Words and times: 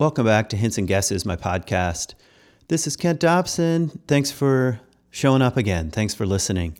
Welcome 0.00 0.26
back 0.26 0.48
to 0.50 0.56
Hints 0.56 0.78
and 0.78 0.86
Guesses, 0.86 1.26
my 1.26 1.34
podcast. 1.34 2.14
This 2.68 2.86
is 2.86 2.96
Kent 2.96 3.18
Dobson. 3.18 3.88
Thanks 4.06 4.30
for 4.30 4.78
showing 5.10 5.42
up 5.42 5.56
again. 5.56 5.90
Thanks 5.90 6.14
for 6.14 6.24
listening. 6.24 6.78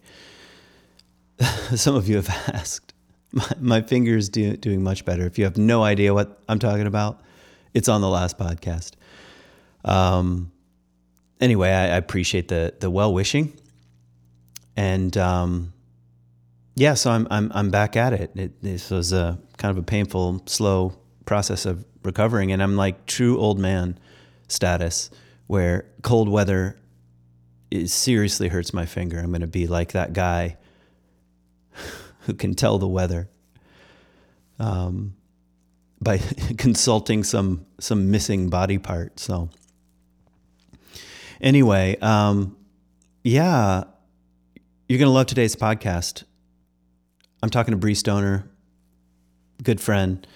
Some 1.75 1.96
of 1.96 2.09
you 2.09 2.15
have 2.15 2.29
asked. 2.54 2.95
My, 3.33 3.51
my 3.59 3.81
fingers 3.83 4.29
do, 4.29 4.57
doing 4.57 4.85
much 4.85 5.04
better. 5.04 5.27
If 5.27 5.37
you 5.37 5.43
have 5.46 5.59
no 5.59 5.83
idea 5.83 6.15
what 6.15 6.41
I'm 6.49 6.61
talking 6.61 6.87
about, 6.87 7.21
it's 7.75 7.89
on 7.89 8.03
the 8.03 8.09
last 8.09 8.39
podcast. 8.39 8.92
Um, 9.85 10.53
anyway, 11.40 11.71
I, 11.71 11.87
I 11.87 11.96
appreciate 11.96 12.46
the 12.46 12.72
the 12.78 12.88
well 12.88 13.12
wishing, 13.12 13.53
and 14.76 15.16
um, 15.16 15.72
yeah, 16.77 16.95
so 16.95 17.10
I'm 17.10 17.27
I'm 17.32 17.50
I'm 17.52 17.70
back 17.73 17.96
at 17.96 18.12
it. 18.12 18.30
it. 18.37 18.62
This 18.62 18.91
was 18.91 19.12
a 19.12 19.41
kind 19.56 19.77
of 19.77 19.78
a 19.78 19.82
painful, 19.84 20.45
slow 20.46 20.96
process 21.24 21.66
of 21.66 21.84
recovering, 22.02 22.52
and 22.52 22.62
I'm 22.62 22.77
like 22.77 23.06
true 23.06 23.38
old 23.38 23.59
man 23.59 23.98
status, 24.48 25.10
where 25.46 25.86
cold 26.02 26.28
weather 26.28 26.78
is 27.70 27.92
seriously 27.92 28.48
hurts 28.48 28.73
my 28.73 28.86
finger. 28.86 29.18
I'm 29.18 29.30
going 29.30 29.40
to 29.42 29.46
be 29.46 29.66
like 29.66 29.92
that 29.92 30.12
guy 30.12 30.56
who 32.20 32.34
can 32.34 32.54
tell 32.54 32.78
the 32.78 32.88
weather 32.88 33.28
um, 34.59 35.14
by 36.00 36.18
consulting 36.59 37.24
some 37.24 37.66
some 37.78 38.10
missing 38.10 38.48
body 38.51 38.78
part. 38.78 39.20
So 39.20 39.51
anyway, 41.40 41.96
um, 42.01 42.56
yeah, 43.23 43.84
you're 44.88 44.98
going 44.98 45.09
to 45.09 45.12
love 45.12 45.26
today's 45.26 45.56
podcast. 45.56 46.24
I'm 47.42 47.51
talking 47.51 47.73
to 47.73 47.78
Bree 47.78 47.95
Stoner, 47.95 48.48
good 49.62 49.80
friend. 49.80 50.26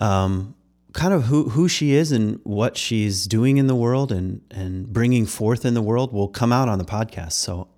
Um, 0.00 0.54
kind 0.98 1.14
of 1.14 1.26
who, 1.26 1.50
who 1.50 1.68
she 1.68 1.92
is 1.92 2.10
and 2.10 2.40
what 2.42 2.76
she's 2.76 3.26
doing 3.26 3.56
in 3.56 3.68
the 3.68 3.74
world 3.76 4.10
and, 4.10 4.40
and 4.50 4.92
bringing 4.92 5.26
forth 5.26 5.64
in 5.64 5.74
the 5.74 5.80
world 5.80 6.12
will 6.12 6.26
come 6.26 6.52
out 6.52 6.68
on 6.68 6.76
the 6.78 6.84
podcast. 6.84 7.34
So 7.34 7.68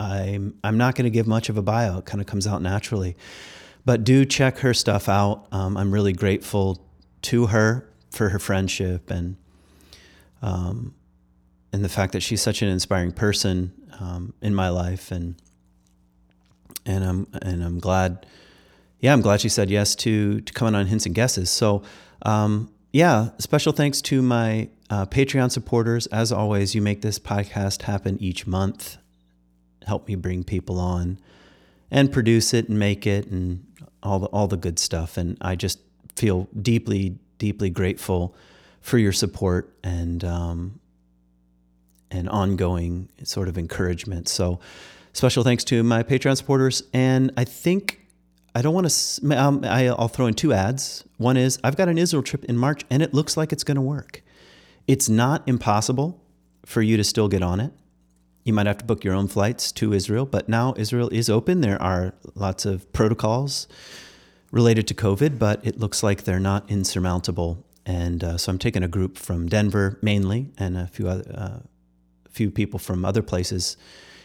I'm, 0.00 0.58
I'm 0.64 0.78
not 0.78 0.94
going 0.94 1.04
to 1.04 1.10
give 1.10 1.26
much 1.26 1.50
of 1.50 1.58
a 1.58 1.62
bio. 1.62 1.98
It 1.98 2.06
kind 2.06 2.22
of 2.22 2.26
comes 2.26 2.46
out 2.46 2.62
naturally. 2.62 3.18
But 3.84 4.02
do 4.02 4.24
check 4.24 4.60
her 4.60 4.72
stuff 4.72 5.10
out. 5.10 5.46
Um, 5.52 5.76
I'm 5.76 5.92
really 5.92 6.14
grateful 6.14 6.82
to 7.22 7.48
her 7.48 7.86
for 8.10 8.30
her 8.30 8.38
friendship 8.38 9.10
and 9.10 9.36
um, 10.40 10.94
and 11.70 11.84
the 11.84 11.88
fact 11.90 12.14
that 12.14 12.22
she's 12.22 12.40
such 12.40 12.62
an 12.62 12.68
inspiring 12.68 13.12
person 13.12 13.74
um, 14.00 14.32
in 14.40 14.54
my 14.54 14.70
life 14.70 15.10
and 15.10 15.34
and 16.86 17.04
I'm 17.04 17.26
and 17.42 17.62
I'm 17.62 17.78
glad 17.78 18.24
yeah 19.00 19.12
I'm 19.12 19.20
glad 19.20 19.42
she 19.42 19.50
said 19.50 19.68
yes 19.68 19.94
to 19.96 20.40
to 20.40 20.52
coming 20.54 20.74
on 20.74 20.86
hints 20.86 21.04
and 21.04 21.14
guesses 21.14 21.50
so 21.50 21.82
um, 22.22 22.72
yeah, 22.92 23.30
special 23.38 23.72
thanks 23.72 24.00
to 24.02 24.22
my 24.22 24.68
uh, 24.90 25.06
Patreon 25.06 25.50
supporters. 25.50 26.06
As 26.08 26.32
always, 26.32 26.74
you 26.74 26.82
make 26.82 27.02
this 27.02 27.18
podcast 27.18 27.82
happen 27.82 28.16
each 28.20 28.46
month. 28.46 28.96
Help 29.86 30.08
me 30.08 30.14
bring 30.14 30.44
people 30.44 30.78
on 30.78 31.18
and 31.90 32.12
produce 32.12 32.52
it 32.52 32.68
and 32.68 32.78
make 32.78 33.06
it 33.06 33.26
and 33.28 33.64
all 34.02 34.18
the 34.18 34.26
all 34.26 34.46
the 34.46 34.56
good 34.56 34.78
stuff. 34.78 35.16
And 35.16 35.36
I 35.40 35.56
just 35.56 35.78
feel 36.16 36.48
deeply, 36.60 37.18
deeply 37.38 37.70
grateful 37.70 38.34
for 38.80 38.98
your 38.98 39.12
support 39.12 39.74
and 39.82 40.24
um, 40.24 40.80
and 42.10 42.28
ongoing 42.28 43.08
sort 43.22 43.48
of 43.48 43.58
encouragement. 43.58 44.28
So, 44.28 44.60
special 45.12 45.44
thanks 45.44 45.64
to 45.64 45.82
my 45.82 46.02
Patreon 46.02 46.36
supporters. 46.36 46.82
And 46.92 47.32
I 47.36 47.44
think 47.44 48.07
I 48.58 48.62
don't 48.62 48.74
want 48.74 48.90
to. 48.90 49.38
Um, 49.38 49.64
I'll 49.64 50.08
throw 50.08 50.26
in 50.26 50.34
two 50.34 50.52
ads. 50.52 51.04
One 51.16 51.36
is 51.36 51.60
I've 51.62 51.76
got 51.76 51.88
an 51.88 51.96
Israel 51.96 52.24
trip 52.24 52.44
in 52.46 52.58
March, 52.58 52.82
and 52.90 53.04
it 53.04 53.14
looks 53.14 53.36
like 53.36 53.52
it's 53.52 53.62
going 53.62 53.76
to 53.76 53.80
work. 53.80 54.24
It's 54.88 55.08
not 55.08 55.46
impossible 55.46 56.20
for 56.66 56.82
you 56.82 56.96
to 56.96 57.04
still 57.04 57.28
get 57.28 57.40
on 57.40 57.60
it. 57.60 57.72
You 58.42 58.52
might 58.52 58.66
have 58.66 58.78
to 58.78 58.84
book 58.84 59.04
your 59.04 59.14
own 59.14 59.28
flights 59.28 59.70
to 59.72 59.92
Israel, 59.92 60.26
but 60.26 60.48
now 60.48 60.74
Israel 60.76 61.08
is 61.10 61.30
open. 61.30 61.60
There 61.60 61.80
are 61.80 62.14
lots 62.34 62.66
of 62.66 62.92
protocols 62.92 63.68
related 64.50 64.88
to 64.88 64.94
COVID, 64.94 65.38
but 65.38 65.64
it 65.64 65.78
looks 65.78 66.02
like 66.02 66.24
they're 66.24 66.40
not 66.40 66.68
insurmountable. 66.68 67.64
And 67.86 68.24
uh, 68.24 68.38
so 68.38 68.50
I'm 68.50 68.58
taking 68.58 68.82
a 68.82 68.88
group 68.88 69.18
from 69.18 69.48
Denver 69.48 70.00
mainly, 70.02 70.50
and 70.58 70.76
a 70.76 70.88
few 70.88 71.08
other, 71.08 71.32
uh, 71.32 71.58
few 72.28 72.50
people 72.50 72.80
from 72.80 73.04
other 73.04 73.22
places 73.22 73.76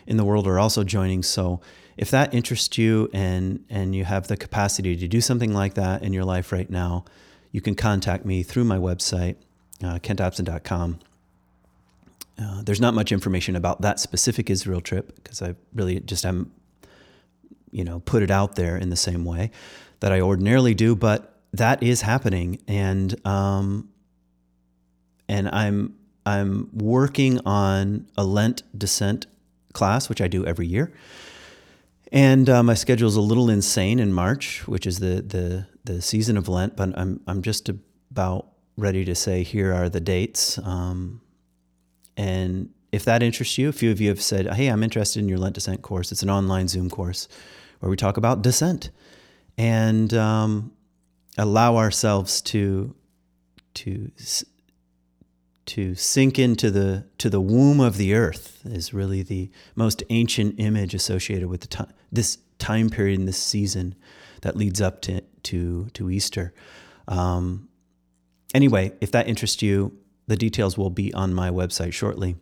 in 0.07 0.17
the 0.17 0.25
world 0.25 0.47
are 0.47 0.57
also 0.57 0.83
joining. 0.83 1.21
So 1.21 1.61
if 1.97 2.09
that 2.11 2.33
interests 2.33 2.77
you 2.77 3.09
and 3.13 3.63
and 3.69 3.95
you 3.95 4.05
have 4.05 4.27
the 4.27 4.37
capacity 4.37 4.95
to 4.95 5.07
do 5.07 5.21
something 5.21 5.53
like 5.53 5.75
that 5.75 6.03
in 6.03 6.13
your 6.13 6.25
life 6.25 6.51
right 6.51 6.69
now, 6.69 7.05
you 7.51 7.61
can 7.61 7.75
contact 7.75 8.25
me 8.25 8.43
through 8.43 8.63
my 8.63 8.77
website, 8.77 9.35
uh, 9.83 9.99
kentdobson.com. 9.99 10.99
Uh, 12.41 12.63
there's 12.63 12.81
not 12.81 12.95
much 12.95 13.11
information 13.11 13.55
about 13.55 13.81
that 13.81 13.99
specific 13.99 14.49
Israel 14.49 14.81
trip 14.81 15.15
because 15.15 15.41
I 15.41 15.55
really 15.73 15.99
just 15.99 16.23
haven't, 16.23 16.51
you 17.71 17.83
know, 17.83 17.99
put 17.99 18.23
it 18.23 18.31
out 18.31 18.55
there 18.55 18.75
in 18.75 18.89
the 18.89 18.95
same 18.95 19.23
way 19.23 19.51
that 19.99 20.11
I 20.11 20.19
ordinarily 20.19 20.73
do. 20.73 20.95
But 20.95 21.37
that 21.53 21.83
is 21.83 22.01
happening, 22.01 22.59
and 22.67 23.15
um, 23.25 23.89
and 25.29 25.47
I'm 25.49 25.95
I'm 26.25 26.69
working 26.73 27.39
on 27.45 28.07
a 28.17 28.23
Lent 28.23 28.63
descent 28.77 29.27
class, 29.73 30.09
which 30.09 30.21
I 30.21 30.27
do 30.27 30.45
every 30.45 30.65
year. 30.65 30.91
And 32.13 32.47
uh, 32.47 32.61
my 32.61 32.75
schedule 32.75 33.07
is 33.07 33.15
a 33.15 33.21
little 33.21 33.49
insane 33.49 33.99
in 33.99 34.13
March, 34.13 34.67
which 34.67 34.85
is 34.85 34.99
the, 34.99 35.23
the, 35.23 35.65
the 35.83 35.99
season 35.99 36.37
of 36.37 36.47
Lent, 36.47 36.77
but 36.77 36.95
I'm, 36.95 37.19
I'm 37.25 37.41
just 37.41 37.69
about 38.11 38.49
ready 38.77 39.03
to 39.05 39.15
say, 39.15 39.41
here 39.41 39.73
are 39.73 39.89
the 39.89 39.99
dates. 39.99 40.59
Um, 40.59 41.21
and 42.15 42.69
if 42.91 43.03
that 43.05 43.23
interests 43.23 43.57
you, 43.57 43.67
a 43.67 43.71
few 43.71 43.89
of 43.89 43.99
you 43.99 44.09
have 44.09 44.21
said, 44.21 44.45
hey, 44.53 44.67
I'm 44.67 44.83
interested 44.83 45.21
in 45.21 45.27
your 45.27 45.39
Lent 45.39 45.55
Descent 45.55 45.81
course. 45.81 46.11
It's 46.11 46.21
an 46.21 46.29
online 46.29 46.67
Zoom 46.67 46.87
course 46.87 47.27
where 47.79 47.89
we 47.89 47.97
talk 47.97 48.17
about 48.17 48.43
descent 48.43 48.91
and 49.57 50.13
um, 50.13 50.71
allow 51.35 51.77
ourselves 51.77 52.41
to, 52.41 52.93
to 53.73 54.11
to 55.65 55.95
sink 55.95 56.37
into 56.37 56.69
the 56.69 57.05
to 57.17 57.29
the 57.29 57.41
womb 57.41 57.79
of 57.79 57.97
the 57.97 58.13
earth 58.13 58.61
is 58.65 58.93
really 58.93 59.23
the 59.23 59.49
most 59.75 60.03
ancient 60.09 60.55
image 60.59 60.93
associated 60.93 61.47
with 61.47 61.61
the 61.61 61.67
time, 61.67 61.93
this 62.11 62.37
time 62.59 62.89
period 62.89 63.19
in 63.19 63.25
this 63.25 63.37
season 63.37 63.95
that 64.41 64.55
leads 64.55 64.81
up 64.81 65.01
to 65.01 65.21
to 65.43 65.87
to 65.93 66.09
Easter. 66.09 66.53
Um, 67.07 67.69
anyway, 68.53 68.91
if 69.01 69.11
that 69.11 69.27
interests 69.27 69.61
you, 69.61 69.97
the 70.27 70.35
details 70.35 70.77
will 70.77 70.89
be 70.89 71.13
on 71.13 71.33
my 71.33 71.49
website 71.49 71.93
shortly, 71.93 72.35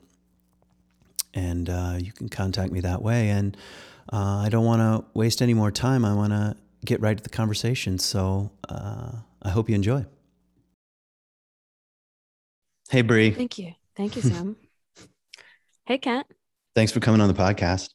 and 1.34 1.70
uh, 1.70 1.98
you 2.00 2.12
can 2.12 2.30
contact 2.30 2.72
me 2.72 2.82
that 2.82 3.02
way. 3.02 3.30
And 3.30 3.56
uh, 4.12 4.38
I 4.46 4.50
don't 4.50 4.66
want 4.66 4.82
to 4.82 5.10
waste 5.14 5.42
any 5.42 5.54
more 5.54 5.72
time. 5.72 6.06
I 6.06 6.14
want 6.14 6.34
to 6.34 6.56
get 6.86 7.02
right 7.02 7.18
to 7.18 7.24
the 7.24 7.30
conversation. 7.30 8.00
So 8.00 8.52
uh, 8.68 9.12
I 9.42 9.50
hope 9.50 9.70
you 9.70 9.76
enjoy. 9.76 10.06
Hey, 12.92 13.04
Bree. 13.04 13.32
Thank 13.32 13.58
you. 13.58 13.72
Thank 13.96 14.18
you, 14.18 14.22
Sam. 14.22 14.58
hey, 15.86 15.98
Kent. 15.98 16.28
Thanks 16.76 16.92
for 16.92 17.00
coming 17.00 17.22
on 17.22 17.30
the 17.30 17.34
podcast. 17.34 17.90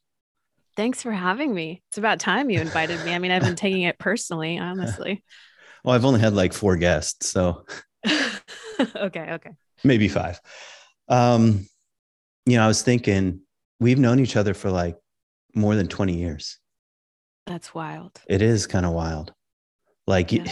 Thanks 0.74 1.02
for 1.02 1.12
having 1.12 1.54
me. 1.54 1.82
It's 1.90 1.98
about 1.98 2.18
time 2.18 2.48
you 2.48 2.62
invited 2.62 3.04
me. 3.04 3.12
I 3.12 3.18
mean, 3.18 3.30
I've 3.30 3.42
been 3.42 3.56
taking 3.56 3.82
it 3.82 3.98
personally, 3.98 4.56
honestly. 4.56 5.22
well, 5.84 5.94
I've 5.94 6.06
only 6.06 6.20
had 6.20 6.32
like 6.32 6.54
four 6.54 6.78
guests, 6.78 7.28
so 7.28 7.66
okay, 8.06 9.32
okay. 9.32 9.50
Maybe 9.84 10.08
five. 10.08 10.40
Um, 11.08 11.66
you 12.46 12.56
know, 12.56 12.64
I 12.64 12.66
was 12.66 12.80
thinking 12.80 13.42
we've 13.78 13.98
known 13.98 14.18
each 14.18 14.34
other 14.34 14.54
for 14.54 14.70
like 14.70 14.96
more 15.54 15.74
than 15.74 15.88
20 15.88 16.14
years. 16.14 16.58
That's 17.46 17.74
wild. 17.74 18.18
It 18.30 18.40
is 18.40 18.66
kind 18.66 18.86
of 18.86 18.92
wild. 18.92 19.34
Like 20.06 20.32
yeah. 20.32 20.50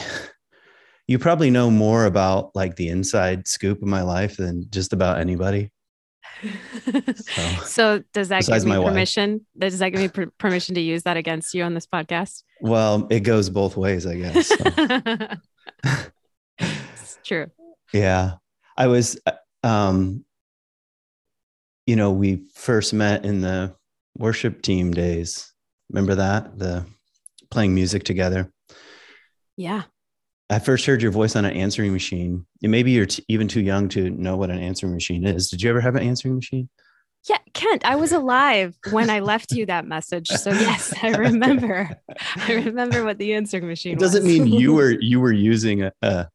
You 1.06 1.18
probably 1.18 1.50
know 1.50 1.70
more 1.70 2.06
about 2.06 2.50
like 2.54 2.76
the 2.76 2.88
inside 2.88 3.46
scoop 3.46 3.82
of 3.82 3.88
my 3.88 4.02
life 4.02 4.36
than 4.36 4.66
just 4.70 4.92
about 4.92 5.18
anybody. 5.18 5.70
so, 6.74 7.40
so, 7.64 8.02
does 8.12 8.28
that 8.28 8.46
give 8.46 8.64
me 8.64 8.72
permission? 8.72 9.32
Wife. 9.32 9.70
Does 9.70 9.78
that 9.78 9.90
give 9.90 10.00
me 10.00 10.08
per- 10.08 10.32
permission 10.38 10.74
to 10.76 10.80
use 10.80 11.02
that 11.04 11.16
against 11.16 11.54
you 11.54 11.62
on 11.62 11.74
this 11.74 11.86
podcast? 11.86 12.42
Well, 12.60 13.06
it 13.10 13.20
goes 13.20 13.50
both 13.50 13.76
ways, 13.76 14.06
I 14.06 14.16
guess. 14.16 14.48
So. 14.48 14.56
it's 16.58 17.18
true. 17.24 17.50
Yeah. 17.92 18.34
I 18.76 18.86
was 18.86 19.18
uh, 19.26 19.32
um 19.66 20.24
you 21.86 21.96
know, 21.96 22.12
we 22.12 22.46
first 22.54 22.94
met 22.94 23.24
in 23.24 23.40
the 23.40 23.74
worship 24.16 24.62
team 24.62 24.92
days. 24.92 25.52
Remember 25.90 26.14
that? 26.14 26.58
The 26.58 26.86
playing 27.50 27.74
music 27.74 28.04
together. 28.04 28.50
Yeah. 29.56 29.82
I 30.54 30.60
first 30.60 30.86
heard 30.86 31.02
your 31.02 31.10
voice 31.10 31.34
on 31.34 31.44
an 31.44 31.52
answering 31.52 31.92
machine. 31.92 32.46
And 32.62 32.70
maybe 32.70 32.92
you're 32.92 33.06
t- 33.06 33.24
even 33.26 33.48
too 33.48 33.60
young 33.60 33.88
to 33.88 34.08
know 34.10 34.36
what 34.36 34.50
an 34.50 34.60
answering 34.60 34.94
machine 34.94 35.26
is. 35.26 35.50
Did 35.50 35.60
you 35.60 35.68
ever 35.68 35.80
have 35.80 35.96
an 35.96 36.04
answering 36.04 36.36
machine? 36.36 36.68
Yeah, 37.28 37.38
Kent, 37.54 37.84
I 37.84 37.96
was 37.96 38.12
alive 38.12 38.76
when 38.90 39.10
I 39.10 39.18
left 39.18 39.50
you 39.50 39.66
that 39.66 39.84
message. 39.84 40.28
So 40.28 40.50
yes, 40.50 40.94
I 41.02 41.08
remember. 41.16 41.90
I 42.36 42.52
remember 42.52 43.02
what 43.02 43.18
the 43.18 43.34
answering 43.34 43.66
machine 43.66 43.94
it 43.94 43.98
doesn't 43.98 44.22
was. 44.22 44.32
mean 44.32 44.46
you 44.46 44.74
were 44.74 44.90
you 45.00 45.18
were 45.20 45.32
using 45.32 45.82
a, 45.82 45.92
a 46.02 46.28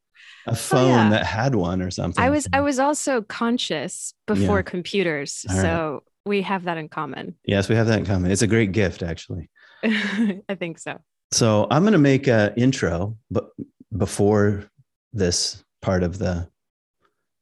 a 0.47 0.55
phone 0.55 0.91
oh, 0.91 0.95
yeah. 0.95 1.09
that 1.11 1.25
had 1.25 1.55
one 1.55 1.81
or 1.81 1.91
something. 1.91 2.21
I 2.21 2.29
was 2.29 2.47
I 2.51 2.59
was 2.59 2.77
also 2.79 3.21
conscious 3.21 4.13
before 4.27 4.57
yeah. 4.57 4.63
computers, 4.63 5.45
All 5.49 5.55
so 5.55 5.91
right. 5.93 6.01
we 6.25 6.41
have 6.41 6.63
that 6.65 6.77
in 6.77 6.89
common. 6.89 7.35
Yes, 7.45 7.69
we 7.69 7.75
have 7.75 7.87
that 7.87 7.99
in 7.99 8.05
common. 8.05 8.31
It's 8.31 8.41
a 8.41 8.47
great 8.47 8.73
gift, 8.73 9.01
actually. 9.01 9.49
I 9.83 10.55
think 10.57 10.79
so. 10.79 10.99
So 11.31 11.67
I'm 11.69 11.83
going 11.83 11.93
to 11.93 11.99
make 11.99 12.27
an 12.27 12.53
intro, 12.57 13.15
but 13.29 13.51
before 13.95 14.69
this 15.13 15.63
part 15.81 16.03
of 16.03 16.17
the 16.17 16.47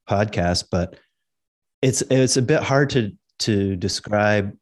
podcast, 0.10 0.66
but 0.72 0.98
it's 1.82 2.02
it's 2.04 2.38
a 2.38 2.42
bit 2.42 2.64
hard 2.64 2.90
to 2.92 3.12
to 3.40 3.76
describe 3.76 4.56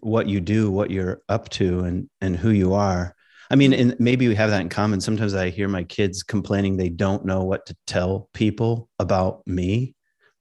what 0.00 0.28
you 0.28 0.40
do, 0.40 0.70
what 0.70 0.90
you're 0.90 1.22
up 1.28 1.48
to, 1.50 1.80
and 1.80 2.08
and 2.20 2.36
who 2.36 2.50
you 2.50 2.74
are. 2.74 3.14
I 3.50 3.56
mean, 3.56 3.72
and 3.72 3.94
maybe 3.98 4.26
we 4.28 4.34
have 4.34 4.50
that 4.50 4.62
in 4.62 4.68
common. 4.68 5.00
Sometimes 5.00 5.34
I 5.34 5.50
hear 5.50 5.68
my 5.68 5.84
kids 5.84 6.22
complaining 6.22 6.76
they 6.76 6.88
don't 6.88 7.24
know 7.24 7.44
what 7.44 7.66
to 7.66 7.76
tell 7.86 8.28
people 8.32 8.88
about 8.98 9.46
me. 9.46 9.94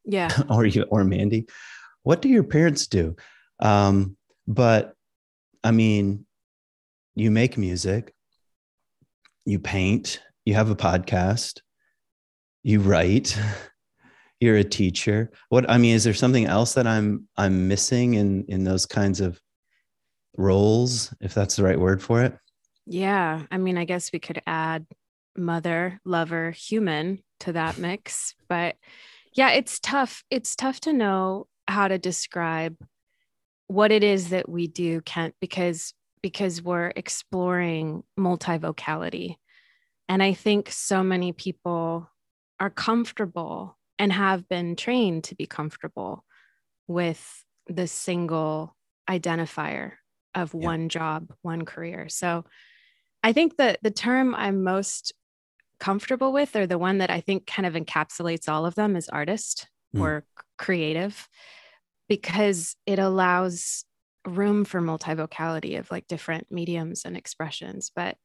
Yeah. 0.05 0.29
or 0.49 0.65
you 0.65 0.83
or 0.83 1.03
Mandy. 1.03 1.47
What 2.03 2.21
do 2.21 2.29
your 2.29 2.43
parents 2.43 2.87
do? 2.87 3.15
Um, 3.59 4.17
but 4.47 4.93
I 5.63 5.71
mean, 5.71 6.25
you 7.15 7.31
make 7.31 7.57
music, 7.57 8.13
you 9.45 9.59
paint, 9.59 10.21
you 10.45 10.53
have 10.55 10.69
a 10.69 10.75
podcast, 10.75 11.61
you 12.63 12.79
write, 12.79 13.37
you're 14.39 14.57
a 14.57 14.63
teacher. 14.63 15.31
What 15.49 15.69
I 15.69 15.77
mean, 15.77 15.95
is 15.95 16.03
there 16.03 16.13
something 16.13 16.45
else 16.45 16.73
that 16.73 16.87
I'm 16.87 17.27
I'm 17.37 17.67
missing 17.67 18.15
in 18.15 18.45
in 18.47 18.63
those 18.63 18.85
kinds 18.85 19.21
of 19.21 19.39
roles, 20.37 21.13
if 21.21 21.33
that's 21.33 21.55
the 21.55 21.63
right 21.63 21.79
word 21.79 22.01
for 22.01 22.21
it? 22.23 22.37
Yeah. 22.85 23.43
I 23.49 23.57
mean, 23.57 23.77
I 23.77 23.85
guess 23.85 24.11
we 24.11 24.19
could 24.19 24.41
add 24.45 24.85
mother, 25.37 25.99
lover, 26.05 26.51
human 26.51 27.23
to 27.41 27.53
that 27.53 27.77
mix. 27.77 28.35
But 28.47 28.75
yeah, 29.33 29.51
it's 29.51 29.79
tough. 29.79 30.23
It's 30.29 30.55
tough 30.55 30.79
to 30.81 30.93
know 30.93 31.47
how 31.67 31.87
to 31.87 31.97
describe 31.97 32.75
what 33.67 33.91
it 33.91 34.03
is 34.03 34.29
that 34.29 34.49
we 34.49 34.67
do, 34.67 35.01
Kent, 35.01 35.35
because 35.39 35.93
because 36.21 36.61
we're 36.61 36.93
exploring 36.95 38.03
multivocality. 38.17 39.35
And 40.13 40.21
I 40.21 40.33
think 40.33 40.69
so 40.69 41.01
many 41.01 41.31
people 41.31 42.07
are 42.59 42.69
comfortable 42.69 43.79
and 43.97 44.13
have 44.13 44.47
been 44.47 44.75
trained 44.75 45.23
to 45.23 45.35
be 45.35 45.47
comfortable 45.47 46.23
with 46.85 47.43
the 47.65 47.87
single 47.87 48.75
identifier 49.09 49.93
of 50.35 50.53
yeah. 50.53 50.59
one 50.59 50.89
job, 50.89 51.33
one 51.41 51.65
career. 51.65 52.09
So 52.09 52.45
I 53.23 53.33
think 53.33 53.57
that 53.57 53.79
the 53.81 53.89
term 53.89 54.35
I'm 54.35 54.63
most 54.63 55.15
comfortable 55.79 56.31
with, 56.31 56.55
or 56.55 56.67
the 56.67 56.77
one 56.77 56.99
that 56.99 57.09
I 57.09 57.19
think 57.19 57.47
kind 57.47 57.65
of 57.65 57.73
encapsulates 57.73 58.47
all 58.47 58.67
of 58.67 58.75
them, 58.75 58.95
is 58.95 59.09
artist 59.09 59.67
mm. 59.95 60.01
or 60.01 60.25
creative, 60.59 61.27
because 62.07 62.75
it 62.85 62.99
allows 62.99 63.83
room 64.27 64.63
for 64.63 64.79
multivocality 64.79 65.79
of 65.79 65.89
like 65.89 66.05
different 66.07 66.51
mediums 66.51 67.03
and 67.03 67.17
expressions. 67.17 67.91
But 67.95 68.15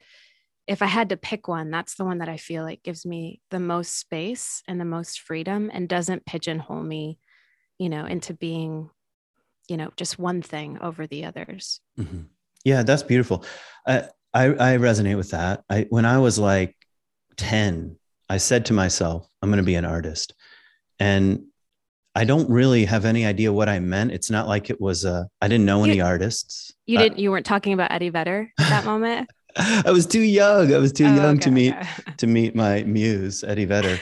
if 0.69 0.83
I 0.83 0.87
had 0.87 1.09
to 1.09 1.17
pick 1.17 1.49
one, 1.49 1.71
that's 1.71 1.95
the 1.95 2.05
one 2.05 2.19
that 2.19 2.29
I 2.29 2.37
feel 2.37 2.63
like 2.63 2.83
gives 2.83 3.07
me 3.07 3.41
the 3.51 3.59
most 3.59 3.99
space 3.99 4.63
and 4.69 4.79
the 4.79 4.85
most 4.85 5.21
freedom 5.21 5.71
and 5.73 5.89
doesn't 5.89 6.27
pigeonhole 6.27 6.83
me, 6.83 7.19
you 7.79 7.89
know, 7.89 8.05
into 8.05 8.35
being, 8.35 8.91
you 9.67 9.79
know, 9.79 9.91
just 9.97 10.19
one 10.19 10.43
thing 10.43 10.79
over 10.83 11.07
the 11.07 11.25
others. 11.25 11.81
Mm-hmm. 11.99 12.25
Yeah, 12.65 12.83
that's 12.83 13.03
beautiful. 13.03 13.47
I, 13.87 14.09
I, 14.35 14.45
I 14.45 14.77
resonate 14.77 15.17
with 15.17 15.31
that. 15.31 15.65
I 15.71 15.87
when 15.89 16.05
I 16.05 16.19
was 16.19 16.39
like 16.39 16.77
10, 17.39 17.97
I 18.29 18.37
said 18.37 18.67
to 18.67 18.75
myself, 18.75 19.27
I'm 19.41 19.49
going 19.49 19.57
to 19.57 19.65
be 19.65 19.77
an 19.77 19.87
artist. 19.87 20.35
And 21.01 21.47
I 22.15 22.25
don't 22.25 22.51
really 22.51 22.85
have 22.85 23.07
any 23.07 23.25
idea 23.25 23.53
what 23.53 23.71
I 23.71 23.79
meant. 23.79 24.13
It's 24.13 24.31
not 24.31 24.49
like 24.49 24.69
it 24.69 24.79
was 24.79 25.07
uh 25.07 25.25
I 25.41 25.49
didn't 25.49 25.65
know 25.65 25.85
you, 25.85 25.93
any 25.93 26.01
artists. 26.03 26.75
You 26.85 26.99
didn't 26.99 27.19
you 27.19 27.31
weren't 27.31 27.47
talking 27.47 27.73
about 27.73 27.91
Eddie 27.91 28.11
Vedder 28.11 28.53
at 28.59 28.69
that 28.69 28.85
moment? 28.93 29.31
I 29.57 29.91
was 29.91 30.07
too 30.07 30.21
young. 30.21 30.75
I 30.75 30.79
was 30.79 30.93
too 30.93 31.07
oh, 31.07 31.15
young 31.15 31.37
okay, 31.37 31.45
to 31.45 31.51
meet 31.51 31.75
okay. 31.75 31.89
to 32.19 32.27
meet 32.27 32.55
my 32.55 32.83
muse, 32.85 33.45
Eddie 33.45 33.65
Vedder. 33.65 33.99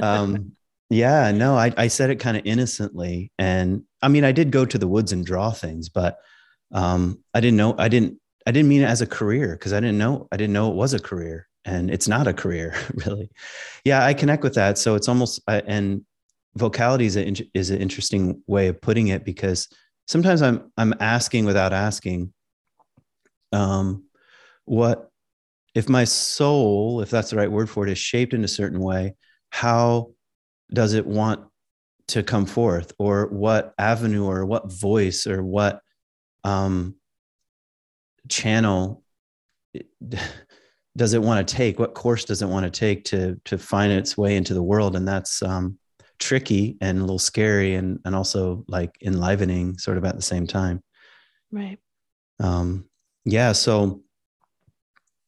Um 0.00 0.56
yeah, 0.88 1.32
no, 1.32 1.56
I, 1.56 1.72
I 1.76 1.88
said 1.88 2.10
it 2.10 2.20
kind 2.20 2.36
of 2.36 2.46
innocently. 2.46 3.32
And 3.38 3.82
I 4.02 4.08
mean, 4.08 4.24
I 4.24 4.32
did 4.32 4.52
go 4.52 4.64
to 4.64 4.78
the 4.78 4.86
woods 4.86 5.12
and 5.12 5.26
draw 5.26 5.50
things, 5.50 5.88
but 5.88 6.18
um, 6.72 7.18
I 7.34 7.40
didn't 7.40 7.56
know 7.56 7.74
I 7.78 7.88
didn't 7.88 8.20
I 8.46 8.52
didn't 8.52 8.68
mean 8.68 8.82
it 8.82 8.86
as 8.86 9.02
a 9.02 9.06
career 9.06 9.56
because 9.56 9.72
I 9.72 9.80
didn't 9.80 9.98
know 9.98 10.28
I 10.30 10.36
didn't 10.36 10.52
know 10.52 10.70
it 10.70 10.76
was 10.76 10.94
a 10.94 11.00
career 11.00 11.48
and 11.64 11.90
it's 11.90 12.06
not 12.06 12.28
a 12.28 12.32
career 12.32 12.74
really. 13.06 13.30
Yeah, 13.84 14.04
I 14.04 14.14
connect 14.14 14.42
with 14.42 14.54
that. 14.54 14.78
So 14.78 14.94
it's 14.94 15.08
almost 15.08 15.40
uh, 15.48 15.62
and 15.66 16.04
vocality 16.56 17.06
is, 17.06 17.16
a, 17.16 17.46
is 17.54 17.70
an 17.70 17.80
interesting 17.80 18.42
way 18.46 18.68
of 18.68 18.80
putting 18.80 19.08
it 19.08 19.24
because 19.24 19.68
sometimes 20.06 20.42
I'm 20.42 20.72
I'm 20.76 20.94
asking 21.00 21.44
without 21.44 21.72
asking. 21.72 22.32
Um, 23.52 24.05
what 24.66 25.10
if 25.74 25.88
my 25.88 26.04
soul, 26.04 27.00
if 27.00 27.10
that's 27.10 27.30
the 27.30 27.36
right 27.36 27.50
word 27.50 27.68
for 27.68 27.86
it, 27.86 27.90
is 27.90 27.98
shaped 27.98 28.34
in 28.34 28.44
a 28.44 28.48
certain 28.48 28.80
way? 28.80 29.14
How 29.50 30.12
does 30.72 30.94
it 30.94 31.06
want 31.06 31.46
to 32.08 32.22
come 32.22 32.46
forth, 32.46 32.92
or 32.98 33.26
what 33.28 33.74
avenue, 33.78 34.24
or 34.24 34.46
what 34.46 34.70
voice, 34.70 35.26
or 35.26 35.42
what 35.42 35.80
um, 36.44 36.94
channel 38.28 39.02
does 40.96 41.14
it 41.14 41.22
want 41.22 41.46
to 41.46 41.54
take? 41.54 41.78
What 41.78 41.94
course 41.94 42.24
does 42.24 42.42
it 42.42 42.48
want 42.48 42.64
to 42.64 42.70
take 42.70 43.04
to 43.06 43.40
to 43.46 43.58
find 43.58 43.92
its 43.92 44.16
way 44.16 44.36
into 44.36 44.54
the 44.54 44.62
world? 44.62 44.94
And 44.94 45.06
that's 45.06 45.42
um, 45.42 45.78
tricky 46.18 46.76
and 46.80 46.98
a 46.98 47.00
little 47.00 47.18
scary 47.18 47.74
and 47.74 48.00
and 48.04 48.14
also 48.14 48.64
like 48.68 48.96
enlivening 49.02 49.78
sort 49.78 49.98
of 49.98 50.04
at 50.04 50.16
the 50.16 50.22
same 50.22 50.46
time 50.46 50.82
right 51.52 51.78
um 52.40 52.84
yeah 53.24 53.52
so 53.52 54.00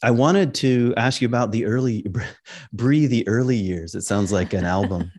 i 0.03 0.11
wanted 0.11 0.55
to 0.55 0.95
ask 0.97 1.21
you 1.21 1.29
about 1.29 1.53
the 1.53 1.65
early 1.65 2.07
breathe 2.73 3.11
the 3.11 3.27
early 3.29 3.57
years 3.57 3.95
it 3.95 4.03
sounds 4.03 4.33
like 4.33 4.53
an 4.53 4.65
album 4.65 5.11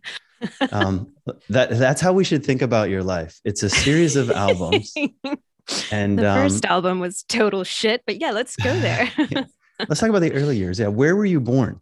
um 0.71 1.11
that 1.49 1.69
that's 1.71 2.01
how 2.01 2.13
we 2.13 2.23
should 2.23 2.45
think 2.45 2.61
about 2.61 2.89
your 2.89 3.03
life 3.03 3.39
it's 3.43 3.63
a 3.63 3.69
series 3.69 4.15
of 4.15 4.31
albums 4.31 4.93
and 5.91 6.17
the 6.17 6.23
first 6.23 6.65
um, 6.65 6.71
album 6.71 6.99
was 6.99 7.23
total 7.23 7.63
shit 7.63 8.01
but 8.05 8.19
yeah 8.19 8.31
let's 8.31 8.55
go 8.55 8.77
there 8.79 9.09
yeah. 9.29 9.45
let's 9.87 9.99
talk 9.99 10.09
about 10.09 10.19
the 10.19 10.33
early 10.33 10.57
years 10.57 10.79
yeah 10.79 10.87
where 10.87 11.15
were 11.15 11.25
you 11.25 11.39
born 11.39 11.81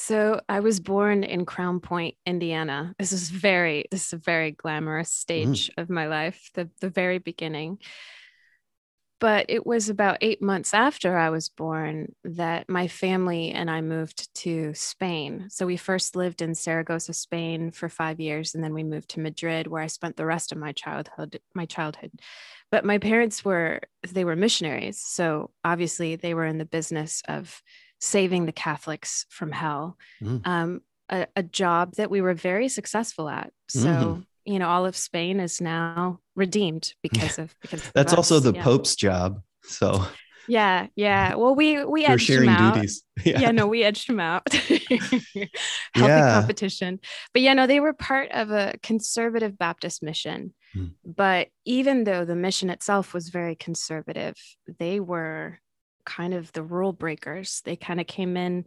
so 0.00 0.40
I 0.48 0.60
was 0.60 0.80
born 0.80 1.24
in 1.24 1.44
Crown 1.44 1.78
Point, 1.78 2.16
Indiana. 2.24 2.94
This 2.98 3.12
is 3.12 3.28
very 3.28 3.84
this 3.90 4.06
is 4.06 4.12
a 4.14 4.16
very 4.16 4.50
glamorous 4.50 5.10
mm. 5.10 5.12
stage 5.12 5.68
mm. 5.68 5.82
of 5.82 5.90
my 5.90 6.06
life, 6.06 6.50
the 6.54 6.70
the 6.80 6.88
very 6.88 7.18
beginning. 7.18 7.78
But 9.20 9.46
it 9.48 9.66
was 9.66 9.88
about 9.88 10.18
eight 10.22 10.40
months 10.40 10.72
after 10.72 11.16
I 11.16 11.30
was 11.30 11.48
born 11.50 12.14
that 12.24 12.68
my 12.68 12.88
family 12.88 13.50
and 13.50 13.70
I 13.70 13.82
moved 13.82 14.34
to 14.36 14.72
Spain. 14.74 15.48
So 15.50 15.66
we 15.66 15.76
first 15.76 16.16
lived 16.16 16.40
in 16.40 16.54
Saragossa, 16.54 17.12
Spain 17.12 17.70
for 17.70 17.88
five 17.88 18.18
years, 18.18 18.54
and 18.54 18.64
then 18.64 18.72
we 18.72 18.82
moved 18.82 19.10
to 19.10 19.20
Madrid, 19.20 19.66
where 19.66 19.82
I 19.82 19.88
spent 19.88 20.16
the 20.16 20.26
rest 20.26 20.52
of 20.52 20.58
my 20.58 20.72
childhood. 20.72 21.38
My 21.54 21.66
childhood, 21.66 22.12
but 22.70 22.84
my 22.84 22.98
parents 22.98 23.44
were 23.44 23.80
they 24.08 24.24
were 24.24 24.36
missionaries, 24.36 25.00
so 25.00 25.50
obviously 25.64 26.16
they 26.16 26.34
were 26.34 26.46
in 26.46 26.58
the 26.58 26.64
business 26.64 27.22
of 27.28 27.62
saving 28.00 28.46
the 28.46 28.52
Catholics 28.52 29.26
from 29.28 29.52
hell, 29.52 29.96
mm. 30.22 30.44
um, 30.46 30.80
a, 31.10 31.26
a, 31.36 31.42
job 31.42 31.94
that 31.96 32.10
we 32.10 32.20
were 32.20 32.34
very 32.34 32.68
successful 32.68 33.28
at. 33.28 33.52
So, 33.68 33.88
mm. 33.88 34.26
You 34.44 34.58
know, 34.58 34.68
all 34.68 34.86
of 34.86 34.96
Spain 34.96 35.40
is 35.40 35.60
now 35.60 36.20
redeemed 36.34 36.94
because 37.02 37.38
of 37.38 37.54
because 37.60 37.90
that's 37.92 38.12
of 38.12 38.18
also 38.18 38.40
the 38.40 38.52
yeah. 38.52 38.62
Pope's 38.62 38.96
job. 38.96 39.42
So 39.62 40.06
yeah, 40.48 40.88
yeah. 40.96 41.36
Well, 41.36 41.54
we 41.54 41.84
we 41.84 42.04
edged 42.04 42.22
sharing 42.24 42.48
him 42.48 42.56
out. 42.56 42.74
duties. 42.74 43.02
Yeah. 43.22 43.40
yeah. 43.40 43.50
no, 43.50 43.66
we 43.66 43.82
edged 43.84 44.08
him 44.08 44.18
out. 44.18 44.50
Healthy 44.52 45.50
yeah. 45.94 46.40
competition, 46.40 47.00
but 47.34 47.42
yeah, 47.42 47.52
no, 47.52 47.66
they 47.66 47.78
were 47.78 47.92
part 47.92 48.30
of 48.32 48.50
a 48.50 48.74
conservative 48.82 49.58
Baptist 49.58 50.02
mission. 50.02 50.54
Mm. 50.74 50.92
But 51.04 51.48
even 51.66 52.04
though 52.04 52.24
the 52.24 52.34
mission 52.34 52.70
itself 52.70 53.12
was 53.12 53.28
very 53.28 53.56
conservative, 53.56 54.36
they 54.78 55.00
were 55.00 55.58
kind 56.06 56.32
of 56.32 56.50
the 56.52 56.62
rule 56.62 56.94
breakers. 56.94 57.60
They 57.66 57.76
kind 57.76 58.00
of 58.00 58.06
came 58.06 58.38
in 58.38 58.64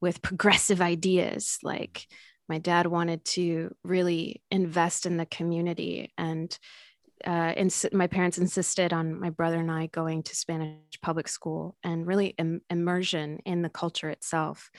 with 0.00 0.22
progressive 0.22 0.80
ideas. 0.80 1.58
Like 1.62 2.08
my 2.48 2.58
dad 2.58 2.86
wanted 2.86 3.24
to 3.24 3.74
really 3.84 4.42
invest 4.50 5.06
in 5.06 5.16
the 5.16 5.26
community 5.26 6.12
and 6.18 6.58
uh, 7.24 7.54
ins- 7.56 7.86
my 7.92 8.06
parents 8.06 8.38
insisted 8.38 8.92
on 8.92 9.18
my 9.18 9.30
brother 9.30 9.58
and 9.58 9.70
I 9.70 9.86
going 9.86 10.22
to 10.24 10.36
Spanish 10.36 11.00
public 11.00 11.28
school 11.28 11.76
and 11.82 12.06
really 12.06 12.34
Im- 12.38 12.60
immersion 12.68 13.38
in 13.46 13.62
the 13.62 13.70
culture 13.70 14.10
itself. 14.10 14.70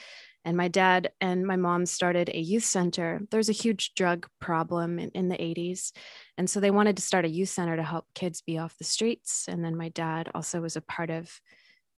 And 0.44 0.56
my 0.56 0.68
dad 0.68 1.12
and 1.20 1.46
my 1.48 1.56
mom 1.56 1.88
started 1.88 2.30
a 2.30 2.40
youth 2.40 2.66
center. 2.66 3.22
There's 3.32 3.50
a 3.50 3.54
huge 3.54 3.96
drug 3.96 4.28
problem 4.40 5.00
in, 5.00 5.10
in 5.10 5.28
the 5.28 5.38
80s. 5.38 5.92
And 6.38 6.48
so 6.48 6.60
they 6.60 6.70
wanted 6.70 6.98
to 6.98 7.04
start 7.04 7.26
a 7.26 7.30
youth 7.30 7.50
center 7.50 7.76
to 7.76 7.84
help 7.84 8.06
kids 8.14 8.42
be 8.42 8.60
off 8.60 8.78
the 8.78 8.84
streets. 8.84 9.46
And 9.48 9.66
then 9.66 9.76
my 9.76 9.90
dad 9.90 10.30
also 10.36 10.62
was 10.62 10.76
a 10.76 10.82
part 10.82 11.10
of 11.10 11.42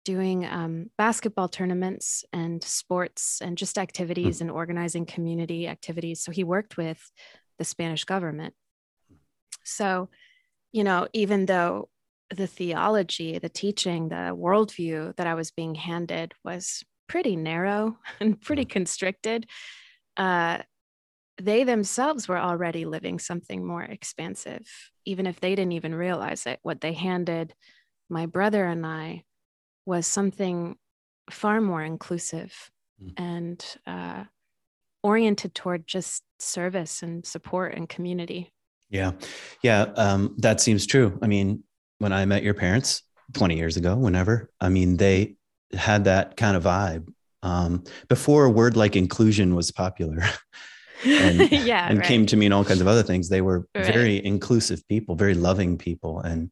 doing 0.08 0.46
um, 0.46 0.86
basketball 0.96 1.48
tournaments 1.48 2.24
and 2.32 2.64
sports 2.64 3.42
and 3.42 3.58
just 3.58 3.76
activities 3.76 4.38
mm. 4.38 4.40
and 4.40 4.50
organizing 4.50 5.04
community 5.04 5.68
activities. 5.68 6.22
So 6.22 6.32
he 6.32 6.44
worked 6.44 6.78
with 6.78 7.12
the 7.58 7.64
Spanish 7.66 8.06
government. 8.06 8.54
So, 9.64 10.08
you 10.72 10.82
know, 10.82 11.08
even 11.12 11.44
though 11.44 11.90
the 12.34 12.46
theology, 12.46 13.38
the 13.38 13.50
teaching, 13.50 14.08
the 14.08 14.34
worldview 14.34 15.14
that 15.16 15.26
I 15.26 15.34
was 15.34 15.50
being 15.50 15.74
handed 15.74 16.32
was 16.42 16.82
pretty 17.06 17.36
narrow 17.36 17.98
and 18.20 18.40
pretty 18.40 18.62
hmm. 18.62 18.70
constricted, 18.70 19.44
uh, 20.16 20.62
they 21.36 21.64
themselves 21.64 22.28
were 22.28 22.38
already 22.38 22.86
living 22.86 23.18
something 23.18 23.62
more 23.62 23.82
expansive, 23.82 24.66
even 25.04 25.26
if 25.26 25.38
they 25.38 25.54
didn't 25.54 25.72
even 25.72 25.94
realize 25.94 26.46
it. 26.46 26.60
What 26.62 26.80
they 26.80 26.94
handed 26.94 27.52
my 28.08 28.24
brother 28.24 28.64
and 28.64 28.86
I 28.86 29.24
was 29.88 30.06
something 30.06 30.76
far 31.30 31.62
more 31.62 31.82
inclusive 31.82 32.70
mm. 33.02 33.12
and 33.16 33.64
uh, 33.86 34.24
oriented 35.02 35.54
toward 35.54 35.86
just 35.86 36.22
service 36.38 37.02
and 37.02 37.24
support 37.24 37.74
and 37.74 37.88
community. 37.88 38.52
Yeah. 38.90 39.12
Yeah. 39.62 39.82
Um, 39.96 40.34
that 40.38 40.60
seems 40.60 40.86
true. 40.86 41.18
I 41.22 41.26
mean, 41.26 41.64
when 41.98 42.12
I 42.12 42.26
met 42.26 42.42
your 42.42 42.52
parents 42.52 43.02
20 43.32 43.56
years 43.56 43.78
ago, 43.78 43.96
whenever, 43.96 44.50
I 44.60 44.68
mean, 44.68 44.98
they 44.98 45.36
had 45.72 46.04
that 46.04 46.36
kind 46.36 46.54
of 46.54 46.64
vibe 46.64 47.08
um, 47.42 47.84
before 48.08 48.44
a 48.44 48.50
word 48.50 48.76
like 48.76 48.94
inclusion 48.94 49.54
was 49.54 49.70
popular. 49.70 50.22
and, 51.04 51.50
yeah, 51.50 51.88
and 51.88 51.98
right. 51.98 52.06
came 52.06 52.26
to 52.26 52.36
mean 52.36 52.52
all 52.52 52.64
kinds 52.64 52.82
of 52.82 52.88
other 52.88 53.02
things. 53.02 53.30
They 53.30 53.40
were 53.40 53.66
right. 53.74 53.86
very 53.86 54.24
inclusive 54.24 54.86
people, 54.86 55.14
very 55.14 55.34
loving 55.34 55.78
people, 55.78 56.20
and 56.20 56.50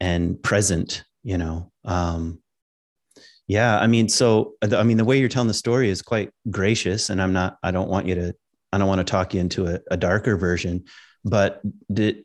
and 0.00 0.42
present. 0.42 1.04
You 1.22 1.36
know, 1.36 1.72
um, 1.84 2.40
yeah. 3.48 3.78
I 3.78 3.86
mean, 3.86 4.08
so 4.08 4.54
I 4.62 4.82
mean, 4.82 4.98
the 4.98 5.04
way 5.04 5.18
you're 5.18 5.28
telling 5.28 5.48
the 5.48 5.54
story 5.54 5.88
is 5.88 6.02
quite 6.02 6.30
gracious, 6.50 7.10
and 7.10 7.20
I'm 7.20 7.32
not. 7.32 7.58
I 7.62 7.70
don't 7.70 7.88
want 7.88 8.06
you 8.06 8.14
to. 8.14 8.34
I 8.72 8.78
don't 8.78 8.86
want 8.86 9.00
to 9.00 9.10
talk 9.10 9.34
you 9.34 9.40
into 9.40 9.66
a, 9.66 9.80
a 9.90 9.96
darker 9.96 10.36
version. 10.36 10.84
But 11.24 11.60
did 11.92 12.24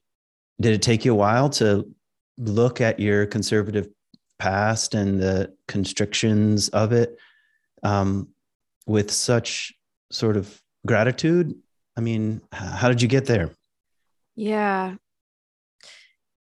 did 0.61 0.73
it 0.73 0.81
take 0.81 1.05
you 1.05 1.13
a 1.13 1.15
while 1.15 1.49
to 1.51 1.89
look 2.37 2.81
at 2.81 2.99
your 2.99 3.25
conservative 3.25 3.87
past 4.37 4.93
and 4.93 5.21
the 5.21 5.53
constrictions 5.67 6.69
of 6.69 6.91
it 6.91 7.17
um, 7.83 8.27
with 8.85 9.09
such 9.09 9.73
sort 10.11 10.37
of 10.37 10.61
gratitude? 10.85 11.55
I 11.95 12.01
mean, 12.01 12.41
how 12.51 12.89
did 12.89 13.01
you 13.01 13.07
get 13.07 13.25
there? 13.25 13.51
Yeah. 14.35 14.95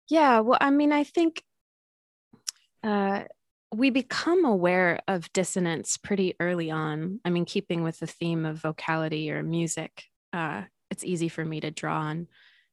Yeah. 0.09 0.41
Well, 0.41 0.59
I 0.61 0.71
mean, 0.71 0.93
I 0.93 1.05
think 1.05 1.43
uh, 2.85 3.25
we 3.73 3.91
become 3.91 4.45
aware 4.45 5.01
of 5.09 5.33
dissonance 5.33 5.97
pretty 5.97 6.35
early 6.41 6.71
on. 6.71 7.21
I 7.25 7.31
mean, 7.31 7.45
keeping 7.45 7.83
with 7.83 7.99
the 7.99 8.07
theme 8.07 8.47
of 8.47 8.59
vocality 8.59 9.31
or 9.31 9.43
music, 9.43 10.05
uh, 10.33 10.63
it's 10.91 11.05
easy 11.05 11.29
for 11.29 11.45
me 11.45 11.61
to 11.61 11.71
draw 11.71 11.99
on 11.99 12.29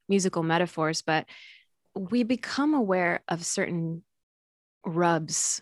musical 0.07 0.43
metaphors, 0.43 1.01
but 1.01 1.25
we 1.95 2.23
become 2.23 2.73
aware 2.73 3.21
of 3.27 3.45
certain 3.45 4.03
rubs, 4.85 5.61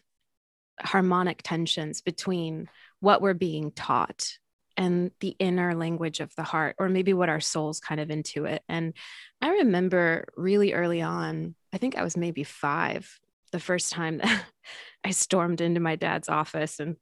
harmonic 0.80 1.42
tensions 1.44 2.02
between 2.02 2.70
what 3.00 3.22
we're 3.22 3.34
being 3.34 3.72
taught 3.72 4.38
and 4.76 5.12
the 5.20 5.36
inner 5.40 5.76
language 5.76 6.20
of 6.20 6.34
the 6.36 6.44
heart, 6.44 6.76
or 6.80 6.90
maybe 6.90 7.14
what 7.14 7.30
our 7.30 7.40
souls 7.40 7.80
kind 7.80 8.02
of 8.02 8.10
intuit. 8.10 8.60
And 8.68 8.94
I 9.42 9.50
remember 9.50 10.26
really 10.36 10.74
early 10.74 11.02
on, 11.02 11.56
I 11.72 11.78
think 11.78 11.96
I 11.96 12.04
was 12.04 12.18
maybe 12.18 12.44
five, 12.44 13.20
the 13.54 13.60
first 13.60 13.94
time 13.94 14.18
that 14.18 14.44
I 15.06 15.12
stormed 15.12 15.62
into 15.62 15.80
my 15.80 15.96
dad's 15.96 16.28
office 16.28 16.82
and, 16.82 16.98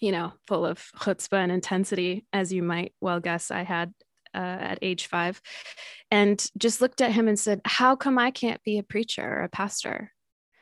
you 0.00 0.12
know, 0.12 0.32
full 0.46 0.64
of 0.64 0.78
chutzpah 0.96 1.42
and 1.42 1.52
intensity, 1.52 2.24
as 2.32 2.52
you 2.52 2.62
might 2.62 2.94
well 3.02 3.20
guess 3.20 3.50
I 3.50 3.64
had 3.64 3.92
uh, 4.34 4.38
at 4.38 4.78
age 4.80 5.08
five, 5.08 5.42
and 6.10 6.44
just 6.56 6.80
looked 6.80 7.02
at 7.02 7.12
him 7.12 7.28
and 7.28 7.38
said, 7.38 7.60
How 7.66 7.96
come 7.96 8.18
I 8.18 8.30
can't 8.30 8.62
be 8.62 8.78
a 8.78 8.82
preacher 8.82 9.22
or 9.22 9.42
a 9.42 9.48
pastor? 9.48 10.12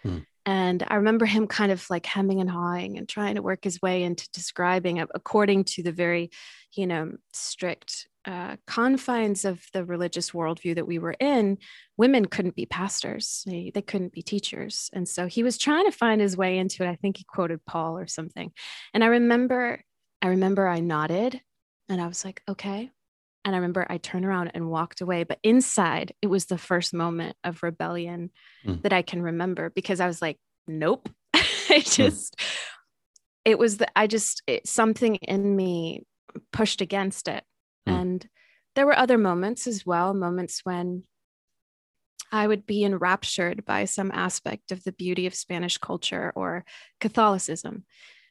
Hmm. 0.03 0.19
And 0.47 0.85
I 0.89 0.97
remember 0.97 1.27
him 1.27 1.47
kind 1.47 1.71
of 1.71 1.85
like 1.91 2.07
hemming 2.07 2.41
and 2.41 2.51
hawing 2.51 2.97
and 2.97 3.09
trying 3.09 3.35
to 3.35 3.43
work 3.43 3.63
his 3.63 3.81
way 3.83 4.03
into 4.03 4.29
describing, 4.33 4.99
according 4.99 5.65
to 5.65 5.83
the 5.83 5.93
very, 5.93 6.31
you 6.75 6.87
know, 6.87 7.13
strict 7.33 8.09
uh, 8.27 8.57
confines 8.67 9.45
of 9.45 9.65
the 9.73 9.85
religious 9.85 10.33
worldview 10.33 10.75
that 10.75 10.87
we 10.87 10.99
were 10.99 11.15
in, 11.21 11.59
women 11.97 12.27
couldn't 12.27 12.57
be 12.57 12.67
pastors, 12.67 13.43
they, 13.47 13.71
they 13.75 13.83
couldn't 13.83 14.13
be 14.13 14.23
teachers. 14.23 14.91
And 14.93 15.09
so 15.09 15.27
he 15.27 15.43
was 15.43 15.57
trying 15.59 15.87
to 15.87 15.93
find 15.93 16.21
his 16.21 16.37
way 16.37 16.59
into 16.59 16.83
it. 16.83 16.89
I 16.89 16.97
think 16.97 17.17
he 17.17 17.25
quoted 17.25 17.65
Paul 17.65 17.99
or 17.99 18.07
something. 18.07 18.53
And 18.93 19.03
I 19.03 19.09
remember, 19.09 19.83
I 20.21 20.29
remember 20.29 20.69
I 20.69 20.81
nodded 20.81 21.41
and 21.89 22.01
I 22.01 22.07
was 22.07 22.25
like, 22.25 22.43
okay. 22.49 22.91
And 23.45 23.55
I 23.55 23.59
remember 23.59 23.87
I 23.89 23.97
turned 23.97 24.27
around 24.27 24.51
and 24.55 24.69
walked 24.69 25.01
away. 25.01 25.25
But 25.25 25.39
inside, 25.43 26.13
it 26.21 26.27
was 26.27 26.47
the 26.47 26.59
first 26.59 26.93
moment 26.93 27.37
of 27.43 27.63
rebellion 27.63 28.31
mm. 28.67 28.83
that 28.83 28.93
I 28.93 29.01
can 29.03 29.23
remember 29.23 29.71
because 29.71 29.99
I 29.99 30.07
was 30.07 30.21
like, 30.21 30.37
nope. 30.69 31.09
I 31.35 31.41
hmm. 31.71 31.81
just, 31.81 32.37
mm. 32.37 32.47
it 33.47 33.59
was 33.59 33.79
the, 33.79 33.87
I 33.97 34.07
just, 34.07 34.43
it, 34.47 34.67
something 34.67 35.17
in 35.17 35.57
me 35.57 36.03
pushed 36.53 36.81
against 36.83 37.29
it. 37.29 37.45
Mm. 37.89 38.01
And 38.01 38.29
there 38.75 38.87
were 38.87 38.97
other 38.97 39.19
moments 39.19 39.67
as 39.67 39.85
well, 39.85 40.15
moments 40.15 40.61
when 40.65 41.05
I 42.33 42.47
would 42.47 42.67
be 42.67 42.85
enraptured 42.85 43.65
by 43.65 43.85
some 43.85 44.11
aspect 44.13 44.73
of 44.73 44.85
the 44.85 44.93
beauty 44.93 45.27
of 45.27 45.35
Spanish 45.35 45.79
culture 45.79 46.33
or 46.37 46.65
Catholicism. 47.01 47.85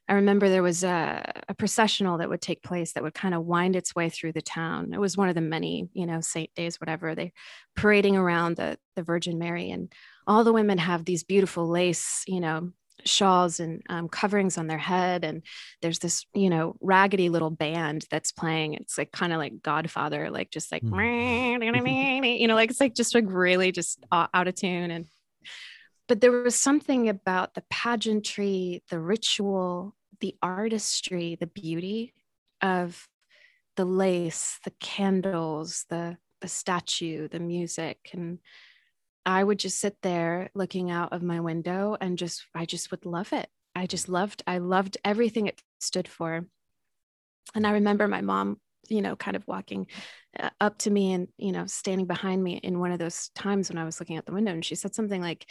I 0.08 0.14
remember 0.14 0.50
there 0.50 0.64
was 0.64 0.84
a, 0.84 1.44
a, 1.48 1.54
processional 1.54 2.18
that 2.18 2.30
would 2.30 2.42
take 2.42 2.64
place 2.64 2.94
that 2.94 3.04
would 3.04 3.14
kind 3.14 3.36
of 3.36 3.46
wind 3.46 3.76
its 3.76 3.94
way 3.94 4.10
through 4.10 4.32
the 4.32 4.42
town. 4.42 4.92
It 4.92 5.00
was 5.00 5.16
one 5.16 5.30
of 5.30 5.36
the 5.36 5.42
many, 5.42 5.88
you 5.94 6.08
know, 6.08 6.20
saint 6.20 6.52
days, 6.56 6.82
whatever. 6.82 7.14
They 7.14 7.32
parading 7.76 8.16
around 8.16 8.56
the, 8.56 8.80
the 8.96 9.04
Virgin 9.04 9.38
Mary, 9.38 9.70
and 9.70 9.94
all 10.26 10.44
the 10.44 10.54
women 10.54 10.80
have 10.80 11.06
these 11.06 11.24
beautiful 11.24 11.68
lace, 11.68 12.24
you 12.26 12.40
know, 12.40 12.72
shawls 13.06 13.60
and 13.60 13.82
um, 13.90 14.10
coverings 14.10 14.58
on 14.58 14.68
their 14.68 14.78
head. 14.78 15.24
And 15.24 15.44
there's 15.82 16.00
this, 16.00 16.26
you 16.34 16.50
know, 16.50 16.76
raggedy 16.82 17.30
little 17.30 17.50
band 17.50 18.06
that's 18.10 18.32
playing. 18.32 18.76
It's 18.76 18.98
like 18.98 19.12
kind 19.12 19.34
of 19.34 19.40
like 19.40 19.62
Godfather, 19.62 20.30
like 20.30 20.52
just 20.52 20.72
like, 20.72 20.84
mm. 20.84 22.40
you 22.40 22.48
know, 22.48 22.56
like 22.56 22.70
it's 22.70 22.80
like 22.80 22.96
just 22.96 23.16
like 23.16 23.26
really 23.28 23.72
just 23.72 24.04
out 24.12 24.48
of 24.48 24.56
tune 24.56 24.92
and 24.92 25.06
but 26.08 26.22
there 26.22 26.32
was 26.32 26.56
something 26.56 27.08
about 27.08 27.54
the 27.54 27.64
pageantry, 27.70 28.82
the 28.90 29.00
ritual, 29.00 29.96
the 30.22 30.36
artistry, 30.42 31.38
the 31.40 31.46
beauty 31.46 32.16
of 32.64 33.08
the 33.76 33.86
lace, 33.86 34.60
the 34.66 34.74
candles, 34.80 35.86
the 35.90 36.18
the 36.42 36.48
statue, 36.48 37.28
the 37.28 37.40
music 37.40 38.10
and 38.14 38.40
I 39.26 39.44
would 39.44 39.60
just 39.60 39.80
sit 39.80 39.98
there 40.02 40.50
looking 40.56 40.92
out 40.92 41.14
of 41.14 41.24
my 41.24 41.40
window 41.40 41.98
and 42.00 42.18
just 42.18 42.46
I 42.56 42.66
just 42.66 42.92
would 42.92 43.06
love 43.06 43.34
it. 43.34 43.48
I 43.76 43.86
just 43.86 44.10
loved 44.10 44.44
I 44.48 44.58
loved 44.58 44.98
everything 45.04 45.48
it 45.48 45.62
stood 45.80 46.08
for. 46.08 46.46
And 47.56 47.66
I 47.66 47.72
remember 47.72 48.08
my 48.08 48.22
mom, 48.22 48.60
you 48.90 49.02
know, 49.02 49.16
kind 49.16 49.36
of 49.36 49.48
walking 49.48 49.88
uh, 50.40 50.50
up 50.60 50.78
to 50.80 50.92
me 50.92 51.14
and, 51.14 51.28
you 51.38 51.52
know, 51.52 51.66
standing 51.66 52.08
behind 52.08 52.44
me 52.44 52.58
in 52.58 52.80
one 52.80 52.92
of 52.92 53.00
those 53.00 53.30
times 53.36 53.70
when 53.70 53.78
I 53.78 53.86
was 53.86 54.00
looking 54.00 54.18
out 54.18 54.26
the 54.26 54.34
window 54.34 54.52
and 54.52 54.64
she 54.64 54.76
said 54.76 54.96
something 54.96 55.22
like 55.22 55.46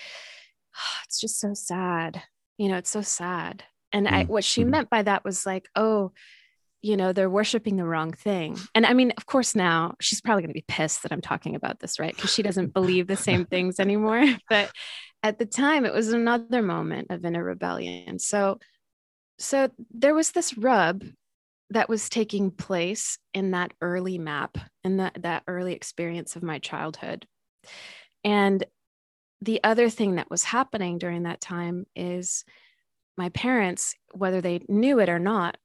oh, 0.76 0.98
it's 1.04 1.20
just 1.20 1.40
so 1.40 1.54
sad. 1.54 2.22
You 2.56 2.68
know, 2.68 2.76
it's 2.76 2.90
so 2.90 3.02
sad. 3.02 3.64
And. 3.92 4.06
I, 4.06 4.25
what 4.25 4.44
she 4.44 4.62
mm-hmm. 4.62 4.70
meant 4.70 4.90
by 4.90 5.02
that 5.02 5.25
was 5.25 5.46
like, 5.46 5.68
oh, 5.75 6.12
you 6.82 6.97
know, 6.97 7.12
they're 7.12 7.30
worshiping 7.30 7.76
the 7.76 7.85
wrong 7.85 8.12
thing. 8.12 8.56
And 8.75 8.87
I 8.87 8.92
mean, 8.92 9.12
of 9.16 9.26
course, 9.26 9.54
now 9.54 9.94
she's 10.00 10.20
probably 10.20 10.42
going 10.42 10.50
to 10.50 10.54
be 10.54 10.64
pissed 10.68 11.02
that 11.02 11.12
I'm 11.12 11.20
talking 11.20 11.56
about 11.56 11.80
this, 11.80 11.99
right? 11.99 12.14
Because 12.14 12.32
she 12.32 12.42
doesn't 12.42 12.73
believe 12.73 13.06
the 13.06 13.16
same 13.16 13.44
things 13.44 13.80
anymore. 13.80 14.25
But 14.49 14.70
at 15.23 15.38
the 15.38 15.47
time, 15.47 15.85
it 15.85 15.92
was 15.92 16.12
another 16.12 16.62
moment 16.62 17.08
of 17.11 17.25
inner 17.25 17.42
rebellion. 17.42 18.18
So, 18.18 18.58
so 19.38 19.70
there 19.92 20.14
was 20.14 20.30
this 20.30 20.56
rub 20.56 21.04
that 21.70 21.88
was 21.88 22.08
taking 22.08 22.50
place 22.50 23.18
in 23.35 23.50
that 23.50 23.73
early 23.80 24.18
map, 24.18 24.56
in 24.85 24.99
that 24.99 25.23
that 25.23 25.42
early 25.47 25.75
experience 25.75 26.37
of 26.37 26.42
my 26.42 26.58
childhood. 26.58 27.26
And 28.25 28.64
the 29.42 29.62
other 29.62 29.90
thing 29.90 30.16
that 30.16 30.30
was 30.30 30.44
happening 30.44 30.99
during 30.99 31.25
that 31.25 31.40
time 31.40 31.85
is 31.94 32.44
my 33.16 33.28
parents, 33.30 33.94
whether 34.12 34.40
they 34.40 34.61
knew 34.68 34.99
it 35.00 35.08
or 35.08 35.18
not, 35.18 35.56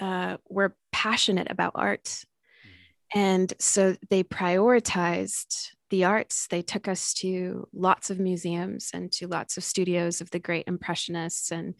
uh, 0.00 0.36
were 0.48 0.76
passionate 0.92 1.50
about 1.50 1.72
art. 1.74 2.04
Mm-hmm. 2.04 3.18
And 3.18 3.54
so 3.58 3.96
they 4.10 4.22
prioritized 4.22 5.70
the 5.90 6.04
arts. 6.04 6.46
They 6.48 6.62
took 6.62 6.88
us 6.88 7.14
to 7.14 7.66
lots 7.72 8.10
of 8.10 8.18
museums 8.18 8.90
and 8.92 9.10
to 9.12 9.26
lots 9.26 9.56
of 9.56 9.64
studios 9.64 10.20
of 10.20 10.30
the 10.30 10.38
great 10.38 10.64
Impressionists 10.66 11.50
and 11.50 11.74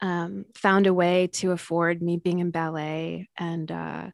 um, 0.00 0.44
found 0.54 0.86
a 0.86 0.94
way 0.94 1.26
to 1.34 1.52
afford 1.52 2.02
me 2.02 2.18
being 2.18 2.38
in 2.38 2.50
ballet 2.50 3.28
and, 3.36 3.70
uh, 3.72 4.10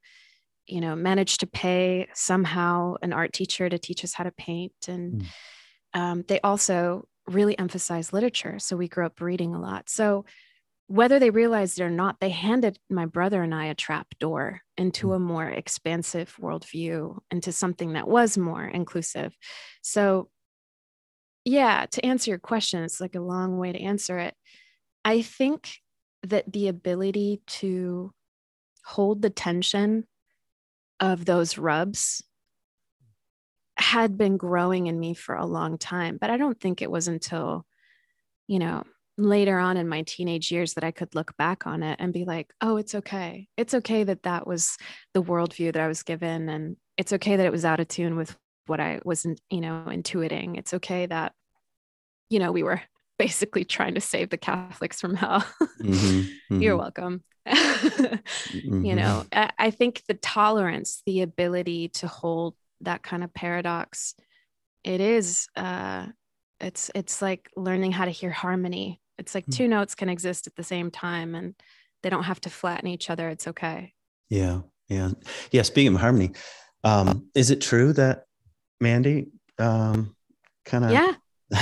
you 0.67 0.81
know, 0.81 0.97
managed 0.97 1.41
to 1.41 1.47
pay 1.47 2.09
somehow 2.15 2.95
an 3.03 3.13
art 3.13 3.33
teacher 3.33 3.69
to 3.69 3.79
teach 3.79 4.03
us 4.05 4.15
how 4.15 4.25
to 4.25 4.31
paint. 4.31 4.73
And 4.89 5.23
mm. 5.23 5.27
um, 5.93 6.25
they 6.27 6.41
also 6.41 7.07
really 7.27 7.59
emphasized 7.59 8.13
literature. 8.13 8.59
So 8.59 8.77
we 8.77 8.89
grew 8.89 9.05
up 9.05 9.21
reading 9.21 9.55
a 9.55 9.61
lot. 9.61 9.91
So 9.91 10.25
whether 10.87 11.19
they 11.19 11.31
realized 11.31 11.81
it 11.81 11.85
or 11.85 11.91
not, 11.91 12.17
they 12.21 12.29
handed 12.29 12.79
my 12.91 13.07
brother 13.07 13.43
and 13.43 13.55
I 13.55 13.67
a 13.67 13.75
trap 13.75 14.07
door 14.21 14.61
into 14.77 15.09
mm. 15.09 15.17
a 15.17 15.19
more 15.19 15.49
expansive 15.49 16.37
worldview, 16.41 17.19
into 17.31 17.53
something 17.53 17.95
that 17.95 18.09
was 18.09 18.37
more 18.37 18.65
inclusive. 18.65 19.35
So, 19.83 20.29
yeah, 21.45 21.87
to 21.91 22.05
answer 22.05 22.31
your 22.31 22.39
question, 22.39 22.85
it's 22.85 23.01
like 23.01 23.15
a 23.15 23.21
long 23.21 23.59
way 23.59 23.73
to 23.73 23.81
answer 23.81 24.19
it. 24.19 24.35
I 25.05 25.23
think 25.23 25.71
that 26.23 26.51
the 26.51 26.69
ability 26.69 27.43
to 27.47 28.13
hold 28.85 29.23
the 29.23 29.31
tension 29.31 30.05
of 31.01 31.25
those 31.25 31.59
rubs 31.59 32.23
had 33.77 34.17
been 34.17 34.37
growing 34.37 34.87
in 34.87 34.99
me 34.99 35.15
for 35.15 35.35
a 35.35 35.47
long 35.47 35.77
time, 35.77 36.19
but 36.21 36.31
I 36.31 36.37
don't 36.37 36.59
think 36.59 36.81
it 36.81 36.91
was 36.91 37.09
until, 37.09 37.67
you 38.47 38.59
know, 38.59 38.85
later 39.17 39.59
on 39.59 39.77
in 39.77 39.89
my 39.89 40.03
teenage 40.03 40.51
years 40.51 40.75
that 40.75 40.85
I 40.85 40.91
could 40.91 41.15
look 41.15 41.37
back 41.37 41.67
on 41.67 41.83
it 41.83 41.97
and 42.01 42.13
be 42.13 42.25
like, 42.25 42.53
oh, 42.61 42.77
it's 42.77 42.95
okay. 42.95 43.49
It's 43.57 43.75
okay 43.75 44.05
that 44.05 44.25
that 44.25 44.47
was 44.47 44.77
the 45.13 45.23
worldview 45.23 45.73
that 45.73 45.83
I 45.83 45.89
was 45.89 46.03
given. 46.03 46.49
And 46.49 46.77
it's 46.97 47.13
okay 47.13 47.37
that 47.37 47.47
it 47.47 47.53
was 47.53 47.65
out 47.65 47.81
of 47.81 47.89
tune 47.89 48.17
with 48.17 48.37
what 48.67 48.81
I 48.81 49.01
wasn't, 49.05 49.41
you 49.51 49.61
know, 49.61 49.85
intuiting. 49.87 50.59
It's 50.59 50.75
okay 50.75 51.07
that, 51.07 51.33
you 52.29 52.39
know, 52.39 52.51
we 52.51 52.63
were 52.63 52.83
basically 53.19 53.65
trying 53.65 53.95
to 53.95 54.01
save 54.01 54.31
the 54.31 54.37
Catholics 54.37 55.01
from 55.01 55.15
hell. 55.15 55.41
mm-hmm, 55.61 55.85
mm-hmm. 55.93 56.61
You're 56.61 56.77
welcome. 56.77 57.23
mm-hmm. 57.47 58.85
You 58.85 58.97
know, 58.97 59.27
I, 59.33 59.51
I 59.59 59.71
think 59.71 60.03
the 60.09 60.15
tolerance, 60.15 61.03
the 61.07 61.21
ability 61.21 61.89
to 61.89 62.09
hold 62.09 62.55
that 62.81 63.03
kind 63.03 63.23
of 63.23 63.33
paradox, 63.33 64.15
it 64.83 65.01
is, 65.01 65.47
uh, 65.55 66.07
it's 66.61 66.91
it's 66.95 67.21
like 67.21 67.51
learning 67.57 67.93
how 67.93 68.05
to 68.05 68.11
hear 68.11 68.31
harmony 68.31 69.01
it's 69.19 69.35
like 69.35 69.47
hmm. 69.47 69.53
two 69.53 69.69
notes 69.69 69.95
can 69.95 70.09
exist 70.09 70.47
at 70.47 70.57
the 70.57 70.65
same 70.65 70.91
time 70.91 71.35
and 71.35 71.55
they 72.03 72.11
don't 72.11 72.25
have 72.25 72.41
to 72.43 72.51
flatten 72.51 72.89
each 72.89 73.11
other. 73.11 73.29
It's 73.29 73.49
okay. 73.49 73.95
Yeah. 74.29 74.61
Yeah. 74.89 75.11
Yeah. 75.51 75.63
Speaking 75.63 75.95
of 75.95 76.01
harmony, 76.01 76.33
um, 76.83 77.29
is 77.35 77.51
it 77.51 77.61
true 77.61 77.93
that 77.95 78.25
Mandy 78.81 79.29
um, 79.59 80.15
kind 80.65 80.85
of, 80.85 80.91
yeah. 80.91 81.13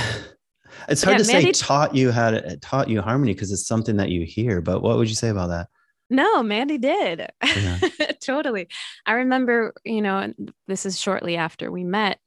it's 0.88 1.02
hard 1.02 1.18
yeah, 1.18 1.24
to 1.24 1.32
Mandy 1.32 1.52
say 1.52 1.64
taught 1.64 1.94
you 1.94 2.10
how 2.10 2.32
to 2.32 2.56
taught 2.58 2.88
you 2.88 3.00
harmony 3.02 3.32
because 3.32 3.52
it's 3.52 3.66
something 3.66 3.96
that 3.96 4.08
you 4.08 4.24
hear, 4.24 4.60
but 4.60 4.82
what 4.82 4.96
would 4.96 5.08
you 5.08 5.14
say 5.14 5.28
about 5.28 5.48
that? 5.48 5.68
No, 6.10 6.42
Mandy 6.42 6.76
did. 6.76 7.28
Yeah. 7.42 7.78
totally. 8.20 8.68
I 9.06 9.12
remember, 9.12 9.72
you 9.84 10.02
know, 10.02 10.32
this 10.66 10.84
is 10.84 11.00
shortly 11.00 11.36
after 11.36 11.70
we 11.70 11.84
met 11.84 12.18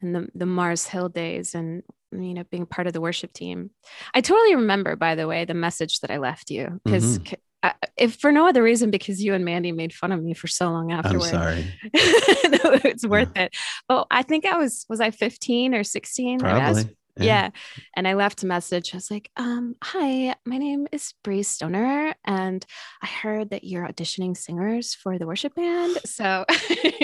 in 0.00 0.12
the, 0.12 0.28
the 0.34 0.46
Mars 0.46 0.86
Hill 0.86 1.08
days. 1.08 1.54
And 1.54 1.82
you 2.22 2.34
know 2.34 2.44
being 2.50 2.66
part 2.66 2.86
of 2.86 2.92
the 2.92 3.00
worship 3.00 3.32
team 3.32 3.70
i 4.14 4.20
totally 4.20 4.54
remember 4.54 4.96
by 4.96 5.14
the 5.14 5.26
way 5.26 5.44
the 5.44 5.54
message 5.54 6.00
that 6.00 6.10
i 6.10 6.18
left 6.18 6.50
you 6.50 6.80
because 6.84 7.18
mm-hmm. 7.18 7.68
if 7.96 8.16
for 8.16 8.32
no 8.32 8.48
other 8.48 8.62
reason 8.62 8.90
because 8.90 9.22
you 9.22 9.34
and 9.34 9.44
mandy 9.44 9.72
made 9.72 9.92
fun 9.92 10.12
of 10.12 10.22
me 10.22 10.34
for 10.34 10.46
so 10.46 10.70
long 10.70 10.92
afterwards 10.92 11.32
i'm 11.32 11.40
sorry 11.40 11.74
no, 11.92 12.80
it's 12.84 13.06
worth 13.06 13.30
yeah. 13.36 13.42
it 13.42 13.56
oh 13.88 14.04
i 14.10 14.22
think 14.22 14.44
i 14.44 14.56
was 14.56 14.84
was 14.88 15.00
i 15.00 15.10
15 15.10 15.74
or 15.74 15.84
16 15.84 16.38
Probably. 16.38 16.84
Yeah. 17.16 17.24
yeah. 17.24 17.50
And 17.94 18.08
I 18.08 18.14
left 18.14 18.42
a 18.42 18.46
message. 18.46 18.92
I 18.92 18.96
was 18.96 19.10
like, 19.10 19.30
um, 19.36 19.76
hi, 19.82 20.34
my 20.44 20.58
name 20.58 20.86
is 20.90 21.14
Bree 21.22 21.42
Stoner. 21.42 22.14
And 22.24 22.64
I 23.02 23.06
heard 23.06 23.50
that 23.50 23.64
you're 23.64 23.86
auditioning 23.86 24.36
singers 24.36 24.94
for 24.94 25.18
the 25.18 25.26
worship 25.26 25.54
band. 25.54 25.98
So 26.04 26.44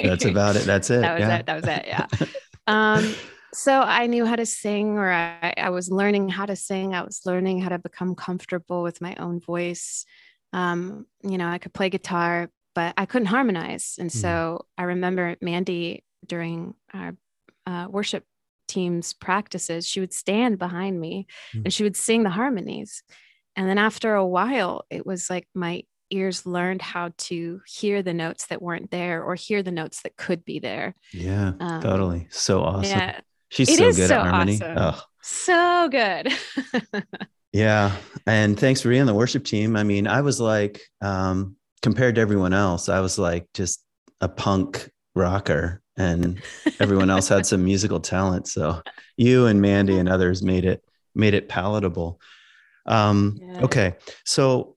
that's 0.02 0.24
about 0.24 0.56
it. 0.56 0.64
That's 0.64 0.90
it. 0.90 1.02
That 1.02 1.18
was 1.18 1.28
yeah. 1.28 1.36
it. 1.36 1.46
That 1.46 1.56
was 1.56 1.66
it. 1.66 1.84
Yeah. 1.86 2.06
um, 2.66 3.14
so 3.52 3.80
I 3.80 4.06
knew 4.06 4.24
how 4.24 4.36
to 4.36 4.46
sing, 4.46 4.98
or 4.98 5.10
I, 5.10 5.54
I, 5.56 5.70
was 5.70 5.90
learning 5.90 6.28
how 6.28 6.46
to 6.46 6.56
sing. 6.56 6.94
I 6.94 7.02
was 7.02 7.22
learning 7.24 7.60
how 7.60 7.70
to 7.70 7.78
become 7.78 8.14
comfortable 8.14 8.82
with 8.82 9.00
my 9.00 9.16
own 9.16 9.40
voice. 9.40 10.04
Um, 10.52 11.06
you 11.22 11.38
know, 11.38 11.48
I 11.48 11.58
could 11.58 11.72
play 11.72 11.90
guitar, 11.90 12.50
but 12.74 12.94
I 12.96 13.06
couldn't 13.06 13.26
harmonize. 13.26 13.96
And 13.98 14.10
mm. 14.10 14.14
so 14.14 14.66
I 14.78 14.84
remember 14.84 15.36
Mandy 15.40 16.04
during 16.26 16.74
our 16.92 17.16
uh, 17.66 17.86
worship 17.88 18.24
team's 18.68 19.12
practices, 19.12 19.86
she 19.86 20.00
would 20.00 20.12
stand 20.12 20.58
behind 20.58 21.00
me 21.00 21.26
mm. 21.54 21.64
and 21.64 21.74
she 21.74 21.82
would 21.82 21.96
sing 21.96 22.22
the 22.22 22.30
harmonies. 22.30 23.02
And 23.56 23.68
then 23.68 23.78
after 23.78 24.14
a 24.14 24.26
while, 24.26 24.84
it 24.90 25.04
was 25.04 25.28
like 25.28 25.46
my 25.54 25.82
ears 26.10 26.46
learned 26.46 26.82
how 26.82 27.10
to 27.16 27.60
hear 27.66 28.02
the 28.02 28.14
notes 28.14 28.46
that 28.46 28.62
weren't 28.62 28.90
there 28.90 29.22
or 29.22 29.34
hear 29.34 29.62
the 29.62 29.70
notes 29.70 30.02
that 30.02 30.16
could 30.16 30.44
be 30.44 30.58
there. 30.58 30.94
Yeah, 31.12 31.52
um, 31.60 31.82
totally. 31.82 32.26
So 32.30 32.62
awesome. 32.62 32.98
Yeah. 32.98 33.20
She's 33.50 33.68
it 33.68 33.76
so 33.76 33.92
good 33.92 34.08
so 34.08 34.16
at 34.16 34.26
harmony. 34.26 34.54
Awesome. 34.54 34.78
Oh. 34.78 35.02
So 35.22 35.88
good. 35.90 36.32
yeah. 37.52 37.96
And 38.26 38.58
thanks 38.58 38.80
for 38.80 38.88
being 38.88 39.02
on 39.02 39.06
the 39.06 39.14
worship 39.14 39.44
team. 39.44 39.76
I 39.76 39.82
mean, 39.82 40.06
I 40.06 40.22
was 40.22 40.40
like, 40.40 40.80
um, 41.00 41.56
compared 41.82 42.14
to 42.14 42.20
everyone 42.20 42.52
else, 42.52 42.88
I 42.88 43.00
was 43.00 43.18
like 43.18 43.48
just 43.54 43.84
a 44.20 44.28
punk 44.28 44.90
rocker 45.14 45.82
and 45.96 46.40
everyone 46.78 47.10
else 47.10 47.28
had 47.28 47.44
some 47.46 47.64
musical 47.64 48.00
talent. 48.00 48.48
So 48.48 48.82
you 49.16 49.46
and 49.46 49.60
Mandy 49.60 49.98
and 49.98 50.08
others 50.08 50.42
made 50.42 50.64
it 50.64 50.82
made 51.14 51.34
it 51.34 51.48
palatable. 51.48 52.20
Um, 52.86 53.38
yeah. 53.40 53.62
okay. 53.62 53.94
So 54.24 54.76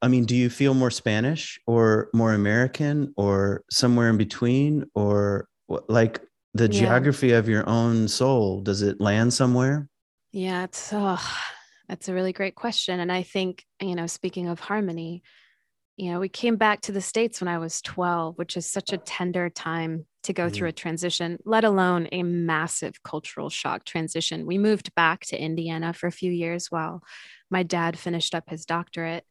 I 0.00 0.08
mean, 0.08 0.24
do 0.24 0.34
you 0.34 0.50
feel 0.50 0.74
more 0.74 0.90
Spanish 0.90 1.60
or 1.66 2.08
more 2.12 2.34
American 2.34 3.14
or 3.16 3.62
somewhere 3.70 4.10
in 4.10 4.16
between 4.16 4.84
or 4.94 5.46
like 5.88 6.20
the 6.54 6.64
yeah. 6.64 6.80
geography 6.80 7.32
of 7.32 7.48
your 7.48 7.68
own 7.68 8.08
soul 8.08 8.60
does 8.60 8.82
it 8.82 9.00
land 9.00 9.32
somewhere 9.32 9.88
yeah 10.32 10.64
it's 10.64 10.90
oh, 10.92 11.20
that's 11.88 12.08
a 12.08 12.14
really 12.14 12.32
great 12.32 12.54
question 12.54 13.00
and 13.00 13.10
i 13.10 13.22
think 13.22 13.64
you 13.80 13.94
know 13.94 14.06
speaking 14.06 14.48
of 14.48 14.60
harmony 14.60 15.22
you 15.96 16.10
know 16.10 16.20
we 16.20 16.28
came 16.28 16.56
back 16.56 16.80
to 16.80 16.92
the 16.92 17.00
states 17.00 17.40
when 17.40 17.48
i 17.48 17.58
was 17.58 17.80
12 17.82 18.38
which 18.38 18.56
is 18.56 18.66
such 18.66 18.92
a 18.92 18.98
tender 18.98 19.50
time 19.50 20.06
to 20.22 20.32
go 20.32 20.48
mm. 20.48 20.52
through 20.52 20.68
a 20.68 20.72
transition 20.72 21.38
let 21.44 21.64
alone 21.64 22.08
a 22.12 22.22
massive 22.22 23.02
cultural 23.02 23.50
shock 23.50 23.84
transition 23.84 24.46
we 24.46 24.58
moved 24.58 24.94
back 24.94 25.20
to 25.20 25.40
indiana 25.40 25.92
for 25.92 26.06
a 26.06 26.12
few 26.12 26.30
years 26.30 26.70
while 26.70 27.02
my 27.50 27.62
dad 27.62 27.98
finished 27.98 28.34
up 28.34 28.48
his 28.48 28.64
doctorate 28.64 29.24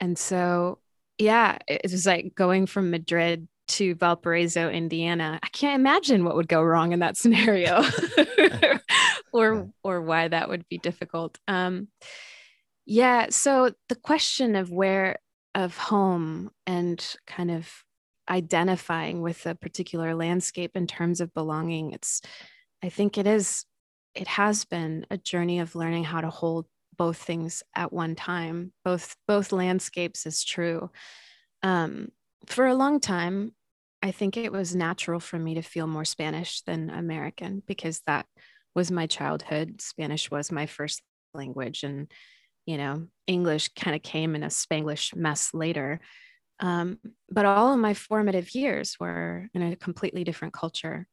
and 0.00 0.18
so 0.18 0.78
yeah 1.18 1.58
it 1.66 1.82
was 1.90 2.06
like 2.06 2.34
going 2.34 2.66
from 2.66 2.90
madrid 2.90 3.48
to 3.68 3.94
Valparaiso, 3.94 4.70
Indiana, 4.70 5.38
I 5.42 5.48
can't 5.48 5.78
imagine 5.78 6.24
what 6.24 6.36
would 6.36 6.48
go 6.48 6.62
wrong 6.62 6.92
in 6.92 7.00
that 7.00 7.16
scenario 7.16 7.82
or 9.32 9.70
or 9.82 10.02
why 10.02 10.28
that 10.28 10.48
would 10.48 10.68
be 10.68 10.78
difficult. 10.78 11.38
Um, 11.46 11.88
yeah, 12.86 13.26
so 13.30 13.72
the 13.88 13.94
question 13.94 14.56
of 14.56 14.70
where 14.70 15.18
of 15.54 15.76
home 15.76 16.50
and 16.66 17.04
kind 17.26 17.50
of 17.50 17.70
identifying 18.28 19.22
with 19.22 19.46
a 19.46 19.54
particular 19.54 20.14
landscape 20.14 20.72
in 20.74 20.86
terms 20.86 21.20
of 21.20 21.34
belonging, 21.34 21.92
it's 21.92 22.22
I 22.82 22.88
think 22.88 23.18
it 23.18 23.26
is 23.26 23.64
it 24.14 24.26
has 24.26 24.64
been 24.64 25.06
a 25.10 25.18
journey 25.18 25.60
of 25.60 25.74
learning 25.74 26.04
how 26.04 26.20
to 26.20 26.30
hold 26.30 26.66
both 26.96 27.18
things 27.18 27.62
at 27.74 27.92
one 27.92 28.14
time. 28.14 28.72
Both 28.84 29.16
both 29.26 29.52
landscapes 29.52 30.26
is 30.26 30.42
true. 30.42 30.90
Um, 31.62 32.08
for 32.46 32.66
a 32.66 32.74
long 32.74 33.00
time, 33.00 33.52
I 34.02 34.10
think 34.12 34.36
it 34.36 34.52
was 34.52 34.74
natural 34.74 35.20
for 35.20 35.38
me 35.38 35.54
to 35.54 35.62
feel 35.62 35.86
more 35.86 36.04
Spanish 36.04 36.62
than 36.62 36.90
American 36.90 37.62
because 37.66 38.00
that 38.06 38.26
was 38.74 38.90
my 38.90 39.06
childhood. 39.06 39.80
Spanish 39.80 40.30
was 40.30 40.52
my 40.52 40.66
first 40.66 41.02
language, 41.34 41.82
and 41.82 42.10
you 42.66 42.76
know, 42.76 43.06
English 43.26 43.70
kind 43.70 43.96
of 43.96 44.02
came 44.02 44.34
in 44.34 44.42
a 44.42 44.48
Spanglish 44.48 45.16
mess 45.16 45.52
later. 45.54 46.00
Um, 46.60 46.98
but 47.30 47.46
all 47.46 47.72
of 47.72 47.78
my 47.78 47.94
formative 47.94 48.54
years 48.54 48.96
were 49.00 49.48
in 49.54 49.62
a 49.62 49.76
completely 49.76 50.22
different 50.24 50.52
culture. 50.54 51.06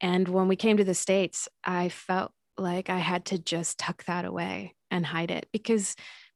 And 0.00 0.28
when 0.28 0.48
we 0.48 0.56
came 0.56 0.76
to 0.76 0.84
the 0.84 0.94
States, 0.94 1.48
I 1.64 1.88
felt 1.88 2.32
like 2.56 2.90
I 2.90 2.98
had 2.98 3.24
to 3.26 3.38
just 3.38 3.78
tuck 3.78 4.04
that 4.04 4.24
away 4.24 4.74
and 4.90 5.06
hide 5.06 5.30
it 5.30 5.48
because 5.52 5.94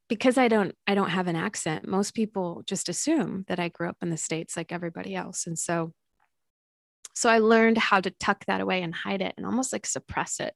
because 0.08 0.38
I 0.38 0.48
don't 0.48 0.74
I 0.86 0.94
don't 0.94 1.10
have 1.10 1.26
an 1.26 1.36
accent, 1.36 1.86
most 1.86 2.14
people 2.14 2.62
just 2.66 2.88
assume 2.88 3.44
that 3.48 3.58
I 3.58 3.68
grew 3.68 3.88
up 3.88 3.98
in 4.02 4.10
the 4.10 4.16
states 4.16 4.56
like 4.56 4.72
everybody 4.72 5.14
else. 5.14 5.46
And 5.46 5.58
so 5.58 5.92
so 7.14 7.28
I 7.28 7.38
learned 7.38 7.78
how 7.78 8.00
to 8.00 8.10
tuck 8.10 8.44
that 8.46 8.60
away 8.60 8.82
and 8.82 8.94
hide 8.94 9.20
it 9.20 9.34
and 9.36 9.44
almost 9.44 9.72
like 9.72 9.86
suppress 9.86 10.40
it. 10.40 10.54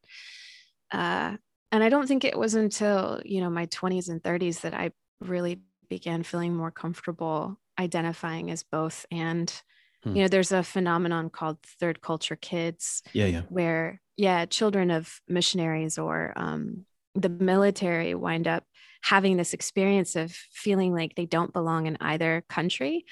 Uh, 0.90 1.36
and 1.70 1.84
I 1.84 1.88
don't 1.88 2.06
think 2.06 2.24
it 2.24 2.38
was 2.38 2.54
until, 2.54 3.20
you 3.24 3.40
know, 3.40 3.50
my 3.50 3.66
20s 3.66 4.08
and 4.08 4.22
30s 4.22 4.62
that 4.62 4.72
I 4.72 4.92
really 5.20 5.60
began 5.88 6.22
feeling 6.22 6.54
more 6.54 6.70
comfortable 6.70 7.58
identifying 7.78 8.50
as 8.50 8.62
both 8.62 9.06
and 9.10 9.62
hmm. 10.02 10.16
you 10.16 10.22
know 10.22 10.28
there's 10.28 10.52
a 10.52 10.62
phenomenon 10.62 11.30
called 11.30 11.58
third 11.78 12.00
culture 12.00 12.36
kids 12.36 13.02
yeah 13.12 13.26
yeah 13.26 13.42
where 13.48 14.00
yeah 14.16 14.46
children 14.46 14.90
of 14.90 15.20
missionaries 15.28 15.98
or 15.98 16.32
um, 16.36 16.84
the 17.16 17.28
military 17.28 18.14
wind 18.14 18.46
up 18.46 18.64
having 19.02 19.36
this 19.36 19.54
experience 19.54 20.16
of 20.16 20.32
feeling 20.32 20.94
like 20.94 21.14
they 21.14 21.26
don't 21.26 21.52
belong 21.52 21.86
in 21.86 21.96
either 22.00 22.44
country, 22.48 23.04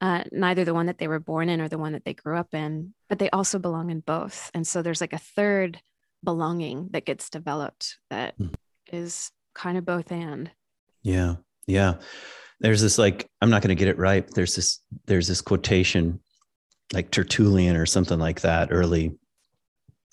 uh, 0.00 0.24
neither 0.32 0.64
the 0.64 0.74
one 0.74 0.86
that 0.86 0.98
they 0.98 1.08
were 1.08 1.20
born 1.20 1.48
in 1.48 1.60
or 1.60 1.68
the 1.68 1.78
one 1.78 1.92
that 1.92 2.04
they 2.04 2.14
grew 2.14 2.36
up 2.36 2.54
in, 2.54 2.94
but 3.08 3.18
they 3.18 3.30
also 3.30 3.58
belong 3.58 3.90
in 3.90 4.00
both. 4.00 4.50
And 4.54 4.66
so 4.66 4.82
there's 4.82 5.00
like 5.00 5.12
a 5.12 5.18
third 5.18 5.80
belonging 6.22 6.88
that 6.92 7.04
gets 7.04 7.30
developed 7.30 7.98
that 8.10 8.38
mm. 8.38 8.54
is 8.92 9.30
kind 9.54 9.76
of 9.76 9.84
both 9.84 10.12
and. 10.12 10.50
Yeah. 11.02 11.36
Yeah. 11.66 11.94
There's 12.60 12.80
this 12.80 12.98
like, 12.98 13.26
I'm 13.40 13.50
not 13.50 13.62
going 13.62 13.76
to 13.76 13.78
get 13.78 13.88
it 13.88 13.98
right. 13.98 14.28
There's 14.34 14.54
this, 14.54 14.80
there's 15.06 15.28
this 15.28 15.40
quotation 15.40 16.20
like 16.92 17.10
Tertullian 17.10 17.76
or 17.76 17.86
something 17.86 18.18
like 18.18 18.42
that, 18.42 18.68
early 18.70 19.16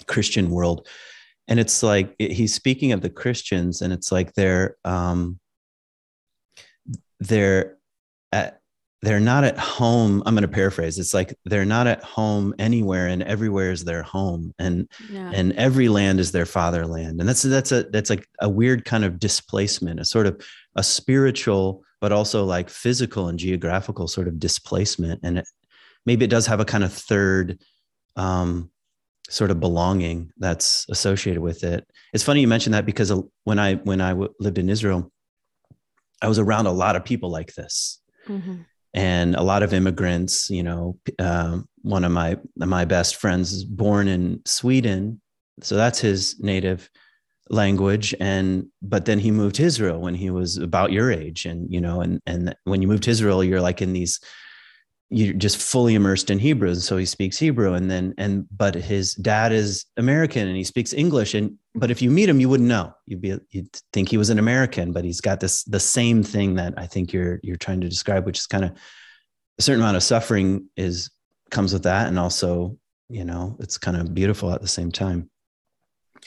Christian 0.05 0.49
world. 0.49 0.87
And 1.47 1.59
it's 1.59 1.81
like, 1.83 2.15
it, 2.19 2.31
he's 2.31 2.53
speaking 2.53 2.91
of 2.91 3.01
the 3.01 3.09
Christians 3.09 3.81
and 3.81 3.93
it's 3.93 4.11
like 4.11 4.33
they're, 4.33 4.75
um, 4.83 5.39
they're 7.19 7.77
at, 8.31 8.61
they're 9.03 9.19
not 9.19 9.43
at 9.43 9.57
home. 9.59 10.23
I'm 10.25 10.33
going 10.33 10.41
to 10.41 10.47
paraphrase. 10.47 10.97
It's 10.97 11.13
like 11.13 11.35
they're 11.45 11.65
not 11.65 11.87
at 11.87 12.03
home 12.03 12.55
anywhere 12.57 13.07
and 13.07 13.21
everywhere 13.23 13.71
is 13.71 13.83
their 13.83 14.01
home 14.01 14.53
and 14.57 14.89
yeah. 15.09 15.31
and 15.33 15.53
every 15.53 15.87
land 15.87 16.19
is 16.19 16.31
their 16.31 16.47
fatherland. 16.47 17.19
And 17.19 17.29
that's 17.29 17.43
that's 17.43 17.71
a 17.71 17.83
that's 17.83 18.09
like 18.09 18.27
a 18.41 18.49
weird 18.49 18.85
kind 18.85 19.05
of 19.05 19.19
displacement 19.19 19.99
a 19.99 20.05
sort 20.05 20.25
of 20.25 20.41
a 20.75 20.83
spiritual 20.83 21.83
but 22.01 22.11
also 22.11 22.43
like 22.43 22.69
physical 22.69 23.27
and 23.27 23.39
geographical 23.39 24.07
sort 24.07 24.27
of 24.27 24.39
displacement. 24.39 25.19
And 25.23 25.39
it, 25.39 25.47
maybe 26.05 26.25
it 26.25 26.31
does 26.31 26.47
have 26.47 26.59
a 26.59 26.65
kind 26.65 26.83
of 26.83 26.93
third 26.93 27.59
um, 28.15 28.71
sort 29.29 29.51
of 29.51 29.59
belonging 29.59 30.31
that's 30.37 30.85
associated 30.89 31.41
with 31.41 31.63
it. 31.63 31.85
It's 32.13 32.23
funny 32.23 32.41
you 32.41 32.47
mentioned 32.47 32.73
that 32.73 32.85
because 32.85 33.11
when 33.43 33.59
i 33.59 33.75
when 33.75 34.01
I 34.01 34.09
w- 34.09 34.33
lived 34.39 34.57
in 34.57 34.69
israel 34.69 35.11
i 36.21 36.27
was 36.27 36.39
around 36.39 36.65
a 36.65 36.71
lot 36.71 36.95
of 36.95 37.05
people 37.05 37.29
like 37.29 37.53
this. 37.53 38.01
Mm-hmm. 38.27 38.55
And 38.93 39.35
a 39.35 39.43
lot 39.43 39.63
of 39.63 39.73
immigrants. 39.73 40.49
You 40.49 40.63
know, 40.63 40.97
uh, 41.19 41.59
one 41.81 42.03
of 42.03 42.11
my 42.11 42.37
my 42.55 42.85
best 42.85 43.17
friends 43.17 43.53
is 43.53 43.63
born 43.63 44.07
in 44.07 44.41
Sweden, 44.45 45.21
so 45.61 45.75
that's 45.75 45.99
his 45.99 46.39
native 46.39 46.89
language. 47.49 48.15
And 48.19 48.67
but 48.81 49.05
then 49.05 49.19
he 49.19 49.29
moved 49.29 49.55
to 49.55 49.63
israel 49.63 49.99
when 49.99 50.15
he 50.15 50.29
was 50.29 50.57
about 50.57 50.91
your 50.91 51.11
age. 51.11 51.45
And 51.45 51.71
you 51.71 51.79
know 51.79 52.01
and 52.01 52.21
and 52.25 52.55
when 52.63 52.81
you 52.81 52.87
moved 52.87 53.03
to 53.03 53.11
israel 53.11 53.43
you're 53.43 53.61
like 53.61 53.81
in 53.81 53.93
these 53.93 54.19
you're 55.09 55.33
just 55.33 55.57
fully 55.57 55.95
immersed 55.95 56.29
in 56.29 56.37
hebrew 56.37 56.69
and 56.69 56.81
so 56.81 56.97
he 56.97 57.05
speaks 57.05 57.37
hebrew 57.37 57.73
and 57.73 57.89
then 57.89 58.13
and 58.17 58.45
but 58.51 58.75
his 58.75 59.13
dad 59.15 59.53
is 59.53 59.85
american 59.95 60.47
and 60.47 60.57
he 60.57 60.65
speaks 60.65 60.93
english 60.93 61.33
and 61.33 61.57
but 61.75 61.89
if 61.89 62.01
you 62.01 62.09
meet 62.09 62.27
him 62.27 62.39
you 62.39 62.49
wouldn't 62.49 62.67
know. 62.67 62.93
You'd 63.05 63.21
be 63.21 63.37
you'd 63.51 63.73
think 63.93 64.09
he 64.09 64.17
was 64.17 64.29
an 64.29 64.39
american 64.39 64.91
but 64.91 65.05
he's 65.05 65.21
got 65.21 65.39
this 65.39 65.63
the 65.63 65.79
same 65.79 66.23
thing 66.23 66.55
that 66.55 66.73
i 66.77 66.85
think 66.85 67.13
you're 67.13 67.39
you're 67.41 67.55
trying 67.55 67.81
to 67.81 67.89
describe 67.89 68.25
which 68.25 68.39
is 68.39 68.47
kind 68.47 68.65
of 68.65 68.71
a 69.57 69.61
certain 69.61 69.81
amount 69.81 69.97
of 69.97 70.03
suffering 70.03 70.67
is 70.75 71.09
comes 71.49 71.73
with 71.73 71.83
that 71.83 72.07
and 72.07 72.19
also 72.19 72.77
you 73.09 73.25
know 73.25 73.55
it's 73.59 73.77
kind 73.77 73.97
of 73.97 74.13
beautiful 74.13 74.51
at 74.51 74.61
the 74.61 74.67
same 74.67 74.91
time. 74.91 75.29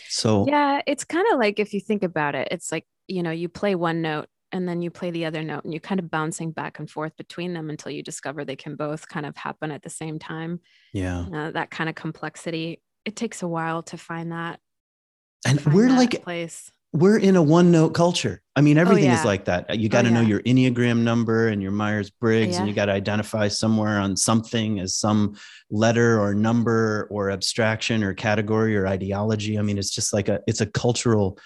So 0.09 0.47
yeah 0.49 0.81
it's 0.87 1.05
kind 1.05 1.27
of 1.33 1.38
like 1.38 1.59
if 1.59 1.75
you 1.75 1.81
think 1.81 2.03
about 2.03 2.35
it 2.35 2.49
it's 2.51 2.73
like 2.73 2.87
you 3.07 3.23
know 3.23 3.31
you 3.31 3.49
play 3.49 3.75
one 3.75 4.03
note 4.03 4.29
and 4.53 4.69
then 4.69 4.83
you 4.83 4.91
play 4.91 5.11
the 5.11 5.25
other 5.25 5.43
note 5.43 5.65
and 5.65 5.73
you're 5.73 5.81
kind 5.81 6.01
of 6.01 6.11
bouncing 6.11 6.51
back 6.51 6.79
and 6.79 6.91
forth 6.91 7.17
between 7.17 7.53
them 7.53 7.71
until 7.71 7.93
you 7.93 8.03
discover 8.03 8.45
they 8.45 8.57
can 8.57 8.77
both 8.77 9.09
kind 9.09 9.27
of 9.27 9.37
happen 9.37 9.71
at 9.71 9.83
the 9.83 9.91
same 9.91 10.19
time 10.19 10.61
yeah 10.93 11.25
uh, 11.35 11.51
that 11.51 11.71
kind 11.71 11.89
of 11.89 11.95
complexity 11.95 12.81
it 13.05 13.17
takes 13.17 13.43
a 13.43 13.49
while 13.49 13.83
to 13.83 13.97
find 13.97 14.33
that 14.33 14.61
and 15.47 15.61
we're 15.67 15.89
like 15.89 16.23
place 16.23 16.71
we're 16.93 17.19
in 17.19 17.37
a 17.37 17.43
one 17.43 17.71
note 17.71 17.91
culture. 17.91 18.43
I 18.57 18.63
mean, 18.63 18.77
oh, 18.77 18.81
everything 18.81 19.05
oh, 19.05 19.13
yeah. 19.13 19.21
is 19.21 19.25
like 19.25 19.45
that. 19.45 19.79
You 19.79 19.89
got 19.89 20.03
to 20.03 20.09
oh, 20.09 20.15
know 20.15 20.21
your 20.23 20.41
Enneagram 20.41 21.03
number 21.03 21.49
and 21.49 21.63
your 21.63 21.71
Myers 21.71 22.11
Briggs, 22.11 22.55
yeah. 22.55 22.61
and 22.61 22.69
you 22.69 22.75
got 22.75 22.87
to 22.87 22.93
identify 22.93 23.47
somewhere 23.49 24.01
on 24.01 24.17
something 24.17 24.81
as 24.81 24.97
some 24.97 25.37
letter 25.71 26.21
or 26.21 26.35
number 26.35 27.07
or 27.11 27.31
abstraction 27.31 28.03
or 28.03 28.13
category 28.13 28.77
or 28.77 28.89
ideology. 28.89 29.59
I 29.59 29.63
mean, 29.63 29.79
it's 29.79 29.91
just 29.91 30.13
like 30.13 30.29
a, 30.29 30.41
it's 30.49 30.61
a 30.61 30.67
cultural 30.67 31.39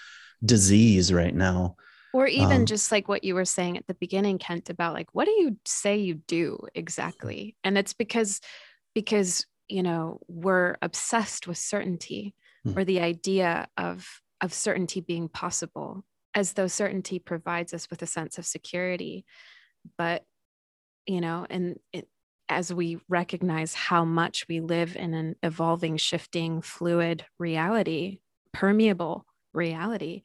disease 0.43 1.13
right 1.13 1.33
now. 1.33 1.75
Or 2.15 2.27
even 2.27 2.61
um, 2.61 2.65
just 2.65 2.93
like 2.93 3.09
what 3.09 3.25
you 3.25 3.35
were 3.35 3.43
saying 3.43 3.77
at 3.77 3.87
the 3.87 3.93
beginning, 3.93 4.37
Kent, 4.37 4.69
about 4.69 4.93
like, 4.93 5.09
what 5.11 5.25
do 5.25 5.31
you 5.31 5.57
say 5.65 5.97
you 5.97 6.13
do 6.13 6.59
exactly? 6.73 7.57
And 7.65 7.77
it's 7.77 7.91
because, 7.91 8.39
because, 8.93 9.45
you 9.67 9.83
know, 9.83 10.21
we're 10.29 10.77
obsessed 10.81 11.45
with 11.45 11.57
certainty 11.57 12.33
hmm. 12.63 12.79
or 12.79 12.85
the 12.85 13.01
idea 13.01 13.67
of 13.75 14.07
of 14.39 14.53
certainty 14.53 15.01
being 15.01 15.27
possible, 15.27 16.05
as 16.33 16.53
though 16.53 16.67
certainty 16.67 17.19
provides 17.19 17.73
us 17.73 17.89
with 17.89 18.01
a 18.01 18.07
sense 18.07 18.37
of 18.37 18.45
security. 18.45 19.25
But, 19.97 20.23
you 21.05 21.19
know, 21.19 21.45
and 21.49 21.77
it, 21.91 22.07
as 22.47 22.73
we 22.73 22.97
recognize 23.09 23.73
how 23.73 24.05
much 24.05 24.45
we 24.47 24.61
live 24.61 24.95
in 24.95 25.13
an 25.13 25.35
evolving, 25.43 25.97
shifting, 25.97 26.61
fluid 26.61 27.25
reality, 27.39 28.19
permeable 28.53 29.25
reality, 29.53 30.21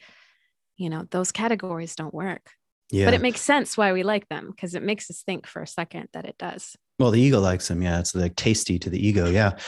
you 0.80 0.90
know, 0.90 1.06
those 1.10 1.30
categories 1.32 1.94
don't 1.94 2.14
work. 2.14 2.50
Yeah. 2.90 3.04
But 3.04 3.14
it 3.14 3.20
makes 3.20 3.40
sense 3.40 3.76
why 3.76 3.92
we 3.92 4.02
like 4.02 4.28
them 4.28 4.50
because 4.50 4.74
it 4.74 4.82
makes 4.82 5.08
us 5.10 5.22
think 5.22 5.46
for 5.46 5.62
a 5.62 5.66
second 5.66 6.08
that 6.12 6.24
it 6.24 6.36
does. 6.38 6.76
Well, 6.98 7.12
the 7.12 7.20
ego 7.20 7.38
likes 7.38 7.68
them. 7.68 7.82
Yeah. 7.82 8.00
It's 8.00 8.14
like 8.14 8.34
tasty 8.34 8.80
to 8.80 8.90
the 8.90 9.06
ego. 9.06 9.26
Yeah. 9.26 9.58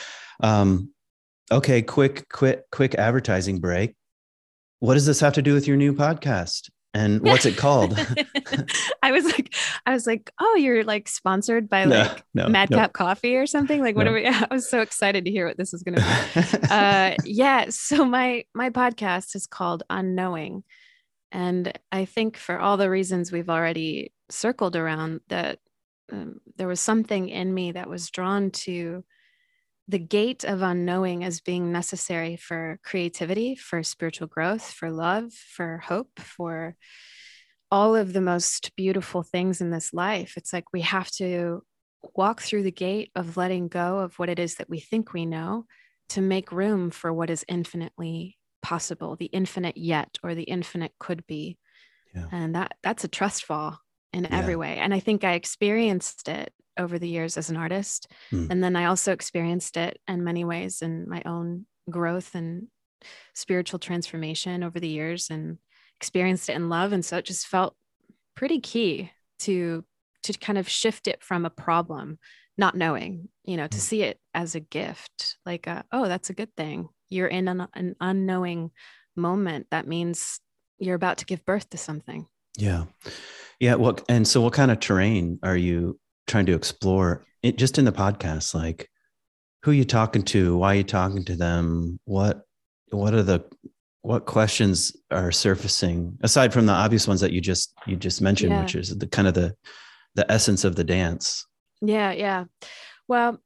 Um, 0.42 0.90
okay. 1.52 1.82
Quick, 1.82 2.28
quick, 2.28 2.68
quick 2.72 2.96
advertising 2.96 3.60
break 3.60 3.94
what 4.82 4.94
does 4.94 5.06
this 5.06 5.20
have 5.20 5.34
to 5.34 5.42
do 5.42 5.54
with 5.54 5.68
your 5.68 5.76
new 5.76 5.94
podcast? 5.94 6.68
And 6.92 7.22
what's 7.22 7.46
it 7.46 7.56
called? 7.56 7.96
I 9.02 9.12
was 9.12 9.24
like, 9.24 9.54
I 9.86 9.92
was 9.92 10.08
like, 10.08 10.32
oh, 10.40 10.56
you're 10.56 10.82
like 10.82 11.06
sponsored 11.06 11.68
by 11.68 11.84
like 11.84 12.24
no, 12.34 12.42
no, 12.42 12.48
Madcap 12.48 12.90
no. 12.90 12.92
Coffee 12.92 13.36
or 13.36 13.46
something. 13.46 13.80
Like, 13.80 13.94
what 13.94 14.08
are 14.08 14.12
we? 14.12 14.26
I 14.26 14.48
was 14.50 14.68
so 14.68 14.80
excited 14.80 15.24
to 15.24 15.30
hear 15.30 15.46
what 15.46 15.56
this 15.56 15.70
was 15.70 15.84
going 15.84 15.94
to 15.94 16.00
be. 16.02 16.66
uh, 16.70 17.14
yeah. 17.24 17.66
So 17.70 18.04
my 18.04 18.44
my 18.54 18.70
podcast 18.70 19.36
is 19.36 19.46
called 19.46 19.84
Unknowing, 19.88 20.64
and 21.32 21.72
I 21.90 22.04
think 22.04 22.36
for 22.36 22.58
all 22.58 22.76
the 22.76 22.90
reasons 22.90 23.32
we've 23.32 23.50
already 23.50 24.12
circled 24.28 24.76
around, 24.76 25.20
that 25.28 25.58
um, 26.12 26.40
there 26.56 26.68
was 26.68 26.80
something 26.80 27.30
in 27.30 27.52
me 27.52 27.72
that 27.72 27.88
was 27.88 28.10
drawn 28.10 28.50
to 28.50 29.02
the 29.88 29.98
gate 29.98 30.44
of 30.44 30.60
unknowing 30.62 31.24
as 31.24 31.40
being 31.40 31.72
necessary 31.72 32.36
for 32.36 32.78
creativity, 32.84 33.56
for 33.56 33.82
spiritual 33.82 34.26
growth, 34.26 34.62
for 34.62 34.90
love, 34.90 35.32
for 35.32 35.78
hope, 35.78 36.20
for 36.20 36.76
all 37.70 37.96
of 37.96 38.12
the 38.12 38.20
most 38.20 38.70
beautiful 38.76 39.22
things 39.22 39.62
in 39.62 39.70
this 39.70 39.94
life. 39.94 40.34
It's 40.36 40.52
like 40.52 40.64
we 40.72 40.82
have 40.82 41.10
to 41.12 41.62
walk 42.14 42.42
through 42.42 42.64
the 42.64 42.70
gate 42.70 43.10
of 43.16 43.38
letting 43.38 43.68
go 43.68 44.00
of 44.00 44.18
what 44.18 44.28
it 44.28 44.38
is 44.38 44.56
that 44.56 44.68
we 44.68 44.80
think 44.80 45.12
we 45.14 45.24
know 45.24 45.64
to 46.10 46.20
make 46.20 46.52
room 46.52 46.90
for 46.90 47.10
what 47.10 47.30
is 47.30 47.44
infinitely 47.48 48.36
possible, 48.62 49.16
the 49.16 49.26
infinite 49.26 49.76
yet 49.76 50.18
or 50.22 50.34
the 50.34 50.44
infinite 50.44 50.92
could 50.98 51.26
be. 51.26 51.58
Yeah. 52.14 52.26
And 52.30 52.54
that 52.54 52.74
that's 52.82 53.04
a 53.04 53.08
trust 53.08 53.44
fall 53.44 53.78
in 54.12 54.24
yeah. 54.24 54.38
every 54.38 54.56
way. 54.56 54.78
And 54.78 54.94
I 54.94 55.00
think 55.00 55.24
I 55.24 55.32
experienced 55.34 56.28
it 56.28 56.52
over 56.78 56.98
the 56.98 57.08
years 57.08 57.36
as 57.36 57.50
an 57.50 57.56
artist. 57.56 58.10
Mm. 58.32 58.50
And 58.50 58.64
then 58.64 58.76
I 58.76 58.86
also 58.86 59.12
experienced 59.12 59.76
it 59.76 59.98
in 60.08 60.24
many 60.24 60.44
ways 60.44 60.82
in 60.82 61.08
my 61.08 61.22
own 61.26 61.66
growth 61.90 62.34
and 62.34 62.68
spiritual 63.34 63.78
transformation 63.78 64.62
over 64.62 64.78
the 64.78 64.88
years 64.88 65.28
and 65.30 65.58
experienced 65.98 66.48
it 66.48 66.56
in 66.56 66.68
love. 66.68 66.92
And 66.92 67.04
so 67.04 67.16
it 67.18 67.24
just 67.24 67.46
felt 67.46 67.74
pretty 68.34 68.60
key 68.60 69.10
to 69.40 69.84
to 70.22 70.32
kind 70.34 70.58
of 70.58 70.68
shift 70.68 71.08
it 71.08 71.22
from 71.22 71.44
a 71.44 71.50
problem, 71.50 72.18
not 72.56 72.76
knowing, 72.76 73.28
you 73.44 73.56
know, 73.56 73.66
to 73.66 73.78
mm. 73.78 73.80
see 73.80 74.02
it 74.02 74.20
as 74.34 74.54
a 74.54 74.60
gift, 74.60 75.36
like, 75.44 75.66
a, 75.66 75.84
oh, 75.90 76.06
that's 76.06 76.30
a 76.30 76.34
good 76.34 76.54
thing. 76.56 76.88
You're 77.12 77.28
in 77.28 77.48
an, 77.48 77.68
an 77.74 77.96
unknowing 78.00 78.70
moment. 79.16 79.66
That 79.70 79.86
means 79.86 80.40
you're 80.78 80.96
about 80.96 81.18
to 81.18 81.24
give 81.24 81.44
birth 81.44 81.70
to 81.70 81.78
something. 81.78 82.26
Yeah. 82.56 82.84
Yeah. 83.60 83.76
What, 83.76 84.04
and 84.08 84.26
so 84.26 84.40
what 84.40 84.52
kind 84.52 84.70
of 84.70 84.80
terrain 84.80 85.38
are 85.42 85.56
you 85.56 85.98
trying 86.26 86.46
to 86.46 86.54
explore 86.54 87.24
it 87.42 87.58
just 87.58 87.78
in 87.78 87.84
the 87.84 87.92
podcast 87.92 88.54
like 88.54 88.88
who 89.62 89.70
are 89.70 89.74
you 89.74 89.84
talking 89.84 90.22
to 90.22 90.56
why 90.56 90.72
are 90.72 90.76
you 90.78 90.84
talking 90.84 91.24
to 91.24 91.36
them 91.36 91.98
what 92.04 92.42
what 92.90 93.14
are 93.14 93.22
the 93.22 93.44
what 94.02 94.26
questions 94.26 94.96
are 95.10 95.32
surfacing 95.32 96.16
aside 96.22 96.52
from 96.52 96.66
the 96.66 96.72
obvious 96.72 97.06
ones 97.06 97.20
that 97.20 97.32
you 97.32 97.40
just 97.40 97.74
you 97.86 97.96
just 97.96 98.20
mentioned 98.20 98.52
yeah. 98.52 98.62
which 98.62 98.74
is 98.74 98.96
the 98.96 99.06
kind 99.06 99.28
of 99.28 99.34
the 99.34 99.54
the 100.14 100.30
essence 100.30 100.64
of 100.64 100.76
the 100.76 100.84
dance 100.84 101.46
yeah 101.80 102.12
yeah 102.12 102.44
well 103.08 103.38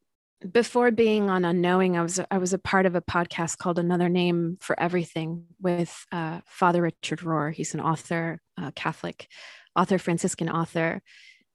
before 0.52 0.90
being 0.90 1.30
on 1.30 1.44
unknowing 1.44 1.96
i 1.96 2.02
was 2.02 2.20
i 2.30 2.38
was 2.38 2.52
a 2.52 2.58
part 2.58 2.84
of 2.86 2.94
a 2.94 3.00
podcast 3.00 3.58
called 3.58 3.78
another 3.78 4.08
name 4.08 4.58
for 4.60 4.78
everything 4.78 5.44
with 5.60 6.06
uh, 6.12 6.40
father 6.46 6.82
richard 6.82 7.20
rohr. 7.20 7.52
He's 7.52 7.74
an 7.74 7.80
author 7.80 8.40
uh, 8.60 8.70
catholic 8.74 9.28
author 9.74 9.98
franciscan 9.98 10.48
author. 10.48 11.02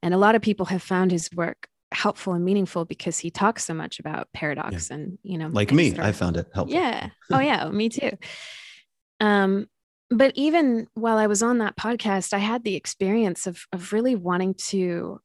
And 0.04 0.12
a 0.12 0.18
lot 0.18 0.34
of 0.34 0.42
people 0.42 0.66
have 0.66 0.82
found 0.82 1.12
his 1.12 1.30
work 1.32 1.68
helpful 1.92 2.32
and 2.32 2.44
meaningful 2.44 2.84
because 2.84 3.18
he 3.18 3.30
talks 3.30 3.64
so 3.64 3.74
much 3.74 4.00
about 4.00 4.28
paradox 4.32 4.90
yeah. 4.90 4.96
and 4.96 5.18
you 5.22 5.38
know 5.38 5.48
like 5.48 5.72
me 5.72 5.96
i 5.98 6.10
found 6.10 6.36
it 6.36 6.48
helpful. 6.54 6.74
Yeah. 6.74 7.10
Oh 7.30 7.38
yeah. 7.38 7.68
Me 7.68 7.88
too. 7.88 8.10
Um 9.20 9.68
but 10.10 10.32
even 10.34 10.88
while 10.94 11.18
i 11.18 11.26
was 11.26 11.42
on 11.42 11.58
that 11.58 11.76
podcast 11.76 12.32
i 12.32 12.38
had 12.38 12.64
the 12.64 12.74
experience 12.74 13.46
of 13.46 13.64
of 13.72 13.92
really 13.92 14.16
wanting 14.16 14.54
to 14.54 15.20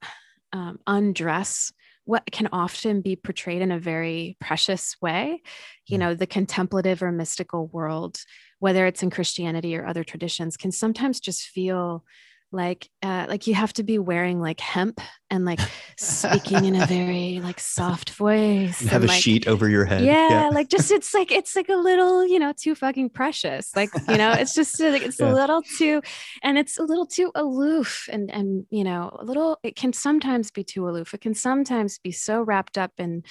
um, 0.54 0.80
undress 0.88 1.74
what 2.08 2.24
can 2.32 2.48
often 2.54 3.02
be 3.02 3.18
portrayed 3.18 3.62
in 3.62 3.70
a 3.70 3.78
very 3.78 4.38
precious 4.40 4.96
way. 5.02 5.42
You 5.86 5.98
mm. 5.98 6.00
know, 6.00 6.14
the 6.14 6.26
contemplative 6.26 7.04
or 7.04 7.12
mystical 7.12 7.68
world, 7.68 8.18
whether 8.60 8.88
it's 8.88 9.04
in 9.04 9.10
Christianity 9.10 9.76
or 9.76 9.86
other 9.86 10.06
traditions, 10.06 10.56
can 10.56 10.72
sometimes 10.72 11.20
just 11.20 11.48
feel 11.48 12.06
like 12.52 12.90
uh, 13.04 13.26
like 13.28 13.46
you 13.48 13.54
have 13.54 13.74
to 13.74 13.84
be 13.84 14.00
wearing 14.00 14.40
like 14.40 14.60
hemp 14.60 15.02
and 15.30 15.44
like 15.44 15.60
speaking 15.98 16.64
in 16.64 16.76
a 16.76 16.86
very 16.86 17.40
like 17.44 17.60
soft 17.60 18.12
voice 18.12 18.80
have 18.82 19.02
and, 19.02 19.04
a 19.04 19.08
like, 19.08 19.22
sheet 19.22 19.48
over 19.48 19.68
your 19.68 19.84
head. 19.84 20.04
Yeah, 20.04 20.30
yeah, 20.30 20.50
like 20.50 20.70
just 20.70 20.90
it's 20.92 21.14
like 21.14 21.32
it's 21.32 21.56
like 21.56 21.68
a 21.70 21.76
little 21.76 22.26
you 22.26 22.40
know 22.40 22.54
too 22.56 22.74
fucking 22.74 23.10
precious. 23.10 23.76
Like 23.76 23.90
you 24.08 24.18
know 24.18 24.32
it's 24.32 24.54
just 24.54 24.80
like 24.80 25.02
it's 25.02 25.20
Yeah. 25.28 25.32
a 25.32 25.34
little 25.34 25.62
too 25.62 26.02
and 26.42 26.58
it's 26.58 26.78
a 26.78 26.84
little 26.84 27.06
too 27.06 27.32
aloof 27.36 28.08
and 28.12 28.32
and 28.32 28.66
you 28.70 28.84
know 28.84 29.16
a 29.20 29.26
little 29.26 29.60
it 29.64 29.76
can 29.76 29.92
sometimes 29.92 30.50
be 30.52 30.64
too 30.64 30.88
aloof. 30.88 31.14
It 31.14 31.22
can 31.22 31.34
sometimes 31.34 32.00
be 32.00 32.12
so 32.12 32.42
wrapped 32.42 32.78
up 32.78 32.92
in 32.98 33.24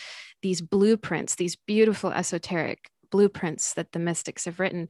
these 0.43 0.61
blueprints 0.61 1.37
these 1.37 1.57
beautiful 1.57 2.11
esoteric 2.11 2.91
blueprints 3.11 3.75
that 3.75 3.93
the 3.93 3.99
mystics 3.99 4.45
have 4.45 4.61
written. 4.61 4.89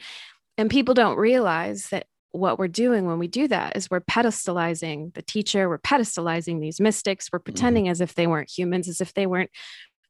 And 0.59 0.71
people 0.71 0.95
don't 0.95 1.19
realize 1.19 1.89
that 1.91 2.07
what 2.39 2.59
we're 2.59 2.69
doing 2.69 3.07
when 3.07 3.19
we 3.19 3.29
do 3.29 3.49
that 3.49 3.77
is 3.77 3.91
we're 3.91 4.01
pedestalizing 4.01 5.13
the 5.15 5.23
teacher 5.23 5.69
we're 5.69 5.79
pedestalizing 5.79 6.61
these 6.61 6.81
mystics 6.81 7.29
we're 7.33 7.39
pretending 7.39 7.89
as 7.89 8.01
if 8.01 8.15
they 8.15 8.27
weren't 8.27 8.51
humans 8.51 8.89
as 8.89 9.01
if 9.01 9.15
they 9.15 9.27
weren't 9.27 9.51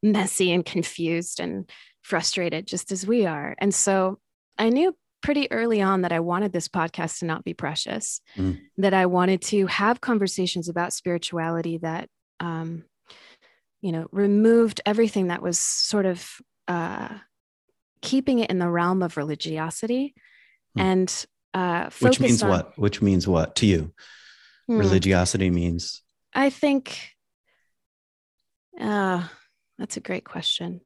messy 0.03 0.53
and 0.53 0.65
confused 0.65 1.41
and 1.41 1.71
frustrated 2.03 2.67
just 2.67 2.93
as 2.93 3.07
we 3.07 3.27
are 3.27 3.55
and 3.59 3.75
so 3.75 4.19
i 4.59 4.69
knew 4.69 4.95
pretty 5.23 5.51
early 5.51 5.81
on 5.83 6.03
that 6.03 6.13
i 6.13 6.21
wanted 6.21 6.53
this 6.53 6.69
podcast 6.69 7.19
to 7.19 7.25
not 7.25 7.43
be 7.45 7.55
precious 7.55 8.21
Mm. 8.37 8.61
that 8.79 8.95
i 8.95 9.07
wanted 9.07 9.41
to 9.43 9.67
have 9.67 10.01
conversations 10.01 10.69
about 10.69 10.93
spirituality 10.93 11.79
that 11.79 12.09
um, 12.41 12.85
you 13.81 13.93
know 13.93 14.07
removed 14.13 14.81
everything 14.87 15.29
that 15.29 15.43
was 15.43 15.59
sort 15.59 16.07
of 16.07 16.39
uh, 16.69 17.09
keeping 18.03 18.39
it 18.41 18.51
in 18.51 18.59
the 18.59 18.69
realm 18.69 19.03
of 19.03 19.17
religiosity 19.17 20.15
Hmm. 20.75 20.81
and 20.81 21.27
uh, 21.57 21.89
which 22.01 22.21
means 22.21 22.43
on- 22.43 22.51
what 22.51 22.79
which 22.79 23.01
means 23.03 23.27
what 23.27 23.57
to 23.57 23.67
you 23.67 23.93
Hmm. 24.69 24.79
religiosity 24.81 25.49
means 25.51 26.03
I 26.35 26.51
think 26.51 26.83
uh, 28.81 29.27
that's 29.79 29.97
a 29.97 30.01
great 30.09 30.25
question. 30.25 30.81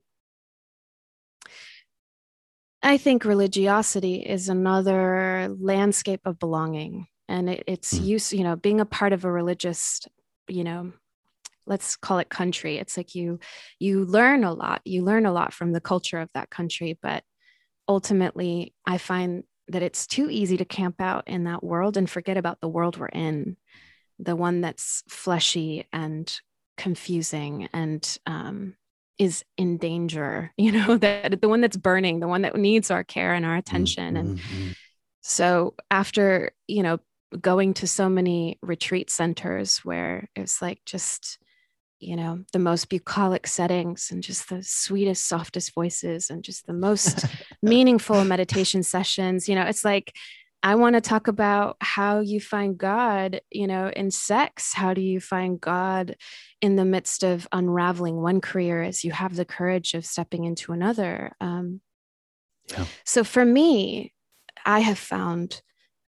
I 2.83 2.96
think 2.96 3.24
religiosity 3.24 4.16
is 4.16 4.48
another 4.48 5.54
landscape 5.61 6.20
of 6.24 6.38
belonging, 6.38 7.06
and 7.28 7.50
it, 7.50 7.64
it's 7.66 7.94
Mm. 7.94 8.04
use, 8.04 8.33
you 8.33 8.44
know, 8.44 8.56
being 8.56 8.80
a 8.80 8.87
part 8.87 9.12
of 9.12 9.24
a 9.24 9.30
religious, 9.33 10.00
you 10.48 10.64
know, 10.64 10.92
let's 11.66 11.96
call 11.96 12.18
it 12.18 12.30
country. 12.30 12.78
It's 12.78 12.96
like 12.96 13.14
you 13.14 13.38
you 13.78 14.04
learn 14.04 14.44
a 14.44 14.52
lot. 14.52 14.80
You 14.85 15.04
learn 15.04 15.26
a 15.26 15.33
lot 15.33 15.52
from 15.52 15.72
the 15.72 15.80
culture 15.80 16.20
of 16.20 16.30
that 16.35 16.48
country, 16.50 16.98
but 17.02 17.22
ultimately, 17.88 18.74
I 18.87 18.98
find 18.98 19.44
that 19.70 19.83
it's 19.83 20.06
too 20.06 20.28
easy 20.30 20.56
to 20.56 20.64
camp 20.64 21.00
out 21.00 21.24
in 21.26 21.44
that 21.44 21.64
world 21.64 21.96
and 21.96 22.11
forget 22.11 22.37
about 22.37 22.61
the 22.61 22.68
world 22.68 22.98
we're 22.98 23.09
in 23.09 23.56
the 24.18 24.37
one 24.37 24.61
that's 24.61 25.02
fleshy 25.09 25.87
and 25.92 26.40
confusing 26.76 27.68
and 27.72 28.18
um, 28.26 28.74
is 29.18 29.44
in 29.56 29.76
danger 29.78 30.52
you 30.59 30.72
know 30.72 30.96
that 30.96 31.40
the 31.40 31.48
one 31.48 31.61
that's 31.61 31.76
burning 31.76 32.20
the 32.20 32.28
one 32.28 32.42
that 32.42 32.56
needs 32.56 32.90
our 32.90 33.04
care 33.04 33.35
and 33.35 33.44
our 33.46 33.56
attention. 33.56 34.16
And 34.16 34.38
Mm, 34.38 34.40
mm, 34.40 34.74
so 35.22 35.74
after 35.90 36.52
you 36.66 36.83
know 36.83 36.98
going 37.40 37.74
to 37.74 37.87
so 37.87 38.09
many 38.09 38.59
retreat 38.62 39.11
centers 39.11 39.78
where 39.78 40.28
it's 40.35 40.61
like 40.61 40.80
just 40.85 41.38
you 42.00 42.16
know 42.16 42.42
the 42.52 42.58
most 42.58 42.88
bucolic 42.88 43.46
settings 43.46 44.08
and 44.10 44.22
just 44.22 44.48
the 44.48 44.62
sweetest 44.62 45.28
softest 45.28 45.74
voices 45.74 46.30
and 46.30 46.42
just 46.42 46.66
the 46.66 46.72
most 46.72 47.26
meaningful 47.62 48.24
meditation 48.24 48.82
sessions 48.82 49.48
you 49.48 49.54
know 49.54 49.64
it's 49.66 49.84
like 49.84 50.14
i 50.62 50.74
want 50.74 50.94
to 50.94 51.00
talk 51.00 51.28
about 51.28 51.76
how 51.80 52.20
you 52.20 52.40
find 52.40 52.78
god 52.78 53.40
you 53.50 53.66
know 53.66 53.90
in 53.94 54.10
sex 54.10 54.72
how 54.72 54.94
do 54.94 55.00
you 55.02 55.20
find 55.20 55.60
god 55.60 56.16
in 56.62 56.76
the 56.76 56.84
midst 56.84 57.22
of 57.22 57.46
unraveling 57.52 58.16
one 58.20 58.40
career 58.40 58.82
as 58.82 59.04
you 59.04 59.12
have 59.12 59.36
the 59.36 59.44
courage 59.44 59.94
of 59.94 60.04
stepping 60.04 60.44
into 60.44 60.72
another 60.72 61.32
um, 61.40 61.80
Yeah. 62.70 62.86
so 63.04 63.24
for 63.24 63.44
me 63.44 64.14
i 64.64 64.80
have 64.80 64.98
found 64.98 65.62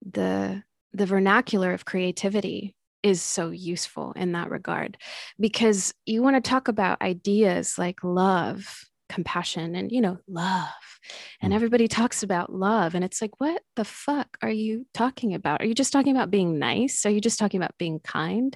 the 0.02 0.64
the 0.94 1.06
vernacular 1.06 1.74
of 1.74 1.86
creativity 1.86 2.76
is 3.04 3.22
so 3.22 3.50
useful 3.52 4.14
in 4.16 4.32
that 4.34 4.50
regard. 4.50 4.98
Because 5.40 5.94
you 6.06 6.22
want 6.24 6.36
to 6.44 6.50
talk 6.50 6.68
about 6.68 7.02
ideas 7.02 7.78
like 7.78 8.04
love 8.04 8.84
compassion 9.10 9.74
and 9.76 9.90
you 9.92 10.02
know 10.02 10.18
love. 10.28 10.68
And 11.42 11.54
Mm. 11.54 11.56
everybody 11.56 11.88
talks 11.88 12.24
about 12.24 12.52
love 12.54 12.94
and 12.94 13.06
it's 13.06 13.22
like 13.22 13.40
what 13.40 13.62
the 13.76 13.86
fuck 13.86 14.38
are 14.42 14.50
you 14.50 14.86
talking 14.94 15.34
about? 15.34 15.62
Are 15.62 15.66
you 15.66 15.74
just 15.76 15.94
talking 15.94 16.16
about 16.16 16.30
being 16.32 16.60
nice? 16.60 17.06
Are 17.06 17.10
you 17.10 17.22
just 17.22 17.40
talking 17.40 17.60
about 17.62 17.78
being 17.78 18.00
kind? 18.00 18.56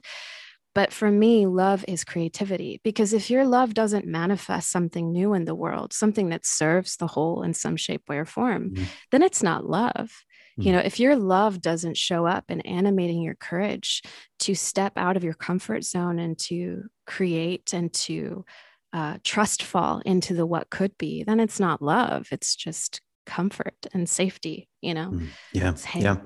But 0.74 0.94
for 0.94 1.12
me 1.12 1.46
love 1.48 1.84
is 1.88 2.04
creativity 2.04 2.80
because 2.84 3.14
if 3.14 3.30
your 3.30 3.46
love 3.46 3.74
doesn't 3.74 4.06
manifest 4.06 4.72
something 4.72 5.12
new 5.12 5.34
in 5.34 5.46
the 5.46 5.56
world 5.56 5.92
something 5.94 6.30
that 6.30 6.46
serves 6.46 6.96
the 6.98 7.08
whole 7.08 7.44
in 7.44 7.54
some 7.54 7.76
shape 7.76 8.08
way 8.08 8.18
or 8.18 8.26
form 8.26 8.72
Mhm. 8.72 8.88
then 9.12 9.22
it's 9.22 9.44
not 9.44 9.66
love 9.66 10.24
you 10.58 10.72
Mhm. 10.72 10.76
know 10.76 10.80
if 10.80 11.00
your 11.00 11.16
love 11.16 11.62
doesn't 11.62 11.98
show 11.98 12.26
up 12.26 12.46
in 12.50 12.62
animating 12.62 13.22
your 13.22 13.36
courage 13.36 14.02
to 14.40 14.56
step 14.56 14.94
out 14.98 15.18
of 15.18 15.24
your 15.24 15.34
comfort 15.34 15.84
zone 15.84 16.20
and 16.20 16.38
to 16.40 16.84
create 17.06 17.74
and 17.74 17.94
to 17.94 18.46
uh, 18.94 19.18
trust 19.24 19.64
fall 19.64 20.02
into 20.06 20.34
the 20.34 20.46
what 20.46 20.70
could 20.70 20.98
be 20.98 21.24
then 21.24 21.40
it's 21.40 21.60
not 21.60 21.82
love 21.82 22.28
it's 22.32 22.56
just 22.56 23.00
comfort 23.26 23.76
and 23.94 24.10
safety 24.10 24.68
you 24.82 24.94
know 24.94 25.12
Mm. 25.12 25.30
yeah 25.54 25.74
hate. 25.78 26.04
yeah 26.04 26.18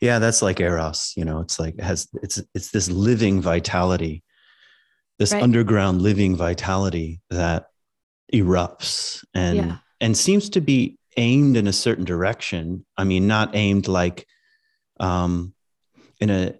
yeah 0.00 0.18
that's 0.18 0.42
like 0.42 0.58
eros 0.60 1.12
you 1.16 1.24
know 1.24 1.38
it's 1.40 1.60
like 1.60 1.74
it 1.74 1.84
has 1.84 2.08
it's 2.22 2.42
it's 2.54 2.70
this 2.72 2.90
living 2.90 3.40
vitality 3.40 4.24
this 5.20 5.32
Right. 5.32 5.42
underground 5.42 6.00
living 6.02 6.34
vitality 6.36 7.20
that 7.30 7.66
erupts 8.32 9.24
and 9.34 9.56
Yeah. 9.56 9.76
and 10.00 10.16
seems 10.16 10.50
to 10.50 10.60
be 10.60 10.97
aimed 11.18 11.56
in 11.56 11.66
a 11.66 11.72
certain 11.72 12.04
direction. 12.04 12.86
I 12.96 13.04
mean 13.04 13.26
not 13.26 13.54
aimed 13.54 13.88
like 13.88 14.26
um 15.00 15.54
in 16.20 16.30
a 16.30 16.54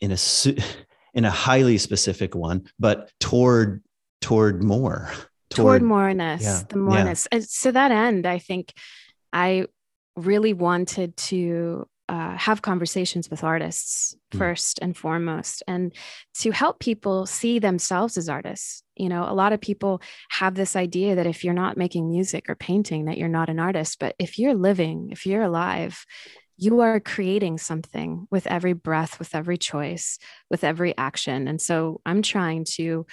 in 0.00 0.12
a 0.12 0.18
in 1.14 1.24
a 1.24 1.30
highly 1.30 1.78
specific 1.78 2.34
one 2.34 2.68
but 2.78 3.10
toward 3.20 3.82
toward 4.20 4.62
more 4.62 5.10
toward, 5.50 5.82
moreness 5.82 6.42
yeah, 6.42 6.62
the 6.68 6.76
moreness. 6.76 7.26
And 7.32 7.48
to 7.62 7.72
that 7.72 7.90
end 7.90 8.26
i 8.26 8.38
think 8.38 8.72
i 9.32 9.66
really 10.16 10.52
wanted 10.52 11.16
to 11.16 11.88
uh, 12.08 12.36
have 12.36 12.62
conversations 12.62 13.28
with 13.30 13.42
artists 13.44 14.14
Mm. 14.34 14.38
first 14.38 14.80
and 14.82 14.96
foremost 14.96 15.62
and 15.68 15.94
to 16.40 16.50
help 16.50 16.80
people 16.80 17.26
see 17.26 17.60
themselves 17.60 18.16
as 18.16 18.28
artists. 18.28 18.82
You 18.96 19.08
know 19.08 19.24
a 19.28 19.34
lot 19.34 19.52
of 19.52 19.60
people 19.60 20.02
have 20.30 20.56
this 20.56 20.74
idea 20.74 21.14
that 21.14 21.26
if 21.26 21.44
you're 21.44 21.54
not 21.54 21.76
making 21.76 22.08
music 22.10 22.48
or 22.48 22.56
painting 22.56 23.04
that 23.04 23.18
you're 23.18 23.28
not 23.28 23.48
an 23.48 23.60
artist. 23.60 23.98
But 24.00 24.16
if 24.18 24.36
you're 24.38 24.54
living 24.54 25.10
if 25.12 25.26
you're 25.26 25.42
alive 25.42 26.04
you 26.58 26.80
are 26.80 26.98
creating 26.98 27.58
something 27.58 28.26
with 28.30 28.46
every 28.46 28.72
breath 28.72 29.18
with 29.18 29.34
every 29.34 29.58
choice 29.58 30.18
with 30.50 30.64
every 30.64 30.96
action. 30.96 31.46
And 31.48 31.60
so 31.60 32.00
i'm 32.04 32.22
trying 32.22 32.64
to 32.76 33.06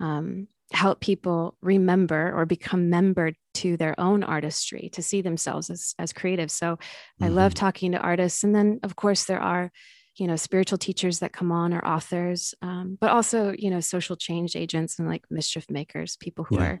um, 0.00 0.48
help 0.72 1.00
people 1.00 1.56
remember 1.62 2.32
or 2.34 2.44
become 2.44 2.90
membered 2.90 3.36
to 3.54 3.76
their 3.76 3.98
own 3.98 4.24
artistry 4.24 4.90
to 4.92 5.02
see 5.02 5.22
themselves 5.22 5.70
as, 5.70 5.94
as 5.98 6.12
creative 6.12 6.50
so 6.50 6.78
i 7.22 7.28
love 7.28 7.52
Mhm. 7.52 7.56
talking 7.56 7.92
to 7.92 7.98
artists 7.98 8.42
and 8.44 8.54
then 8.54 8.80
of 8.82 8.96
course 8.96 9.24
there 9.24 9.40
are 9.40 9.70
you 10.16 10.26
know 10.26 10.36
spiritual 10.36 10.78
teachers 10.78 11.20
that 11.20 11.32
come 11.32 11.52
on 11.52 11.72
or 11.72 11.86
authors 11.86 12.54
um, 12.62 12.98
but 13.00 13.10
also 13.10 13.54
you 13.56 13.70
know 13.70 13.80
social 13.80 14.16
change 14.16 14.56
agents 14.56 14.98
and 14.98 15.08
like 15.08 15.24
mischief 15.30 15.66
makers 15.70 16.16
people 16.16 16.44
who 16.44 16.56
Yeah. 16.56 16.62
are 16.64 16.80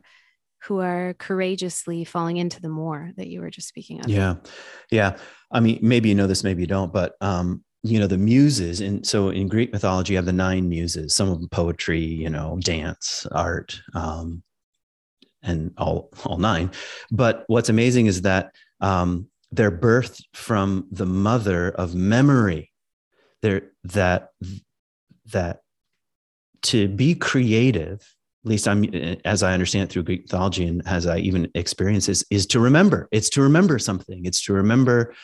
who 0.64 0.80
are 0.80 1.14
courageously 1.18 2.04
falling 2.04 2.38
into 2.38 2.60
the 2.60 2.68
more 2.68 3.12
that 3.16 3.28
you 3.28 3.40
were 3.40 3.50
just 3.50 3.68
speaking 3.68 4.00
of 4.00 4.10
Yeah. 4.10 4.36
Yeah. 4.90 5.18
I 5.52 5.60
mean, 5.60 5.78
maybe 5.82 6.08
you 6.08 6.14
know 6.16 6.26
this, 6.26 6.42
maybe 6.42 6.62
you 6.62 6.66
don't, 6.66 6.92
but 6.92 7.14
um, 7.20 7.62
you 7.86 7.98
know, 7.98 8.06
the 8.06 8.18
muses 8.18 8.80
and 8.80 9.06
so 9.06 9.30
in 9.30 9.48
Greek 9.48 9.72
mythology 9.72 10.12
you 10.12 10.16
have 10.16 10.26
the 10.26 10.32
nine 10.32 10.68
muses, 10.68 11.14
some 11.14 11.30
of 11.30 11.40
them 11.40 11.48
poetry, 11.48 12.00
you 12.00 12.30
know, 12.30 12.58
dance, 12.62 13.26
art, 13.32 13.80
um, 13.94 14.42
and 15.42 15.72
all 15.78 16.10
all 16.24 16.38
nine. 16.38 16.70
But 17.10 17.44
what's 17.46 17.68
amazing 17.68 18.06
is 18.06 18.22
that 18.22 18.54
um 18.80 19.28
they're 19.52 19.70
birthed 19.70 20.22
from 20.34 20.86
the 20.90 21.06
mother 21.06 21.70
of 21.70 21.94
memory. 21.94 22.72
They're 23.42 23.70
that 23.84 24.30
that 25.26 25.60
to 26.62 26.88
be 26.88 27.14
creative 27.14 28.16
at 28.44 28.50
least 28.50 28.68
I'm 28.68 28.84
as 29.24 29.42
I 29.42 29.54
understand 29.54 29.84
it 29.84 29.92
through 29.92 30.04
Greek 30.04 30.22
mythology 30.22 30.66
and 30.66 30.80
as 30.86 31.08
I 31.08 31.18
even 31.18 31.50
experience 31.56 32.06
this, 32.06 32.24
is 32.30 32.46
to 32.48 32.60
remember. 32.60 33.08
It's 33.10 33.28
to 33.30 33.42
remember 33.42 33.80
something. 33.80 34.24
It's 34.24 34.44
to 34.44 34.52
remember 34.52 35.14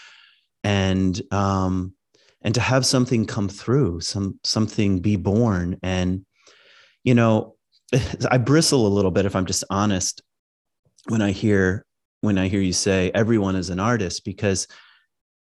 and 0.65 1.21
um 1.33 1.95
and 2.43 2.55
to 2.55 2.61
have 2.61 2.85
something 2.85 3.25
come 3.25 3.49
through, 3.49 4.01
some 4.01 4.39
something 4.45 5.01
be 5.01 5.17
born. 5.17 5.79
And 5.83 6.27
you 7.05 7.15
know, 7.15 7.57
I 8.31 8.39
bristle 8.39 8.87
a 8.87 8.89
little 8.89 9.11
bit 9.11 9.27
if 9.27 9.37
I'm 9.37 9.47
just 9.47 9.65
honest 9.71 10.23
when 11.09 11.23
I 11.23 11.31
hear 11.33 11.85
when 12.21 12.39
I 12.39 12.49
hear 12.49 12.61
you 12.61 12.73
say 12.73 13.11
everyone 13.15 13.57
is 13.57 13.71
an 13.71 13.81
artist 13.81 14.25
because 14.25 14.67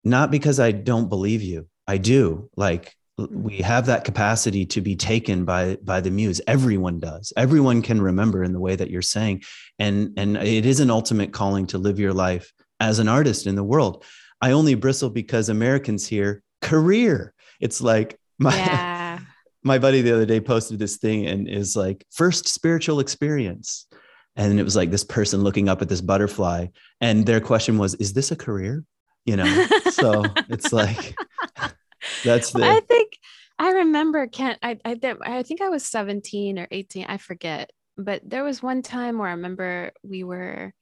not 0.04 0.32
because 0.32 0.60
I 0.60 0.72
don't 0.72 1.10
believe 1.10 1.42
you. 1.42 1.68
I 1.88 1.98
do. 1.98 2.50
Like 2.56 2.96
mm. 3.20 3.30
we 3.32 3.58
have 3.58 3.88
that 3.88 4.04
capacity 4.04 4.66
to 4.68 4.82
be 4.82 4.96
taken 4.96 5.46
by 5.46 5.78
by 5.84 6.02
the 6.02 6.12
muse 6.12 6.42
everyone 6.48 7.00
does 7.00 7.32
everyone 7.38 7.82
can 7.82 8.02
remember 8.02 8.44
in 8.44 8.54
the 8.54 8.60
way 8.60 8.76
that 8.76 8.90
you're 8.90 9.02
saying 9.02 9.44
and 9.80 10.14
and 10.18 10.38
it 10.38 10.66
is 10.66 10.80
an 10.80 10.92
ultimate 10.92 11.32
calling 11.32 11.66
to 11.68 11.78
live 11.78 12.00
your 12.00 12.14
life 12.14 12.52
as 12.80 13.00
an 13.00 13.08
artist 13.08 13.48
in 13.48 13.56
the 13.56 13.64
world 13.64 14.04
i 14.42 14.52
only 14.52 14.76
bristle 14.76 15.10
because 15.10 15.48
americans 15.48 16.06
here 16.06 16.44
career. 16.66 17.34
It's 17.60 17.82
like 17.82 18.20
my 18.40 18.56
yeah. 18.56 19.20
my 19.64 19.80
buddy 19.80 20.02
the 20.02 20.14
other 20.14 20.26
day 20.26 20.40
posted 20.40 20.78
this 20.80 20.98
thing 20.98 21.26
and 21.26 21.48
is 21.48 21.76
like 21.76 22.06
first 22.12 22.48
spiritual 22.48 23.00
experience. 23.00 23.88
And 24.36 24.60
it 24.60 24.64
was 24.64 24.76
like 24.76 24.92
this 24.92 25.04
person 25.04 25.44
looking 25.44 25.70
up 25.70 25.82
at 25.82 25.90
this 25.90 26.02
butterfly 26.02 26.68
and 27.00 27.26
their 27.26 27.40
question 27.40 27.78
was 27.78 27.96
is 27.96 28.14
this 28.14 28.32
a 28.32 28.36
career? 28.36 28.84
You 29.26 29.38
know? 29.38 29.68
So 29.92 30.24
it's 30.50 30.74
like 30.74 31.16
that's 32.24 32.52
the 32.52 32.64
i 32.64 32.80
think 32.82 33.18
i 33.58 33.72
remember 33.72 34.28
kent 34.28 34.60
I, 34.62 34.78
I 34.86 34.96
i 35.24 35.44
think 35.44 35.62
i 35.62 35.70
was 35.70 35.84
17 35.84 36.60
or 36.60 36.68
18 36.70 37.06
i 37.08 37.18
forget. 37.18 37.72
But 37.98 38.30
there 38.30 38.44
was 38.44 38.62
one 38.62 38.82
time 38.82 39.18
where 39.18 39.30
i 39.30 39.32
remember 39.32 39.92
we 40.04 40.24
were 40.24 40.74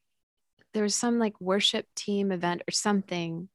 there 0.73 0.83
was 0.83 0.95
some 0.95 1.19
like 1.19 1.39
worship 1.39 1.85
team 1.95 2.31
event 2.31 2.63
or 2.67 2.71
something 2.71 3.49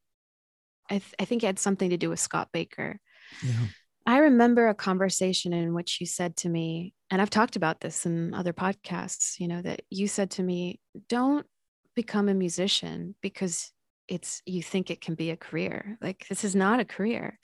i, 0.90 0.98
th- 0.98 1.14
I 1.18 1.24
think 1.24 1.42
it 1.42 1.46
had 1.46 1.58
something 1.58 1.90
to 1.90 1.96
do 1.96 2.10
with 2.10 2.20
scott 2.20 2.48
baker 2.52 2.98
yeah. 3.42 3.66
i 4.06 4.18
remember 4.18 4.68
a 4.68 4.74
conversation 4.74 5.52
in 5.52 5.74
which 5.74 6.00
you 6.00 6.06
said 6.06 6.36
to 6.38 6.48
me 6.48 6.94
and 7.10 7.20
i've 7.20 7.30
talked 7.30 7.56
about 7.56 7.80
this 7.80 8.06
in 8.06 8.34
other 8.34 8.52
podcasts 8.52 9.38
you 9.38 9.48
know 9.48 9.62
that 9.62 9.82
you 9.90 10.08
said 10.08 10.30
to 10.32 10.42
me 10.42 10.80
don't 11.08 11.46
become 11.94 12.28
a 12.28 12.34
musician 12.34 13.14
because 13.20 13.72
it's 14.06 14.42
you 14.46 14.62
think 14.62 14.90
it 14.90 15.00
can 15.00 15.14
be 15.14 15.30
a 15.30 15.36
career 15.36 15.98
like 16.00 16.26
this 16.28 16.44
is 16.44 16.54
not 16.54 16.80
a 16.80 16.84
career 16.84 17.38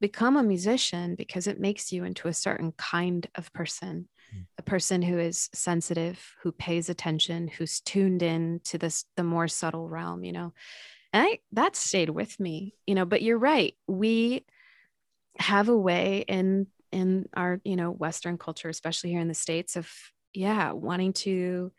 become 0.00 0.36
a 0.36 0.42
musician 0.42 1.14
because 1.14 1.46
it 1.46 1.60
makes 1.60 1.92
you 1.92 2.04
into 2.04 2.26
a 2.28 2.32
certain 2.32 2.72
kind 2.72 3.28
of 3.34 3.52
person 3.52 4.08
mm. 4.34 4.44
a 4.58 4.62
person 4.62 5.02
who 5.02 5.18
is 5.18 5.48
sensitive 5.54 6.34
who 6.42 6.50
pays 6.50 6.88
attention 6.88 7.48
who's 7.48 7.80
tuned 7.80 8.22
in 8.22 8.60
to 8.64 8.78
this 8.78 9.04
the 9.16 9.22
more 9.22 9.46
subtle 9.46 9.88
realm 9.88 10.24
you 10.24 10.32
know 10.32 10.52
and 11.12 11.26
I, 11.26 11.38
that 11.52 11.76
stayed 11.76 12.10
with 12.10 12.38
me 12.40 12.74
you 12.86 12.94
know 12.94 13.04
but 13.04 13.22
you're 13.22 13.38
right. 13.38 13.74
We 13.86 14.44
have 15.38 15.68
a 15.68 15.76
way 15.76 16.24
in 16.28 16.66
in 16.92 17.28
our 17.34 17.60
you 17.64 17.76
know 17.76 17.90
western 17.90 18.36
culture 18.36 18.68
especially 18.68 19.10
here 19.10 19.20
in 19.20 19.28
the 19.28 19.34
states 19.34 19.76
of 19.76 19.88
yeah 20.34 20.72
wanting 20.72 21.12
to 21.12 21.72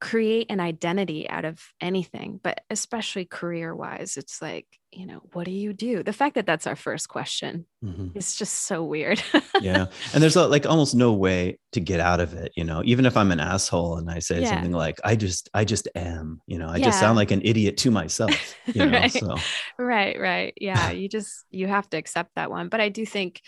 create 0.00 0.46
an 0.50 0.60
identity 0.60 1.28
out 1.28 1.44
of 1.44 1.62
anything, 1.80 2.38
but 2.42 2.60
especially 2.68 3.24
career 3.24 3.74
wise, 3.74 4.18
it's 4.18 4.42
like, 4.42 4.66
you 4.92 5.06
know, 5.06 5.22
what 5.32 5.44
do 5.44 5.50
you 5.50 5.72
do? 5.72 6.02
The 6.02 6.12
fact 6.12 6.34
that 6.34 6.44
that's 6.44 6.66
our 6.66 6.76
first 6.76 7.08
question 7.08 7.64
mm-hmm. 7.82 8.08
is 8.14 8.36
just 8.36 8.52
so 8.64 8.84
weird. 8.84 9.22
yeah. 9.60 9.86
And 10.12 10.22
there's 10.22 10.36
like 10.36 10.66
almost 10.66 10.94
no 10.94 11.14
way 11.14 11.58
to 11.72 11.80
get 11.80 12.00
out 12.00 12.20
of 12.20 12.34
it, 12.34 12.52
you 12.56 12.64
know, 12.64 12.82
even 12.84 13.06
if 13.06 13.16
I'm 13.16 13.32
an 13.32 13.40
asshole 13.40 13.96
and 13.96 14.10
I 14.10 14.18
say 14.18 14.42
yeah. 14.42 14.50
something 14.50 14.72
like, 14.72 14.98
I 15.02 15.16
just, 15.16 15.48
I 15.54 15.64
just 15.64 15.88
am, 15.94 16.42
you 16.46 16.58
know, 16.58 16.68
I 16.68 16.76
yeah. 16.76 16.86
just 16.86 17.00
sound 17.00 17.16
like 17.16 17.30
an 17.30 17.42
idiot 17.42 17.78
to 17.78 17.90
myself, 17.90 18.54
you 18.66 18.84
know, 18.84 18.98
right. 18.98 19.12
so. 19.12 19.36
Right. 19.78 20.20
Right. 20.20 20.52
Yeah. 20.60 20.90
you 20.92 21.08
just, 21.08 21.44
you 21.50 21.68
have 21.68 21.88
to 21.90 21.96
accept 21.96 22.32
that 22.36 22.50
one. 22.50 22.68
But 22.68 22.82
I 22.82 22.90
do 22.90 23.06
think, 23.06 23.40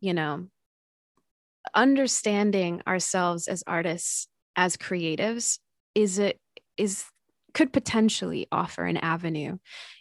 you 0.00 0.12
know, 0.12 0.46
understanding 1.74 2.82
ourselves 2.86 3.48
as 3.48 3.64
artists, 3.66 4.28
as 4.56 4.76
creatives 4.76 5.58
is 5.96 6.18
it 6.20 6.38
is 6.76 7.06
could 7.54 7.72
potentially 7.72 8.46
offer 8.52 8.84
an 8.84 8.98
avenue 8.98 9.56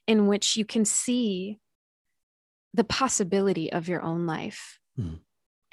in 0.08 0.28
which 0.28 0.58
you 0.58 0.66
can 0.66 0.84
see 0.84 1.58
the 2.74 2.84
possibility 2.84 3.72
of 3.72 3.88
your 3.88 4.04
own 4.04 4.28
life. 4.28 4.80
Mm. 5.00 5.20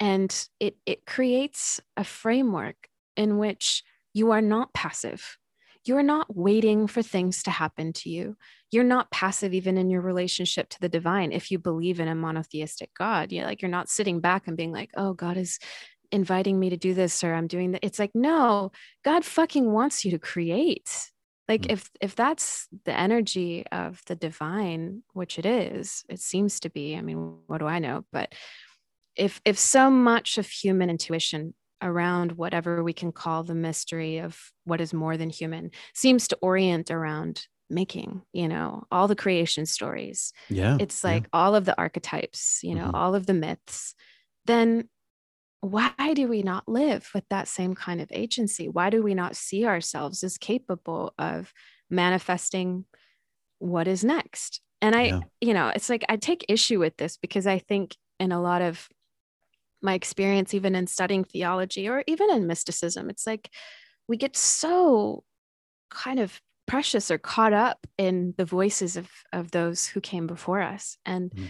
and 0.01 0.49
it 0.59 0.75
it 0.85 1.05
creates 1.05 1.79
a 1.95 2.03
framework 2.03 2.89
in 3.15 3.37
which 3.37 3.83
you 4.13 4.31
are 4.31 4.41
not 4.41 4.73
passive. 4.73 5.37
You're 5.85 6.03
not 6.03 6.35
waiting 6.35 6.87
for 6.87 7.01
things 7.01 7.43
to 7.43 7.51
happen 7.51 7.93
to 7.93 8.09
you. 8.09 8.35
You're 8.71 8.83
not 8.83 9.11
passive 9.11 9.53
even 9.53 9.77
in 9.77 9.89
your 9.89 10.01
relationship 10.01 10.67
to 10.69 10.79
the 10.81 10.89
divine. 10.89 11.31
If 11.31 11.51
you 11.51 11.59
believe 11.59 11.99
in 12.01 12.09
a 12.09 12.15
monotheistic 12.15 12.91
god 12.97 13.31
you're 13.31 13.45
like 13.45 13.61
you're 13.61 13.77
not 13.77 13.89
sitting 13.89 14.19
back 14.19 14.47
and 14.47 14.57
being 14.57 14.73
like 14.73 14.91
oh 14.97 15.13
god 15.13 15.37
is 15.37 15.59
inviting 16.11 16.59
me 16.59 16.69
to 16.69 16.77
do 16.77 16.93
this 16.93 17.23
or 17.23 17.33
I'm 17.33 17.47
doing 17.47 17.71
that. 17.71 17.83
It's 17.83 17.99
like, 17.99 18.11
no, 18.13 18.71
God 19.03 19.25
fucking 19.25 19.71
wants 19.71 20.05
you 20.05 20.11
to 20.11 20.19
create. 20.19 21.11
Like 21.49 21.63
mm 21.63 21.71
if 21.73 21.91
if 21.99 22.15
that's 22.15 22.67
the 22.85 22.97
energy 22.97 23.65
of 23.71 24.01
the 24.07 24.15
divine, 24.15 25.03
which 25.13 25.37
it 25.37 25.45
is, 25.45 26.05
it 26.07 26.19
seems 26.19 26.59
to 26.61 26.69
be. 26.69 26.95
I 26.95 27.01
mean, 27.01 27.37
what 27.47 27.57
do 27.57 27.67
I 27.67 27.79
know? 27.79 28.05
But 28.11 28.33
if 29.15 29.41
if 29.43 29.59
so 29.59 29.89
much 29.89 30.37
of 30.37 30.47
human 30.47 30.89
intuition 30.89 31.53
around 31.81 32.33
whatever 32.33 32.83
we 32.83 32.93
can 32.93 33.11
call 33.11 33.43
the 33.43 33.55
mystery 33.55 34.19
of 34.19 34.39
what 34.63 34.79
is 34.79 34.93
more 34.93 35.17
than 35.17 35.29
human 35.29 35.69
seems 35.93 36.27
to 36.29 36.37
orient 36.41 36.89
around 36.89 37.45
making 37.69 38.21
you 38.31 38.47
know 38.47 38.83
all 38.91 39.07
the 39.07 39.15
creation 39.15 39.65
stories 39.65 40.31
yeah 40.49 40.77
it's 40.79 41.03
like 41.03 41.23
yeah. 41.23 41.29
all 41.33 41.55
of 41.55 41.65
the 41.65 41.77
archetypes 41.77 42.59
you 42.63 42.75
know 42.75 42.85
mm-hmm. 42.85 42.95
all 42.95 43.15
of 43.15 43.25
the 43.25 43.33
myths 43.33 43.95
then 44.45 44.87
why 45.63 45.93
do 46.13 46.27
we 46.27 46.43
not 46.43 46.67
live 46.67 47.09
with 47.15 47.23
that 47.29 47.47
same 47.47 47.73
kind 47.73 48.01
of 48.01 48.09
agency? 48.11 48.67
Why 48.67 48.89
do 48.89 49.01
we 49.01 49.13
not 49.13 49.37
see 49.37 49.65
ourselves 49.65 50.21
as 50.21 50.37
capable 50.37 51.13
of 51.17 51.53
manifesting 51.89 52.83
what 53.59 53.87
is 53.87 54.03
next? 54.03 54.59
And 54.81 54.93
I, 54.93 55.03
yeah. 55.03 55.19
you 55.39 55.53
know, 55.53 55.69
it's 55.69 55.89
like 55.89 56.03
I 56.09 56.17
take 56.17 56.45
issue 56.49 56.79
with 56.79 56.97
this 56.97 57.15
because 57.15 57.47
I 57.47 57.59
think 57.59 57.95
in 58.19 58.33
a 58.33 58.41
lot 58.41 58.61
of 58.61 58.89
my 59.81 59.93
experience, 59.93 60.53
even 60.53 60.75
in 60.75 60.85
studying 60.85 61.23
theology 61.23 61.87
or 61.87 62.03
even 62.07 62.29
in 62.29 62.45
mysticism, 62.45 63.09
it's 63.09 63.25
like 63.25 63.49
we 64.05 64.17
get 64.17 64.35
so 64.35 65.23
kind 65.89 66.19
of 66.19 66.41
precious 66.65 67.09
or 67.09 67.17
caught 67.17 67.53
up 67.53 67.87
in 67.97 68.33
the 68.37 68.45
voices 68.45 68.97
of, 68.97 69.09
of 69.31 69.51
those 69.51 69.85
who 69.85 70.01
came 70.01 70.27
before 70.27 70.61
us. 70.61 70.97
And 71.05 71.31
mm 71.31 71.47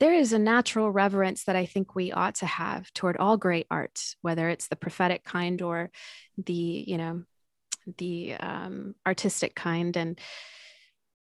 there 0.00 0.14
is 0.14 0.32
a 0.32 0.38
natural 0.38 0.90
reverence 0.90 1.44
that 1.44 1.56
I 1.56 1.66
think 1.66 1.94
we 1.94 2.10
ought 2.10 2.36
to 2.36 2.46
have 2.46 2.92
toward 2.94 3.18
all 3.18 3.36
great 3.36 3.66
art, 3.70 4.02
whether 4.22 4.48
it's 4.48 4.68
the 4.68 4.76
prophetic 4.76 5.24
kind 5.24 5.60
or 5.60 5.90
the, 6.38 6.84
you 6.86 6.96
know, 6.96 7.22
the 7.98 8.34
um, 8.34 8.94
artistic 9.06 9.54
kind, 9.54 9.96
and 9.96 10.18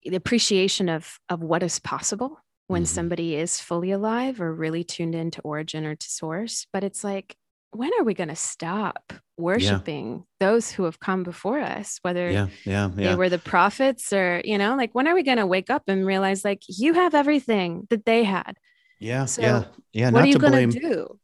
the 0.04 0.16
appreciation 0.16 0.90
of 0.90 1.18
of 1.30 1.42
what 1.42 1.64
is 1.64 1.80
possible 1.80 2.40
when 2.68 2.84
mm-hmm. 2.84 2.94
somebody 2.94 3.36
is 3.36 3.60
fully 3.60 3.92
alive 3.92 4.42
or 4.42 4.54
really 4.54 4.84
tuned 4.84 5.16
into 5.16 5.42
origin 5.42 5.86
or 5.86 5.96
to 5.96 6.10
source. 6.10 6.68
But 6.72 6.84
it's 6.84 7.04
like 7.04 7.36
when 7.72 7.92
are 8.00 8.04
we 8.04 8.14
going 8.14 8.30
to 8.30 8.36
stop 8.36 9.14
worshiping 9.38 10.14
yeah. 10.14 10.48
those 10.48 10.72
who 10.72 10.84
have 10.84 11.00
come 11.00 11.24
before 11.24 11.60
us 11.60 12.00
whether 12.02 12.30
yeah, 12.30 12.48
yeah, 12.66 12.90
yeah. 12.96 13.10
they 13.10 13.16
were 13.16 13.30
the 13.30 13.38
prophets 13.38 14.12
or 14.12 14.42
you 14.44 14.58
know 14.58 14.76
like 14.76 14.94
when 14.94 15.08
are 15.08 15.14
we 15.14 15.24
going 15.24 15.38
to 15.38 15.46
wake 15.46 15.70
up 15.70 15.84
and 15.88 16.06
realize 16.06 16.44
like 16.44 16.62
you 16.68 16.94
have 16.94 17.14
everything 17.14 17.86
that 17.90 18.06
they 18.06 18.24
had 18.24 18.58
yeah 19.00 19.26
so 19.26 19.42
yeah 19.42 19.64
yeah 19.94 20.10
what 20.10 20.24
are 20.24 20.28
you 20.28 20.40
going 20.40 20.72
to 20.72 20.80
do 20.80 21.20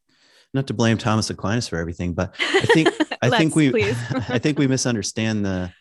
not 0.53 0.67
to 0.67 0.73
blame 0.73 0.97
thomas 0.97 1.29
aquinas 1.29 1.67
for 1.67 1.77
everything 1.77 2.13
but 2.13 2.35
i 2.39 2.65
think 2.73 2.89
i 3.23 3.29
think 3.29 3.55
we 3.55 3.73
i 4.29 4.37
think 4.37 4.59
we 4.59 4.67
misunderstand 4.67 5.43
the 5.43 5.71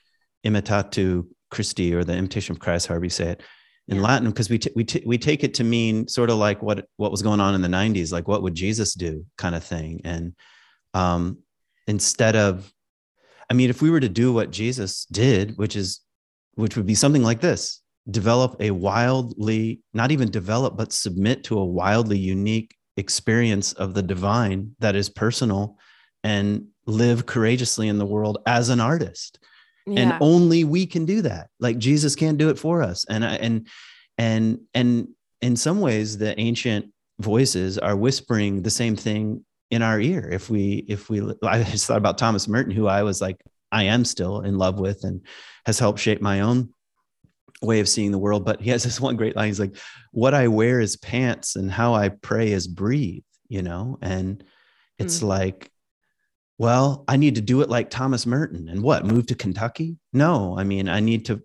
imitatio 0.45 1.27
christi 1.51 1.93
or 1.93 2.03
the 2.03 2.17
imitation 2.17 2.53
of 2.53 2.61
christ 2.61 2.87
however 2.87 3.05
you 3.05 3.11
say 3.11 3.29
it 3.29 3.43
in 3.89 3.97
yeah. 3.97 4.03
Latin 4.03 4.29
because 4.29 4.49
we 4.49 4.59
t- 4.59 4.71
we 4.77 4.85
t- 4.85 5.03
we 5.05 5.19
take 5.19 5.43
it 5.43 5.55
to 5.55 5.65
mean 5.65 6.07
sort 6.07 6.31
of 6.31 6.37
like 6.37 6.63
what 6.63 6.87
what 6.97 7.11
was 7.11 7.21
going 7.21 7.41
on 7.41 7.55
in 7.55 7.63
the 7.63 7.69
90s 7.69 8.13
like 8.13 8.29
what 8.29 8.43
would 8.43 8.55
Jesus 8.55 8.95
do 8.95 9.27
kind 9.37 9.57
of 9.57 9.65
thing 9.65 10.01
and 10.05 10.35
um 10.95 11.39
instead 11.87 12.37
of 12.37 12.73
I 13.51 13.55
mean 13.55 13.71
if 13.71 13.83
we 13.83 13.91
were 13.91 14.01
to 14.01 14.09
do 14.09 14.33
what 14.33 14.51
Jesus 14.51 15.05
did 15.07 15.57
which 15.57 15.77
is 15.77 16.01
which 16.55 16.77
would 16.77 16.87
be 16.87 16.95
something 16.95 17.23
like 17.23 17.41
this 17.41 17.81
develop 18.11 18.57
a 18.61 18.71
wildly 18.71 19.81
not 19.95 20.11
even 20.11 20.31
develop 20.31 20.77
but 20.77 20.93
submit 20.93 21.45
to 21.45 21.59
a 21.59 21.65
wildly 21.65 22.19
unique 22.19 22.75
experience 22.97 23.73
of 23.75 23.95
the 23.95 24.03
divine 24.03 24.75
that 24.81 24.97
is 24.97 25.09
personal 25.09 25.79
and 26.25 26.67
live 26.87 27.27
courageously 27.27 27.89
in 27.89 27.99
the 27.99 28.07
world 28.07 28.39
as 28.47 28.69
an 28.69 28.81
artist. 28.81 29.39
Yeah. 29.87 30.01
and 30.01 30.15
only 30.21 30.63
we 30.63 30.87
can 30.87 31.05
do 31.05 31.23
that. 31.23 31.49
Like 31.59 31.79
jesus 31.79 32.15
can't 32.15 32.39
do 32.39 32.51
it 32.51 32.59
for 32.59 32.83
us. 32.83 33.05
And 33.09 33.25
I 33.25 33.35
and 33.35 33.69
and 34.19 34.61
and 34.75 35.09
in 35.41 35.57
some 35.57 35.81
ways 35.81 36.19
the 36.19 36.39
ancient 36.39 36.93
voices 37.19 37.79
are 37.79 37.97
whispering 37.97 38.63
the 38.63 38.71
same 38.71 38.97
thing 38.97 39.45
in 39.73 39.83
our 39.83 39.99
ear 39.99 40.29
if 40.31 40.49
we 40.49 40.85
if 40.89 41.11
we 41.11 41.21
i 41.43 41.63
just 41.65 41.87
thought 41.87 41.99
about 41.99 42.19
thomas 42.19 42.47
merton 42.47 42.73
who 42.73 42.87
i 42.87 43.03
was 43.03 43.21
like 43.21 43.43
i 43.73 43.85
am 43.85 44.05
still 44.05 44.41
in 44.41 44.59
love 44.59 44.79
with 44.79 45.03
and 45.03 45.23
has 45.67 45.79
helped 45.79 45.99
shape 45.99 46.21
my 46.21 46.41
own 46.41 46.73
way 47.63 47.81
of 47.81 47.89
seeing 47.89 48.13
the 48.13 48.19
world 48.19 48.45
but 48.45 48.61
he 48.61 48.71
has 48.71 48.85
this 48.85 49.01
one 49.01 49.17
great 49.17 49.35
line 49.35 49.49
he's 49.49 49.61
like 49.61 49.77
what 50.13 50.35
i 50.35 50.47
wear 50.47 50.79
is 50.79 50.97
pants 50.97 51.57
and 51.57 51.71
how 51.71 51.95
i 51.95 52.09
pray 52.09 52.53
is 52.53 52.69
breathe 52.69 53.25
you 53.49 53.63
know 53.63 53.99
and 54.03 54.45
it's 54.99 55.21
mm. 55.21 55.29
like 55.29 55.73
well, 56.59 57.05
I 57.09 57.17
need 57.17 57.35
to 57.35 57.41
do 57.41 57.63
it 57.63 57.71
like 57.71 57.91
Thomas 57.91 58.25
Merton 58.25 58.69
and 58.69 58.85
what, 58.85 59.05
move 59.05 59.27
to 59.27 59.35
Kentucky? 59.35 59.97
No, 60.13 60.57
I 60.57 60.63
mean, 60.63 60.89
I 60.89 61.01
need 61.01 61.25
to 61.25 61.43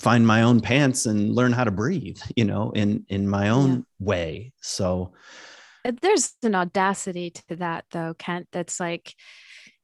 find 0.00 0.26
my 0.26 0.42
own 0.42 0.60
pants 0.60 1.06
and 1.06 1.34
learn 1.34 1.52
how 1.52 1.64
to 1.64 1.70
breathe, 1.70 2.20
you 2.36 2.44
know, 2.44 2.70
in 2.72 3.06
in 3.08 3.26
my 3.26 3.48
own 3.48 3.70
yeah. 3.70 3.82
way. 4.00 4.52
So 4.60 5.12
there's 5.84 6.34
an 6.42 6.54
audacity 6.54 7.30
to 7.30 7.56
that 7.56 7.84
though, 7.90 8.14
Kent, 8.18 8.48
that's 8.52 8.80
like 8.80 9.14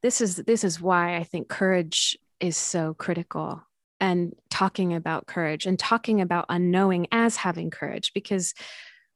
this 0.02 0.20
is 0.20 0.36
this 0.36 0.64
is 0.64 0.80
why 0.80 1.16
I 1.16 1.24
think 1.24 1.48
courage 1.48 2.16
is 2.40 2.56
so 2.56 2.94
critical 2.94 3.62
and 3.98 4.34
talking 4.50 4.94
about 4.94 5.26
courage 5.26 5.66
and 5.66 5.78
talking 5.78 6.20
about 6.20 6.46
unknowing 6.48 7.06
as 7.12 7.36
having 7.36 7.70
courage 7.70 8.12
because 8.12 8.52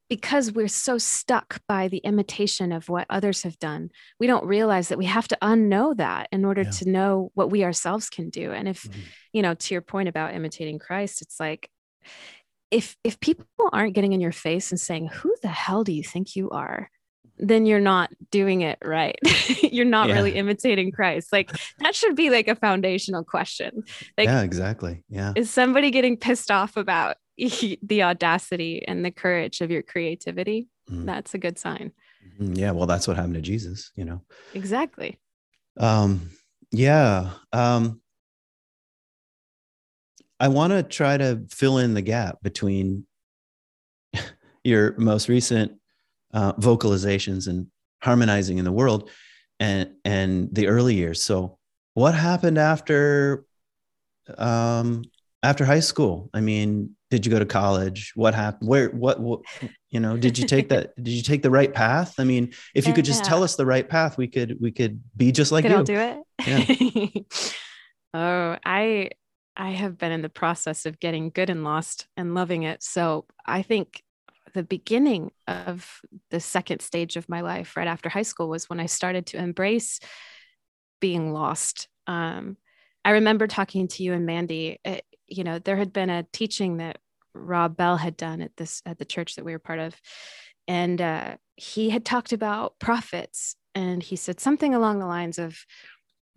because 0.08 0.50
we're 0.50 0.66
so 0.66 0.98
stuck 0.98 1.60
by 1.68 1.86
the 1.86 1.98
imitation 1.98 2.72
of 2.72 2.88
what 2.88 3.06
others 3.08 3.44
have 3.44 3.56
done, 3.60 3.90
we 4.18 4.26
don't 4.26 4.44
realize 4.44 4.88
that 4.88 4.98
we 4.98 5.04
have 5.04 5.28
to 5.28 5.38
unknow 5.40 5.96
that 5.96 6.28
in 6.32 6.44
order 6.44 6.62
yeah. 6.62 6.70
to 6.70 6.90
know 6.90 7.30
what 7.34 7.48
we 7.48 7.62
ourselves 7.62 8.10
can 8.10 8.28
do. 8.28 8.50
And 8.50 8.66
if, 8.66 8.82
mm-hmm. 8.82 9.00
you 9.32 9.40
know, 9.40 9.54
to 9.54 9.74
your 9.74 9.82
point 9.82 10.08
about 10.08 10.34
imitating 10.34 10.80
Christ, 10.80 11.22
it's 11.22 11.38
like 11.38 11.70
if 12.70 12.96
if 13.04 13.18
people 13.20 13.46
aren't 13.72 13.94
getting 13.94 14.12
in 14.12 14.20
your 14.20 14.32
face 14.32 14.70
and 14.70 14.80
saying, 14.80 15.08
"Who 15.08 15.34
the 15.42 15.48
hell 15.48 15.84
do 15.84 15.92
you 15.92 16.04
think 16.04 16.36
you 16.36 16.50
are?" 16.50 16.90
then 17.42 17.64
you're 17.66 17.80
not 17.80 18.10
doing 18.30 18.60
it 18.60 18.78
right. 18.84 19.18
you're 19.62 19.84
not 19.86 20.08
yeah. 20.08 20.14
really 20.14 20.34
imitating 20.34 20.92
Christ. 20.92 21.32
Like 21.32 21.50
that 21.78 21.94
should 21.94 22.14
be 22.14 22.30
like 22.30 22.48
a 22.48 22.54
foundational 22.54 23.24
question. 23.24 23.82
Like, 24.18 24.28
yeah, 24.28 24.42
exactly. 24.42 25.04
Yeah. 25.08 25.32
Is 25.36 25.50
somebody 25.50 25.90
getting 25.90 26.16
pissed 26.16 26.50
off 26.50 26.76
about 26.76 27.16
the 27.36 28.02
audacity 28.02 28.86
and 28.86 29.04
the 29.04 29.10
courage 29.10 29.60
of 29.60 29.70
your 29.70 29.82
creativity, 29.82 30.68
mm. 30.90 31.06
that's 31.06 31.34
a 31.34 31.38
good 31.38 31.58
sign. 31.58 31.92
Mm-hmm. 32.38 32.54
Yeah, 32.54 32.72
well, 32.72 32.86
that's 32.86 33.08
what 33.08 33.16
happened 33.16 33.34
to 33.34 33.40
Jesus, 33.40 33.90
you 33.94 34.04
know. 34.04 34.22
Exactly. 34.54 35.18
Um, 35.78 36.30
yeah. 36.70 37.30
Um, 37.52 38.02
I 40.40 40.48
want 40.48 40.72
to 40.72 40.82
try 40.82 41.16
to 41.16 41.42
fill 41.50 41.78
in 41.78 41.94
the 41.94 42.02
gap 42.02 42.38
between 42.42 43.06
your 44.64 44.96
most 44.98 45.28
recent 45.28 45.72
uh, 46.32 46.54
vocalizations 46.54 47.46
and 47.46 47.66
harmonizing 48.02 48.58
in 48.58 48.64
the 48.64 48.72
world 48.72 49.10
and 49.60 49.90
and 50.04 50.48
the 50.52 50.68
early 50.68 50.94
years. 50.94 51.22
So, 51.22 51.58
what 51.94 52.14
happened 52.14 52.58
after 52.58 53.44
um, 54.38 55.04
after 55.42 55.64
high 55.64 55.80
school? 55.80 56.30
I 56.32 56.40
mean, 56.40 56.96
did 57.10 57.26
you 57.26 57.32
go 57.32 57.38
to 57.38 57.46
college 57.46 58.12
what 58.14 58.34
happened 58.34 58.68
where 58.68 58.88
what, 58.90 59.20
what 59.20 59.40
you 59.90 60.00
know 60.00 60.16
did 60.16 60.38
you 60.38 60.46
take 60.46 60.68
that 60.68 60.94
did 60.96 61.10
you 61.10 61.22
take 61.22 61.42
the 61.42 61.50
right 61.50 61.74
path 61.74 62.14
i 62.18 62.24
mean 62.24 62.52
if 62.74 62.86
you 62.86 62.92
could 62.92 63.04
just 63.04 63.24
tell 63.24 63.42
us 63.42 63.56
the 63.56 63.66
right 63.66 63.88
path 63.88 64.16
we 64.16 64.28
could 64.28 64.56
we 64.60 64.70
could 64.70 65.02
be 65.16 65.32
just 65.32 65.52
like 65.52 65.64
could 65.64 65.72
you 65.72 65.84
do 65.84 65.96
it 65.96 66.18
yeah. 66.46 67.22
oh 68.14 68.56
i 68.64 69.10
i 69.56 69.70
have 69.70 69.98
been 69.98 70.12
in 70.12 70.22
the 70.22 70.28
process 70.28 70.86
of 70.86 71.00
getting 71.00 71.30
good 71.30 71.50
and 71.50 71.64
lost 71.64 72.06
and 72.16 72.34
loving 72.34 72.62
it. 72.62 72.82
So 72.82 73.26
i 73.46 73.62
think 73.62 74.02
the 74.52 74.62
beginning 74.64 75.30
of 75.46 76.00
the 76.30 76.40
second 76.40 76.80
stage 76.80 77.16
of 77.16 77.28
my 77.28 77.40
life 77.40 77.76
right 77.76 77.86
after 77.86 78.08
high 78.08 78.22
school 78.22 78.48
was 78.48 78.68
when 78.68 78.80
i 78.80 78.86
started 78.86 79.26
to 79.26 79.38
embrace 79.38 80.00
being 81.00 81.32
lost. 81.32 81.88
Um, 82.06 82.56
i 83.04 83.10
remember 83.10 83.46
talking 83.46 83.88
to 83.88 84.02
you 84.02 84.12
and 84.12 84.26
mandy 84.26 84.78
it, 84.84 85.04
you 85.30 85.44
know, 85.44 85.58
there 85.58 85.76
had 85.76 85.92
been 85.92 86.10
a 86.10 86.26
teaching 86.32 86.78
that 86.78 86.98
Rob 87.32 87.76
Bell 87.76 87.96
had 87.96 88.16
done 88.16 88.42
at 88.42 88.56
this 88.56 88.82
at 88.84 88.98
the 88.98 89.04
church 89.04 89.36
that 89.36 89.44
we 89.44 89.52
were 89.52 89.60
part 89.60 89.78
of, 89.78 89.94
and 90.66 91.00
uh, 91.00 91.36
he 91.56 91.90
had 91.90 92.04
talked 92.04 92.32
about 92.32 92.78
prophets, 92.78 93.54
and 93.74 94.02
he 94.02 94.16
said 94.16 94.40
something 94.40 94.74
along 94.74 94.98
the 94.98 95.06
lines 95.06 95.38
of, 95.38 95.64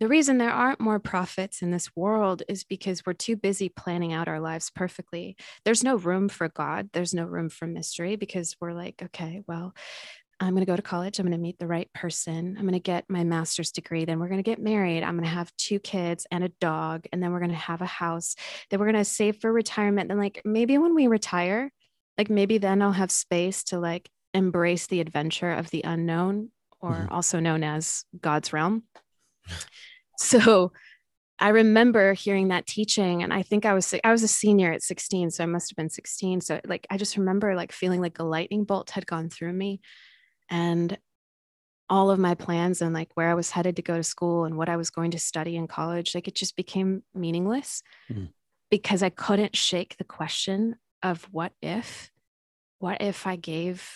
"The 0.00 0.08
reason 0.08 0.38
there 0.38 0.50
aren't 0.50 0.80
more 0.80 0.98
prophets 0.98 1.62
in 1.62 1.70
this 1.70 1.94
world 1.94 2.42
is 2.48 2.64
because 2.64 3.02
we're 3.06 3.12
too 3.12 3.36
busy 3.36 3.68
planning 3.68 4.12
out 4.12 4.28
our 4.28 4.40
lives 4.40 4.70
perfectly. 4.70 5.36
There's 5.64 5.84
no 5.84 5.96
room 5.96 6.28
for 6.28 6.48
God. 6.48 6.90
There's 6.92 7.14
no 7.14 7.24
room 7.24 7.48
for 7.48 7.66
mystery 7.66 8.16
because 8.16 8.56
we're 8.60 8.72
like, 8.72 9.02
okay, 9.02 9.42
well, 9.46 9.74
I'm 10.40 10.50
going 10.50 10.66
to 10.66 10.70
go 10.70 10.76
to 10.76 10.82
college. 10.82 11.18
I'm 11.18 11.26
going 11.26 11.38
to 11.38 11.42
meet 11.42 11.58
the 11.58 11.66
right 11.66 11.90
person. 11.92 12.56
I'm 12.58 12.64
going 12.64 12.72
to 12.72 12.80
get 12.80 13.08
my 13.08 13.24
master's 13.24 13.70
degree. 13.70 14.04
Then 14.04 14.18
we're 14.18 14.28
going 14.28 14.42
to 14.42 14.50
get 14.50 14.60
married. 14.60 15.04
I'm 15.04 15.14
going 15.14 15.28
to 15.28 15.30
have 15.30 15.56
two 15.56 15.78
kids 15.78 16.26
and 16.30 16.42
a 16.42 16.48
dog. 16.60 17.06
And 17.12 17.22
then 17.22 17.32
we're 17.32 17.38
going 17.38 17.50
to 17.50 17.56
have 17.56 17.82
a 17.82 17.86
house. 17.86 18.34
Then 18.68 18.80
we're 18.80 18.90
going 18.90 18.96
to 18.96 19.04
save 19.04 19.36
for 19.40 19.52
retirement. 19.52 20.08
Then, 20.08 20.18
like, 20.18 20.42
maybe 20.44 20.76
when 20.76 20.94
we 20.94 21.06
retire, 21.06 21.70
like, 22.18 22.30
maybe 22.30 22.58
then 22.58 22.82
I'll 22.82 22.92
have 22.92 23.10
space 23.10 23.64
to 23.64 23.78
like 23.78 24.10
embrace 24.34 24.88
the 24.88 25.00
adventure 25.00 25.52
of 25.52 25.70
the 25.70 25.82
unknown, 25.84 26.50
or 26.80 26.92
mm-hmm. 26.92 27.14
also 27.14 27.38
known 27.38 27.62
as 27.62 28.04
God's 28.20 28.52
realm. 28.52 28.82
so, 30.18 30.72
I 31.40 31.48
remember 31.48 32.14
hearing 32.14 32.48
that 32.48 32.66
teaching 32.66 33.24
and 33.24 33.32
I 33.32 33.42
think 33.42 33.66
I 33.66 33.74
was 33.74 33.92
I 34.04 34.12
was 34.12 34.22
a 34.22 34.28
senior 34.28 34.72
at 34.72 34.84
16 34.84 35.32
so 35.32 35.42
I 35.42 35.46
must 35.46 35.68
have 35.68 35.76
been 35.76 35.90
16 35.90 36.40
so 36.40 36.60
like 36.64 36.86
I 36.90 36.96
just 36.96 37.16
remember 37.16 37.56
like 37.56 37.72
feeling 37.72 38.00
like 38.00 38.20
a 38.20 38.24
lightning 38.24 38.62
bolt 38.62 38.90
had 38.90 39.04
gone 39.04 39.30
through 39.30 39.52
me 39.52 39.80
and 40.48 40.96
all 41.90 42.10
of 42.10 42.18
my 42.18 42.34
plans 42.34 42.80
and 42.80 42.94
like 42.94 43.10
where 43.14 43.28
I 43.28 43.34
was 43.34 43.50
headed 43.50 43.76
to 43.76 43.82
go 43.82 43.96
to 43.96 44.02
school 44.02 44.44
and 44.44 44.56
what 44.56 44.68
I 44.68 44.76
was 44.76 44.90
going 44.90 45.10
to 45.12 45.18
study 45.18 45.56
in 45.56 45.66
college, 45.66 46.14
like 46.14 46.28
it 46.28 46.34
just 46.34 46.56
became 46.56 47.02
meaningless 47.14 47.82
mm-hmm. 48.10 48.26
because 48.70 49.02
I 49.02 49.10
couldn't 49.10 49.56
shake 49.56 49.96
the 49.96 50.04
question 50.04 50.76
of 51.02 51.24
what 51.30 51.52
if, 51.60 52.10
what 52.78 53.02
if 53.02 53.26
I 53.26 53.36
gave 53.36 53.86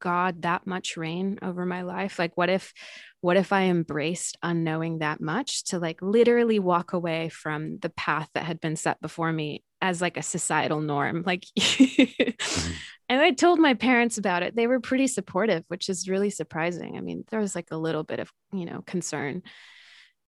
God 0.00 0.42
that 0.42 0.66
much 0.66 0.96
reign 0.96 1.38
over 1.42 1.64
my 1.66 1.82
life? 1.82 2.18
Like, 2.18 2.36
what 2.36 2.50
if, 2.50 2.72
what 3.20 3.36
if 3.36 3.52
I 3.52 3.64
embraced 3.64 4.36
unknowing 4.42 4.98
that 4.98 5.20
much 5.20 5.64
to 5.64 5.78
like 5.78 6.00
literally 6.02 6.58
walk 6.58 6.92
away 6.92 7.28
from 7.28 7.78
the 7.78 7.90
path 7.90 8.28
that 8.34 8.44
had 8.44 8.60
been 8.60 8.76
set 8.76 9.00
before 9.00 9.32
me 9.32 9.64
as 9.80 10.00
like 10.00 10.16
a 10.16 10.22
societal 10.22 10.80
norm? 10.80 11.22
Like, 11.26 11.44
mm-hmm. 11.58 12.70
And 13.08 13.22
I 13.22 13.30
told 13.30 13.58
my 13.58 13.74
parents 13.74 14.18
about 14.18 14.42
it. 14.42 14.54
They 14.54 14.66
were 14.66 14.80
pretty 14.80 15.06
supportive, 15.06 15.64
which 15.68 15.88
is 15.88 16.08
really 16.08 16.28
surprising. 16.28 16.96
I 16.96 17.00
mean, 17.00 17.24
there 17.30 17.40
was 17.40 17.54
like 17.54 17.68
a 17.70 17.76
little 17.76 18.04
bit 18.04 18.20
of, 18.20 18.30
you 18.52 18.66
know, 18.66 18.82
concern. 18.86 19.42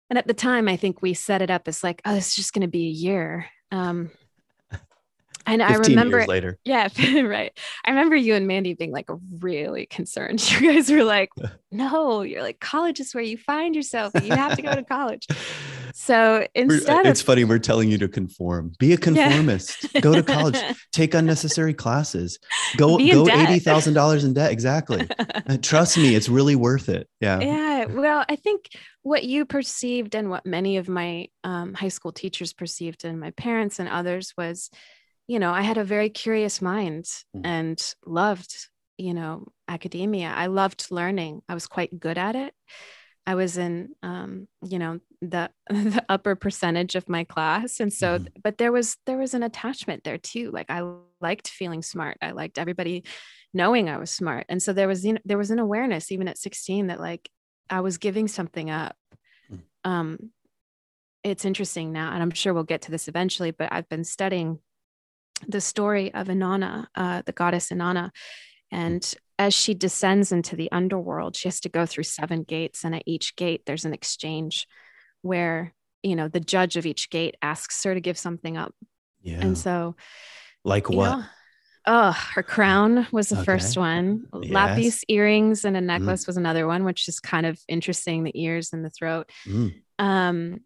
And 0.09 0.19
at 0.19 0.27
the 0.27 0.33
time, 0.33 0.67
I 0.67 0.75
think 0.75 1.01
we 1.01 1.13
set 1.13 1.41
it 1.41 1.49
up 1.49 1.67
as 1.67 1.83
like, 1.83 2.01
oh, 2.05 2.15
it's 2.15 2.35
just 2.35 2.53
going 2.53 2.63
to 2.63 2.67
be 2.67 2.87
a 2.87 2.91
year. 2.91 3.47
Um, 3.71 4.11
and 5.45 5.61
I 5.61 5.75
remember 5.75 6.25
later. 6.25 6.57
Yeah, 6.63 6.87
right. 7.21 7.51
I 7.85 7.89
remember 7.89 8.15
you 8.15 8.35
and 8.35 8.47
Mandy 8.47 8.73
being 8.73 8.91
like 8.91 9.09
really 9.39 9.85
concerned. 9.85 10.43
You 10.55 10.73
guys 10.73 10.89
were 10.89 11.03
like, 11.03 11.29
no, 11.71 12.21
you're 12.21 12.41
like, 12.41 12.59
college 12.59 12.99
is 12.99 13.13
where 13.13 13.23
you 13.23 13.37
find 13.37 13.75
yourself. 13.75 14.13
You 14.21 14.33
have 14.33 14.55
to 14.55 14.61
go 14.61 14.73
to 14.73 14.83
college. 14.83 15.27
So 15.93 16.47
instead, 16.55 17.05
it's 17.05 17.21
funny. 17.21 17.43
We're 17.43 17.59
telling 17.59 17.89
you 17.89 17.97
to 17.97 18.07
conform. 18.07 18.71
Be 18.79 18.93
a 18.93 18.97
conformist. 18.97 19.93
Yeah. 19.93 20.01
go 20.01 20.13
to 20.13 20.23
college. 20.23 20.57
Take 20.91 21.13
unnecessary 21.13 21.73
classes. 21.73 22.39
Go 22.77 22.97
go 22.97 23.27
eighty 23.29 23.59
thousand 23.59 23.93
dollars 23.95 24.23
in 24.23 24.33
debt. 24.33 24.51
Exactly. 24.51 25.07
Trust 25.61 25.97
me, 25.97 26.15
it's 26.15 26.29
really 26.29 26.55
worth 26.55 26.89
it. 26.89 27.07
Yeah. 27.19 27.39
Yeah. 27.39 27.85
Well, 27.85 28.25
I 28.27 28.35
think 28.35 28.69
what 29.03 29.23
you 29.23 29.45
perceived 29.45 30.15
and 30.15 30.29
what 30.29 30.45
many 30.45 30.77
of 30.77 30.89
my 30.89 31.27
um, 31.43 31.73
high 31.75 31.89
school 31.89 32.11
teachers 32.11 32.53
perceived 32.53 33.05
and 33.05 33.19
my 33.19 33.31
parents 33.31 33.79
and 33.79 33.87
others 33.87 34.33
was 34.35 34.71
you 35.27 35.39
know, 35.39 35.51
I 35.51 35.61
had 35.61 35.77
a 35.77 35.83
very 35.83 36.09
curious 36.09 36.61
mind 36.61 37.05
mm. 37.35 37.41
and 37.43 37.93
loved, 38.05 38.55
you 38.97 39.13
know, 39.13 39.47
academia. 39.67 40.31
I 40.35 40.47
loved 40.47 40.87
learning. 40.91 41.41
I 41.49 41.53
was 41.53 41.67
quite 41.67 41.99
good 41.99 42.17
at 42.17 42.35
it. 42.35 42.53
I 43.27 43.33
was 43.33 43.57
in, 43.57 43.89
um, 44.03 44.47
you 44.63 44.77
know, 44.77 44.99
the 45.21 45.49
the 45.69 46.05
upper 46.09 46.35
percentage 46.35 46.95
of 46.95 47.09
my 47.09 47.23
class, 47.23 47.79
and 47.79 47.91
so, 47.91 48.19
mm. 48.19 48.27
but 48.43 48.57
there 48.57 48.71
was 48.71 48.97
there 49.05 49.17
was 49.17 49.33
an 49.33 49.43
attachment 49.43 50.03
there 50.03 50.19
too. 50.19 50.51
Like 50.51 50.69
I 50.69 50.83
liked 51.19 51.47
feeling 51.47 51.81
smart. 51.81 52.17
I 52.21 52.31
liked 52.31 52.59
everybody 52.59 53.03
knowing 53.53 53.89
I 53.89 53.97
was 53.97 54.11
smart, 54.11 54.45
and 54.49 54.61
so 54.61 54.73
there 54.73 54.87
was 54.87 55.03
you 55.03 55.13
know, 55.13 55.21
there 55.25 55.39
was 55.39 55.49
an 55.49 55.59
awareness 55.59 56.11
even 56.11 56.27
at 56.27 56.37
sixteen 56.37 56.87
that 56.87 56.99
like 56.99 57.27
I 57.69 57.81
was 57.81 57.97
giving 57.97 58.27
something 58.27 58.69
up. 58.69 58.95
Mm. 59.51 59.61
Um, 59.89 60.19
it's 61.23 61.45
interesting 61.45 61.91
now, 61.91 62.11
and 62.13 62.21
I'm 62.21 62.31
sure 62.31 62.53
we'll 62.53 62.63
get 62.63 62.83
to 62.83 62.91
this 62.91 63.07
eventually. 63.07 63.49
But 63.49 63.73
I've 63.73 63.89
been 63.89 64.03
studying 64.03 64.59
the 65.47 65.61
story 65.61 66.13
of 66.13 66.27
Inanna, 66.27 66.87
uh, 66.95 67.21
the 67.25 67.31
goddess 67.31 67.69
Inanna. 67.69 68.11
And 68.71 69.13
as 69.37 69.53
she 69.53 69.73
descends 69.73 70.31
into 70.31 70.55
the 70.55 70.71
underworld, 70.71 71.35
she 71.35 71.47
has 71.47 71.59
to 71.61 71.69
go 71.69 71.85
through 71.85 72.03
seven 72.03 72.43
gates. 72.43 72.83
And 72.83 72.95
at 72.95 73.03
each 73.05 73.35
gate, 73.35 73.63
there's 73.65 73.85
an 73.85 73.93
exchange 73.93 74.67
where, 75.21 75.73
you 76.03 76.15
know, 76.15 76.27
the 76.27 76.39
judge 76.39 76.77
of 76.77 76.85
each 76.85 77.09
gate 77.09 77.35
asks 77.41 77.83
her 77.83 77.93
to 77.93 78.01
give 78.01 78.17
something 78.17 78.57
up. 78.57 78.73
Yeah. 79.21 79.41
And 79.41 79.57
so, 79.57 79.95
like 80.63 80.89
what? 80.89 81.17
Know, 81.17 81.23
oh, 81.87 82.11
her 82.11 82.43
crown 82.43 83.07
was 83.11 83.29
the 83.29 83.37
okay. 83.37 83.45
first 83.45 83.77
one. 83.77 84.25
Yes. 84.41 84.51
Lapis 84.51 85.03
earrings 85.07 85.65
and 85.65 85.75
a 85.75 85.81
mm. 85.81 85.85
necklace 85.85 86.23
mm. 86.23 86.27
was 86.27 86.37
another 86.37 86.67
one, 86.67 86.83
which 86.83 87.07
is 87.07 87.19
kind 87.19 87.45
of 87.45 87.59
interesting 87.67 88.23
the 88.23 88.39
ears 88.41 88.71
and 88.71 88.85
the 88.85 88.89
throat. 88.89 89.29
Mm. 89.47 89.73
Um, 89.99 90.59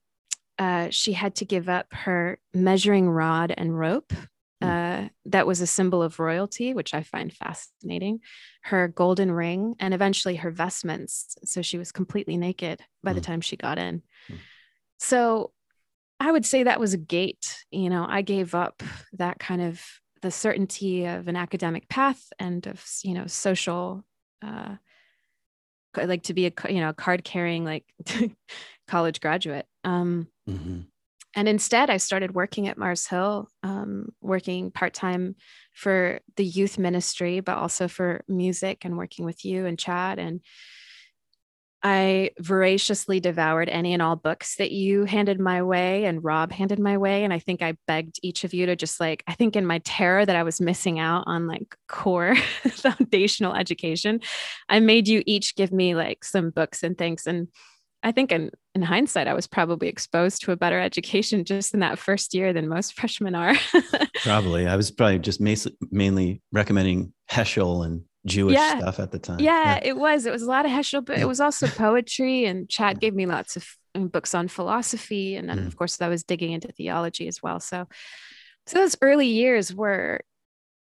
uh, 0.57 0.89
she 0.89 1.13
had 1.13 1.35
to 1.35 1.45
give 1.45 1.69
up 1.69 1.87
her 1.91 2.37
measuring 2.53 3.09
rod 3.09 3.53
and 3.55 3.77
rope 3.77 4.11
uh, 4.61 5.07
that 5.25 5.47
was 5.47 5.61
a 5.61 5.67
symbol 5.67 6.03
of 6.03 6.19
royalty, 6.19 6.73
which 6.73 6.93
I 6.93 7.03
find 7.03 7.31
fascinating, 7.31 8.19
her 8.63 8.87
golden 8.89 9.31
ring, 9.31 9.75
and 9.79 9.93
eventually 9.93 10.35
her 10.37 10.51
vestments. 10.51 11.37
So 11.45 11.61
she 11.61 11.77
was 11.77 11.91
completely 11.91 12.37
naked 12.37 12.81
by 13.03 13.13
the 13.13 13.21
time 13.21 13.41
she 13.41 13.55
got 13.55 13.77
in. 13.77 14.01
So 14.97 15.51
I 16.19 16.31
would 16.31 16.45
say 16.45 16.63
that 16.63 16.79
was 16.79 16.93
a 16.93 16.97
gate. 16.97 17.63
You 17.71 17.89
know, 17.89 18.05
I 18.07 18.21
gave 18.21 18.53
up 18.53 18.83
that 19.13 19.39
kind 19.39 19.61
of 19.61 19.81
the 20.21 20.31
certainty 20.31 21.05
of 21.05 21.29
an 21.29 21.37
academic 21.37 21.87
path 21.87 22.21
and 22.37 22.67
of, 22.67 22.85
you 23.03 23.13
know, 23.13 23.27
social, 23.27 24.03
uh, 24.41 24.75
like 25.95 26.23
to 26.23 26.33
be 26.33 26.47
a, 26.47 26.51
you 26.69 26.81
know, 26.81 26.91
card 26.91 27.23
carrying 27.23 27.63
like 27.63 27.85
college 28.87 29.21
graduate. 29.21 29.65
Um, 29.85 30.27
mm-hmm 30.49 30.81
and 31.35 31.47
instead, 31.47 31.89
I 31.89 31.97
started 31.97 32.33
working 32.33 32.67
at 32.67 32.77
Mars 32.77 33.05
Hill, 33.05 33.49
um, 33.61 34.09
working 34.21 34.71
part 34.71 34.93
time 34.93 35.35
for 35.73 36.19
the 36.37 36.45
youth 36.45 36.79
ministry, 36.79 37.39
but 37.39 37.57
also 37.57 37.87
for 37.87 38.23
music 38.27 38.83
and 38.83 38.97
working 38.97 39.25
with 39.25 39.45
you 39.45 39.65
and 39.65 39.77
Chad. 39.77 40.17
And 40.17 40.41
I 41.81 42.31
voraciously 42.39 43.21
devoured 43.21 43.69
any 43.69 43.93
and 43.93 44.01
all 44.01 44.17
books 44.17 44.55
that 44.57 44.71
you 44.71 45.05
handed 45.05 45.39
my 45.39 45.61
way 45.61 46.05
and 46.05 46.23
Rob 46.23 46.51
handed 46.51 46.79
my 46.79 46.97
way. 46.97 47.23
And 47.23 47.31
I 47.31 47.39
think 47.39 47.61
I 47.61 47.77
begged 47.87 48.19
each 48.21 48.43
of 48.43 48.53
you 48.53 48.65
to 48.65 48.75
just 48.75 48.99
like, 48.99 49.23
I 49.27 49.33
think 49.33 49.55
in 49.55 49.65
my 49.65 49.79
terror 49.85 50.25
that 50.25 50.35
I 50.35 50.43
was 50.43 50.59
missing 50.59 50.99
out 50.99 51.23
on 51.25 51.47
like 51.47 51.77
core 51.87 52.35
foundational 52.69 53.53
education, 53.53 54.19
I 54.67 54.81
made 54.81 55.07
you 55.07 55.23
each 55.25 55.55
give 55.55 55.71
me 55.71 55.95
like 55.95 56.25
some 56.25 56.49
books 56.49 56.83
and 56.83 56.97
things. 56.97 57.25
And 57.25 57.47
I 58.01 58.11
think 58.11 58.31
in, 58.31 58.51
in 58.75 58.81
hindsight, 58.81 59.27
I 59.27 59.33
was 59.33 59.47
probably 59.47 59.89
exposed 59.89 60.43
to 60.43 60.51
a 60.51 60.55
better 60.55 60.79
education 60.79 61.43
just 61.43 61.73
in 61.73 61.81
that 61.81 61.99
first 61.99 62.33
year 62.33 62.53
than 62.53 62.67
most 62.67 62.93
freshmen 62.99 63.35
are. 63.35 63.55
probably. 64.23 64.67
I 64.67 64.75
was 64.75 64.91
probably 64.91 65.19
just 65.19 65.41
mainly 65.91 66.41
recommending 66.51 67.13
Heschel 67.29 67.85
and 67.85 68.03
Jewish 68.25 68.55
yeah. 68.55 68.79
stuff 68.79 68.99
at 68.99 69.11
the 69.11 69.19
time. 69.19 69.39
Yeah, 69.39 69.75
yeah, 69.75 69.79
it 69.83 69.97
was. 69.97 70.25
It 70.25 70.31
was 70.31 70.43
a 70.43 70.47
lot 70.49 70.65
of 70.65 70.71
Heschel, 70.71 71.05
but 71.05 71.17
it 71.17 71.27
was 71.27 71.41
also 71.41 71.67
poetry. 71.67 72.45
And 72.45 72.69
Chad 72.69 72.99
gave 72.99 73.13
me 73.13 73.25
lots 73.25 73.55
of 73.55 73.67
books 73.93 74.33
on 74.33 74.47
philosophy. 74.47 75.35
And 75.35 75.49
then, 75.49 75.59
mm. 75.59 75.67
of 75.67 75.75
course, 75.75 76.01
I 76.01 76.07
was 76.07 76.23
digging 76.23 76.51
into 76.51 76.71
theology 76.71 77.27
as 77.27 77.41
well. 77.41 77.59
So, 77.59 77.87
so 78.67 78.79
those 78.79 78.95
early 79.01 79.27
years 79.27 79.73
were 79.73 80.21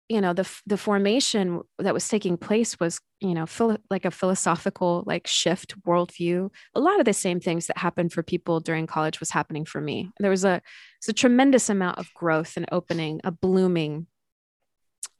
you 0.08 0.20
know 0.20 0.32
the 0.32 0.48
the 0.66 0.76
formation 0.76 1.60
that 1.78 1.94
was 1.94 2.08
taking 2.08 2.36
place 2.36 2.78
was 2.78 3.00
you 3.20 3.34
know 3.34 3.46
philo- 3.46 3.78
like 3.90 4.04
a 4.04 4.10
philosophical 4.10 5.02
like 5.06 5.26
shift 5.26 5.80
worldview. 5.82 6.50
A 6.74 6.80
lot 6.80 7.00
of 7.00 7.06
the 7.06 7.12
same 7.12 7.40
things 7.40 7.66
that 7.66 7.78
happened 7.78 8.12
for 8.12 8.22
people 8.22 8.60
during 8.60 8.86
college 8.86 9.20
was 9.20 9.30
happening 9.30 9.64
for 9.64 9.80
me. 9.80 10.10
There 10.20 10.30
was 10.30 10.44
a 10.44 10.62
was 11.00 11.08
a 11.08 11.12
tremendous 11.12 11.68
amount 11.68 11.98
of 11.98 12.12
growth 12.14 12.56
and 12.56 12.66
opening 12.70 13.20
a 13.24 13.30
blooming. 13.30 14.06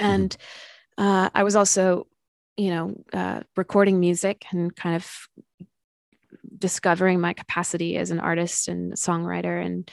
Mm-hmm. 0.00 0.12
and 0.12 0.36
uh, 0.98 1.30
i 1.34 1.42
was 1.42 1.56
also 1.56 2.06
you 2.58 2.70
know 2.70 2.94
uh, 3.14 3.40
recording 3.56 3.98
music 3.98 4.44
and 4.50 4.74
kind 4.76 4.94
of 4.96 5.10
discovering 6.58 7.20
my 7.20 7.32
capacity 7.32 7.96
as 7.96 8.10
an 8.10 8.18
artist 8.18 8.68
and 8.68 8.92
songwriter. 8.94 9.64
And 9.64 9.90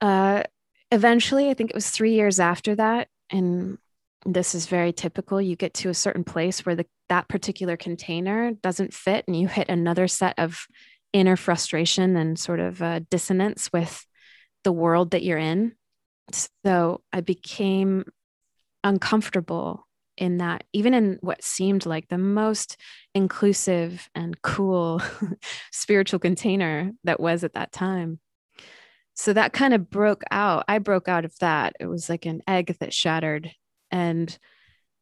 uh, 0.00 0.42
eventually 0.90 1.48
i 1.48 1.54
think 1.54 1.70
it 1.70 1.76
was 1.76 1.88
three 1.88 2.12
years 2.14 2.38
after 2.38 2.74
that 2.74 3.08
and 3.32 3.78
this 4.24 4.54
is 4.54 4.66
very 4.66 4.92
typical. 4.92 5.40
You 5.40 5.56
get 5.56 5.74
to 5.74 5.88
a 5.88 5.94
certain 5.94 6.24
place 6.24 6.64
where 6.64 6.76
the, 6.76 6.86
that 7.08 7.28
particular 7.28 7.76
container 7.76 8.52
doesn't 8.52 8.94
fit 8.94 9.24
and 9.26 9.38
you 9.38 9.48
hit 9.48 9.68
another 9.68 10.06
set 10.06 10.38
of 10.38 10.66
inner 11.12 11.36
frustration 11.36 12.16
and 12.16 12.38
sort 12.38 12.60
of 12.60 12.80
uh, 12.80 13.00
dissonance 13.10 13.70
with 13.72 14.06
the 14.64 14.72
world 14.72 15.10
that 15.10 15.22
you're 15.22 15.38
in. 15.38 15.72
So 16.64 17.02
i 17.12 17.20
became 17.20 18.04
uncomfortable 18.84 19.86
in 20.16 20.38
that 20.38 20.64
even 20.72 20.94
in 20.94 21.18
what 21.20 21.42
seemed 21.42 21.86
like 21.86 22.08
the 22.08 22.18
most 22.18 22.76
inclusive 23.14 24.08
and 24.14 24.40
cool 24.42 25.00
spiritual 25.72 26.18
container 26.18 26.92
that 27.04 27.20
was 27.20 27.44
at 27.44 27.54
that 27.54 27.72
time 27.72 28.18
so 29.14 29.32
that 29.32 29.52
kind 29.52 29.74
of 29.74 29.90
broke 29.90 30.22
out 30.30 30.64
i 30.68 30.78
broke 30.78 31.08
out 31.08 31.24
of 31.24 31.38
that. 31.38 31.74
It 31.80 31.86
was 31.86 32.08
like 32.08 32.26
an 32.26 32.42
egg 32.46 32.76
that 32.80 32.92
shattered 32.92 33.50
and 33.90 34.36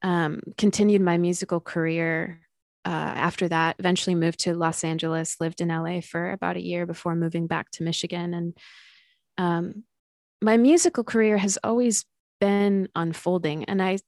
um, 0.02 0.40
continued 0.56 1.02
my 1.02 1.18
musical 1.18 1.60
career 1.60 2.40
uh, 2.86 2.88
after 2.88 3.46
that 3.48 3.76
eventually 3.78 4.14
moved 4.14 4.40
to 4.40 4.54
los 4.54 4.82
angeles 4.84 5.36
lived 5.40 5.60
in 5.60 5.68
la 5.68 6.00
for 6.00 6.30
about 6.30 6.56
a 6.56 6.62
year 6.62 6.86
before 6.86 7.14
moving 7.14 7.46
back 7.46 7.70
to 7.72 7.82
michigan. 7.82 8.34
And 8.34 8.56
um, 9.38 9.84
my 10.42 10.56
musical 10.56 11.04
career 11.04 11.36
has 11.36 11.58
always 11.62 12.04
been 12.40 12.88
unfolding 12.94 13.64
and 13.64 13.82
I, 13.82 13.98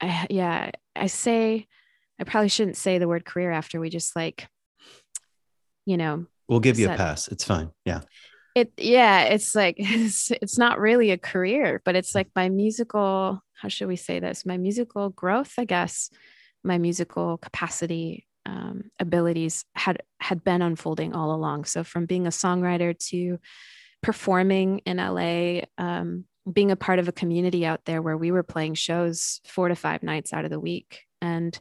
I 0.00 0.26
yeah 0.30 0.70
i 0.94 1.08
say 1.08 1.66
i 2.20 2.24
probably 2.24 2.48
shouldn't 2.48 2.76
say 2.76 2.98
the 2.98 3.08
word 3.08 3.24
career 3.24 3.50
after 3.50 3.80
we 3.80 3.90
just 3.90 4.14
like 4.14 4.46
you 5.84 5.96
know 5.96 6.26
we'll 6.46 6.60
give 6.60 6.78
you 6.78 6.88
a 6.88 6.96
pass. 6.96 7.26
It's 7.26 7.42
fine. 7.42 7.72
Yeah 7.84 8.02
it 8.54 8.72
yeah 8.76 9.22
it's 9.22 9.54
like 9.54 9.76
it's, 9.78 10.30
it's 10.30 10.58
not 10.58 10.78
really 10.78 11.10
a 11.10 11.18
career 11.18 11.80
but 11.84 11.96
it's 11.96 12.14
like 12.14 12.28
my 12.34 12.48
musical 12.48 13.42
how 13.56 13.68
should 13.68 13.88
we 13.88 13.96
say 13.96 14.20
this? 14.20 14.44
My 14.44 14.58
musical 14.58 15.10
growth 15.10 15.54
i 15.58 15.64
guess 15.64 16.10
my 16.62 16.78
musical 16.78 17.38
capacity 17.38 18.26
um, 18.46 18.90
abilities 18.98 19.64
had 19.74 20.02
had 20.20 20.44
been 20.44 20.62
unfolding 20.62 21.14
all 21.14 21.34
along. 21.34 21.64
So 21.64 21.84
from 21.84 22.06
being 22.06 22.26
a 22.26 22.30
songwriter 22.30 22.98
to 23.10 23.38
performing 24.02 24.80
in 24.80 24.98
la 24.98 25.62
um, 25.78 26.24
being 26.50 26.70
a 26.70 26.76
part 26.76 26.98
of 26.98 27.08
a 27.08 27.12
community 27.12 27.64
out 27.64 27.84
there 27.86 28.02
where 28.02 28.16
we 28.16 28.30
were 28.30 28.42
playing 28.42 28.74
shows 28.74 29.40
four 29.46 29.68
to 29.68 29.74
five 29.74 30.02
nights 30.02 30.32
out 30.32 30.44
of 30.44 30.50
the 30.50 30.60
week. 30.60 31.04
And 31.22 31.58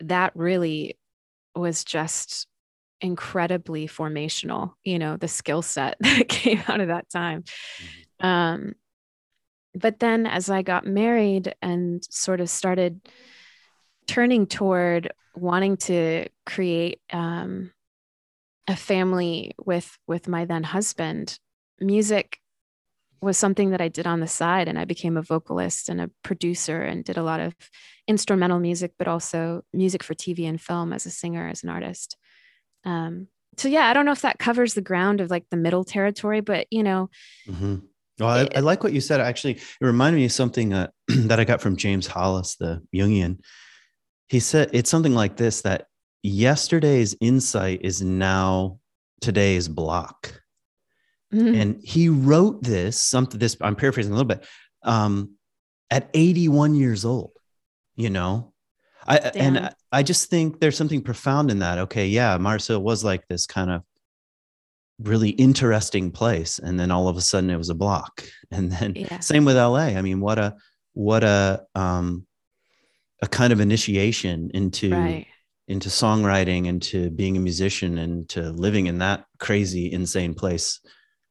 that 0.00 0.32
really 0.36 0.98
was 1.54 1.82
just 1.84 2.46
incredibly 3.00 3.86
formational 3.86 4.72
you 4.84 4.98
know 4.98 5.16
the 5.16 5.28
skill 5.28 5.62
set 5.62 5.96
that 6.00 6.28
came 6.28 6.62
out 6.68 6.80
of 6.80 6.88
that 6.88 7.08
time 7.10 7.42
mm-hmm. 7.42 8.26
um, 8.26 8.74
but 9.74 9.98
then 9.98 10.26
as 10.26 10.48
i 10.48 10.62
got 10.62 10.86
married 10.86 11.54
and 11.60 12.04
sort 12.10 12.40
of 12.40 12.48
started 12.48 13.00
turning 14.06 14.46
toward 14.46 15.12
wanting 15.34 15.76
to 15.76 16.26
create 16.46 17.00
um, 17.12 17.70
a 18.68 18.76
family 18.76 19.54
with 19.64 19.96
with 20.06 20.28
my 20.28 20.44
then 20.44 20.62
husband 20.62 21.38
music 21.80 22.38
was 23.20 23.36
something 23.36 23.70
that 23.70 23.80
i 23.80 23.88
did 23.88 24.06
on 24.06 24.20
the 24.20 24.26
side 24.26 24.68
and 24.68 24.78
i 24.78 24.84
became 24.84 25.16
a 25.16 25.22
vocalist 25.22 25.88
and 25.88 26.00
a 26.00 26.10
producer 26.22 26.82
and 26.82 27.04
did 27.04 27.16
a 27.16 27.22
lot 27.22 27.40
of 27.40 27.54
instrumental 28.08 28.58
music 28.58 28.92
but 28.98 29.08
also 29.08 29.62
music 29.72 30.02
for 30.02 30.14
tv 30.14 30.48
and 30.48 30.60
film 30.60 30.92
as 30.92 31.06
a 31.06 31.10
singer 31.10 31.48
as 31.48 31.62
an 31.62 31.68
artist 31.68 32.16
um, 32.84 33.28
so 33.56 33.68
yeah, 33.68 33.86
I 33.86 33.94
don't 33.94 34.04
know 34.04 34.12
if 34.12 34.22
that 34.22 34.38
covers 34.38 34.74
the 34.74 34.82
ground 34.82 35.20
of 35.20 35.30
like 35.30 35.44
the 35.50 35.56
middle 35.56 35.84
territory, 35.84 36.40
but 36.40 36.66
you 36.70 36.82
know. 36.82 37.10
Mm-hmm. 37.48 37.76
Well, 38.18 38.28
I, 38.28 38.48
I, 38.56 38.60
like 38.60 38.82
what 38.82 38.92
you 38.92 39.00
said. 39.00 39.20
Actually, 39.20 39.54
it 39.54 39.62
reminded 39.80 40.18
me 40.18 40.24
of 40.24 40.32
something 40.32 40.72
uh, 40.72 40.88
that 41.08 41.40
I 41.40 41.44
got 41.44 41.60
from 41.60 41.76
James 41.76 42.06
Hollis, 42.06 42.56
the 42.56 42.82
Jungian. 42.94 43.40
He 44.28 44.40
said 44.40 44.70
it's 44.72 44.90
something 44.90 45.14
like 45.14 45.36
this: 45.36 45.62
that 45.62 45.86
yesterday's 46.22 47.16
insight 47.20 47.80
is 47.82 48.02
now 48.02 48.78
today's 49.20 49.68
block. 49.68 50.40
Mm-hmm. 51.32 51.54
And 51.54 51.80
he 51.82 52.08
wrote 52.08 52.62
this 52.62 53.00
something. 53.00 53.38
This 53.38 53.56
I'm 53.60 53.76
paraphrasing 53.76 54.12
a 54.12 54.16
little 54.16 54.28
bit. 54.28 54.46
Um, 54.82 55.32
at 55.90 56.10
81 56.14 56.74
years 56.74 57.04
old, 57.04 57.32
you 57.94 58.10
know, 58.10 58.52
I 59.06 59.16
and 59.34 59.74
I 59.92 60.02
just 60.02 60.30
think 60.30 60.60
there's 60.60 60.76
something 60.76 61.02
profound 61.02 61.50
in 61.50 61.60
that. 61.60 61.78
Okay, 61.78 62.08
yeah, 62.08 62.36
Mars 62.38 62.66
Hill 62.66 62.82
was 62.82 63.04
like 63.04 63.26
this 63.28 63.46
kind 63.46 63.70
of 63.70 63.82
really 64.98 65.30
interesting 65.30 66.10
place, 66.10 66.58
and 66.58 66.78
then 66.78 66.90
all 66.90 67.08
of 67.08 67.16
a 67.16 67.20
sudden 67.20 67.50
it 67.50 67.56
was 67.56 67.70
a 67.70 67.74
block. 67.74 68.24
And 68.52 68.70
then 68.70 68.92
yeah. 68.94 69.18
same 69.18 69.44
with 69.44 69.56
LA. 69.56 69.96
I 69.98 70.02
mean, 70.02 70.20
what 70.20 70.38
a 70.38 70.54
what 70.92 71.24
a 71.24 71.64
um 71.74 72.26
a 73.20 73.26
kind 73.26 73.52
of 73.52 73.60
initiation 73.60 74.50
into 74.54 74.90
right. 74.90 75.26
into 75.66 75.88
songwriting, 75.88 76.66
into 76.66 77.10
being 77.10 77.36
a 77.36 77.40
musician, 77.40 77.98
and 77.98 78.28
to 78.30 78.50
living 78.52 78.86
in 78.86 78.98
that 78.98 79.24
crazy, 79.38 79.92
insane 79.92 80.34
place. 80.34 80.80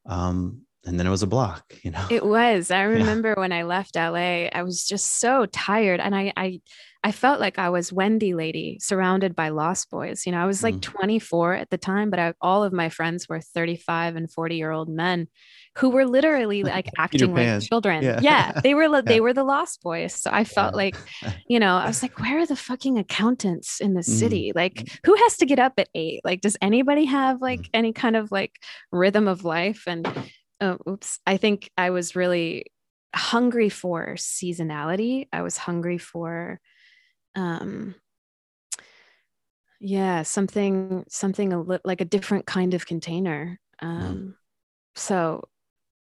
Um, 0.04 0.66
and 0.86 0.98
then 0.98 1.06
it 1.06 1.10
was 1.10 1.22
a 1.22 1.26
block 1.26 1.74
you 1.82 1.90
know 1.90 2.06
it 2.10 2.24
was 2.24 2.70
i 2.70 2.82
remember 2.96 3.30
yeah. 3.30 3.40
when 3.40 3.52
i 3.52 3.62
left 3.62 3.96
la 3.96 4.14
i 4.14 4.62
was 4.62 4.86
just 4.86 5.18
so 5.18 5.44
tired 5.46 6.00
and 6.00 6.14
i 6.14 6.32
i 6.36 6.60
I 7.06 7.12
felt 7.12 7.38
like 7.38 7.56
I 7.56 7.68
was 7.68 7.92
Wendy 7.92 8.34
lady 8.34 8.78
surrounded 8.80 9.36
by 9.36 9.50
lost 9.50 9.92
boys. 9.92 10.26
You 10.26 10.32
know, 10.32 10.42
I 10.42 10.44
was 10.44 10.64
like 10.64 10.74
mm. 10.74 10.82
24 10.82 11.54
at 11.54 11.70
the 11.70 11.78
time, 11.78 12.10
but 12.10 12.18
I, 12.18 12.34
all 12.40 12.64
of 12.64 12.72
my 12.72 12.88
friends 12.88 13.28
were 13.28 13.40
35 13.40 14.16
and 14.16 14.28
40 14.28 14.56
year 14.56 14.72
old 14.72 14.88
men 14.88 15.28
who 15.76 15.90
were 15.90 16.04
literally 16.04 16.62
like 16.74 16.90
acting 16.98 17.32
like 17.32 17.62
children. 17.62 18.02
Yeah. 18.02 18.18
yeah. 18.20 18.60
they 18.60 18.74
were 18.74 19.02
they 19.02 19.20
were 19.26 19.32
the 19.32 19.44
lost 19.44 19.84
boys. 19.84 20.14
So 20.14 20.30
I 20.32 20.42
felt 20.42 20.72
yeah. 20.72 20.78
like, 20.78 20.96
you 21.48 21.60
know, 21.60 21.76
I 21.76 21.86
was 21.86 22.02
like, 22.02 22.18
where 22.18 22.40
are 22.40 22.46
the 22.46 22.56
fucking 22.56 22.98
accountants 22.98 23.80
in 23.80 23.94
the 23.94 24.00
mm. 24.00 24.04
city? 24.04 24.50
Like, 24.52 24.74
mm. 24.74 24.98
who 25.06 25.14
has 25.14 25.36
to 25.36 25.46
get 25.46 25.60
up 25.60 25.74
at 25.78 25.88
eight? 25.94 26.22
Like, 26.24 26.40
does 26.40 26.56
anybody 26.60 27.04
have 27.04 27.40
like 27.40 27.60
mm. 27.60 27.70
any 27.72 27.92
kind 27.92 28.16
of 28.16 28.32
like 28.32 28.58
rhythm 28.90 29.28
of 29.28 29.44
life? 29.44 29.84
And 29.86 30.08
oh, 30.60 30.78
oops, 30.88 31.20
I 31.24 31.36
think 31.36 31.70
I 31.78 31.90
was 31.90 32.16
really 32.16 32.66
hungry 33.14 33.68
for 33.68 34.16
seasonality. 34.16 35.28
I 35.32 35.42
was 35.42 35.56
hungry 35.56 35.98
for 35.98 36.58
um 37.36 37.94
yeah, 39.80 40.22
something 40.22 41.04
something 41.08 41.52
a 41.52 41.60
li- 41.60 41.78
like 41.84 42.00
a 42.00 42.04
different 42.06 42.46
kind 42.46 42.74
of 42.74 42.86
container. 42.86 43.60
Mm. 43.82 43.86
Um 43.88 44.36
so 44.94 45.48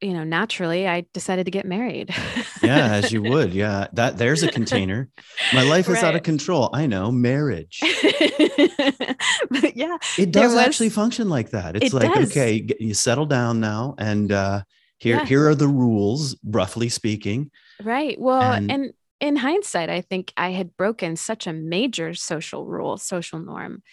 you 0.01 0.13
know, 0.13 0.23
naturally 0.25 0.87
I 0.87 1.05
decided 1.13 1.45
to 1.45 1.51
get 1.51 1.65
married. 1.65 2.13
yeah, 2.61 2.93
as 2.93 3.11
you 3.11 3.23
would. 3.23 3.53
Yeah. 3.53 3.87
That 3.93 4.17
there's 4.17 4.43
a 4.43 4.51
container. 4.51 5.09
My 5.53 5.63
life 5.63 5.87
is 5.89 6.03
out 6.03 6.15
of 6.15 6.21
control. 6.23 6.69
I 6.73 6.85
know, 6.85 7.11
marriage. 7.11 7.79
but 9.49 9.75
yeah, 9.75 9.97
It 10.19 10.31
does 10.31 10.51
was- 10.53 10.61
actually 10.61 10.89
function 10.89 11.29
like 11.29 11.51
that. 11.51 11.77
It's 11.77 11.87
It 11.87 11.93
like, 11.93 12.13
does. 12.13 12.29
okay, 12.31 12.67
you 12.79 12.93
settle 12.93 13.25
down 13.25 13.59
now 13.61 13.95
and 13.97 14.31
uh 14.31 14.61
here 14.97 15.17
Yeah. 15.17 15.25
here 15.25 15.47
are 15.49 15.55
the 15.55 15.67
rules, 15.67 16.37
roughly 16.45 16.89
speaking. 16.89 17.49
Right. 17.83 18.19
Well, 18.19 18.41
And- 18.41 18.71
and, 18.71 18.93
in 19.19 19.37
hindsight, 19.37 19.89
I 19.89 20.01
think 20.01 20.33
I 20.37 20.51
had 20.51 20.75
broken 20.77 21.15
such 21.15 21.47
a 21.47 21.53
major 21.53 22.13
social 22.13 22.65
rule, 22.65 22.97
social 22.97 23.39
norm, 23.39 23.83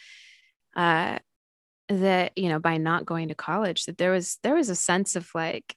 uh, 0.76 1.18
that 1.88 2.32
you 2.36 2.48
know, 2.48 2.58
by 2.60 2.78
not 2.78 3.06
going 3.06 3.28
to 3.28 3.34
college, 3.34 3.86
that 3.86 3.98
there 3.98 4.12
was 4.12 4.38
there 4.42 4.54
was 4.54 4.70
a 4.70 4.76
sense 4.76 5.16
of 5.16 5.28
like, 5.34 5.76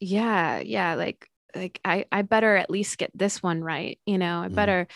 yeah, 0.00 0.60
yeah, 0.60 0.94
like 0.94 1.28
like 1.54 1.80
I 1.84 2.04
I 2.12 2.22
better 2.22 2.56
at 2.56 2.70
least 2.70 2.98
get 2.98 3.10
this 3.14 3.42
one 3.42 3.62
right. 3.62 3.98
You 4.06 4.18
know, 4.18 4.42
I 4.42 4.48
Mhm. 4.48 4.54
better 4.54 4.86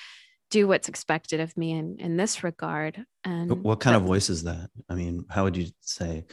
do 0.50 0.68
what's 0.68 0.88
expected 0.88 1.40
of 1.40 1.56
me 1.56 1.72
in 1.72 1.98
in 1.98 2.16
this 2.16 2.44
regard. 2.44 3.04
And 3.24 3.64
What 3.64 3.80
kind 3.80 3.96
of 3.96 4.02
voice 4.04 4.30
is 4.30 4.44
that? 4.44 4.70
I 4.88 4.94
mean, 4.94 5.26
how 5.30 5.44
would 5.44 5.56
you 5.56 5.68
say 5.80 6.26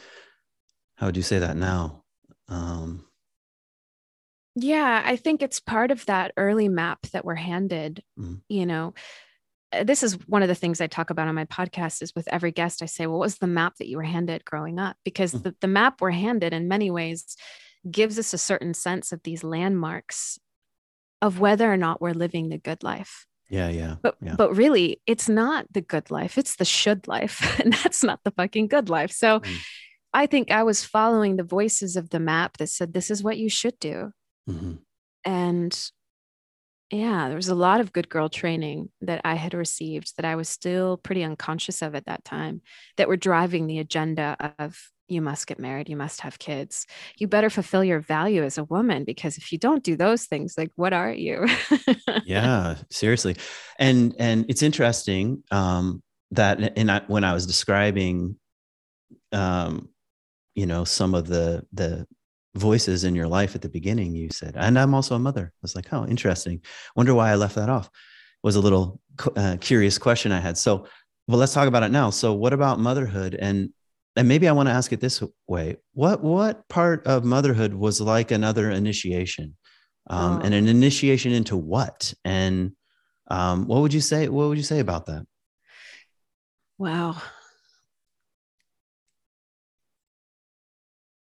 how 0.95 1.07
would 1.07 1.17
you 1.17 1.23
say 1.23 1.39
that 1.39 1.57
now? 1.57 2.03
Um 2.47 3.05
Yeah, 4.61 5.01
I 5.05 5.15
think 5.15 5.41
it's 5.41 5.59
part 5.59 5.91
of 5.91 6.05
that 6.07 6.31
early 6.37 6.67
map 6.69 7.01
that 7.13 7.23
we're 7.25 7.35
handed. 7.35 8.03
Mhm. 8.19 8.41
You 8.49 8.65
know, 8.65 8.93
Uh, 9.71 9.83
this 9.83 10.01
is 10.01 10.13
one 10.27 10.41
of 10.41 10.47
the 10.47 10.55
things 10.55 10.81
I 10.81 10.87
talk 10.87 11.11
about 11.11 11.27
on 11.27 11.35
my 11.35 11.45
podcast 11.45 12.01
is 12.01 12.15
with 12.15 12.27
every 12.29 12.51
guest, 12.51 12.81
I 12.81 12.87
say, 12.87 13.05
well, 13.05 13.19
what 13.19 13.25
was 13.25 13.37
the 13.37 13.45
map 13.45 13.75
that 13.77 13.87
you 13.87 13.97
were 13.97 14.03
handed 14.03 14.43
growing 14.43 14.79
up? 14.79 14.97
Because 15.05 15.31
Mm. 15.31 15.43
the, 15.43 15.55
the 15.61 15.67
map 15.67 16.01
we're 16.01 16.09
handed 16.09 16.53
in 16.53 16.67
many 16.67 16.89
ways 16.89 17.37
gives 17.89 18.17
us 18.17 18.33
a 18.33 18.39
certain 18.39 18.73
sense 18.73 19.11
of 19.11 19.21
these 19.21 19.43
landmarks 19.43 20.39
of 21.21 21.39
whether 21.39 21.71
or 21.71 21.77
not 21.77 22.01
we're 22.01 22.13
living 22.15 22.49
the 22.49 22.57
good 22.57 22.81
life. 22.83 23.27
yeah, 23.47 23.69
yeah. 23.69 23.95
But 24.01 24.17
yeah. 24.21 24.35
but 24.35 24.55
really, 24.55 25.01
it's 25.05 25.29
not 25.29 25.71
the 25.71 25.81
good 25.81 26.09
life. 26.09 26.37
It's 26.39 26.55
the 26.55 26.65
should 26.65 27.07
life. 27.07 27.37
And 27.63 27.73
that's 27.73 28.03
not 28.03 28.23
the 28.23 28.31
fucking 28.31 28.69
good 28.69 28.89
life. 28.89 29.11
So 29.11 29.39
Mm. 29.41 29.57
I 30.13 30.25
think 30.25 30.49
I 30.49 30.63
was 30.63 30.83
following 30.83 31.35
the 31.35 31.43
voices 31.43 31.95
of 31.95 32.09
the 32.09 32.19
map 32.19 32.57
that 32.57 32.69
said 32.69 32.93
this 32.93 33.11
is 33.11 33.21
what 33.21 33.37
you 33.37 33.49
should 33.49 33.77
do 33.79 34.13
Mhm. 34.49 34.79
and 35.25 35.91
yeah 36.91 37.27
there 37.27 37.35
was 37.35 37.49
a 37.49 37.55
lot 37.55 37.81
of 37.81 37.93
good 37.93 38.09
girl 38.09 38.29
training 38.29 38.89
that 39.01 39.21
i 39.23 39.35
had 39.35 39.53
received 39.53 40.13
that 40.15 40.25
i 40.25 40.35
was 40.35 40.49
still 40.49 40.97
pretty 40.97 41.23
unconscious 41.23 41.81
of 41.81 41.93
at 41.93 42.05
that 42.05 42.23
time 42.25 42.61
that 42.97 43.07
were 43.07 43.17
driving 43.17 43.67
the 43.67 43.79
agenda 43.79 44.35
of 44.57 44.77
you 45.09 45.21
must 45.21 45.47
get 45.47 45.59
married. 45.59 45.89
You 45.89 45.95
must 45.97 46.21
have 46.21 46.39
kids. 46.39 46.85
You 47.17 47.27
better 47.27 47.49
fulfill 47.49 47.83
your 47.83 47.99
value 47.99 48.43
as 48.43 48.57
a 48.57 48.63
woman 48.63 49.03
because 49.03 49.37
if 49.37 49.51
you 49.51 49.57
don't 49.57 49.83
do 49.83 49.95
those 49.95 50.25
things 50.25 50.53
like 50.57 50.71
what 50.75 50.93
are 50.93 51.11
you? 51.11 51.47
Yeah 52.25 52.75
seriously. 52.91 53.35
And 53.79 54.15
and 54.19 54.45
it's 54.49 54.61
interesting 54.61 55.43
um 55.51 56.03
that 56.31 56.77
and 56.77 56.91
I, 56.91 57.01
when 57.07 57.23
i 57.23 57.33
was 57.33 57.47
describing 57.47 58.35
um 59.31 59.89
you 60.53 60.67
know 60.67 60.83
some 60.83 61.15
of 61.15 61.25
the 61.27 61.65
the 61.73 62.05
voices 62.59 63.03
in 63.03 63.15
your 63.15 63.27
life 63.27 63.55
at 63.55 63.61
the 63.61 63.69
beginning 63.69 64.15
you 64.15 64.29
said 64.31 64.53
and 64.57 64.77
i'm 64.77 64.93
also 64.93 65.15
a 65.15 65.19
mother. 65.19 65.45
I 65.55 65.59
was 65.61 65.75
like 65.75 65.91
oh 65.93 66.05
interesting. 66.05 66.61
Wonder 66.95 67.13
why 67.15 67.31
i 67.31 67.35
left 67.35 67.55
that 67.55 67.69
off. 67.69 67.89
Was 68.43 68.55
a 68.55 68.61
little 68.61 68.99
uh, 69.35 69.57
curious 69.59 69.97
question 69.97 70.31
i 70.31 70.39
had. 70.39 70.57
So 70.57 70.85
well 71.27 71.37
let's 71.39 71.53
talk 71.53 71.67
about 71.67 71.83
it 71.83 71.91
now. 71.91 72.09
So 72.09 72.33
what 72.33 72.53
about 72.53 72.79
motherhood? 72.79 73.35
And 73.35 73.69
and 74.15 74.27
maybe 74.27 74.47
i 74.47 74.51
want 74.51 74.67
to 74.69 74.73
ask 74.73 74.91
it 74.93 74.99
this 74.99 75.23
way. 75.47 75.77
What 75.93 76.23
what 76.23 76.67
part 76.69 77.05
of 77.07 77.23
motherhood 77.23 77.73
was 77.73 78.01
like 78.01 78.31
another 78.31 78.69
initiation? 78.69 79.55
Um, 80.09 80.39
and 80.43 80.53
Oh. 80.53 80.57
an 80.57 80.67
initiation 80.67 81.31
into 81.31 81.55
what? 81.55 82.13
And 82.25 82.71
um, 83.29 83.67
what 83.67 83.81
would 83.81 83.93
you 83.93 84.01
say 84.01 84.27
what 84.27 84.47
would 84.49 84.57
you 84.57 84.63
say 84.63 84.79
about 84.79 85.05
that? 85.05 85.25
Wow. 86.77 87.21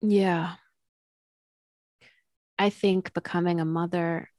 Yeah 0.01 0.55
i 2.59 2.69
think 2.69 3.13
becoming 3.13 3.59
a 3.59 3.65
mother 3.65 4.29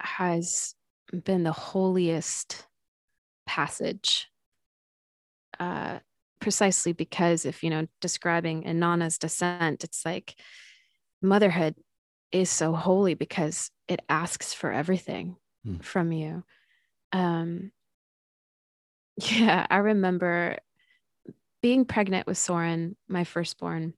has 0.00 0.74
been 1.24 1.42
the 1.44 1.52
holiest 1.52 2.66
passage 3.46 4.28
uh, 5.60 5.98
precisely 6.40 6.92
because 6.92 7.44
if 7.46 7.62
you 7.62 7.70
know 7.70 7.86
describing 8.00 8.64
inanna's 8.64 9.18
descent 9.18 9.84
it's 9.84 10.04
like 10.04 10.34
motherhood 11.22 11.74
is 12.32 12.50
so 12.50 12.74
holy 12.74 13.14
because 13.14 13.70
it 13.88 14.00
asks 14.08 14.52
for 14.52 14.72
everything 14.72 15.36
Hmm. 15.64 15.78
from 15.78 16.12
you 16.12 16.44
um 17.12 17.70
yeah 19.16 19.66
i 19.70 19.76
remember 19.78 20.58
being 21.62 21.86
pregnant 21.86 22.26
with 22.26 22.36
soren 22.36 22.96
my 23.08 23.24
firstborn 23.24 23.94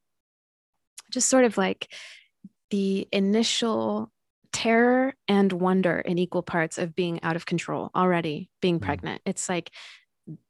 just 1.11 1.29
sort 1.29 1.45
of 1.45 1.57
like 1.57 1.93
the 2.71 3.07
initial 3.13 4.11
terror 4.53 5.15
and 5.29 5.53
wonder 5.53 5.99
in 5.99 6.19
equal 6.19 6.43
parts 6.43 6.79
of 6.79 6.95
being 6.95 7.23
out 7.23 7.37
of 7.37 7.45
control 7.47 7.91
already 7.95 8.51
being 8.63 8.79
Mm. 8.81 8.83
pregnant. 8.83 9.23
It's 9.27 9.49
like 9.49 9.71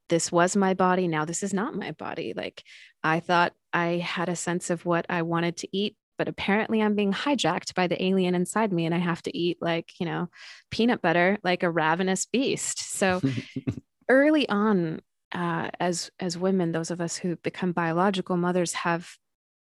this 0.08 0.30
was 0.30 0.56
my 0.56 0.74
body 0.74 1.08
now 1.08 1.24
this 1.24 1.42
is 1.42 1.52
not 1.52 1.74
my 1.74 1.92
body. 1.92 2.32
Like 2.36 2.62
i 3.02 3.20
thought 3.20 3.52
i 3.72 3.96
had 3.96 4.28
a 4.28 4.36
sense 4.36 4.70
of 4.70 4.84
what 4.86 5.04
i 5.08 5.22
wanted 5.22 5.56
to 5.58 5.68
eat 5.76 5.96
but 6.18 6.28
apparently 6.28 6.80
i'm 6.80 6.94
being 6.94 7.12
hijacked 7.12 7.74
by 7.74 7.86
the 7.86 8.02
alien 8.02 8.34
inside 8.34 8.72
me 8.72 8.86
and 8.86 8.94
i 8.94 8.98
have 8.98 9.22
to 9.22 9.36
eat 9.36 9.58
like 9.60 9.90
you 10.00 10.06
know 10.06 10.28
peanut 10.70 11.02
butter 11.02 11.38
like 11.44 11.62
a 11.62 11.70
ravenous 11.70 12.26
beast. 12.26 12.78
So 12.96 13.20
early 14.08 14.48
on 14.48 15.00
uh, 15.32 15.70
as 15.80 16.10
as 16.20 16.38
women 16.38 16.72
those 16.72 16.90
of 16.90 17.00
us 17.00 17.16
who 17.16 17.36
become 17.36 17.72
biological 17.72 18.36
mothers 18.36 18.72
have 18.72 19.10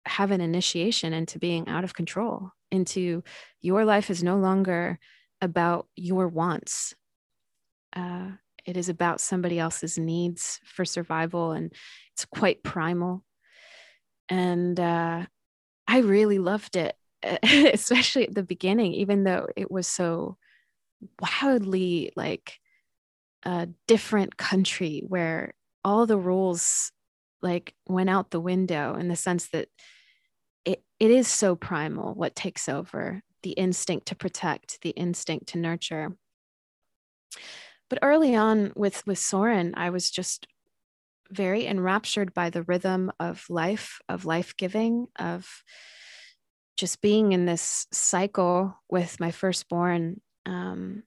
have 0.06 0.32
an 0.32 0.41
initiation 0.41 1.14
into 1.14 1.39
being 1.39 1.68
out 1.68 1.84
of 1.84 1.93
control 1.93 2.52
into 2.72 3.24
your 3.62 3.86
life 3.86 4.10
is 4.10 4.24
no 4.24 4.38
longer 4.38 5.00
about 5.41 5.88
your 5.95 6.28
wants. 6.28 6.93
Uh, 7.95 8.32
it 8.66 8.78
is 8.78 8.89
about 8.89 9.22
somebody 9.22 9.58
else's 9.58 9.97
needs 9.97 10.60
for 10.64 10.86
survival 10.86 11.52
and 11.52 11.74
it's 12.14 12.26
quite 12.26 12.64
primal. 12.64 13.24
And 14.30 14.80
uh, 14.80 15.26
i 15.89 15.97
really 16.00 16.39
loved 16.39 16.78
it 16.78 16.95
especially 17.74 18.28
at 18.28 18.36
the 18.36 18.43
beginning 18.43 18.93
even 18.93 19.24
though 19.24 19.47
it 19.58 19.70
was 19.70 19.88
so 19.88 20.38
wildly 21.20 22.14
like 22.16 22.60
a 23.43 23.68
different 23.88 24.38
country 24.38 25.04
where 25.08 25.54
all 25.84 26.06
the 26.06 26.18
rules 26.18 26.91
like 27.41 27.73
went 27.87 28.09
out 28.09 28.31
the 28.31 28.39
window 28.39 28.95
in 28.95 29.07
the 29.07 29.15
sense 29.15 29.49
that 29.49 29.67
it, 30.65 30.83
it 30.99 31.11
is 31.11 31.27
so 31.27 31.55
primal 31.55 32.13
what 32.13 32.35
takes 32.35 32.67
over 32.69 33.21
the 33.43 33.51
instinct 33.51 34.07
to 34.07 34.15
protect 34.15 34.81
the 34.81 34.89
instinct 34.91 35.47
to 35.47 35.57
nurture. 35.57 36.15
But 37.89 37.99
early 38.01 38.35
on 38.35 38.71
with 38.75 39.05
with 39.07 39.17
soren 39.17 39.73
i 39.75 39.89
was 39.89 40.11
just 40.11 40.45
very 41.31 41.65
enraptured 41.65 42.33
by 42.33 42.49
the 42.49 42.63
rhythm 42.63 43.11
of 43.19 43.45
life 43.49 43.99
of 44.09 44.25
life 44.25 44.55
giving 44.57 45.07
of 45.17 45.47
just 46.77 47.01
being 47.01 47.31
in 47.31 47.45
this 47.45 47.87
cycle 47.91 48.75
with 48.89 49.19
my 49.19 49.31
firstborn 49.31 50.21
um, 50.45 51.03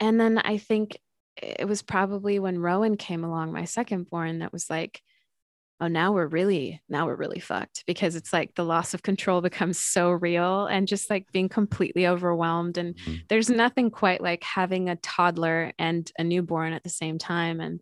and 0.00 0.18
then 0.18 0.38
I 0.38 0.56
think 0.56 0.98
it 1.42 1.66
was 1.68 1.82
probably 1.82 2.38
when 2.38 2.58
Rowan 2.58 2.96
came 2.96 3.24
along, 3.24 3.52
my 3.52 3.64
second 3.64 4.08
born, 4.10 4.40
that 4.40 4.52
was 4.52 4.68
like, 4.70 5.02
oh, 5.80 5.88
now 5.88 6.12
we're 6.12 6.26
really, 6.26 6.80
now 6.90 7.06
we're 7.06 7.16
really 7.16 7.40
fucked 7.40 7.84
because 7.86 8.14
it's 8.14 8.32
like 8.34 8.54
the 8.54 8.64
loss 8.64 8.92
of 8.92 9.02
control 9.02 9.40
becomes 9.40 9.78
so 9.78 10.10
real 10.10 10.66
and 10.66 10.86
just 10.86 11.08
like 11.08 11.24
being 11.32 11.48
completely 11.48 12.06
overwhelmed. 12.06 12.76
And 12.76 12.94
Mhm. 12.96 13.20
there's 13.28 13.48
nothing 13.48 13.90
quite 13.90 14.20
like 14.20 14.42
having 14.44 14.90
a 14.90 14.96
toddler 14.96 15.72
and 15.78 16.10
a 16.18 16.24
newborn 16.24 16.74
at 16.74 16.82
the 16.82 16.90
same 16.90 17.16
time. 17.16 17.60
And 17.60 17.80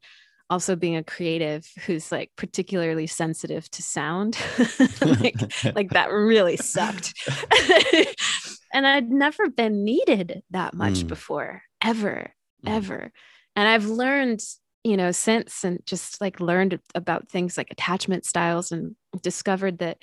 also 0.49 0.77
being 0.77 0.95
a 0.97 1.03
creative 1.03 1.67
who's 1.87 2.13
like 2.13 2.31
particularly 2.37 3.07
sensitive 3.09 3.69
to 3.73 3.83
sound. 3.83 4.39
like, 5.05 5.35
like 5.75 5.91
that 5.91 6.13
really 6.13 6.57
sucked. 6.57 7.13
and 8.73 8.87
I'd 8.87 9.11
never 9.11 9.49
been 9.51 9.85
needed 9.85 10.43
that 10.51 10.73
much 10.75 11.01
Mm. 11.05 11.09
before, 11.09 11.63
ever, 11.83 12.33
Mm. 12.65 12.71
ever. 12.77 13.13
And 13.59 13.67
I've 13.67 13.87
learned, 13.87 14.41
you 14.85 14.97
know, 14.97 15.11
since 15.11 15.65
and 15.65 15.85
just 15.85 16.21
like 16.21 16.39
learned 16.39 16.79
about 16.95 17.29
things 17.29 17.59
like 17.59 17.73
attachment 17.73 18.25
styles 18.25 18.71
and 18.71 18.95
discovered 19.21 19.79
that 19.81 19.99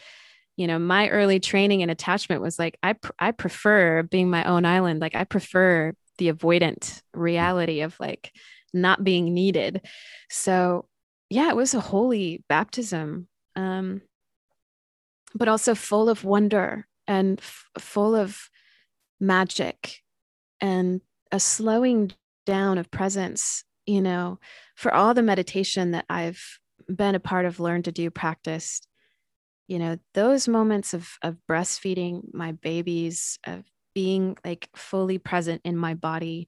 you 0.58 0.68
know 0.68 0.78
my 0.78 1.08
early 1.08 1.40
training 1.40 1.82
and 1.82 1.90
attachment 1.90 2.42
was 2.42 2.60
like 2.60 2.78
i 2.84 2.94
pr- 2.94 3.12
i 3.20 3.32
prefer 3.32 4.04
being 4.04 4.30
my 4.30 4.44
own 4.44 4.66
island. 4.66 5.00
Like 5.00 5.16
i 5.16 5.24
prefer 5.24 5.94
the 6.18 6.34
avoidant 6.34 7.02
reality 7.14 7.80
of 7.80 7.98
like 7.98 8.34
not 8.74 9.06
being 9.06 9.34
needed. 9.34 9.88
So 10.30 10.90
yeah 11.30 11.50
it 11.50 11.56
was 11.56 11.74
a 11.74 11.80
holy 11.80 12.44
baptism 12.50 13.30
um 13.56 14.02
but 15.34 15.48
also 15.48 15.76
full 15.76 16.10
of 16.10 16.26
wonder 16.26 16.88
and 17.08 17.40
f- 17.40 17.70
full 17.80 18.16
of 18.16 18.50
magic 19.18 20.02
and 20.60 21.00
a 21.32 21.40
slowing 21.40 22.12
down 22.46 22.78
of 22.78 22.92
presence 22.92 23.64
you 23.86 24.02
know 24.02 24.40
for 24.76 24.94
all 24.94 25.14
the 25.14 25.22
meditation 25.22 25.92
that 25.92 26.06
i've 26.10 26.60
been 26.94 27.16
a 27.16 27.20
part 27.20 27.46
of 27.46 27.60
learned 27.60 27.86
to 27.86 27.92
do 27.92 28.10
practiced 28.10 28.88
you 29.68 29.80
know 29.80 29.98
those 30.14 30.48
moments 30.48 30.94
of 30.94 31.10
of 31.22 31.38
breastfeeding 31.50 32.22
my 32.34 32.52
babies 32.52 33.40
of 33.46 33.64
being 33.94 34.38
like 34.46 34.70
fully 34.76 35.18
present 35.18 35.62
in 35.64 35.78
my 35.78 35.94
body 35.94 36.48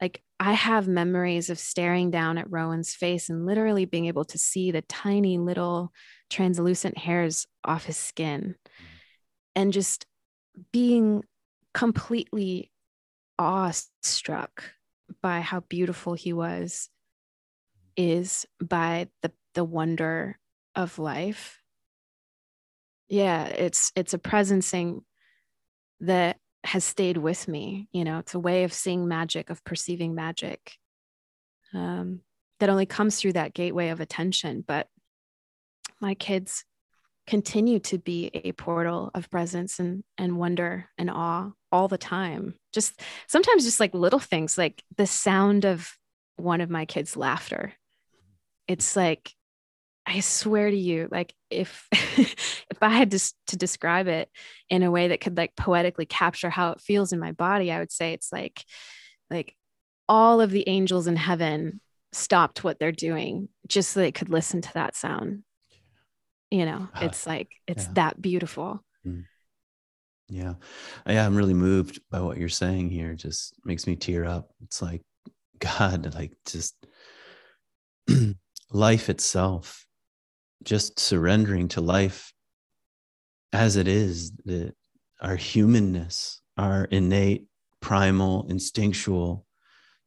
like 0.00 0.22
i 0.38 0.52
have 0.52 0.86
memories 0.86 1.50
of 1.50 1.58
staring 1.58 2.10
down 2.10 2.38
at 2.38 2.50
rowan's 2.50 2.94
face 2.94 3.28
and 3.28 3.46
literally 3.46 3.84
being 3.84 4.06
able 4.06 4.24
to 4.24 4.38
see 4.38 4.70
the 4.70 4.82
tiny 4.82 5.38
little 5.38 5.92
translucent 6.30 6.98
hairs 6.98 7.46
off 7.64 7.84
his 7.84 7.96
skin 7.96 8.54
and 9.54 9.72
just 9.72 10.06
being 10.72 11.22
completely 11.72 12.70
awestruck 13.38 14.75
by 15.26 15.40
how 15.40 15.58
beautiful 15.58 16.14
he 16.14 16.32
was 16.32 16.88
is 17.96 18.46
by 18.62 19.08
the 19.22 19.32
the 19.54 19.64
wonder 19.64 20.38
of 20.76 21.00
life. 21.00 21.60
Yeah 23.08 23.46
it's 23.46 23.90
it's 23.96 24.14
a 24.14 24.18
presencing 24.18 25.00
that 25.98 26.36
has 26.62 26.84
stayed 26.84 27.16
with 27.16 27.48
me 27.48 27.88
you 27.92 28.04
know 28.04 28.18
it's 28.20 28.34
a 28.34 28.38
way 28.38 28.62
of 28.62 28.72
seeing 28.72 29.08
magic 29.08 29.50
of 29.50 29.64
perceiving 29.64 30.14
magic 30.14 30.76
um, 31.74 32.20
that 32.60 32.70
only 32.70 32.86
comes 32.86 33.18
through 33.18 33.32
that 33.32 33.52
gateway 33.52 33.88
of 33.88 33.98
attention. 34.00 34.64
But 34.64 34.86
my 36.00 36.14
kids 36.14 36.64
continue 37.26 37.80
to 37.80 37.98
be 37.98 38.30
a 38.32 38.52
portal 38.52 39.10
of 39.12 39.28
presence 39.30 39.80
and 39.80 40.04
and 40.16 40.38
wonder 40.38 40.88
and 40.96 41.10
awe 41.10 41.50
all 41.76 41.88
the 41.88 41.98
time. 41.98 42.54
Just 42.72 43.00
sometimes 43.28 43.64
just 43.64 43.80
like 43.80 43.94
little 43.94 44.18
things 44.18 44.58
like 44.58 44.82
the 44.96 45.06
sound 45.06 45.64
of 45.64 45.96
one 46.36 46.60
of 46.60 46.70
my 46.70 46.84
kids 46.84 47.16
laughter. 47.16 47.72
It's 48.68 48.96
like 48.96 49.32
i 50.08 50.20
swear 50.20 50.70
to 50.70 50.76
you 50.76 51.08
like 51.10 51.34
if 51.50 51.88
if 51.92 52.80
i 52.80 52.90
had 52.90 53.10
to, 53.10 53.18
to 53.48 53.56
describe 53.56 54.06
it 54.06 54.30
in 54.70 54.84
a 54.84 54.90
way 54.90 55.08
that 55.08 55.20
could 55.20 55.36
like 55.36 55.56
poetically 55.56 56.06
capture 56.06 56.48
how 56.48 56.70
it 56.70 56.80
feels 56.80 57.12
in 57.12 57.18
my 57.18 57.32
body 57.32 57.72
i 57.72 57.80
would 57.80 57.90
say 57.90 58.12
it's 58.12 58.32
like 58.32 58.64
like 59.30 59.56
all 60.08 60.40
of 60.40 60.50
the 60.50 60.68
angels 60.68 61.06
in 61.06 61.16
heaven 61.16 61.80
stopped 62.12 62.64
what 62.64 62.78
they're 62.78 62.92
doing 62.92 63.48
just 63.66 63.90
so 63.90 64.00
they 64.00 64.12
could 64.12 64.28
listen 64.28 64.60
to 64.62 64.72
that 64.74 64.96
sound. 64.96 65.42
You 66.50 66.64
know 66.64 66.88
it's 67.00 67.26
like 67.26 67.48
it's 67.66 67.86
yeah. 67.86 67.92
that 67.94 68.22
beautiful. 68.22 68.84
Mm. 69.06 69.24
Yeah. 70.28 70.54
Yeah 71.06 71.26
i'm 71.26 71.36
really 71.36 71.54
moved 71.54 72.00
by 72.10 72.20
what 72.20 72.36
you're 72.36 72.48
saying 72.48 72.90
here 72.90 73.12
it 73.12 73.16
just 73.16 73.54
makes 73.64 73.86
me 73.86 73.96
tear 73.96 74.24
up. 74.24 74.50
It's 74.62 74.82
like 74.82 75.02
god 75.58 76.14
like 76.14 76.32
just 76.46 76.74
life 78.70 79.08
itself 79.08 79.86
just 80.64 80.98
surrendering 80.98 81.68
to 81.68 81.80
life 81.80 82.32
as 83.52 83.76
it 83.76 83.88
is 83.88 84.32
the 84.44 84.72
our 85.20 85.36
humanness 85.36 86.42
our 86.58 86.84
innate 86.86 87.46
primal 87.80 88.46
instinctual 88.50 89.46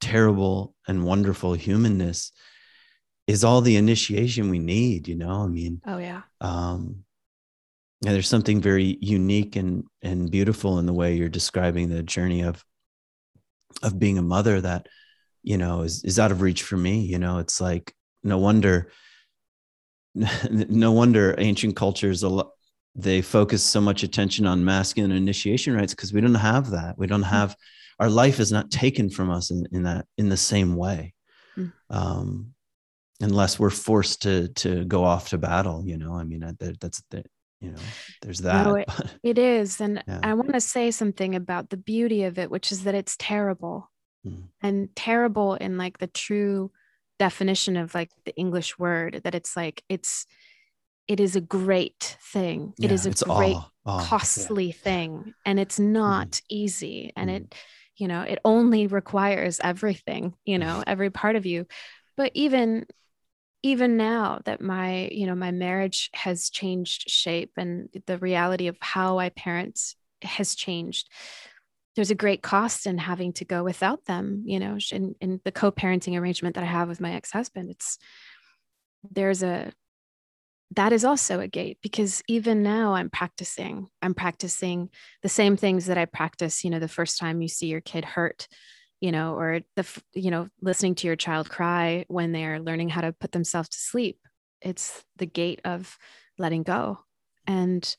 terrible 0.02 0.76
and 0.88 1.04
wonderful 1.04 1.54
humanness 1.54 2.32
is 3.28 3.44
all 3.44 3.62
the 3.62 3.76
initiation 3.76 4.50
we 4.50 4.60
need 4.60 5.08
you 5.08 5.16
know? 5.16 5.44
I 5.44 5.48
mean 5.48 5.82
oh 5.88 5.98
yeah. 5.98 6.22
um 6.42 7.04
and 8.06 8.14
there's 8.14 8.30
something 8.30 8.62
very 8.62 8.98
unique 9.02 9.56
and 9.56 9.84
and 10.02 10.32
beautiful 10.32 10.80
in 10.80 10.86
the 10.86 10.94
way 10.94 11.16
you're 11.16 11.30
describing 11.30 11.90
the 11.90 12.04
journey 12.04 12.42
of 12.44 12.64
of 13.84 14.00
being 14.00 14.18
a 14.18 14.24
mother 14.24 14.62
that 14.62 14.88
you 15.44 15.58
know 15.58 15.82
is 15.82 16.04
is 16.04 16.20
out 16.20 16.32
of 16.32 16.42
reach 16.42 16.64
for 16.64 16.78
me 16.78 17.02
you 17.02 17.20
know 17.20 17.40
it's 17.40 17.60
like 17.60 17.94
no 18.24 18.38
wonder 18.38 18.92
no 20.50 20.92
wonder 20.92 21.36
ancient 21.38 21.76
cultures 21.76 22.24
a 22.24 22.30
lot 22.30 22.52
they 22.96 23.22
focus 23.22 23.64
so 23.64 23.80
much 23.80 24.04
attention 24.04 24.46
on 24.46 24.66
masculine 24.66 25.12
initiation 25.12 25.76
rites 25.76 25.94
because 25.94 26.12
we 26.12 26.22
don't 26.22 26.36
have 26.36 26.72
that 26.72 26.98
we 26.98 27.08
don't 27.08 27.22
hmm. 27.22 27.30
have 27.30 27.56
our 28.00 28.10
life 28.10 28.40
is 28.40 28.52
not 28.52 28.72
taken 28.72 29.10
from 29.10 29.30
us 29.30 29.52
in, 29.52 29.68
in 29.72 29.84
that 29.84 30.06
in 30.18 30.30
the 30.30 30.38
same 30.38 30.76
way 30.78 31.14
mm. 31.58 31.72
um, 31.90 32.54
unless 33.20 33.60
we're 33.60 33.70
forced 33.70 34.22
to 34.22 34.48
to 34.50 34.86
go 34.86 35.04
off 35.04 35.30
to 35.30 35.38
battle 35.38 35.84
you 35.86 35.98
know 35.98 36.14
i 36.14 36.24
mean 36.24 36.40
that, 36.40 36.80
that's 36.80 37.04
the 37.12 37.24
you 37.62 37.72
know 37.72 37.78
there's 38.22 38.40
that 38.40 38.64
no, 38.66 38.76
it, 38.76 38.90
it 39.24 39.38
is 39.38 39.82
and 39.82 40.04
yeah. 40.08 40.20
i 40.24 40.34
want 40.34 40.54
to 40.54 40.62
say 40.62 40.92
something 40.92 41.36
about 41.36 41.70
the 41.70 41.78
beauty 41.78 42.24
of 42.24 42.40
it 42.40 42.50
which 42.50 42.72
is 42.72 42.84
that 42.84 42.96
it's 42.96 43.16
terrible 43.18 43.90
mm. 44.26 44.44
and 44.62 44.96
terrible 44.96 45.56
in 45.56 45.78
like 45.78 45.98
the 45.98 46.08
true 46.08 46.72
definition 47.18 47.76
of 47.76 47.94
like 47.94 48.12
the 48.26 48.36
english 48.36 48.80
word 48.80 49.22
that 49.24 49.36
it's 49.36 49.56
like 49.56 49.84
it's 49.90 50.26
it 51.08 51.20
is 51.20 51.36
a 51.36 51.42
great 51.42 52.18
thing 52.22 52.74
yeah, 52.78 52.86
it 52.86 52.92
is 52.92 53.06
a 53.06 53.26
great 53.26 53.56
awe, 53.56 53.70
awe. 53.86 54.06
costly 54.06 54.68
yeah. 54.68 54.74
thing 54.74 55.34
and 55.46 55.60
it's 55.60 55.80
not 55.80 56.30
mm. 56.30 56.42
easy 56.50 57.12
and 57.16 57.30
mm. 57.30 57.36
it 57.36 57.56
you 57.98 58.08
know 58.08 58.22
it 58.22 58.40
only 58.46 58.88
requires 58.88 59.60
everything 59.62 60.34
you 60.46 60.58
know 60.58 60.84
every 60.88 61.10
part 61.10 61.36
of 61.36 61.46
you 61.46 61.66
but 62.16 62.32
even 62.34 62.86
even 63.64 63.98
now 63.98 64.40
that 64.46 64.62
my 64.62 65.10
you 65.12 65.26
know 65.26 65.36
my 65.36 65.52
marriage 65.52 66.10
has 66.14 66.50
changed 66.50 67.10
shape 67.10 67.52
and 67.58 67.90
the 68.08 68.18
reality 68.18 68.68
of 68.68 68.78
how 68.80 69.20
i 69.20 69.30
parent 69.30 69.96
has 70.22 70.56
changed 70.56 71.10
there's 71.96 72.12
a 72.12 72.16
great 72.16 72.42
cost 72.42 72.86
in 72.88 72.98
having 72.98 73.34
to 73.34 73.46
go 73.46 73.64
without 73.64 74.06
them 74.06 74.44
you 74.46 74.60
know 74.60 74.78
in, 74.92 75.16
in 75.22 75.42
the 75.44 75.52
co-parenting 75.52 76.20
arrangement 76.20 76.56
that 76.56 76.64
i 76.64 76.68
have 76.68 76.88
with 76.88 77.02
my 77.02 77.14
ex-husband 77.14 77.70
it's 77.70 77.98
there's 79.12 79.44
a 79.44 79.72
that 80.76 80.94
is 80.94 81.04
also 81.04 81.40
a 81.40 81.48
gate 81.48 81.78
because 81.82 82.22
even 82.28 82.64
now 82.64 82.94
i'm 82.94 83.10
practicing 83.10 83.88
i'm 84.02 84.14
practicing 84.14 84.90
the 85.24 85.30
same 85.30 85.58
things 85.58 85.88
that 85.88 85.98
i 85.98 86.06
practice 86.06 86.64
you 86.64 86.70
know 86.70 86.80
the 86.80 86.88
first 86.88 87.18
time 87.18 87.42
you 87.42 87.48
see 87.48 87.68
your 87.68 87.82
kid 87.82 88.06
hurt 88.06 88.48
you 89.02 89.12
know, 89.12 89.36
or 89.36 89.62
the, 89.76 89.86
you 90.14 90.32
know, 90.32 90.50
listening 90.62 90.96
to 90.96 91.08
your 91.08 91.16
child 91.16 91.50
cry 91.50 92.06
when 92.08 92.32
they're 92.32 92.60
learning 92.60 92.90
how 92.90 93.02
to 93.02 93.14
put 93.14 93.32
themselves 93.32 93.70
to 93.70 93.78
sleep. 93.78 94.20
It's 94.62 95.04
the 95.18 95.26
gate 95.26 95.62
of 95.64 95.98
letting 96.38 96.64
go. 96.64 97.00
And 97.48 97.96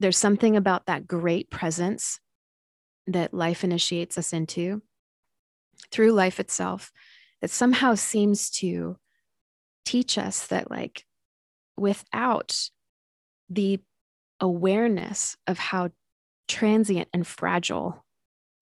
there's 0.00 0.16
something 0.16 0.56
about 0.56 0.86
that 0.86 1.06
great 1.06 1.50
presence 1.50 2.18
that 3.06 3.34
life 3.34 3.64
initiates 3.64 4.16
us 4.16 4.32
into 4.32 4.82
through 5.90 6.12
life 6.12 6.40
itself 6.40 6.90
that 7.40 7.50
somehow 7.50 7.94
seems 7.94 8.50
to 8.50 8.96
teach 9.84 10.18
us 10.18 10.46
that, 10.48 10.70
like, 10.70 11.04
without 11.76 12.68
the 13.48 13.80
awareness 14.40 15.36
of 15.46 15.58
how 15.58 15.90
transient 16.48 17.08
and 17.12 17.26
fragile 17.26 18.04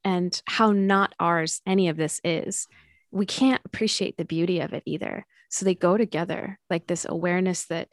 and 0.09 0.41
how 0.47 0.73
not 0.73 1.15
ours 1.21 1.61
any 1.67 1.89
of 1.89 1.99
this 1.99 2.19
is, 2.25 2.67
we 3.11 3.27
can't 3.27 3.61
appreciate 3.67 4.17
the 4.17 4.25
beauty 4.25 4.61
of 4.61 4.73
it 4.73 4.83
either. 4.87 5.27
So 5.51 5.67
they 5.67 5.75
go 5.75 5.99
together, 5.99 6.59
like 6.71 6.87
this 6.87 7.05
awareness 7.07 7.67
that 7.67 7.89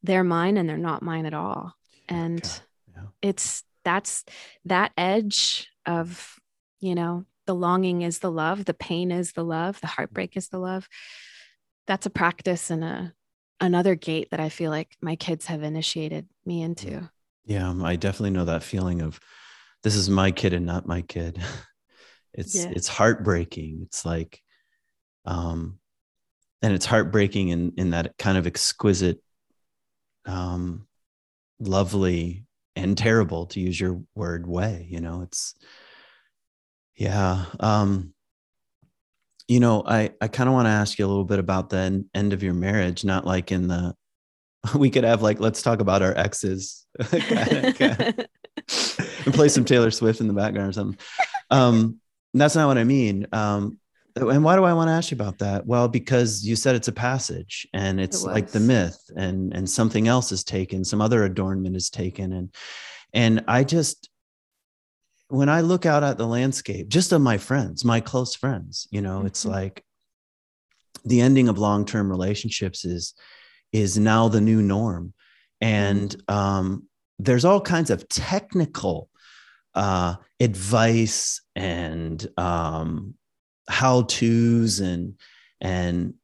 they're 0.00 0.22
mine 0.22 0.58
and 0.58 0.68
they're 0.68 0.76
not 0.78 1.02
mine 1.02 1.26
at 1.26 1.34
all. 1.34 1.72
And 2.08 2.40
yeah. 2.94 3.02
it's 3.20 3.64
that's 3.82 4.24
that 4.64 4.92
edge 4.96 5.68
of, 5.84 6.36
you 6.78 6.94
know, 6.94 7.24
the 7.46 7.54
longing 7.54 8.02
is 8.02 8.20
the 8.20 8.30
love, 8.30 8.64
the 8.64 8.72
pain 8.74 9.10
is 9.10 9.32
the 9.32 9.44
love, 9.44 9.80
the 9.80 9.88
mm-hmm. 9.88 9.94
heartbreak 9.96 10.36
is 10.36 10.48
the 10.48 10.58
love. 10.58 10.88
That's 11.88 12.06
a 12.06 12.10
practice 12.10 12.70
and 12.70 12.84
a 12.84 13.12
another 13.60 13.96
gate 13.96 14.28
that 14.30 14.40
I 14.40 14.50
feel 14.50 14.70
like 14.70 14.96
my 15.00 15.16
kids 15.16 15.46
have 15.46 15.64
initiated 15.64 16.28
me 16.44 16.62
into. 16.62 17.10
Yeah, 17.44 17.68
um, 17.68 17.84
I 17.84 17.96
definitely 17.96 18.30
know 18.30 18.44
that 18.44 18.62
feeling 18.62 19.00
of 19.00 19.18
this 19.82 19.94
is 19.94 20.10
my 20.10 20.30
kid 20.30 20.52
and 20.52 20.66
not 20.66 20.86
my 20.86 21.02
kid. 21.02 21.40
It's 22.38 22.54
yeah. 22.54 22.70
it's 22.70 22.86
heartbreaking. 22.86 23.80
It's 23.80 24.04
like 24.04 24.42
um 25.24 25.78
and 26.62 26.74
it's 26.74 26.86
heartbreaking 26.86 27.48
in 27.48 27.72
in 27.76 27.90
that 27.90 28.16
kind 28.18 28.36
of 28.36 28.46
exquisite 28.46 29.22
um 30.26 30.86
lovely 31.60 32.44
and 32.74 32.96
terrible 32.96 33.46
to 33.46 33.60
use 33.60 33.80
your 33.80 34.02
word 34.14 34.46
way 34.46 34.86
you 34.90 35.00
know 35.00 35.22
it's 35.22 35.54
yeah 36.96 37.44
um 37.60 38.12
you 39.48 39.60
know 39.60 39.82
i 39.86 40.10
i 40.20 40.28
kind 40.28 40.48
of 40.48 40.54
want 40.54 40.66
to 40.66 40.70
ask 40.70 40.98
you 40.98 41.06
a 41.06 41.08
little 41.08 41.24
bit 41.24 41.38
about 41.38 41.70
the 41.70 42.04
end 42.14 42.32
of 42.32 42.42
your 42.42 42.54
marriage 42.54 43.04
not 43.04 43.24
like 43.24 43.50
in 43.52 43.68
the 43.68 43.94
we 44.74 44.90
could 44.90 45.04
have 45.04 45.22
like 45.22 45.40
let's 45.40 45.62
talk 45.62 45.80
about 45.80 46.02
our 46.02 46.16
exes 46.16 46.84
and 49.26 49.34
play 49.34 49.48
some 49.48 49.64
Taylor 49.64 49.90
Swift 49.90 50.20
in 50.20 50.28
the 50.28 50.34
background 50.34 50.70
or 50.70 50.72
something. 50.72 50.98
Um, 51.50 52.00
that's 52.32 52.54
not 52.54 52.66
what 52.66 52.78
I 52.78 52.84
mean. 52.84 53.26
Um, 53.32 53.78
and 54.16 54.42
why 54.42 54.56
do 54.56 54.64
I 54.64 54.72
want 54.72 54.88
to 54.88 54.92
ask 54.92 55.10
you 55.10 55.16
about 55.16 55.38
that? 55.38 55.66
Well, 55.66 55.88
because 55.88 56.46
you 56.46 56.56
said 56.56 56.74
it's 56.74 56.88
a 56.88 56.92
passage 56.92 57.66
and 57.74 58.00
it's 58.00 58.24
it 58.24 58.28
like 58.28 58.48
the 58.48 58.60
myth 58.60 58.98
and 59.14 59.52
and 59.54 59.68
something 59.68 60.08
else 60.08 60.32
is 60.32 60.42
taken, 60.42 60.84
some 60.84 61.02
other 61.02 61.24
adornment 61.24 61.76
is 61.76 61.90
taken. 61.90 62.32
And 62.32 62.54
and 63.12 63.44
I 63.46 63.62
just 63.62 64.08
when 65.28 65.48
I 65.48 65.60
look 65.60 65.84
out 65.84 66.02
at 66.02 66.16
the 66.16 66.26
landscape, 66.26 66.88
just 66.88 67.12
of 67.12 67.20
my 67.20 67.36
friends, 67.36 67.84
my 67.84 68.00
close 68.00 68.34
friends, 68.34 68.88
you 68.90 69.02
know, 69.02 69.18
mm-hmm. 69.18 69.26
it's 69.26 69.44
like 69.44 69.84
the 71.04 71.20
ending 71.20 71.48
of 71.48 71.58
long-term 71.58 72.10
relationships 72.10 72.84
is 72.84 73.14
is 73.72 73.98
now 73.98 74.28
the 74.28 74.40
new 74.40 74.62
norm. 74.62 75.12
And 75.60 76.10
mm-hmm. 76.10 76.34
um, 76.34 76.88
there's 77.18 77.44
all 77.44 77.60
kinds 77.60 77.90
of 77.90 78.08
technical 78.08 79.10
uh, 79.76 80.16
advice 80.40 81.42
and 81.54 82.26
um, 82.36 83.14
how 83.68 84.02
to's 84.02 84.80
and 84.80 85.14
and 85.60 86.14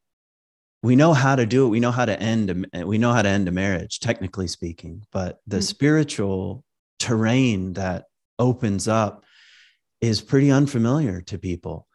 we 0.82 0.96
know 0.96 1.12
how 1.12 1.36
to 1.36 1.46
do 1.46 1.66
it 1.66 1.68
we 1.68 1.80
know 1.80 1.90
how 1.90 2.04
to 2.04 2.20
end 2.20 2.66
a, 2.74 2.86
we 2.86 2.98
know 2.98 3.12
how 3.12 3.22
to 3.22 3.28
end 3.28 3.46
a 3.48 3.52
marriage 3.52 4.00
technically 4.00 4.48
speaking 4.48 5.02
but 5.12 5.40
the 5.46 5.58
mm-hmm. 5.58 5.62
spiritual 5.62 6.64
terrain 6.98 7.74
that 7.74 8.06
opens 8.38 8.88
up 8.88 9.24
is 10.00 10.20
pretty 10.20 10.50
unfamiliar 10.50 11.20
to 11.20 11.38
people 11.38 11.86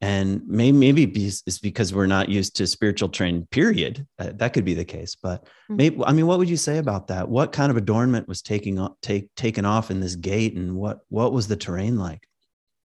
and 0.00 0.42
maybe 0.46 0.76
maybe 0.76 1.04
it's 1.04 1.58
because 1.58 1.94
we're 1.94 2.06
not 2.06 2.28
used 2.28 2.56
to 2.56 2.66
spiritual 2.66 3.08
training 3.08 3.46
period. 3.50 4.06
Uh, 4.18 4.32
that 4.34 4.52
could 4.52 4.64
be 4.64 4.74
the 4.74 4.84
case 4.84 5.16
but 5.20 5.44
mm-hmm. 5.44 5.76
maybe 5.76 6.02
i 6.04 6.12
mean 6.12 6.26
what 6.26 6.38
would 6.38 6.48
you 6.48 6.56
say 6.56 6.78
about 6.78 7.08
that? 7.08 7.28
What 7.28 7.52
kind 7.52 7.70
of 7.70 7.76
adornment 7.76 8.28
was 8.28 8.42
taking 8.42 8.78
off 8.78 8.92
take 9.00 9.34
taken 9.34 9.64
off 9.64 9.90
in 9.90 10.00
this 10.00 10.16
gate 10.16 10.54
and 10.54 10.76
what 10.76 11.00
what 11.08 11.32
was 11.32 11.48
the 11.48 11.56
terrain 11.56 11.98
like? 11.98 12.26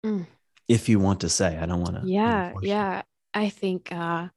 Mm. 0.05 0.27
If 0.67 0.89
you 0.89 0.99
want 0.99 1.21
to 1.21 1.29
say 1.29 1.57
i 1.57 1.65
don't 1.65 1.81
want 1.81 2.01
to 2.01 2.07
yeah 2.07 2.53
yeah 2.61 3.01
i 3.33 3.49
think 3.49 3.91
uh 3.91 4.27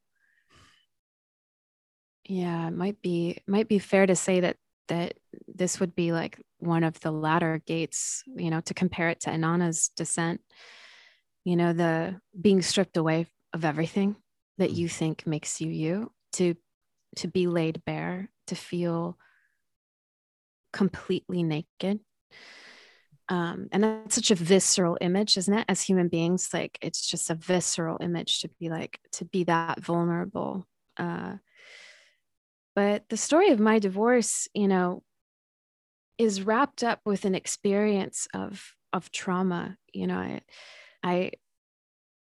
yeah 2.24 2.68
it 2.68 2.72
might 2.72 3.00
be 3.02 3.38
might 3.46 3.68
be 3.68 3.78
fair 3.78 4.06
to 4.06 4.16
say 4.16 4.40
that 4.40 4.56
that 4.88 5.14
this 5.46 5.80
would 5.80 5.94
be 5.94 6.12
like 6.12 6.40
one 6.58 6.84
of 6.84 6.98
the 7.00 7.10
latter 7.10 7.62
gates 7.66 8.22
you 8.36 8.50
know 8.50 8.60
to 8.62 8.74
compare 8.74 9.10
it 9.10 9.20
to 9.20 9.30
inanna's 9.30 9.88
descent 9.96 10.40
you 11.44 11.56
know 11.56 11.72
the 11.72 12.20
being 12.38 12.62
stripped 12.62 12.96
away 12.96 13.26
of 13.52 13.64
everything 13.64 14.16
that 14.58 14.70
mm. 14.70 14.76
you 14.76 14.88
think 14.88 15.26
makes 15.26 15.60
you 15.60 15.70
you 15.70 16.12
to 16.32 16.54
to 17.16 17.28
be 17.28 17.46
laid 17.46 17.82
bare 17.84 18.30
to 18.48 18.54
feel 18.54 19.16
completely 20.72 21.42
naked. 21.42 22.00
Um, 23.30 23.68
and 23.72 23.82
that's 23.82 24.16
such 24.16 24.30
a 24.30 24.34
visceral 24.34 24.98
image 25.00 25.38
isn't 25.38 25.54
it? 25.54 25.64
As 25.68 25.80
human 25.80 26.08
beings 26.08 26.50
like 26.52 26.78
it's 26.82 27.06
just 27.06 27.30
a 27.30 27.34
visceral 27.34 27.98
image 28.00 28.40
to 28.40 28.50
be 28.60 28.68
like 28.68 28.98
to 29.12 29.24
be 29.24 29.44
that 29.44 29.80
vulnerable. 29.80 30.66
Uh, 30.96 31.36
but 32.74 33.04
the 33.08 33.16
story 33.16 33.50
of 33.50 33.60
my 33.60 33.78
divorce 33.78 34.48
you 34.54 34.68
know 34.68 35.02
is 36.18 36.42
wrapped 36.42 36.84
up 36.84 37.00
with 37.04 37.24
an 37.24 37.34
experience 37.34 38.28
of 38.34 38.74
of 38.92 39.10
trauma 39.10 39.76
you 39.92 40.06
know 40.06 40.18
i 40.18 40.40
i 41.04 41.30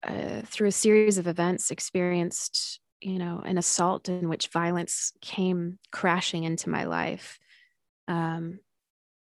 uh, 0.08 0.42
through 0.46 0.68
a 0.68 0.72
series 0.72 1.18
of 1.18 1.28
events 1.28 1.72
experienced 1.72 2.80
you 3.02 3.18
know 3.18 3.42
an 3.44 3.58
assault 3.58 4.10
in 4.10 4.30
which 4.30 4.48
violence 4.50 5.14
came 5.22 5.80
crashing 5.92 6.44
into 6.44 6.70
my 6.70 6.84
life 6.84 7.40
um, 8.08 8.60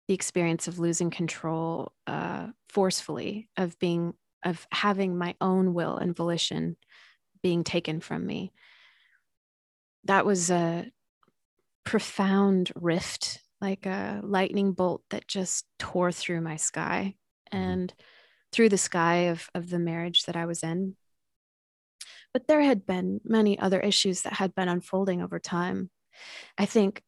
the 0.08 0.14
experience 0.14 0.68
of 0.68 0.80
losing 0.80 1.10
control 1.10 1.92
uh, 2.08 2.48
forcefully, 2.70 3.50
of 3.58 3.78
being, 3.80 4.14
of 4.44 4.68
having 4.72 5.18
my 5.18 5.36
own 5.40 5.74
will 5.74 5.98
and 5.98 6.16
volition 6.16 6.76
being 7.42 7.64
taken 7.64 8.02
from 8.02 8.26
me. 8.26 8.52
That 10.06 10.26
was 10.26 10.50
a 10.50 10.92
profound 11.86 12.72
rift, 12.76 13.40
like 13.62 13.86
a 13.86 14.20
lightning 14.24 14.74
bolt 14.74 15.04
that 15.10 15.28
just 15.28 15.66
tore 15.80 16.12
through 16.12 16.42
my 16.42 16.58
sky 16.58 17.16
mm-hmm. 17.54 17.64
and 17.64 17.94
through 18.54 18.70
the 18.70 18.78
sky 18.78 19.16
of, 19.28 19.50
of 19.54 19.70
the 19.70 19.80
marriage 19.80 20.24
that 20.24 20.36
I 20.36 20.46
was 20.46 20.64
in. 20.64 20.96
But 22.34 22.48
there 22.48 22.62
had 22.62 22.86
been 22.86 23.20
many 23.24 23.60
other 23.60 23.80
issues 23.80 24.22
that 24.22 24.34
had 24.34 24.56
been 24.56 24.70
unfolding 24.70 25.22
over 25.22 25.40
time. 25.40 25.90
I 26.58 26.66
think 26.66 27.04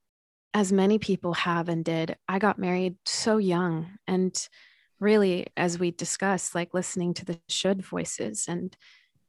as 0.53 0.71
many 0.71 0.99
people 0.99 1.33
have 1.33 1.67
and 1.69 1.83
did, 1.83 2.15
I 2.27 2.39
got 2.39 2.59
married 2.59 2.95
so 3.05 3.37
young. 3.37 3.97
And 4.07 4.35
really, 4.99 5.47
as 5.57 5.79
we 5.79 5.91
discussed, 5.91 6.55
like 6.55 6.73
listening 6.73 7.13
to 7.15 7.25
the 7.25 7.39
should 7.49 7.81
voices 7.83 8.45
and, 8.47 8.75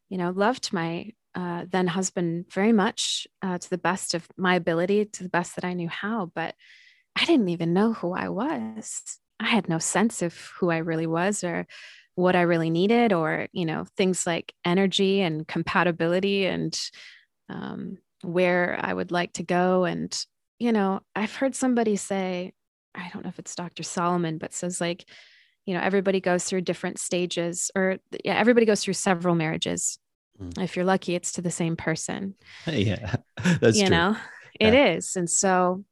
you 0.09 0.19
know, 0.19 0.31
loved 0.31 0.73
my 0.73 1.13
uh, 1.35 1.67
then 1.71 1.87
husband 1.87 2.47
very 2.51 2.73
much 2.73 3.27
uh, 3.43 3.59
to 3.59 3.71
the 3.71 3.79
best 3.79 4.15
of 4.15 4.27
my 4.37 4.55
ability, 4.55 5.05
to 5.05 5.23
the 5.23 5.29
best 5.29 5.55
that 5.57 5.65
I 5.65 5.75
knew 5.75 5.89
how. 5.89 6.31
But 6.35 6.55
I 7.19 7.25
didn't 7.25 7.49
even 7.49 7.75
know 7.75 7.93
who 7.93 8.13
I 8.13 8.29
was. 8.29 9.19
I 9.41 9.47
had 9.47 9.69
no 9.69 9.79
sense 9.79 10.23
of 10.23 10.35
who 10.59 10.71
I 10.71 10.79
really 10.79 11.07
was 11.07 11.45
or 11.45 11.67
what 12.17 12.35
I 12.35 12.43
really 12.43 12.71
needed, 12.71 13.13
or, 13.13 13.47
you 13.53 13.65
know, 13.65 13.87
things 13.97 14.27
like 14.27 14.53
energy 14.65 15.21
and 15.21 15.47
compatibility 15.47 16.47
and 16.47 16.77
um, 17.49 17.99
where 18.23 18.77
I 18.81 18.93
would 18.93 19.13
like 19.13 19.35
to 19.35 19.45
go 19.45 19.85
and 19.85 20.13
you 20.59 20.73
know, 20.73 21.01
I've 21.15 21.35
heard 21.35 21.55
somebody 21.55 21.97
say, 21.97 22.53
I 22.95 23.11
don't 23.13 23.25
know 23.25 23.29
if 23.29 23.39
it's 23.39 23.55
Dr. 23.55 23.83
Solomon, 23.83 24.39
but 24.39 24.55
says 24.55 24.81
like, 24.81 25.05
you 25.67 25.75
know, 25.75 25.81
everybody 25.81 26.21
goes 26.21 26.45
through 26.45 26.63
different 26.63 26.99
stages, 26.99 27.71
or 27.75 27.99
yeah, 28.25 28.39
everybody 28.39 28.67
goes 28.67 28.83
through 28.83 28.95
several 28.95 29.35
marriages. 29.35 29.99
Mm. 30.41 30.63
If 30.63 30.77
you're 30.77 30.85
lucky, 30.85 31.15
it's 31.15 31.33
to 31.33 31.43
the 31.43 31.51
same 31.51 31.77
person. 31.77 32.35
Yeah, 32.67 33.17
that's 33.61 33.77
you 33.77 33.87
true. 33.87 33.97
know, 33.97 34.17
yeah. 34.61 34.69
it 34.69 34.97
is, 34.97 35.17
and 35.17 35.29
so 35.29 35.85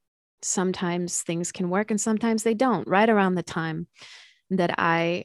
sometimes 0.42 1.22
things 1.22 1.50
can 1.50 1.70
work, 1.70 1.90
and 1.90 2.00
sometimes 2.00 2.44
they 2.44 2.54
don't. 2.54 2.86
Right 2.86 3.10
around 3.10 3.34
the 3.34 3.42
time 3.42 3.88
that 4.50 4.78
I, 4.78 5.24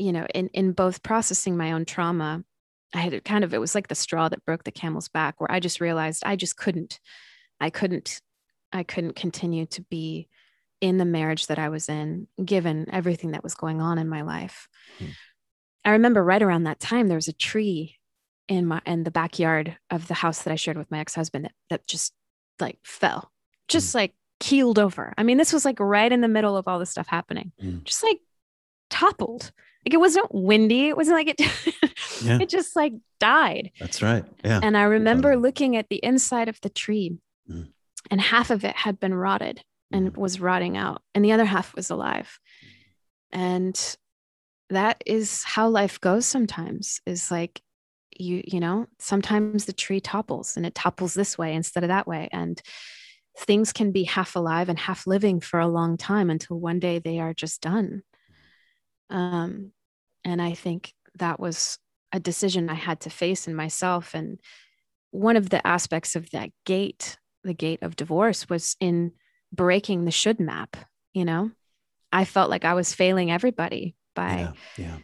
you 0.00 0.12
know, 0.12 0.26
in 0.34 0.48
in 0.48 0.72
both 0.72 1.02
processing 1.02 1.56
my 1.56 1.72
own 1.72 1.84
trauma, 1.84 2.42
I 2.94 2.98
had 2.98 3.24
kind 3.24 3.44
of 3.44 3.54
it 3.54 3.58
was 3.58 3.74
like 3.74 3.88
the 3.88 3.94
straw 3.94 4.28
that 4.28 4.44
broke 4.44 4.64
the 4.64 4.72
camel's 4.72 5.08
back, 5.08 5.40
where 5.40 5.50
I 5.50 5.60
just 5.60 5.80
realized 5.80 6.22
I 6.24 6.36
just 6.36 6.56
couldn't, 6.56 6.98
I 7.60 7.70
couldn't 7.70 8.20
I 8.72 8.82
couldn't 8.82 9.16
continue 9.16 9.66
to 9.66 9.82
be 9.82 10.28
in 10.80 10.96
the 10.96 11.04
marriage 11.04 11.48
that 11.48 11.58
I 11.58 11.68
was 11.68 11.88
in, 11.88 12.26
given 12.42 12.86
everything 12.90 13.32
that 13.32 13.42
was 13.42 13.54
going 13.54 13.80
on 13.80 13.98
in 13.98 14.08
my 14.08 14.22
life. 14.22 14.68
Hmm. 14.98 15.06
I 15.84 15.90
remember 15.90 16.22
right 16.24 16.42
around 16.42 16.64
that 16.64 16.80
time, 16.80 17.08
there 17.08 17.16
was 17.16 17.28
a 17.28 17.32
tree 17.32 17.96
in 18.48 18.66
my 18.66 18.80
in 18.86 19.04
the 19.04 19.10
backyard 19.10 19.76
of 19.90 20.08
the 20.08 20.14
house 20.14 20.42
that 20.42 20.52
I 20.52 20.56
shared 20.56 20.78
with 20.78 20.90
my 20.90 20.98
ex-husband 20.98 21.44
that, 21.44 21.52
that 21.68 21.86
just 21.86 22.12
like 22.58 22.78
fell, 22.82 23.30
just 23.68 23.92
hmm. 23.92 23.98
like 23.98 24.14
keeled 24.40 24.78
over. 24.78 25.12
I 25.18 25.22
mean, 25.22 25.36
this 25.36 25.52
was 25.52 25.64
like 25.64 25.78
right 25.78 26.10
in 26.10 26.22
the 26.22 26.28
middle 26.28 26.56
of 26.56 26.66
all 26.66 26.78
this 26.78 26.90
stuff 26.90 27.06
happening, 27.06 27.52
hmm. 27.60 27.78
just 27.84 28.02
like 28.02 28.20
toppled. 28.88 29.52
Like 29.84 29.94
it 29.94 30.00
wasn't 30.00 30.34
windy. 30.34 30.88
It 30.88 30.96
wasn't 30.96 31.16
like 31.16 31.28
it, 31.28 31.40
yeah. 32.22 32.38
it 32.40 32.48
just 32.48 32.76
like 32.76 32.92
died. 33.18 33.70
That's 33.80 34.02
right. 34.02 34.24
Yeah. 34.44 34.60
And 34.62 34.76
I 34.76 34.82
remember 34.82 35.36
looking 35.36 35.76
at 35.76 35.88
the 35.88 36.00
inside 36.02 36.48
of 36.48 36.60
the 36.60 36.70
tree 36.70 37.18
mm 37.50 37.68
and 38.10 38.20
half 38.20 38.50
of 38.50 38.64
it 38.64 38.76
had 38.76 38.98
been 38.98 39.14
rotted 39.14 39.62
and 39.92 40.12
mm. 40.12 40.16
was 40.16 40.40
rotting 40.40 40.76
out 40.76 41.02
and 41.14 41.24
the 41.24 41.32
other 41.32 41.44
half 41.44 41.74
was 41.74 41.90
alive 41.90 42.38
and 43.32 43.96
that 44.70 45.02
is 45.06 45.42
how 45.44 45.68
life 45.68 46.00
goes 46.00 46.26
sometimes 46.26 47.00
is 47.06 47.30
like 47.30 47.60
you 48.16 48.42
you 48.46 48.60
know 48.60 48.86
sometimes 48.98 49.64
the 49.64 49.72
tree 49.72 50.00
topples 50.00 50.56
and 50.56 50.64
it 50.64 50.74
topples 50.74 51.14
this 51.14 51.36
way 51.36 51.54
instead 51.54 51.82
of 51.82 51.88
that 51.88 52.06
way 52.06 52.28
and 52.32 52.62
things 53.38 53.72
can 53.72 53.92
be 53.92 54.04
half 54.04 54.36
alive 54.36 54.68
and 54.68 54.78
half 54.78 55.06
living 55.06 55.40
for 55.40 55.60
a 55.60 55.68
long 55.68 55.96
time 55.96 56.30
until 56.30 56.58
one 56.58 56.78
day 56.78 56.98
they 56.98 57.18
are 57.18 57.34
just 57.34 57.60
done 57.60 58.02
um, 59.10 59.72
and 60.24 60.40
i 60.40 60.54
think 60.54 60.94
that 61.18 61.38
was 61.38 61.78
a 62.12 62.20
decision 62.20 62.70
i 62.70 62.74
had 62.74 63.00
to 63.00 63.10
face 63.10 63.46
in 63.46 63.54
myself. 63.54 64.14
And 64.14 64.38
one 65.10 65.36
of 65.36 65.50
the 65.50 65.64
aspects 65.66 66.16
of 66.16 66.30
that 66.30 66.50
gate 66.64 67.18
the 67.42 67.54
gate 67.54 67.82
of 67.82 67.96
divorce 67.96 68.48
was 68.48 68.76
in 68.80 69.12
breaking 69.52 70.04
the 70.04 70.10
should 70.10 70.40
map 70.40 70.76
you 71.12 71.24
know? 71.24 71.50
I 72.12 72.24
felt 72.24 72.50
like 72.50 72.64
i 72.64 72.74
was 72.74 72.94
failing 72.94 73.30
everybody 73.30 73.94
by 74.14 74.52
yeah, 74.76 74.84
yeah. 74.84 74.96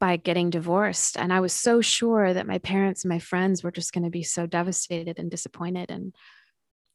by 0.00 0.16
getting 0.16 0.50
divorced. 0.50 1.16
And 1.16 1.32
i 1.32 1.40
was 1.40 1.52
so 1.52 1.80
sure 1.80 2.32
that 2.32 2.46
my 2.46 2.58
parents 2.58 3.04
and 3.04 3.10
my 3.10 3.18
friends 3.18 3.62
were 3.62 3.72
just 3.72 3.92
going 3.92 4.04
to 4.04 4.10
be 4.10 4.22
so 4.22 4.46
devastated 4.46 5.18
and 5.18 5.30
disappointed. 5.30 5.90
And 5.90 6.14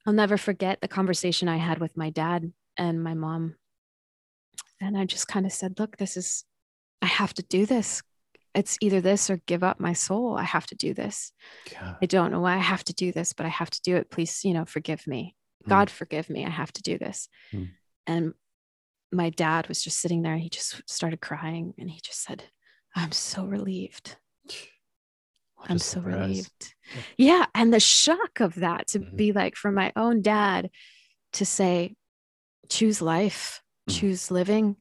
i'll 0.06 0.14
never 0.14 0.38
forget 0.38 0.82
the 0.82 0.88
conversation 0.88 1.48
i 1.48 1.58
had 1.58 1.80
with 1.80 1.98
my 1.98 2.10
dad 2.10 2.52
and 2.78 3.04
my 3.04 3.14
mom. 3.14 3.56
And 4.82 4.98
i 4.98 5.06
just 5.06 5.28
kind 5.28 5.46
of 5.46 5.52
said 5.52 5.80
look 5.80 5.98
this 5.98 6.16
is 6.16 6.46
i 7.02 7.06
have 7.06 7.34
to 7.34 7.44
do 7.44 7.66
this 7.66 8.02
it's 8.56 8.78
either 8.82 9.00
this 9.00 9.30
or 9.30 9.38
give 9.46 9.64
up 9.64 9.80
my 9.80 9.94
soul. 9.94 10.36
I 10.36 10.42
have 10.44 10.66
to 10.68 10.76
do 10.76 10.96
this. 10.96 11.32
I 12.02 12.08
don't 12.08 12.32
know 12.32 12.40
why 12.40 12.56
I 12.56 12.58
have 12.58 12.84
to 12.86 12.94
do 12.94 13.12
this, 13.12 13.32
but 13.32 13.46
I 13.46 13.50
have 13.50 13.70
to 13.70 13.82
do 13.84 13.96
it. 13.96 14.10
Please, 14.10 14.44
you 14.44 14.56
know, 14.56 14.66
forgive 14.66 15.06
me. 15.06 15.36
Hmm. 15.66 15.70
God 15.70 15.90
forgive 15.92 16.32
me. 16.32 16.48
I 16.48 16.50
have 16.50 16.74
to 16.74 16.82
do 16.82 16.98
this. 16.98 17.30
Hmm. 17.52 17.64
And 18.08 18.34
my 19.12 19.30
dad 19.30 19.68
was 19.68 19.84
just 19.84 20.00
sitting 20.00 20.24
there 20.24 20.34
and 20.34 20.42
he 20.42 20.50
just 20.50 20.82
started 20.90 21.22
crying 21.22 21.76
and 21.78 21.92
he 21.92 22.02
just 22.04 22.24
said, 22.24 22.44
I'm 22.96 23.12
so 23.12 23.46
relieved. 23.46 24.16
What 25.56 25.70
I'm 25.70 25.78
so 25.78 26.00
surprise. 26.02 26.20
relieved. 26.20 26.74
Yeah. 27.18 27.46
And 27.54 27.72
the 27.72 27.80
shock 27.80 28.40
of 28.40 28.56
that 28.56 28.88
to 28.90 29.00
Mhm. 29.00 29.16
be 29.16 29.32
like 29.32 29.56
from 29.56 29.76
my 29.76 29.94
own 29.96 30.24
dad 30.24 30.72
to 31.34 31.46
say, 31.46 31.96
choose 32.68 33.00
life, 33.00 33.62
Mhm. 33.88 34.00
choose 34.00 34.32
living. 34.32 34.76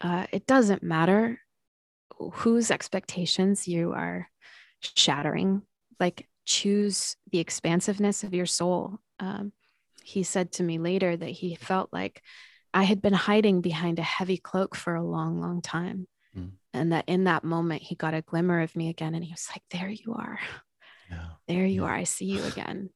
Uh, 0.00 0.26
it 0.32 0.46
doesn't 0.46 0.82
matter 0.82 1.40
whose 2.18 2.70
expectations 2.70 3.66
you 3.68 3.92
are 3.92 4.28
shattering. 4.80 5.62
Like, 5.98 6.28
choose 6.44 7.16
the 7.32 7.38
expansiveness 7.38 8.22
of 8.22 8.32
your 8.34 8.46
soul. 8.46 8.98
Um, 9.18 9.52
he 10.04 10.22
said 10.22 10.52
to 10.52 10.62
me 10.62 10.78
later 10.78 11.16
that 11.16 11.28
he 11.28 11.56
felt 11.56 11.88
like 11.92 12.22
I 12.72 12.84
had 12.84 13.02
been 13.02 13.14
hiding 13.14 13.62
behind 13.62 13.98
a 13.98 14.02
heavy 14.02 14.36
cloak 14.36 14.76
for 14.76 14.94
a 14.94 15.02
long, 15.02 15.40
long 15.40 15.60
time. 15.62 16.06
Mm. 16.36 16.52
And 16.72 16.92
that 16.92 17.04
in 17.08 17.24
that 17.24 17.42
moment, 17.42 17.82
he 17.82 17.94
got 17.94 18.14
a 18.14 18.22
glimmer 18.22 18.60
of 18.60 18.76
me 18.76 18.90
again. 18.90 19.14
And 19.14 19.24
he 19.24 19.32
was 19.32 19.48
like, 19.50 19.62
There 19.70 19.88
you 19.88 20.14
are. 20.14 20.38
Yeah. 21.10 21.28
There 21.48 21.64
you 21.64 21.82
Yeah. 21.82 21.88
are. 21.88 21.94
I 21.94 22.04
see 22.04 22.26
you 22.26 22.44
again. 22.52 22.90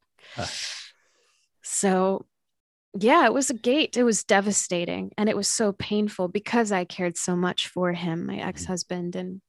So, 1.63 2.27
yeah, 2.99 3.25
it 3.27 3.33
was 3.33 3.51
a 3.51 3.55
gate. 3.55 3.97
It 3.97 4.05
was 4.05 4.25
devastating. 4.25 5.13
And 5.17 5.29
it 5.29 5.37
was 5.37 5.49
so 5.49 5.73
painful 5.73 6.29
because 6.29 6.73
I 6.73 6.85
cared 6.85 7.17
so 7.17 7.37
much 7.37 7.69
for 7.69 7.93
him, 7.93 8.27
my 8.27 8.39
ex 8.39 8.65
husband. 8.65 9.17
And 9.17 9.41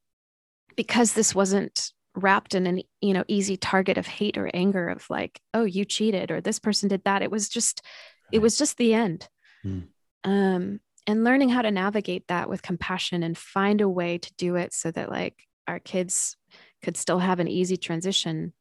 because 0.75 1.13
this 1.13 1.33
wasn't 1.33 1.91
wrapped 2.15 2.55
in 2.55 2.67
an 2.67 2.81
you 2.99 3.13
know 3.13 3.23
easy 3.29 3.55
target 3.55 3.97
of 3.97 4.05
hate 4.05 4.37
or 4.37 4.51
anger 4.53 4.89
of 4.89 5.05
like 5.09 5.39
oh 5.53 5.63
you 5.63 5.85
cheated 5.85 6.29
or 6.29 6.41
this 6.41 6.59
person 6.59 6.89
did 6.89 7.01
that 7.05 7.21
it 7.21 7.31
was 7.31 7.47
just 7.47 7.81
it 8.33 8.39
was 8.39 8.57
just 8.57 8.77
the 8.77 8.93
end 8.93 9.29
Hmm. 9.63 9.79
um 10.25 10.79
and 11.07 11.23
learning 11.23 11.47
how 11.47 11.61
to 11.61 11.71
navigate 11.71 12.27
that 12.27 12.49
with 12.49 12.61
compassion 12.61 13.23
and 13.23 13.37
find 13.37 13.79
a 13.79 13.87
way 13.87 14.17
to 14.17 14.33
do 14.37 14.55
it 14.57 14.73
so 14.73 14.91
that 14.91 15.09
like 15.09 15.41
our 15.69 15.79
kids 15.79 16.35
could 16.83 16.97
still 16.97 17.19
have 17.19 17.39
an 17.39 17.47
easy 17.47 17.77
transition 17.77 18.51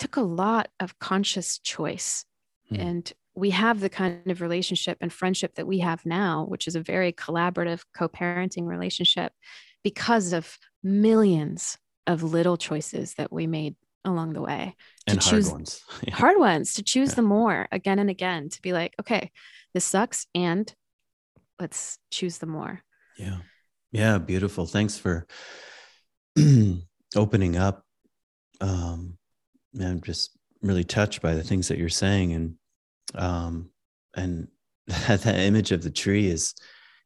took 0.00 0.16
a 0.16 0.22
lot 0.22 0.68
of 0.80 0.98
conscious 0.98 1.58
choice 1.58 2.24
Hmm. 2.70 2.80
and 2.80 3.12
we 3.36 3.50
have 3.50 3.80
the 3.80 3.88
kind 3.90 4.30
of 4.30 4.40
relationship 4.40 4.96
and 5.00 5.12
friendship 5.12 5.54
that 5.56 5.66
we 5.66 5.78
have 5.80 6.04
now 6.06 6.44
which 6.48 6.66
is 6.66 6.74
a 6.76 6.80
very 6.80 7.12
collaborative 7.12 7.82
co-parenting 7.96 8.66
relationship 8.66 9.32
because 9.84 10.32
of 10.32 10.58
millions 10.82 11.78
of 12.06 12.22
little 12.22 12.56
choices 12.56 13.14
that 13.14 13.32
we 13.32 13.46
made 13.46 13.74
along 14.04 14.32
the 14.32 14.40
way 14.42 14.74
to 15.06 15.12
and 15.12 15.22
hard 15.22 15.30
choose 15.36 15.50
ones. 15.50 15.80
Yeah. 16.06 16.14
hard 16.14 16.38
ones 16.38 16.74
to 16.74 16.82
choose 16.82 17.10
Yeah. 17.10 17.16
them 17.16 17.24
more 17.26 17.68
again 17.72 17.98
and 17.98 18.08
again 18.10 18.48
to 18.50 18.62
be 18.62 18.72
like 18.72 18.94
okay 19.00 19.30
this 19.74 19.84
sucks 19.84 20.26
and 20.34 20.72
let's 21.60 21.98
choose 22.10 22.38
the 22.38 22.46
more 22.46 22.82
Yeah. 23.18 23.38
Yeah. 23.92 24.18
Beautiful. 24.18 24.66
Thanks 24.66 24.98
for 24.98 25.26
opening 27.16 27.56
up. 27.56 27.82
Um, 28.60 29.16
I'm 29.80 30.00
just 30.02 30.36
really 30.62 30.84
touched 30.84 31.22
by 31.22 31.34
the 31.34 31.42
things 31.42 31.68
that 31.68 31.78
you're 31.78 31.88
saying. 31.88 32.32
And, 32.32 32.56
um, 33.14 33.70
and 34.14 34.48
that, 34.86 35.22
that 35.22 35.38
image 35.38 35.72
of 35.72 35.82
the 35.82 35.90
tree 35.90 36.26
is, 36.28 36.54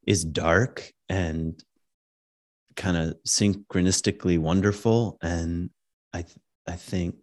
is 0.07 0.25
dark 0.25 0.93
and 1.09 1.63
kind 2.77 2.97
of 2.97 3.17
synchronistically 3.27 4.39
wonderful. 4.39 5.19
And 5.23 5.71
I, 6.13 6.23
th- 6.23 6.39
I 6.67 6.73
think 6.73 7.17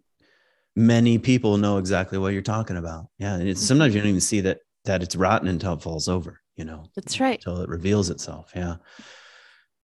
many 0.76 1.18
people 1.18 1.56
know 1.56 1.78
exactly 1.78 2.18
what 2.18 2.32
you're 2.32 2.42
talking 2.42 2.76
about. 2.76 3.06
Yeah. 3.18 3.34
And 3.34 3.48
it's 3.48 3.66
sometimes 3.66 3.94
you 3.94 4.00
don't 4.00 4.10
even 4.10 4.20
see 4.20 4.42
that, 4.42 4.58
that 4.84 5.02
it's 5.02 5.16
rotten 5.16 5.48
until 5.48 5.74
it 5.74 5.82
falls 5.82 6.08
over, 6.08 6.40
you 6.56 6.64
know? 6.64 6.84
that's 6.94 7.18
right 7.18 7.38
until 7.44 7.62
it 7.62 7.68
reveals 7.68 8.10
itself. 8.10 8.52
Yeah. 8.54 8.76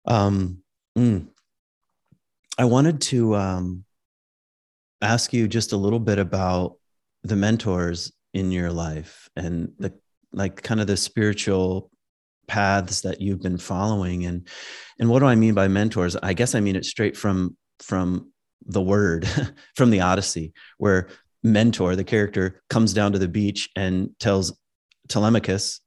Um, 0.05 0.63
mm. 0.99 1.29
I 2.59 2.65
wanted 2.65 3.01
to 3.03 3.35
um, 3.37 3.85
ask 5.01 5.33
you 5.33 5.49
just 5.49 5.73
a 5.73 5.77
little 5.77 5.99
bit 5.99 6.19
about 6.19 6.77
the 7.23 7.37
mentors 7.37 8.13
in 8.35 8.51
your 8.51 8.71
life 8.71 9.29
and 9.37 9.73
the 9.79 9.93
like 10.33 10.63
kind 10.63 10.81
of 10.81 10.87
the 10.87 10.97
spiritual 10.97 11.91
paths 12.47 13.03
that 13.03 13.21
you've 13.21 13.43
been 13.43 13.59
following. 13.59 14.25
And 14.27 14.47
and 14.99 15.09
what 15.09 15.21
do 15.21 15.27
I 15.27 15.35
mean 15.35 15.55
by 15.55 15.69
mentors? 15.69 16.17
I 16.17 16.33
guess 16.33 16.55
I 16.55 16.61
mean 16.61 16.77
it 16.77 16.85
straight 16.85 17.17
from 17.17 17.57
from 17.81 18.33
the 18.65 18.83
word 18.83 19.29
from 19.77 19.91
the 19.91 20.01
Odyssey 20.01 20.53
where 20.79 21.09
mentor 21.43 21.97
the 21.97 22.05
character 22.05 22.63
comes 22.71 22.95
down 22.95 23.13
to 23.13 23.19
the 23.19 23.29
beach 23.29 23.69
and 23.75 24.11
tells 24.21 24.57
Telemachus 25.09 25.81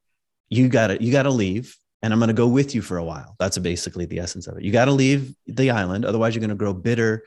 you 0.50 0.68
got 0.70 0.88
to 0.88 1.04
you 1.04 1.12
got 1.12 1.24
to 1.24 1.32
leave 1.32 1.76
and 2.04 2.14
i'm 2.14 2.20
to 2.20 2.34
go 2.34 2.48
with 2.48 2.76
you 2.76 2.82
for 2.82 2.98
a 2.98 3.04
while. 3.04 3.36
That's 3.40 3.58
basically 3.58 4.06
the 4.06 4.20
essence 4.20 4.48
of 4.48 4.58
it. 4.58 4.64
You 4.64 4.72
got 4.72 4.86
to 4.86 4.92
leave 4.92 5.34
the 5.48 5.72
island 5.72 6.06
otherwise 6.06 6.36
you're 6.36 6.42
to 6.50 6.56
grow 6.56 6.74
bitter 6.74 7.24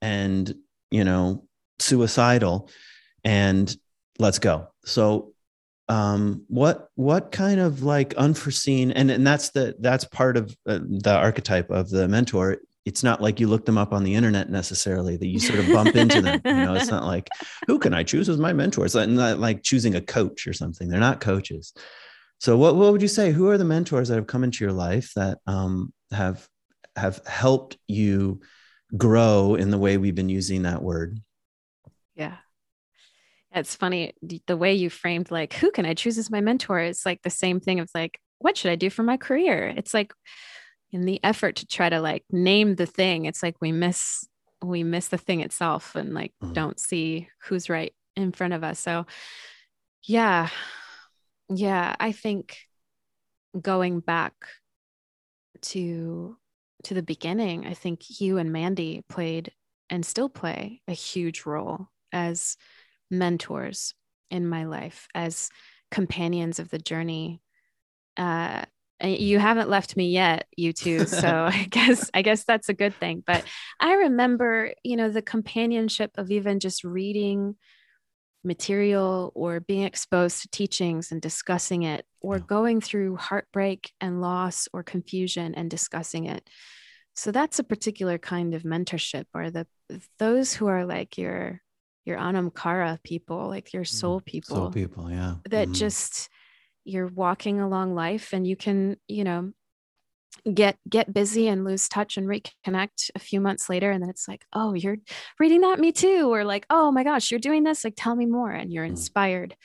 and 0.00 0.52
you 0.90 1.04
know 1.04 1.44
suicidal. 1.78 2.70
And 3.24 3.74
let's 4.18 4.38
go. 4.38 4.68
So 4.84 5.32
um 5.90 6.44
what 6.48 6.90
what 6.96 7.32
kind 7.32 7.58
of 7.58 7.82
like 7.82 8.12
unforeseen 8.16 8.90
and 8.90 9.10
and 9.10 9.26
that's 9.26 9.48
the 9.50 9.74
that's 9.80 10.04
part 10.04 10.36
of 10.36 10.54
uh, 10.66 10.80
the 10.82 11.14
archetype 11.14 11.70
of 11.70 11.88
the 11.88 12.06
mentor. 12.08 12.58
It's 12.84 13.02
not 13.02 13.20
like 13.20 13.38
you 13.40 13.48
look 13.48 13.66
them 13.66 13.76
up 13.76 13.92
on 13.92 14.02
the 14.02 14.14
internet 14.14 14.50
necessarily 14.50 15.16
that 15.16 15.26
you 15.26 15.38
sort 15.38 15.58
of 15.58 15.70
bump 15.72 15.94
into 15.94 16.22
them 16.22 16.40
you 16.44 16.52
know? 16.52 16.74
It's 16.74 16.90
not 16.90 17.04
like 17.04 17.28
who 17.66 17.78
can 17.78 17.92
i 17.92 18.02
choose 18.02 18.28
as 18.28 18.38
my 18.38 18.52
mentor? 18.52 18.84
It's 18.84 18.94
not, 18.94 19.08
not 19.08 19.38
like 19.38 19.62
choosing 19.62 19.94
a 19.94 20.00
coach 20.00 20.46
or 20.46 20.52
something. 20.52 20.88
They're 20.88 21.00
not 21.00 21.20
coaches. 21.20 21.74
So 22.40 22.56
what, 22.56 22.76
what 22.76 22.92
would 22.92 23.02
you 23.02 23.08
say? 23.08 23.32
Who 23.32 23.48
are 23.48 23.58
the 23.58 23.64
mentors 23.64 24.08
that 24.08 24.14
have 24.14 24.26
come 24.26 24.44
into 24.44 24.64
your 24.64 24.72
life 24.72 25.12
that 25.16 25.38
um, 25.46 25.92
have 26.12 26.48
have 26.96 27.20
helped 27.26 27.76
you 27.86 28.40
grow 28.96 29.54
in 29.54 29.70
the 29.70 29.78
way 29.78 29.98
we've 29.98 30.14
been 30.14 30.28
using 30.28 30.62
that 30.62 30.82
word? 30.82 31.18
It's 33.54 33.74
funny 33.74 34.12
the 34.46 34.56
way 34.56 34.74
you 34.74 34.90
framed 34.90 35.30
like 35.30 35.54
who 35.54 35.70
can 35.70 35.86
I 35.86 35.94
choose 35.94 36.18
as 36.18 36.30
my 36.30 36.40
mentor? 36.40 36.80
It's 36.80 37.06
like 37.06 37.22
the 37.22 37.30
same 37.30 37.60
thing 37.60 37.80
of 37.80 37.90
like 37.94 38.20
what 38.38 38.56
should 38.56 38.70
I 38.70 38.76
do 38.76 38.90
for 38.90 39.02
my 39.02 39.16
career? 39.16 39.72
It's 39.76 39.94
like 39.94 40.12
in 40.92 41.04
the 41.04 41.20
effort 41.24 41.56
to 41.56 41.66
try 41.66 41.88
to 41.88 42.00
like 42.00 42.24
name 42.30 42.76
the 42.76 42.86
thing, 42.86 43.24
it's 43.24 43.42
like 43.42 43.56
we 43.60 43.72
miss 43.72 44.26
we 44.62 44.82
miss 44.82 45.08
the 45.08 45.18
thing 45.18 45.40
itself 45.40 45.94
and 45.94 46.14
like 46.14 46.32
Mhm. 46.42 46.52
don't 46.52 46.80
see 46.80 47.28
who's 47.44 47.68
right 47.70 47.94
in 48.16 48.32
front 48.32 48.54
of 48.54 48.64
us. 48.64 48.78
So 48.80 49.06
yeah. 50.04 50.48
Yeah, 51.50 51.96
I 51.98 52.12
think 52.12 52.58
going 53.60 54.00
back 54.00 54.34
to 55.62 56.36
to 56.84 56.94
the 56.94 57.02
beginning, 57.02 57.66
I 57.66 57.74
think 57.74 58.20
you 58.20 58.38
and 58.38 58.52
Mandy 58.52 59.02
played 59.08 59.52
and 59.90 60.06
still 60.06 60.28
play 60.28 60.82
a 60.86 60.92
huge 60.92 61.44
role 61.44 61.88
as 62.12 62.56
mentors 63.10 63.94
in 64.30 64.46
my 64.46 64.64
life, 64.64 65.08
as 65.14 65.50
companions 65.90 66.58
of 66.58 66.70
the 66.70 66.78
journey. 66.78 67.40
Uh, 68.16 68.64
you 69.02 69.38
haven't 69.38 69.70
left 69.70 69.96
me 69.96 70.10
yet, 70.10 70.46
you 70.56 70.72
two. 70.72 71.06
So 71.06 71.28
I 71.52 71.66
guess 71.70 72.10
I 72.12 72.22
guess 72.22 72.44
that's 72.44 72.68
a 72.68 72.74
good 72.74 72.94
thing. 72.94 73.22
But 73.26 73.44
I 73.80 73.94
remember, 73.94 74.72
you 74.82 74.96
know, 74.96 75.08
the 75.08 75.22
companionship 75.22 76.10
of 76.18 76.30
even 76.30 76.60
just 76.60 76.84
reading 76.84 77.56
material 78.44 79.32
or 79.34 79.60
being 79.60 79.82
exposed 79.82 80.42
to 80.42 80.48
teachings 80.48 81.12
and 81.12 81.20
discussing 81.20 81.82
it 81.82 82.04
or 82.20 82.38
going 82.38 82.80
through 82.80 83.16
heartbreak 83.16 83.92
and 84.00 84.20
loss 84.20 84.68
or 84.72 84.82
confusion 84.82 85.54
and 85.54 85.70
discussing 85.70 86.26
it 86.26 86.48
so 87.14 87.32
that's 87.32 87.58
a 87.58 87.64
particular 87.64 88.16
kind 88.16 88.54
of 88.54 88.62
mentorship 88.62 89.24
or 89.34 89.50
the 89.50 89.66
those 90.20 90.54
who 90.54 90.68
are 90.68 90.86
like 90.86 91.18
your 91.18 91.60
your 92.08 92.18
anam 92.18 92.50
cara 92.50 92.98
people 93.04 93.46
like 93.48 93.72
your 93.72 93.84
soul 93.84 94.20
people 94.20 94.56
Soul 94.56 94.70
people, 94.70 95.10
yeah. 95.10 95.34
that 95.48 95.68
Mhm. 95.68 95.74
just 95.74 96.28
you're 96.84 97.06
walking 97.06 97.60
along 97.60 97.94
life 97.94 98.32
and 98.32 98.46
you 98.46 98.56
can 98.56 98.96
you 99.06 99.22
know 99.24 99.52
get 100.54 100.76
get 100.88 101.12
busy 101.12 101.48
and 101.48 101.64
lose 101.64 101.88
touch 101.88 102.16
and 102.16 102.26
reconnect 102.26 103.10
a 103.14 103.18
few 103.18 103.40
months 103.40 103.68
later 103.68 103.90
and 103.90 104.02
then 104.02 104.10
it's 104.10 104.26
like 104.28 104.44
oh 104.52 104.72
you're 104.74 104.96
reading 105.38 105.60
that 105.62 105.78
me 105.78 105.92
too 105.92 106.32
or 106.32 106.44
like 106.44 106.64
oh 106.70 106.90
my 106.90 107.04
gosh 107.04 107.30
you're 107.30 107.40
doing 107.40 107.64
this 107.64 107.84
like 107.84 107.94
tell 107.96 108.16
me 108.16 108.26
more 108.26 108.50
and 108.50 108.72
you're 108.72 108.84
Mm. 108.86 108.90
inspired 108.90 109.56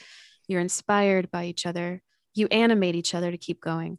you're 0.47 0.61
inspired 0.61 1.31
by 1.31 1.45
each 1.45 1.65
other 1.65 2.01
you 2.33 2.47
animate 2.47 2.95
each 2.95 3.13
other 3.15 3.31
to 3.31 3.37
keep 3.37 3.61
going 3.61 3.97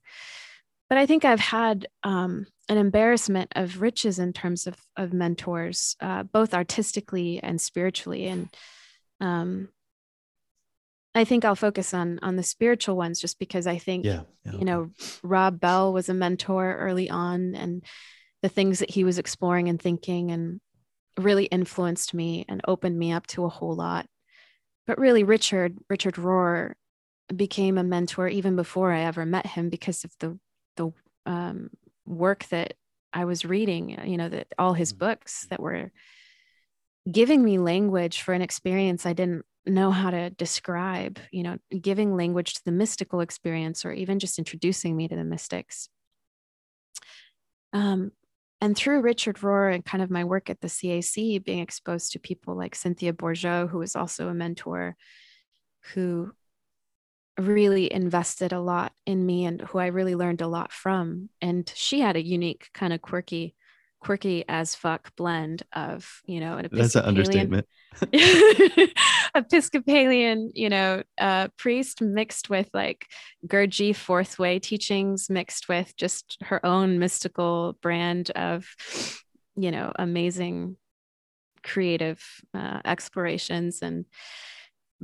but 0.95 1.01
i 1.01 1.07
think 1.07 1.25
i've 1.25 1.41
had 1.41 1.89
um, 2.05 2.47
an 2.69 2.79
embarrassment 2.79 3.51
of 3.57 3.81
riches 3.81 4.21
in 4.21 4.33
terms 4.33 4.69
of 4.69 4.77
of 4.97 5.13
mentors 5.13 5.97
uh, 6.01 6.23
both 6.23 6.55
artistically 6.55 7.41
and 7.43 7.61
spiritually. 7.61 8.27
And 8.27 8.49
um, 9.21 9.71
i 11.17 11.25
think 11.25 11.45
i'll 11.45 11.57
focus 11.57 11.93
on 11.95 12.21
on 12.23 12.37
the 12.37 12.45
spiritual 12.45 12.97
ones 12.97 13.21
just 13.21 13.41
because 13.41 13.67
i 13.67 13.77
think 13.77 14.05
yeah, 14.05 14.21
yeah, 14.45 14.53
you 14.53 14.65
know 14.65 14.91
rob 15.25 15.59
bell 15.59 15.93
was 15.93 16.09
a 16.09 16.15
mentor 16.15 16.77
early 16.79 17.11
on 17.11 17.57
and 17.57 17.85
the 18.43 18.49
things 18.49 18.79
that 18.79 18.91
he 18.91 19.03
was 19.03 19.19
exploring 19.19 19.69
and 19.69 19.83
thinking 19.83 20.31
and 20.31 20.61
really 21.19 21.47
influenced 21.47 22.15
me 22.15 22.45
and 22.49 22.61
opened 22.69 22.97
me 22.97 23.11
up 23.11 23.27
to 23.27 23.45
a 23.45 23.49
whole 23.49 23.75
lot. 23.75 24.07
But 24.87 24.99
really 24.99 25.25
richard 25.25 25.77
richard 25.91 26.15
rohr 26.15 26.75
became 27.35 27.79
a 27.79 27.83
mentor 27.83 28.29
even 28.29 28.55
before 28.55 28.93
I 28.93 29.01
ever 29.01 29.27
met 29.27 29.47
him 29.47 29.71
because 29.71 30.05
of 30.05 30.13
the 30.21 30.39
the 30.77 30.93
um, 31.27 31.71
work 32.07 32.45
that 32.47 32.75
I 33.13 33.25
was 33.25 33.45
reading. 33.45 33.91
You 34.07 34.17
know 34.17 34.29
that 34.29 34.49
all 34.59 34.75
his 34.75 34.93
Mm. 34.93 34.99
books 34.99 35.47
that 35.51 35.61
were 35.61 35.93
giving 37.11 37.45
me 37.45 37.59
language 37.59 38.23
for 38.23 38.33
an 38.35 38.43
experience 38.43 39.07
I 39.07 39.13
didn't 39.13 39.45
know 39.67 39.91
how 39.91 40.11
to 40.11 40.31
describe. 40.31 41.19
You 41.33 41.43
know, 41.43 41.59
giving 41.81 42.17
language 42.17 42.55
to 42.55 42.65
the 42.65 42.73
mystical 42.73 43.21
experience, 43.21 43.85
or 43.85 43.93
even 43.93 44.19
just 44.19 44.39
introducing 44.39 44.97
me 44.97 45.09
to 45.09 45.17
the 45.17 45.25
mystics. 45.25 45.89
Um, 47.73 48.13
and 48.61 48.77
through 48.77 49.03
Richard 49.03 49.37
Rohr 49.39 49.75
and 49.75 49.85
kind 49.85 50.03
of 50.03 50.11
my 50.11 50.25
work 50.25 50.49
at 50.49 50.61
the 50.61 50.69
CAC, 50.69 51.43
being 51.45 51.59
exposed 51.59 52.13
to 52.13 52.19
people 52.19 52.57
like 52.57 52.75
Cynthia 52.75 53.13
Bourgeault, 53.13 53.69
who 53.69 53.79
was 53.79 53.97
also 53.97 54.29
a 54.29 54.35
mentor, 54.35 54.97
who 55.93 56.33
really 57.39 57.93
invested 57.93 58.53
a 58.53 58.61
lot 58.61 58.93
in 59.07 59.25
me 59.25 59.45
and 59.45 59.61
who 59.61 59.79
I 59.79 59.87
really 59.87 60.15
learned 60.15 60.41
a 60.41 60.49
lot 60.49 60.73
from. 60.73 61.29
And 61.41 61.71
she 61.75 62.01
had 62.01 62.17
a 62.17 62.25
unique 62.25 62.71
kind 62.73 62.93
of 62.93 63.03
quirky, 63.03 63.55
quirky 64.01 64.45
as 64.49 64.75
fuck 64.75 65.15
blend 65.17 65.63
of, 65.73 66.23
you 66.27 66.41
know, 66.41 66.57
an 66.57 66.69
That's 66.71 66.95
an 66.95 67.05
Episcopalian, 67.05 67.67
understatement. 68.05 68.93
Episcopalian, 69.35 70.53
you 70.55 70.69
know, 70.69 71.03
uh, 71.19 71.49
priest 71.57 72.01
mixed 72.01 72.51
with 72.51 72.69
like 72.73 73.07
Gurdjieff 73.47 73.97
fourth 73.97 74.39
way 74.39 74.59
teachings, 74.59 75.29
mixed 75.29 75.69
with 75.69 75.97
just 75.97 76.39
her 76.43 76.65
own 76.65 76.99
mystical 76.99 77.77
brand 77.83 78.31
of, 78.33 78.67
you 79.57 79.71
know, 79.73 79.93
amazing 79.97 80.77
creative 81.65 82.23
uh, 82.53 82.81
explorations 82.85 83.81
and 83.83 84.05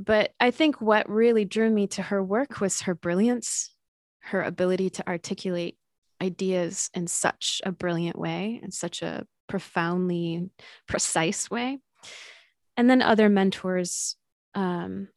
but 0.03 0.31
I 0.39 0.51
think 0.51 0.81
what 0.81 1.09
really 1.09 1.45
drew 1.45 1.69
me 1.69 1.87
to 1.87 2.01
her 2.01 2.23
work 2.23 2.59
was 2.59 2.81
her 2.81 2.95
brilliance, 2.95 3.73
her 4.21 4.41
ability 4.41 4.89
to 4.91 5.07
articulate 5.07 5.77
ideas 6.21 6.89
in 6.93 7.07
such 7.07 7.61
a 7.63 7.71
brilliant 7.71 8.17
way, 8.17 8.59
in 8.63 8.71
such 8.71 9.01
a 9.01 9.25
profoundly 9.47 10.49
precise 10.87 11.51
way. 11.51 11.79
And 12.77 12.89
then 12.89 13.01
other 13.01 13.29
mentors, 13.29 14.15
um, 14.55 15.09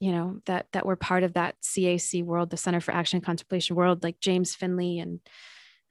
you 0.00 0.12
know, 0.12 0.40
that 0.46 0.66
that 0.72 0.86
were 0.86 0.96
part 0.96 1.22
of 1.22 1.34
that 1.34 1.56
CAC 1.62 2.24
world, 2.24 2.50
the 2.50 2.56
Center 2.56 2.80
for 2.80 2.92
Action 2.92 3.18
and 3.18 3.26
Contemplation 3.26 3.76
world, 3.76 4.02
like 4.02 4.20
James 4.20 4.54
Finley 4.54 5.00
and 5.00 5.20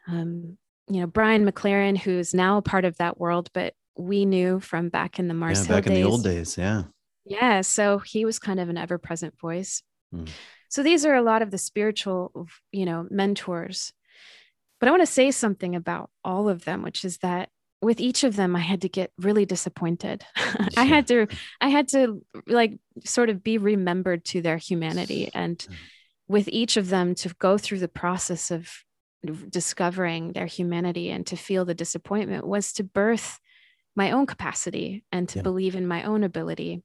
um, 0.08 0.58
you 0.88 1.02
know 1.02 1.08
Brian 1.08 1.50
McLaren, 1.50 1.98
who's 1.98 2.34
now 2.34 2.58
a 2.58 2.62
part 2.62 2.86
of 2.86 2.98
that 2.98 3.20
world, 3.20 3.50
but 3.54 3.74
we 3.96 4.26
knew 4.26 4.60
from 4.60 4.90
back 4.90 5.20
in 5.20 5.28
the 5.28 5.34
Mars 5.34 5.62
yeah, 5.62 5.68
Hill 5.68 5.78
back 5.78 5.88
in 5.88 5.94
the 5.94 6.04
old 6.04 6.24
days. 6.24 6.58
Yeah. 6.58 6.84
Yeah. 7.26 7.62
So 7.62 8.00
he 8.00 8.26
was 8.26 8.40
kind 8.40 8.60
of 8.60 8.70
an 8.70 8.78
ever 8.78 8.98
present 8.98 9.40
voice. 9.40 9.82
Mm. 10.14 10.30
So 10.70 10.84
these 10.84 11.06
are 11.06 11.16
a 11.16 11.22
lot 11.22 11.42
of 11.42 11.52
the 11.52 11.58
spiritual, 11.58 12.48
you 12.72 12.86
know, 12.86 13.06
mentors. 13.10 13.94
But 14.80 14.88
I 14.88 14.92
want 14.92 15.04
to 15.04 15.08
say 15.12 15.32
something 15.32 15.76
about 15.76 16.10
all 16.26 16.50
of 16.50 16.66
them, 16.66 16.82
which 16.82 17.06
is 17.06 17.20
that 17.20 17.50
with 17.82 18.00
each 18.02 18.24
of 18.24 18.36
them, 18.36 18.56
I 18.56 18.60
had 18.60 18.82
to 18.82 18.90
get 18.90 19.12
really 19.18 19.46
disappointed. 19.46 20.24
I 20.78 20.84
had 20.86 21.08
to, 21.08 21.28
I 21.62 21.70
had 21.70 21.90
to 21.90 22.24
like 22.48 22.80
sort 23.06 23.30
of 23.30 23.44
be 23.44 23.58
remembered 23.58 24.26
to 24.26 24.42
their 24.42 24.58
humanity. 24.58 25.30
And 25.34 25.58
Mm. 25.60 25.76
with 26.28 26.48
each 26.48 26.78
of 26.78 26.90
them 26.90 27.14
to 27.16 27.34
go 27.40 27.58
through 27.58 27.80
the 27.80 27.88
process 27.90 28.50
of 28.52 28.70
discovering 29.50 30.32
their 30.34 30.46
humanity 30.46 31.10
and 31.10 31.26
to 31.28 31.36
feel 31.36 31.66
the 31.66 31.74
disappointment 31.74 32.46
was 32.48 32.74
to 32.74 32.84
birth 32.84 33.40
my 33.96 34.12
own 34.12 34.26
capacity 34.26 35.04
and 35.12 35.30
to 35.30 35.40
Yeah. 35.40 35.44
believe 35.44 35.76
in 35.76 35.88
my 35.88 36.04
own 36.04 36.24
ability. 36.24 36.82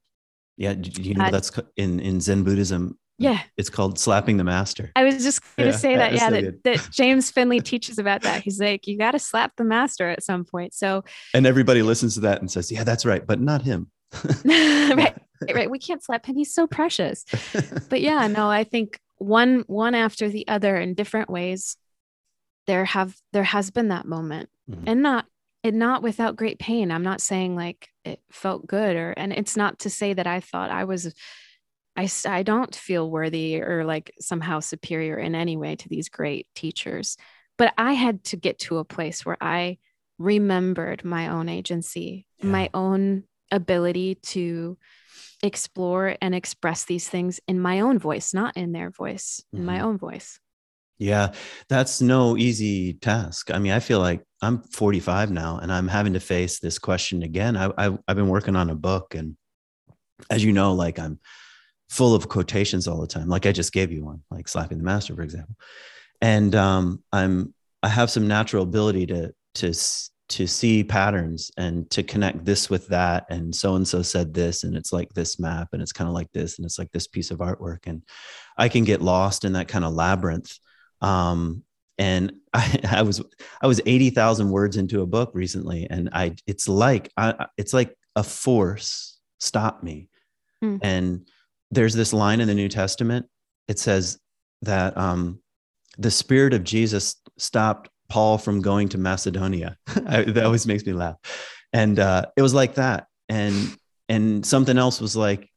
Yeah. 0.59 0.73
You 0.77 1.15
know, 1.15 1.25
Uh, 1.25 1.31
that's 1.31 1.51
in, 1.77 1.99
in 1.99 2.21
Zen 2.21 2.43
Buddhism. 2.43 2.99
Yeah. 3.17 3.39
It's 3.57 3.69
called 3.69 3.97
slapping 3.97 4.37
the 4.37 4.43
master. 4.43 4.91
I 4.95 5.03
was 5.05 5.23
just 5.23 5.41
going 5.57 5.69
to 5.69 5.73
Yeah, 5.73 5.77
say 5.79 5.95
that, 6.01 6.13
yeah, 6.13 6.29
so 6.29 6.41
that, 6.41 6.63
that 6.65 6.89
James 6.91 7.31
Finley 7.31 7.59
teaches 7.61 7.97
about 7.97 8.21
that. 8.21 8.43
He's 8.43 8.59
like, 8.59 8.85
you 8.85 8.97
got 8.97 9.11
to 9.11 9.19
slap 9.19 9.53
the 9.57 9.63
master 9.63 10.07
at 10.09 10.21
some 10.23 10.45
point. 10.45 10.73
So, 10.73 11.03
And 11.33 11.45
everybody 11.47 11.81
listens 11.81 12.13
to 12.15 12.19
that 12.21 12.39
and 12.41 12.51
says, 12.51 12.71
yeah, 12.71 12.83
that's 12.83 13.05
right. 13.05 13.25
But 13.25 13.39
not 13.41 13.63
him. 13.63 13.89
right, 14.45 15.17
right. 15.53 15.69
We 15.71 15.79
can't 15.79 16.03
slap 16.03 16.25
him. 16.25 16.35
He's 16.35 16.53
so 16.53 16.67
precious. 16.67 17.25
But 17.89 18.01
yeah, 18.01 18.27
no, 18.27 18.49
I 18.49 18.63
think 18.63 18.99
one, 19.17 19.63
one 19.67 19.95
after 19.95 20.29
the 20.29 20.47
other 20.47 20.77
in 20.77 20.93
different 20.93 21.29
ways, 21.29 21.77
there 22.67 22.85
have, 22.85 23.15
there 23.33 23.43
has 23.43 23.71
been 23.71 23.87
that 23.89 24.05
moment 24.05 24.49
Mhm. 24.69 24.83
and 24.87 25.01
not, 25.01 25.25
and 25.63 25.77
not 25.77 26.01
without 26.01 26.35
great 26.35 26.59
pain. 26.59 26.91
I'm 26.91 27.03
not 27.03 27.21
saying 27.21 27.55
like 27.55 27.89
it 28.05 28.21
felt 28.31 28.67
good 28.67 28.95
or, 28.95 29.13
and 29.17 29.33
it's 29.33 29.57
not 29.57 29.79
to 29.79 29.89
say 29.89 30.13
that 30.13 30.27
I 30.27 30.39
thought 30.39 30.71
I 30.71 30.85
was, 30.85 31.13
I, 31.95 32.09
I 32.25 32.43
don't 32.43 32.73
feel 32.73 33.09
worthy 33.09 33.61
or 33.61 33.83
like 33.83 34.13
somehow 34.19 34.61
superior 34.61 35.17
in 35.17 35.35
any 35.35 35.57
way 35.57 35.75
to 35.75 35.89
these 35.89 36.09
great 36.09 36.47
teachers. 36.55 37.17
But 37.57 37.73
I 37.77 37.93
had 37.93 38.23
to 38.25 38.37
get 38.37 38.59
to 38.59 38.77
a 38.77 38.85
place 38.85 39.25
where 39.25 39.37
I 39.41 39.79
remembered 40.17 41.03
my 41.03 41.27
own 41.27 41.49
agency, 41.49 42.25
my 42.41 42.69
own 42.73 43.23
ability 43.51 44.15
to 44.15 44.77
explore 45.41 46.15
and 46.21 46.35
express 46.35 46.85
these 46.85 47.07
things 47.07 47.39
in 47.47 47.59
my 47.59 47.81
own 47.81 47.99
voice, 47.99 48.33
not 48.33 48.55
in 48.57 48.71
their 48.71 48.89
voice, 48.91 49.43
in 49.53 49.65
my 49.65 49.79
Mhm. 49.79 49.83
own 49.83 49.97
voice. 49.97 50.39
Yeah, 50.97 51.33
that's 51.69 52.01
no 52.01 52.37
easy 52.37 52.93
task. 52.93 53.51
I 53.51 53.59
mean, 53.59 53.71
I 53.71 53.79
feel 53.79 53.99
like 53.99 54.23
I'm 54.41 54.61
45 54.63 55.31
now 55.31 55.59
and 55.61 55.71
I'm 55.71 55.87
having 55.87 56.13
to 56.13 56.19
face 56.19 56.59
this 56.59 56.79
question 56.79 57.23
again. 57.23 57.57
I, 57.57 57.71
I, 57.77 57.97
I've 58.07 58.15
been 58.15 58.29
working 58.29 58.55
on 58.55 58.69
a 58.69 58.75
book, 58.75 59.15
and 59.15 59.35
as 60.29 60.43
you 60.43 60.53
know, 60.53 60.73
like 60.73 60.99
I'm 60.99 61.19
full 61.89 62.15
of 62.15 62.29
quotations 62.29 62.87
all 62.87 63.01
the 63.01 63.07
time. 63.07 63.27
Like 63.27 63.45
I 63.45 63.51
just 63.51 63.73
gave 63.73 63.91
you 63.91 64.05
one, 64.05 64.21
like 64.31 64.47
slapping 64.47 64.77
the 64.77 64.83
master, 64.83 65.15
for 65.15 65.23
example. 65.23 65.55
And 66.21 66.55
um, 66.55 67.03
I'm 67.11 67.53
I 67.81 67.89
have 67.89 68.09
some 68.09 68.27
natural 68.27 68.63
ability 68.63 69.07
to 69.07 69.33
to 69.55 69.73
to 70.29 70.45
see 70.45 70.83
patterns 70.83 71.49
and 71.57 71.89
to 71.89 72.03
connect 72.03 72.45
this 72.45 72.69
with 72.69 72.87
that. 72.87 73.25
And 73.29 73.53
so 73.53 73.75
and 73.75 73.87
so 73.87 74.01
said 74.01 74.33
this, 74.33 74.63
and 74.63 74.75
it's 74.75 74.93
like 74.93 75.09
this 75.13 75.39
map, 75.39 75.69
and 75.73 75.81
it's 75.81 75.93
kind 75.93 76.07
of 76.07 76.13
like 76.13 76.31
this, 76.31 76.57
and 76.57 76.65
it's 76.65 76.77
like 76.79 76.91
this 76.91 77.07
piece 77.07 77.31
of 77.31 77.39
artwork, 77.39 77.87
and 77.87 78.03
I 78.57 78.69
can 78.69 78.83
get 78.83 79.01
lost 79.01 79.43
in 79.43 79.53
that 79.53 79.67
kind 79.67 79.83
of 79.83 79.93
labyrinth 79.93 80.57
um 81.01 81.63
and 81.99 82.33
I, 82.53 82.79
I 82.83 83.01
was 83.03 83.21
i 83.61 83.67
was 83.67 83.79
80,000 83.85 84.49
words 84.49 84.77
into 84.77 85.01
a 85.01 85.05
book 85.05 85.31
recently 85.33 85.85
and 85.89 86.09
i 86.13 86.35
it's 86.47 86.67
like 86.67 87.11
I, 87.15 87.47
it's 87.57 87.73
like 87.73 87.95
a 88.15 88.23
force 88.23 89.19
stopped 89.39 89.83
me. 89.83 90.09
Mm. 90.63 90.79
and 90.81 91.27
there's 91.71 91.93
this 91.93 92.11
line 92.11 92.41
in 92.41 92.47
the 92.47 92.55
new 92.55 92.67
testament 92.67 93.27
it 93.67 93.79
says 93.79 94.19
that 94.63 94.97
um 94.97 95.39
the 95.97 96.11
spirit 96.11 96.53
of 96.53 96.63
jesus 96.63 97.15
stopped 97.37 97.89
paul 98.09 98.37
from 98.37 98.61
going 98.61 98.89
to 98.89 98.97
macedonia. 98.97 99.77
I, 100.07 100.23
that 100.23 100.43
always 100.43 100.67
makes 100.67 100.85
me 100.85 100.93
laugh. 100.93 101.15
And 101.71 101.99
uh 101.99 102.25
it 102.35 102.41
was 102.41 102.53
like 102.53 102.75
that. 102.75 103.07
And 103.29 103.77
and 104.09 104.45
something 104.45 104.77
else 104.77 104.99
was 104.99 105.15
like 105.15 105.49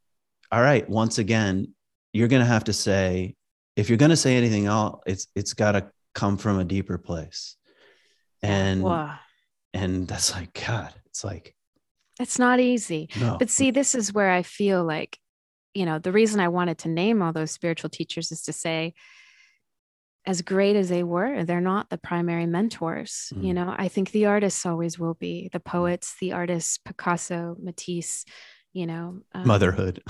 all 0.53 0.61
right 0.61 0.89
once 0.89 1.19
again 1.19 1.75
you're 2.13 2.29
going 2.29 2.43
to 2.43 2.47
have 2.47 2.65
to 2.65 2.73
say 2.75 3.35
if 3.75 3.89
you're 3.89 3.97
going 3.97 4.11
to 4.11 4.17
say 4.17 4.37
anything 4.37 4.67
else 4.67 5.01
it's 5.07 5.27
it's 5.35 5.55
got 5.55 5.73
to 5.73 5.91
come 6.15 6.37
from 6.37 6.59
a 6.59 6.65
deeper 6.65 6.99
place 6.99 7.57
and 8.43 8.83
and 9.75 10.07
that's 10.09 10.33
like 10.35 10.53
god 10.67 10.93
it's 11.07 11.25
like 11.25 11.55
It's 12.21 12.39
not 12.39 12.61
easy. 12.61 13.09
no 13.19 13.37
But 13.39 13.49
see, 13.51 13.71
this 13.73 13.95
is 13.95 14.13
where 14.13 14.31
I 14.31 14.43
feel 14.43 14.85
like, 14.85 15.19
you 15.75 15.87
know, 15.87 15.99
the 15.99 16.13
reason 16.13 16.41
I 16.41 16.49
wanted 16.49 16.79
to 16.79 16.89
name 16.89 17.23
all 17.23 17.33
those 17.33 17.51
spiritual 17.51 17.91
teachers 17.91 18.31
is 18.31 18.43
to 18.43 18.53
say, 18.53 18.93
as 20.27 20.43
great 20.43 20.77
as 20.77 20.89
they 20.89 21.03
were, 21.03 21.45
they're 21.45 21.61
not 21.61 21.89
the 21.91 21.99
primary 21.99 22.47
mentors. 22.47 23.33
You 23.33 23.53
Mm. 23.53 23.55
know, 23.55 23.75
I 23.77 23.89
think 23.89 24.11
the 24.11 24.27
artists 24.27 24.65
always 24.67 24.99
will 24.99 25.15
be 25.15 25.49
the 25.53 25.59
poets, 25.61 26.15
the 26.21 26.33
artists, 26.33 26.79
Picasso, 26.79 27.57
Matisse, 27.59 28.25
you 28.73 28.87
know, 28.87 29.23
um, 29.35 29.47
motherhood 29.47 30.03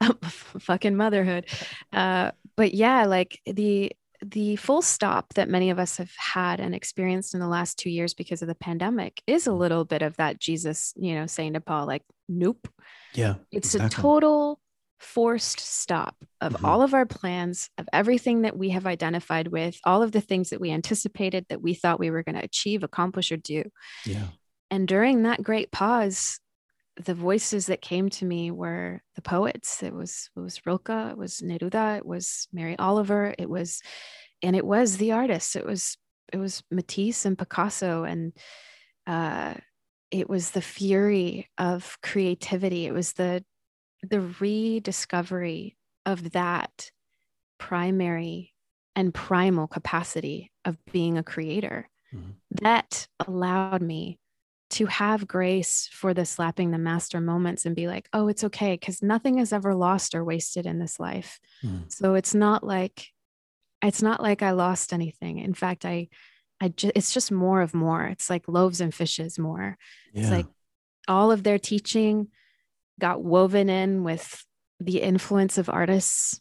fucking 0.24 0.96
motherhood. 0.96 1.46
Uh, 1.92 2.32
but 2.56 2.74
yeah, 2.74 3.06
like 3.06 3.40
the 3.46 3.92
the 4.24 4.56
full 4.56 4.82
stop 4.82 5.34
that 5.34 5.48
many 5.48 5.70
of 5.70 5.78
us 5.78 5.96
have 5.98 6.10
had 6.16 6.60
and 6.60 6.74
experienced 6.74 7.34
in 7.34 7.40
the 7.40 7.48
last 7.48 7.78
two 7.78 7.90
years 7.90 8.14
because 8.14 8.42
of 8.42 8.48
the 8.48 8.54
pandemic 8.54 9.22
is 9.26 9.46
a 9.46 9.52
little 9.52 9.84
bit 9.84 10.02
of 10.02 10.16
that 10.16 10.38
Jesus, 10.40 10.92
you 10.96 11.14
know, 11.14 11.26
saying 11.26 11.54
to 11.54 11.60
Paul, 11.60 11.86
like, 11.86 12.02
nope. 12.28 12.68
yeah 13.14 13.34
It's 13.52 13.74
exactly. 13.74 13.86
a 13.86 14.02
total 14.02 14.60
forced 14.98 15.60
stop 15.60 16.16
of 16.40 16.54
Mhm. 16.54 16.64
all 16.66 16.80
of 16.82 16.94
our 16.94 17.04
plans, 17.06 17.68
of 17.78 17.86
everything 17.92 18.42
that 18.42 18.56
we 18.56 18.70
have 18.70 18.86
identified 18.86 19.48
with, 19.48 19.78
all 19.84 20.02
of 20.02 20.12
the 20.12 20.22
things 20.22 20.50
that 20.50 20.60
we 20.60 20.70
anticipated 20.70 21.44
that 21.50 21.60
we 21.60 21.74
thought 21.74 22.00
we 22.00 22.10
were 22.10 22.22
going 22.22 22.36
to 22.36 22.44
achieve, 22.44 22.82
accomplish, 22.82 23.30
or 23.30 23.36
do. 23.36 23.64
yeah 24.06 24.28
And 24.70 24.88
during 24.88 25.22
that 25.22 25.42
great 25.42 25.70
pause, 25.70 26.40
the 27.04 27.14
voices 27.14 27.66
that 27.66 27.82
came 27.82 28.08
to 28.08 28.24
me 28.24 28.50
were 28.50 29.02
the 29.14 29.22
poets. 29.22 29.82
It 29.82 29.92
was 29.92 30.30
it 30.36 30.40
was 30.40 30.64
Rilke, 30.64 31.10
it 31.10 31.18
was 31.18 31.40
Neruda, 31.40 31.98
it 31.98 32.06
was 32.06 32.48
Mary 32.52 32.78
Oliver, 32.78 33.34
it 33.38 33.48
was, 33.48 33.82
and 34.42 34.56
it 34.56 34.64
was 34.64 34.96
the 34.96 35.12
artists. 35.12 35.56
It 35.56 35.66
was 35.66 35.98
it 36.32 36.38
was 36.38 36.62
Matisse 36.70 37.24
and 37.24 37.38
Picasso, 37.38 38.04
and 38.04 38.32
uh, 39.06 39.54
it 40.10 40.28
was 40.28 40.50
the 40.50 40.62
fury 40.62 41.48
of 41.58 41.98
creativity. 42.02 42.86
It 42.86 42.92
was 42.92 43.12
the 43.12 43.44
the 44.02 44.20
rediscovery 44.40 45.76
of 46.04 46.32
that 46.32 46.90
primary 47.58 48.54
and 48.94 49.12
primal 49.12 49.66
capacity 49.66 50.52
of 50.64 50.78
being 50.92 51.18
a 51.18 51.22
creator 51.22 51.88
mm-hmm. 52.14 52.30
that 52.62 53.08
allowed 53.26 53.82
me 53.82 54.18
to 54.68 54.86
have 54.86 55.28
grace 55.28 55.88
for 55.92 56.12
the 56.12 56.24
slapping 56.24 56.70
the 56.70 56.78
master 56.78 57.20
moments 57.20 57.66
and 57.66 57.76
be 57.76 57.86
like, 57.86 58.08
oh, 58.12 58.28
it's 58.28 58.44
okay, 58.44 58.74
because 58.74 59.02
nothing 59.02 59.38
is 59.38 59.52
ever 59.52 59.74
lost 59.74 60.14
or 60.14 60.24
wasted 60.24 60.66
in 60.66 60.78
this 60.78 60.98
life. 60.98 61.38
Mm. 61.64 61.92
So 61.92 62.14
it's 62.14 62.34
not 62.34 62.64
like 62.64 63.08
it's 63.82 64.02
not 64.02 64.22
like 64.22 64.42
I 64.42 64.52
lost 64.52 64.92
anything. 64.92 65.38
In 65.38 65.54
fact, 65.54 65.84
I 65.84 66.08
I 66.60 66.68
just 66.68 66.92
it's 66.96 67.14
just 67.14 67.30
more 67.30 67.60
of 67.60 67.74
more. 67.74 68.04
It's 68.04 68.28
like 68.28 68.48
loaves 68.48 68.80
and 68.80 68.94
fishes 68.94 69.38
more. 69.38 69.76
Yeah. 70.12 70.22
It's 70.22 70.30
like 70.30 70.46
all 71.06 71.30
of 71.30 71.42
their 71.42 71.58
teaching 71.58 72.28
got 72.98 73.22
woven 73.22 73.68
in 73.68 74.02
with 74.02 74.44
the 74.80 75.00
influence 75.00 75.58
of 75.58 75.70
artists 75.70 76.40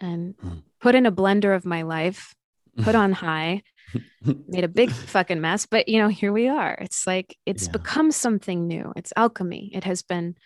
and 0.00 0.36
mm. 0.36 0.62
put 0.80 0.94
in 0.94 1.06
a 1.06 1.12
blender 1.12 1.54
of 1.54 1.64
my 1.64 1.82
life, 1.82 2.34
put 2.82 2.94
on 2.94 3.12
high, 3.12 3.62
made 4.48 4.64
a 4.64 4.68
big 4.68 4.90
fucking 4.90 5.40
mess. 5.40 5.66
But 5.66 5.88
you 5.88 5.98
know, 5.98 6.08
here 6.08 6.32
we 6.32 6.48
are. 6.48 6.76
It's 6.80 7.06
like 7.06 7.36
it's 7.46 7.66
yeah. 7.66 7.72
become 7.72 8.10
something 8.10 8.66
new. 8.66 8.92
It's 8.96 9.12
alchemy. 9.16 9.70
It 9.74 9.84
has 9.84 10.02
been 10.02 10.36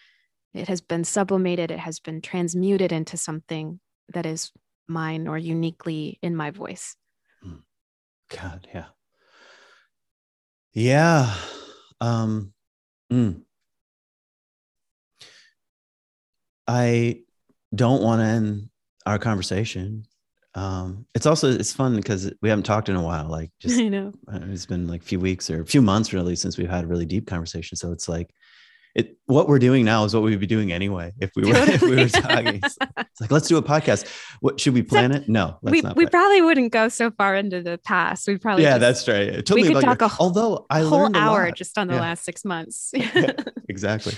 it 0.54 0.68
has 0.68 0.80
been 0.80 1.04
sublimated, 1.04 1.70
it 1.70 1.78
has 1.78 1.98
been 1.98 2.20
transmuted 2.20 2.92
into 2.92 3.16
something 3.16 3.80
that 4.12 4.26
is 4.26 4.52
mine 4.86 5.26
or 5.26 5.38
uniquely 5.38 6.18
in 6.22 6.36
my 6.36 6.50
voice. 6.50 6.96
Hmm. 7.42 7.60
God, 8.28 8.68
yeah. 8.74 8.86
Yeah. 10.72 11.34
Um 12.00 12.52
mm. 13.10 13.42
I 16.66 17.22
don't 17.74 18.02
want 18.02 18.20
to 18.20 18.24
end 18.24 18.70
our 19.04 19.18
conversation. 19.18 20.06
Um, 20.54 21.06
it's 21.14 21.26
also 21.26 21.50
it's 21.50 21.72
fun 21.72 21.96
because 21.96 22.30
we 22.42 22.48
haven't 22.48 22.64
talked 22.64 22.88
in 22.88 22.96
a 22.96 23.02
while. 23.02 23.28
Like 23.28 23.50
just 23.60 23.78
I 23.78 23.88
know 23.88 24.12
uh, 24.32 24.40
it's 24.50 24.66
been 24.66 24.86
like 24.86 25.02
a 25.02 25.04
few 25.04 25.20
weeks 25.20 25.50
or 25.50 25.62
a 25.62 25.66
few 25.66 25.82
months 25.82 26.12
really 26.12 26.36
since 26.36 26.58
we've 26.58 26.70
had 26.70 26.84
a 26.84 26.86
really 26.86 27.06
deep 27.06 27.26
conversation. 27.26 27.76
So 27.76 27.92
it's 27.92 28.08
like 28.08 28.30
it 28.94 29.16
what 29.24 29.48
we're 29.48 29.58
doing 29.58 29.86
now 29.86 30.04
is 30.04 30.12
what 30.12 30.22
we'd 30.22 30.38
be 30.38 30.46
doing 30.46 30.70
anyway 30.70 31.12
if 31.18 31.30
we 31.34 31.44
were 31.44 31.54
totally. 31.54 31.72
if 31.74 31.82
we 31.82 31.96
were 31.96 32.08
talking. 32.08 32.60
It's, 32.62 32.76
it's, 32.98 33.20
like 33.20 33.30
let's 33.30 33.48
do 33.48 33.56
a 33.56 33.62
podcast. 33.62 34.06
What 34.40 34.60
should 34.60 34.74
we 34.74 34.82
plan 34.82 35.12
it? 35.12 35.28
No, 35.28 35.56
we 35.62 35.80
we 35.96 36.06
probably 36.06 36.42
wouldn't 36.42 36.72
go 36.72 36.88
so 36.88 37.10
far 37.10 37.34
into 37.34 37.62
the 37.62 37.78
past. 37.78 38.28
We 38.28 38.36
probably 38.36 38.64
yeah, 38.64 38.78
just, 38.78 39.06
that's 39.06 39.08
right. 39.08 39.46
Tell 39.46 39.54
we 39.54 39.62
could 39.62 39.80
talk 39.80 40.00
your, 40.00 40.10
a 40.10 40.12
although 40.20 40.66
I 40.68 40.80
whole 40.80 41.14
hour 41.16 41.50
just 41.52 41.78
on 41.78 41.88
the 41.88 41.94
yeah. 41.94 42.00
last 42.00 42.24
six 42.24 42.44
months. 42.44 42.90
yeah, 42.92 43.32
exactly. 43.70 44.14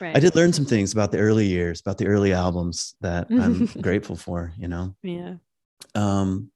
Right. 0.00 0.16
I 0.16 0.20
did 0.20 0.34
learn 0.34 0.54
some 0.54 0.64
things 0.64 0.92
about 0.92 1.12
the 1.12 1.18
early 1.18 1.46
years, 1.46 1.80
about 1.80 1.98
the 1.98 2.06
early 2.06 2.32
albums 2.32 2.94
that 3.02 3.26
I'm 3.30 3.66
grateful 3.82 4.16
for. 4.16 4.52
You 4.56 4.68
know. 4.68 4.96
Yeah. 5.02 5.34
Um, 5.94 6.50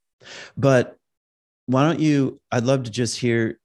but 0.57 0.97
why 1.67 1.85
don't 1.85 2.01
you? 2.01 2.41
I'd 2.51 2.65
love 2.65 2.85
to 2.85 2.91
just 2.91 3.19
hear 3.19 3.59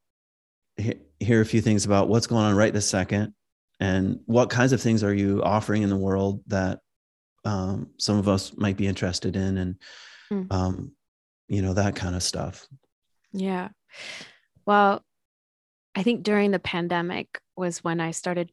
hear 1.19 1.41
a 1.41 1.45
few 1.45 1.61
things 1.61 1.85
about 1.85 2.10
what's 2.10 2.27
going 2.27 2.44
on 2.44 2.56
right 2.56 2.73
this 2.73 2.90
second 2.90 3.34
and 3.80 4.19
what 4.26 4.49
kinds 4.49 4.72
of 4.72 4.81
things 4.81 5.03
are 5.03 5.14
you 5.14 5.41
offering 5.44 5.84
in 5.84 5.90
the 5.90 5.98
world 5.98 6.41
that 6.48 6.80
um, 7.45 7.90
some 7.98 8.18
of 8.18 8.27
us 8.27 8.56
might 8.56 8.77
be 8.77 8.88
interested 8.88 9.35
in 9.35 9.57
and 9.57 9.76
mm. 10.31 10.52
um, 10.52 10.94
you 11.48 11.61
know 11.61 11.73
that 11.73 11.95
kind 11.95 12.15
of 12.15 12.23
stuff 12.23 12.68
yeah 13.34 13.69
well 14.65 15.03
i 15.95 16.03
think 16.03 16.23
during 16.23 16.52
the 16.52 16.60
pandemic 16.60 17.40
was 17.56 17.84
when 17.84 17.99
i 17.99 18.11
started 18.11 18.52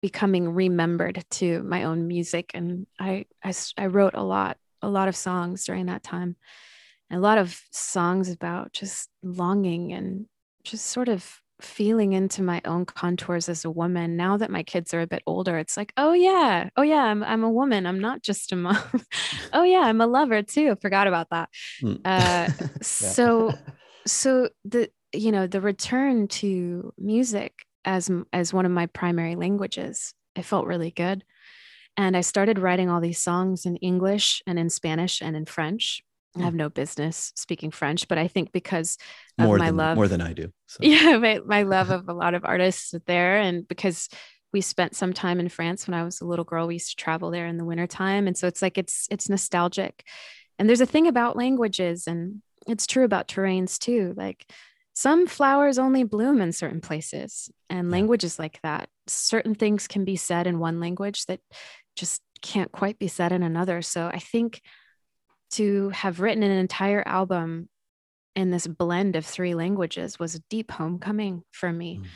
becoming 0.00 0.48
remembered 0.48 1.24
to 1.30 1.62
my 1.62 1.84
own 1.84 2.08
music 2.08 2.50
and 2.54 2.86
I, 2.98 3.26
I 3.42 3.54
i 3.78 3.86
wrote 3.86 4.14
a 4.14 4.22
lot 4.22 4.56
a 4.82 4.88
lot 4.88 5.08
of 5.08 5.16
songs 5.16 5.64
during 5.64 5.86
that 5.86 6.02
time. 6.02 6.36
And 7.10 7.18
a 7.18 7.22
lot 7.22 7.38
of 7.38 7.60
songs 7.70 8.30
about 8.30 8.72
just 8.72 9.08
longing 9.22 9.92
and 9.92 10.26
just 10.64 10.86
sort 10.86 11.08
of 11.08 11.40
feeling 11.60 12.12
into 12.12 12.42
my 12.42 12.60
own 12.64 12.84
contours 12.84 13.48
as 13.48 13.64
a 13.64 13.70
woman. 13.70 14.16
Now 14.16 14.36
that 14.36 14.50
my 14.50 14.62
kids 14.62 14.92
are 14.94 15.00
a 15.00 15.06
bit 15.06 15.22
older 15.26 15.58
it's 15.58 15.76
like 15.76 15.92
oh 15.96 16.12
yeah. 16.12 16.70
Oh 16.76 16.82
yeah 16.82 17.04
i'm, 17.04 17.22
I'm 17.22 17.44
a 17.44 17.50
woman. 17.50 17.86
I'm 17.86 18.00
not 18.00 18.22
just 18.22 18.52
a 18.52 18.56
mom. 18.56 18.76
Oh 19.52 19.64
yeah 19.64 19.80
i'm 19.80 20.00
a 20.00 20.06
lover 20.06 20.42
too. 20.42 20.76
Forgot 20.80 21.06
about 21.06 21.30
that. 21.30 21.50
Mm. 21.82 22.00
uh, 22.04 22.48
so 22.82 23.52
so 24.06 24.48
the 24.64 24.90
you 25.12 25.30
know 25.30 25.46
the 25.46 25.60
return 25.60 26.26
to 26.26 26.92
music 26.98 27.52
as 27.84 28.10
as 28.32 28.52
one 28.52 28.66
of 28.66 28.72
my 28.72 28.86
primary 28.86 29.36
languages 29.36 30.14
it 30.36 30.44
felt 30.44 30.66
really 30.66 30.90
good 30.90 31.24
and 31.96 32.16
i 32.16 32.20
started 32.20 32.58
writing 32.58 32.90
all 32.90 33.00
these 33.00 33.22
songs 33.22 33.66
in 33.66 33.76
english 33.76 34.42
and 34.46 34.58
in 34.58 34.70
spanish 34.70 35.20
and 35.20 35.36
in 35.36 35.44
french 35.44 36.02
I 36.34 36.40
mm. 36.40 36.44
have 36.44 36.54
no 36.54 36.68
business 36.68 37.32
speaking 37.36 37.70
French, 37.70 38.08
but 38.08 38.18
I 38.18 38.28
think 38.28 38.52
because 38.52 38.96
of 39.38 39.46
more 39.46 39.58
my 39.58 39.66
than, 39.66 39.76
love, 39.76 39.96
more 39.96 40.08
than 40.08 40.20
I 40.20 40.32
do. 40.32 40.52
So. 40.66 40.78
Yeah, 40.82 41.18
my, 41.18 41.40
my 41.44 41.62
love 41.62 41.90
of 41.90 42.08
a 42.08 42.14
lot 42.14 42.34
of 42.34 42.44
artists 42.44 42.94
there, 43.06 43.38
and 43.38 43.66
because 43.68 44.08
we 44.52 44.60
spent 44.60 44.94
some 44.94 45.12
time 45.12 45.40
in 45.40 45.48
France 45.48 45.86
when 45.86 45.94
I 45.94 46.04
was 46.04 46.20
a 46.20 46.26
little 46.26 46.44
girl, 46.44 46.66
we 46.66 46.74
used 46.74 46.90
to 46.90 46.96
travel 46.96 47.30
there 47.30 47.46
in 47.46 47.58
the 47.58 47.64
wintertime, 47.64 48.26
and 48.26 48.36
so 48.36 48.46
it's 48.46 48.62
like 48.62 48.78
it's 48.78 49.08
it's 49.10 49.28
nostalgic. 49.28 50.06
And 50.58 50.68
there's 50.68 50.80
a 50.80 50.86
thing 50.86 51.06
about 51.06 51.36
languages, 51.36 52.06
and 52.06 52.42
it's 52.66 52.86
true 52.86 53.04
about 53.04 53.28
terrains 53.28 53.78
too. 53.78 54.14
Like 54.16 54.50
some 54.94 55.26
flowers 55.26 55.78
only 55.78 56.04
bloom 56.04 56.40
in 56.40 56.52
certain 56.52 56.80
places, 56.80 57.50
and 57.68 57.90
languages 57.90 58.38
like 58.38 58.60
that. 58.62 58.88
Certain 59.06 59.54
things 59.54 59.88
can 59.88 60.04
be 60.04 60.16
said 60.16 60.46
in 60.46 60.58
one 60.58 60.80
language 60.80 61.26
that 61.26 61.40
just 61.96 62.22
can't 62.40 62.72
quite 62.72 62.98
be 62.98 63.08
said 63.08 63.32
in 63.32 63.42
another. 63.42 63.82
So 63.82 64.06
I 64.06 64.18
think 64.18 64.60
to 65.52 65.90
have 65.90 66.20
written 66.20 66.42
an 66.42 66.50
entire 66.50 67.06
album 67.06 67.68
in 68.34 68.50
this 68.50 68.66
blend 68.66 69.16
of 69.16 69.26
three 69.26 69.54
languages 69.54 70.18
was 70.18 70.34
a 70.34 70.42
deep 70.48 70.70
homecoming 70.70 71.42
for 71.50 71.72
me 71.72 71.98
mm. 71.98 72.06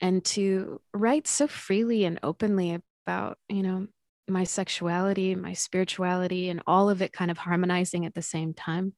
and 0.00 0.24
to 0.24 0.80
write 0.92 1.26
so 1.26 1.46
freely 1.46 2.04
and 2.04 2.20
openly 2.22 2.78
about 3.06 3.38
you 3.48 3.62
know 3.62 3.86
my 4.28 4.44
sexuality 4.44 5.34
my 5.34 5.52
spirituality 5.52 6.48
and 6.48 6.62
all 6.66 6.88
of 6.88 7.02
it 7.02 7.12
kind 7.12 7.30
of 7.30 7.38
harmonizing 7.38 8.06
at 8.06 8.14
the 8.14 8.22
same 8.22 8.54
time 8.54 8.94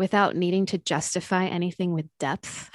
without 0.00 0.34
needing 0.34 0.64
to 0.64 0.78
justify 0.78 1.44
anything 1.44 1.92
with 1.92 2.06
depth 2.18 2.70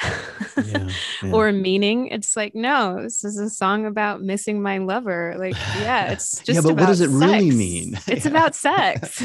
yeah, 0.64 0.88
yeah. 1.24 1.32
or 1.32 1.52
meaning. 1.52 2.06
It's 2.10 2.38
like, 2.38 2.54
no, 2.54 3.02
this 3.02 3.24
is 3.24 3.40
a 3.40 3.50
song 3.50 3.88
about 3.88 4.22
missing 4.22 4.62
my 4.62 4.78
lover. 4.78 5.34
Like, 5.36 5.56
yeah, 5.80 6.12
it's 6.12 6.38
just. 6.38 6.50
yeah, 6.50 6.62
but 6.62 6.80
what 6.80 6.86
does 6.86 7.02
it 7.02 7.10
sex. 7.10 7.20
really 7.20 7.50
mean? 7.50 8.00
It's 8.08 8.26
yeah. 8.26 8.32
about 8.32 8.54
sex. 8.54 9.24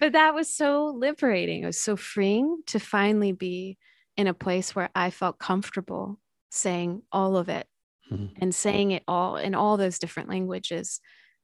but 0.00 0.12
that 0.12 0.34
was 0.34 0.52
so 0.52 0.86
liberating. 0.86 1.62
It 1.62 1.66
was 1.66 1.78
so 1.78 1.94
freeing 1.94 2.62
to 2.66 2.80
finally 2.80 3.30
be 3.30 3.78
in 4.16 4.26
a 4.26 4.34
place 4.34 4.74
where 4.74 4.90
I 4.92 5.10
felt 5.10 5.38
comfortable 5.38 6.18
saying 6.50 7.02
all 7.12 7.36
of 7.36 7.48
it 7.48 7.68
mm-hmm. 8.10 8.26
and 8.42 8.52
saying 8.52 8.90
it 8.90 9.04
all 9.06 9.36
in 9.36 9.54
all 9.54 9.76
those 9.76 10.00
different 10.00 10.28
languages, 10.28 10.98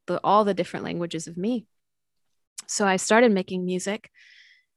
the, 0.09 0.19
all 0.24 0.44
the 0.44 0.52
different 0.52 0.85
languages 0.85 1.28
of 1.28 1.36
me. 1.36 1.65
So 2.66 2.89
I 2.89 2.97
started 2.97 3.31
making 3.31 3.65
music 3.65 4.10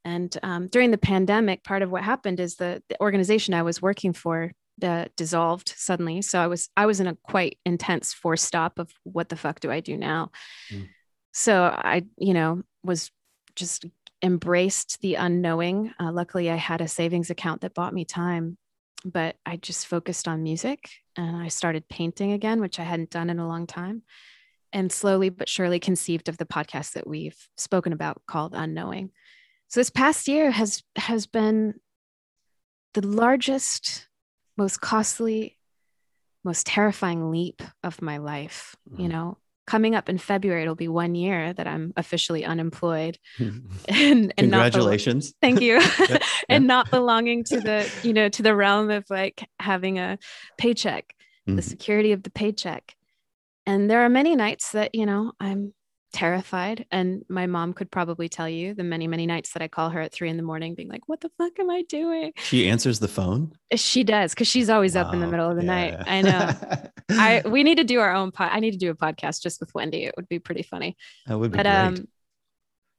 and 0.03 0.35
um, 0.43 0.67
during 0.67 0.91
the 0.91 0.97
pandemic, 0.97 1.63
part 1.63 1.81
of 1.81 1.91
what 1.91 2.03
happened 2.03 2.39
is 2.39 2.55
the, 2.55 2.81
the 2.89 2.99
organization 3.01 3.53
I 3.53 3.63
was 3.63 3.81
working 3.81 4.13
for 4.13 4.51
uh, 4.81 5.05
dissolved 5.15 5.73
suddenly. 5.75 6.21
So 6.21 6.39
I 6.39 6.47
was 6.47 6.69
I 6.75 6.85
was 6.85 6.99
in 6.99 7.07
a 7.07 7.17
quite 7.23 7.59
intense 7.65 8.13
forced 8.13 8.45
stop 8.45 8.79
of 8.79 8.91
what 9.03 9.29
the 9.29 9.35
fuck 9.35 9.59
do 9.59 9.71
I 9.71 9.79
do 9.79 9.97
now? 9.97 10.31
Mm. 10.71 10.87
So 11.33 11.63
I, 11.63 12.03
you 12.17 12.33
know, 12.33 12.63
was 12.83 13.11
just 13.55 13.85
embraced 14.21 14.99
the 15.01 15.15
unknowing. 15.15 15.93
Uh, 15.99 16.11
luckily, 16.11 16.49
I 16.49 16.55
had 16.55 16.81
a 16.81 16.87
savings 16.87 17.29
account 17.29 17.61
that 17.61 17.73
bought 17.73 17.93
me 17.93 18.05
time, 18.05 18.57
but 19.05 19.35
I 19.45 19.57
just 19.57 19.87
focused 19.87 20.27
on 20.27 20.43
music 20.43 20.89
and 21.15 21.35
I 21.35 21.47
started 21.47 21.87
painting 21.89 22.31
again, 22.31 22.59
which 22.59 22.79
I 22.79 22.83
hadn't 22.83 23.09
done 23.11 23.29
in 23.29 23.39
a 23.39 23.47
long 23.47 23.67
time. 23.67 24.03
And 24.73 24.91
slowly 24.91 25.29
but 25.29 25.49
surely 25.49 25.79
conceived 25.79 26.29
of 26.29 26.37
the 26.37 26.45
podcast 26.45 26.93
that 26.93 27.05
we've 27.05 27.37
spoken 27.57 27.91
about 27.91 28.21
called 28.25 28.53
Unknowing. 28.55 29.11
So 29.71 29.79
this 29.79 29.89
past 29.89 30.27
year 30.27 30.51
has 30.51 30.83
has 30.97 31.27
been 31.27 31.75
the 32.93 33.07
largest, 33.07 34.09
most 34.57 34.81
costly, 34.81 35.57
most 36.43 36.67
terrifying 36.67 37.31
leap 37.31 37.61
of 37.81 38.01
my 38.01 38.17
life. 38.17 38.75
Mm-hmm. 38.89 39.01
You 39.01 39.07
know, 39.07 39.37
coming 39.65 39.95
up 39.95 40.09
in 40.09 40.17
February, 40.17 40.63
it'll 40.63 40.75
be 40.75 40.89
one 40.89 41.15
year 41.15 41.53
that 41.53 41.67
I'm 41.67 41.93
officially 41.95 42.43
unemployed. 42.43 43.17
and, 43.39 43.63
and 43.87 44.33
congratulations. 44.35 45.27
Not, 45.27 45.47
thank 45.47 45.61
you. 45.61 45.75
yeah. 46.09 46.17
and 46.49 46.67
not 46.67 46.91
belonging 46.91 47.45
to 47.45 47.61
the, 47.61 47.89
you 48.03 48.11
know, 48.11 48.27
to 48.27 48.43
the 48.43 48.53
realm 48.53 48.89
of 48.89 49.05
like 49.09 49.47
having 49.57 49.99
a 49.99 50.19
paycheck, 50.57 51.15
mm-hmm. 51.47 51.55
the 51.55 51.61
security 51.61 52.11
of 52.11 52.23
the 52.23 52.31
paycheck. 52.31 52.93
And 53.65 53.89
there 53.89 54.01
are 54.01 54.09
many 54.09 54.35
nights 54.35 54.73
that, 54.73 54.93
you 54.93 55.05
know, 55.05 55.31
I'm 55.39 55.73
terrified. 56.11 56.85
And 56.91 57.23
my 57.29 57.47
mom 57.47 57.73
could 57.73 57.91
probably 57.91 58.29
tell 58.29 58.49
you 58.49 58.73
the 58.73 58.83
many, 58.83 59.07
many 59.07 59.25
nights 59.25 59.53
that 59.53 59.61
I 59.61 59.67
call 59.67 59.89
her 59.89 60.01
at 60.01 60.11
three 60.11 60.29
in 60.29 60.37
the 60.37 60.43
morning, 60.43 60.75
being 60.75 60.89
like, 60.89 61.07
what 61.07 61.21
the 61.21 61.29
fuck 61.37 61.57
am 61.59 61.69
I 61.69 61.83
doing? 61.83 62.33
She 62.37 62.67
answers 62.67 62.99
the 62.99 63.07
phone? 63.07 63.53
Uh, 63.71 63.77
she 63.77 64.03
does, 64.03 64.33
because 64.33 64.47
she's 64.47 64.69
always 64.69 64.95
wow. 64.95 65.03
up 65.03 65.13
in 65.13 65.19
the 65.19 65.27
middle 65.27 65.49
of 65.49 65.55
the 65.55 65.63
yeah. 65.63 65.67
night. 65.67 66.03
I 66.07 66.21
know. 66.21 66.53
I 67.09 67.41
we 67.45 67.63
need 67.63 67.75
to 67.75 67.83
do 67.83 67.99
our 67.99 68.13
own 68.13 68.31
pod. 68.31 68.49
I 68.51 68.59
need 68.59 68.71
to 68.71 68.77
do 68.77 68.91
a 68.91 68.95
podcast 68.95 69.41
just 69.41 69.59
with 69.59 69.73
Wendy. 69.73 70.05
It 70.05 70.13
would 70.15 70.29
be 70.29 70.39
pretty 70.39 70.63
funny. 70.63 70.95
That 71.27 71.39
would 71.39 71.51
be 71.51 71.57
but, 71.57 71.65
great. 71.65 71.75
Um, 71.75 72.07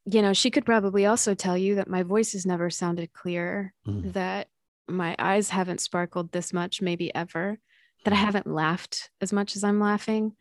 you 0.05 0.23
know, 0.23 0.33
she 0.33 0.51
could 0.51 0.67
probably 0.67 1.07
also 1.07 1.35
tell 1.35 1.57
you 1.57 1.77
that 1.77 1.89
my 1.89 2.03
voice 2.03 2.33
has 2.33 2.45
never 2.45 2.71
sounded 2.71 3.13
clear, 3.13 3.73
mm. 3.87 4.13
that 4.15 4.49
my 4.89 5.15
eyes 5.19 5.49
haven't 5.51 5.81
sparkled 5.81 6.33
this 6.33 6.53
much, 6.53 6.83
maybe 6.83 7.15
ever, 7.15 7.59
that 8.05 8.13
I 8.13 8.17
mm. 8.17 8.21
haven't 8.21 8.47
laughed 8.49 9.11
as 9.21 9.33
much 9.33 9.55
as 9.55 9.63
I'm 9.63 9.79
laughing. 9.79 10.33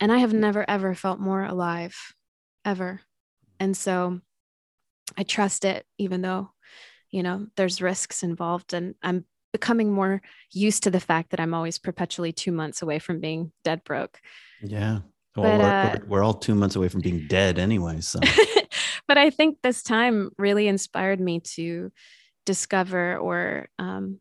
And 0.00 0.10
I 0.10 0.18
have 0.18 0.32
never, 0.32 0.64
ever 0.68 0.94
felt 0.94 1.20
more 1.20 1.44
alive, 1.44 1.96
ever. 2.64 3.02
And 3.58 3.76
so 3.76 4.20
I 5.16 5.22
trust 5.22 5.64
it, 5.64 5.84
even 5.98 6.22
though, 6.22 6.50
you 7.10 7.22
know, 7.22 7.46
there's 7.56 7.82
risks 7.82 8.22
involved. 8.22 8.72
And 8.72 8.94
I'm 9.02 9.26
becoming 9.52 9.92
more 9.92 10.22
used 10.52 10.84
to 10.84 10.90
the 10.90 11.00
fact 11.00 11.30
that 11.30 11.40
I'm 11.40 11.52
always 11.52 11.78
perpetually 11.78 12.32
two 12.32 12.52
months 12.52 12.82
away 12.82 12.98
from 12.98 13.20
being 13.20 13.52
dead 13.64 13.84
broke. 13.84 14.20
Yeah. 14.62 15.00
Well, 15.36 15.58
but, 15.58 15.60
we're, 15.60 15.66
uh, 15.70 16.06
we're, 16.08 16.22
all 16.22 16.34
two 16.34 16.54
months 16.54 16.76
away 16.76 16.88
from 16.88 17.02
being 17.02 17.26
dead 17.28 17.58
anyway. 17.58 18.00
So, 18.00 18.20
but 19.06 19.18
I 19.18 19.30
think 19.30 19.58
this 19.62 19.82
time 19.82 20.30
really 20.38 20.66
inspired 20.66 21.20
me 21.20 21.40
to 21.54 21.92
discover 22.46 23.16
or 23.16 23.68
um, 23.78 24.18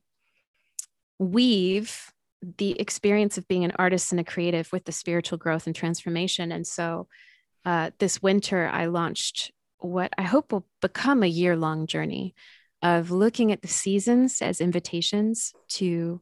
weave 1.17 2.11
the 2.57 2.79
experience 2.79 3.37
of 3.37 3.47
being 3.47 3.63
an 3.63 3.73
artist 3.77 4.11
and 4.11 4.19
a 4.19 4.23
creative 4.23 4.71
with 4.71 4.85
the 4.85 4.91
spiritual 4.91 5.37
growth 5.37 5.67
and 5.67 5.75
transformation. 5.75 6.51
And 6.51 6.65
so, 6.65 7.07
uh, 7.65 7.91
this 7.99 8.21
winter, 8.21 8.67
I 8.67 8.85
launched 8.85 9.51
what 9.79 10.13
I 10.17 10.23
hope 10.23 10.51
will 10.51 10.65
become 10.81 11.23
a 11.23 11.27
year 11.27 11.55
long 11.55 11.87
journey 11.87 12.35
of 12.81 13.11
looking 13.11 13.51
at 13.51 13.61
the 13.61 13.67
seasons 13.67 14.41
as 14.41 14.61
invitations 14.61 15.53
to 15.69 16.21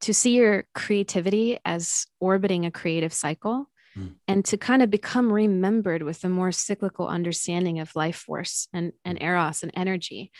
to 0.00 0.12
see 0.12 0.34
your 0.34 0.64
creativity 0.74 1.58
as 1.64 2.06
orbiting 2.20 2.66
a 2.66 2.70
creative 2.70 3.12
cycle 3.12 3.70
mm. 3.96 4.12
and 4.28 4.44
to 4.44 4.58
kind 4.58 4.82
of 4.82 4.90
become 4.90 5.32
remembered 5.32 6.02
with 6.02 6.22
a 6.24 6.28
more 6.28 6.52
cyclical 6.52 7.08
understanding 7.08 7.80
of 7.80 7.94
life 7.96 8.16
force 8.16 8.68
and, 8.74 8.92
and 9.04 9.22
eros 9.22 9.62
and 9.62 9.72
energy 9.74 10.30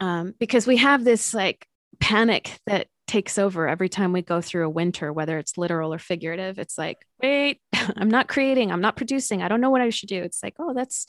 um, 0.00 0.34
because 0.38 0.66
we 0.66 0.78
have 0.78 1.04
this 1.04 1.34
like 1.34 1.66
panic 1.98 2.58
that 2.66 2.86
takes 3.10 3.38
over 3.38 3.68
every 3.68 3.88
time 3.88 4.12
we 4.12 4.22
go 4.22 4.40
through 4.40 4.64
a 4.64 4.70
winter 4.70 5.12
whether 5.12 5.36
it's 5.36 5.58
literal 5.58 5.92
or 5.92 5.98
figurative 5.98 6.58
it's 6.58 6.78
like 6.78 7.04
wait 7.20 7.60
i'm 7.96 8.08
not 8.08 8.28
creating 8.28 8.70
i'm 8.70 8.80
not 8.80 8.96
producing 8.96 9.42
i 9.42 9.48
don't 9.48 9.60
know 9.60 9.70
what 9.70 9.80
i 9.80 9.90
should 9.90 10.08
do 10.08 10.22
it's 10.22 10.42
like 10.42 10.54
oh 10.60 10.72
that's 10.72 11.06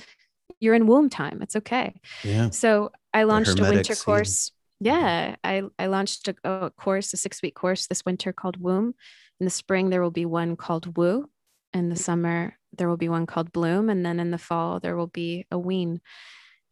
you're 0.62 0.76
in 0.76 0.88
womb 0.88 1.10
time. 1.10 1.42
It's 1.42 1.56
okay. 1.58 1.94
Yeah. 2.24 2.50
So 2.52 2.92
I 3.14 3.24
launched 3.24 3.60
a 3.60 3.64
winter 3.64 3.96
seed. 3.96 4.06
course. 4.06 4.52
Yeah, 4.80 5.36
I, 5.44 5.64
I 5.78 5.88
launched 5.88 6.28
a, 6.28 6.36
a 6.44 6.72
course, 6.72 7.14
a 7.14 7.18
six 7.18 7.42
week 7.42 7.56
course 7.56 7.88
this 7.88 8.06
winter 8.06 8.34
called 8.34 8.58
Womb. 8.58 8.96
In 9.40 9.46
the 9.46 9.52
spring, 9.52 9.90
there 9.90 10.02
will 10.02 10.12
be 10.12 10.26
one 10.26 10.56
called 10.56 10.98
Woo. 10.98 11.30
In 11.74 11.90
the 11.90 11.96
summer, 11.96 12.58
there 12.78 12.88
will 12.88 12.98
be 12.98 13.10
one 13.10 13.26
called 13.26 13.52
Bloom. 13.52 13.90
And 13.90 14.06
then 14.06 14.20
in 14.20 14.32
the 14.32 14.38
fall, 14.38 14.80
there 14.80 14.96
will 14.96 15.08
be 15.08 15.46
a 15.52 15.58
Wean. 15.58 16.02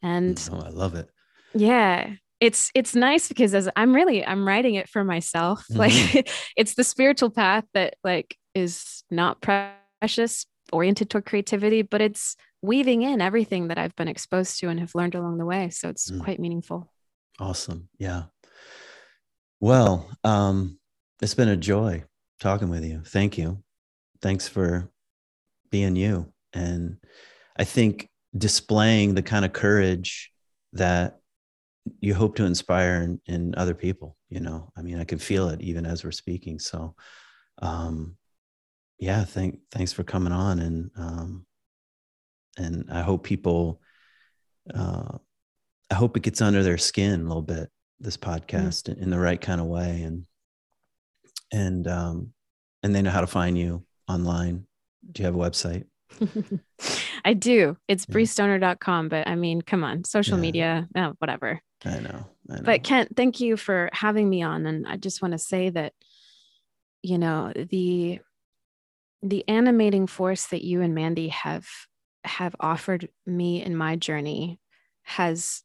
And 0.02 0.50
oh, 0.52 0.62
I 0.62 0.70
love 0.70 0.96
it. 0.96 1.10
Yeah. 1.54 2.14
It's 2.40 2.72
it's 2.74 2.96
nice 2.96 3.28
because 3.28 3.54
as 3.54 3.70
I'm 3.76 3.94
really 3.94 4.26
I'm 4.26 4.48
writing 4.48 4.76
it 4.76 4.90
for 4.90 5.04
myself. 5.04 5.64
Mm-hmm. 5.70 5.80
Like 5.80 6.30
it's 6.56 6.76
the 6.76 6.84
spiritual 6.84 7.30
path 7.30 7.66
that 7.74 7.96
like 8.04 8.38
is 8.56 9.04
not 9.12 9.42
precious, 9.42 10.46
oriented 10.72 11.10
toward 11.10 11.26
creativity, 11.26 11.82
but 11.82 12.02
it's 12.02 12.36
weaving 12.62 13.02
in 13.02 13.22
everything 13.22 13.68
that 13.70 13.78
I've 13.78 13.96
been 13.96 14.08
exposed 14.08 14.60
to 14.60 14.70
and 14.70 14.80
have 14.80 14.96
learned 14.96 15.16
along 15.16 15.38
the 15.38 15.46
way. 15.46 15.70
So 15.70 15.90
it's 15.90 16.10
mm. 16.10 16.24
quite 16.24 16.40
meaningful. 16.40 16.92
Awesome. 17.40 17.90
Yeah. 17.98 18.24
Well, 19.60 20.10
um, 20.24 20.80
it's 21.22 21.34
been 21.34 21.50
a 21.50 21.58
joy 21.58 22.04
talking 22.40 22.70
with 22.70 22.84
you. 22.84 23.02
Thank 23.06 23.38
you. 23.38 23.64
Thanks 24.22 24.48
for 24.48 24.90
being 25.70 25.96
you. 25.96 26.32
And 26.54 26.98
I 27.58 27.64
think 27.64 28.10
displaying 28.38 29.16
the 29.16 29.22
kind 29.22 29.46
of 29.46 29.54
courage 29.54 30.32
that 30.74 31.19
you 32.00 32.14
hope 32.14 32.36
to 32.36 32.46
inspire 32.46 33.02
in, 33.02 33.22
in, 33.26 33.56
other 33.56 33.74
people, 33.74 34.16
you 34.30 34.40
know, 34.40 34.72
I 34.78 34.82
mean, 34.82 35.00
I 35.00 35.04
can 35.04 35.18
feel 35.18 35.50
it 35.50 35.62
even 35.62 35.86
as 35.86 36.04
we're 36.04 36.12
speaking. 36.12 36.60
So, 36.60 36.96
um, 37.62 38.16
yeah, 39.00 39.24
thank, 39.24 39.60
thanks 39.72 39.94
for 39.94 40.04
coming 40.04 40.34
on 40.34 40.60
and, 40.60 40.92
um, 40.98 41.46
and 42.58 42.86
I 42.92 43.02
hope 43.02 43.24
people, 43.24 43.82
uh, 44.74 45.18
I 45.92 45.96
hope 45.96 46.16
it 46.16 46.24
gets 46.24 46.42
under 46.42 46.62
their 46.62 46.78
skin 46.78 47.22
a 47.22 47.28
little 47.28 47.42
bit. 47.42 47.70
This 48.00 48.18
podcast 48.18 48.84
mm. 48.84 49.02
in 49.02 49.10
the 49.10 49.20
right 49.20 49.40
kind 49.40 49.60
of 49.60 49.68
way, 49.68 50.04
and 50.04 50.26
and 51.52 51.88
um, 51.88 52.34
and 52.84 52.96
they 52.96 53.02
know 53.02 53.12
how 53.12 53.22
to 53.22 53.28
find 53.28 53.58
you 53.58 53.86
online. 54.08 54.66
Do 55.12 55.22
you 55.22 55.26
have 55.26 55.36
a 55.36 55.38
website? 55.38 55.86
I 57.30 57.34
do. 57.34 57.78
It's 57.88 58.08
yeah. 58.10 58.16
breestoner.com, 58.16 59.10
but 59.10 59.28
I 59.28 59.36
mean, 59.36 59.62
come 59.62 59.84
on, 59.84 60.04
social 60.04 60.38
yeah. 60.38 60.42
media, 60.42 60.88
oh, 60.96 61.14
whatever. 61.20 61.62
I 61.86 62.00
know, 62.00 62.26
I 62.50 62.56
know. 62.56 62.62
But 62.64 62.84
Kent, 62.84 63.16
thank 63.16 63.40
you 63.40 63.56
for 63.56 63.92
having 63.94 64.28
me 64.28 64.42
on. 64.42 64.66
And 64.66 64.88
I 64.88 64.98
just 64.98 65.22
want 65.22 65.34
to 65.34 65.38
say 65.38 65.70
that, 65.70 65.94
you 67.04 67.20
know, 67.20 67.54
the 67.56 68.20
the 69.22 69.48
animating 69.48 70.08
force 70.08 70.48
that 70.48 70.64
you 70.64 70.82
and 70.82 70.96
Mandy 70.96 71.28
have 71.28 71.68
have 72.24 72.56
offered 72.60 73.10
me 73.28 73.64
in 73.64 73.76
my 73.76 73.96
journey 73.96 74.60
has 75.04 75.62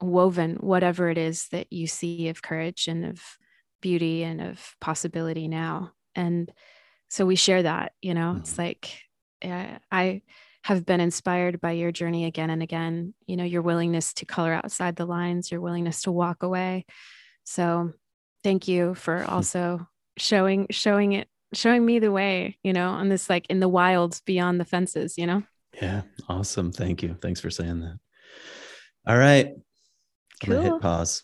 woven 0.00 0.56
whatever 0.60 1.10
it 1.10 1.18
is 1.18 1.48
that 1.48 1.70
you 1.70 1.86
see 1.86 2.28
of 2.28 2.40
courage 2.40 2.88
and 2.88 3.04
of 3.04 3.20
beauty 3.82 4.22
and 4.22 4.40
of 4.40 4.76
possibility 4.80 5.46
now. 5.46 5.92
And 6.14 6.50
so 7.10 7.26
we 7.26 7.36
share 7.36 7.64
that, 7.64 7.92
you 8.00 8.14
know, 8.14 8.30
mm-hmm. 8.30 8.38
it's 8.40 8.56
like 8.56 8.98
uh, 9.44 9.76
I 9.90 10.22
have 10.64 10.86
been 10.86 11.00
inspired 11.00 11.60
by 11.60 11.72
your 11.72 11.90
journey 11.90 12.26
again 12.26 12.50
and 12.50 12.62
again, 12.62 13.14
you 13.26 13.36
know, 13.36 13.44
your 13.44 13.62
willingness 13.62 14.14
to 14.14 14.26
color 14.26 14.52
outside 14.52 14.96
the 14.96 15.06
lines, 15.06 15.50
your 15.50 15.60
willingness 15.60 16.02
to 16.02 16.12
walk 16.12 16.42
away. 16.42 16.86
So 17.44 17.92
thank 18.44 18.68
you 18.68 18.94
for 18.94 19.24
also 19.28 19.86
showing 20.16 20.66
showing 20.70 21.12
it 21.12 21.28
showing 21.54 21.84
me 21.84 21.98
the 21.98 22.12
way, 22.12 22.58
you 22.62 22.72
know, 22.72 22.90
on 22.90 23.08
this 23.08 23.28
like 23.28 23.46
in 23.48 23.60
the 23.60 23.68
wilds 23.68 24.20
beyond 24.20 24.60
the 24.60 24.64
fences, 24.64 25.18
you 25.18 25.26
know? 25.26 25.42
Yeah. 25.80 26.02
Awesome. 26.28 26.72
Thank 26.72 27.02
you. 27.02 27.16
Thanks 27.20 27.40
for 27.40 27.50
saying 27.50 27.80
that. 27.80 27.98
All 29.06 29.18
right. 29.18 29.48
Cool. 30.44 30.56
I'm 30.56 30.62
to 30.62 30.70
hit 30.70 30.80
pause. 30.80 31.22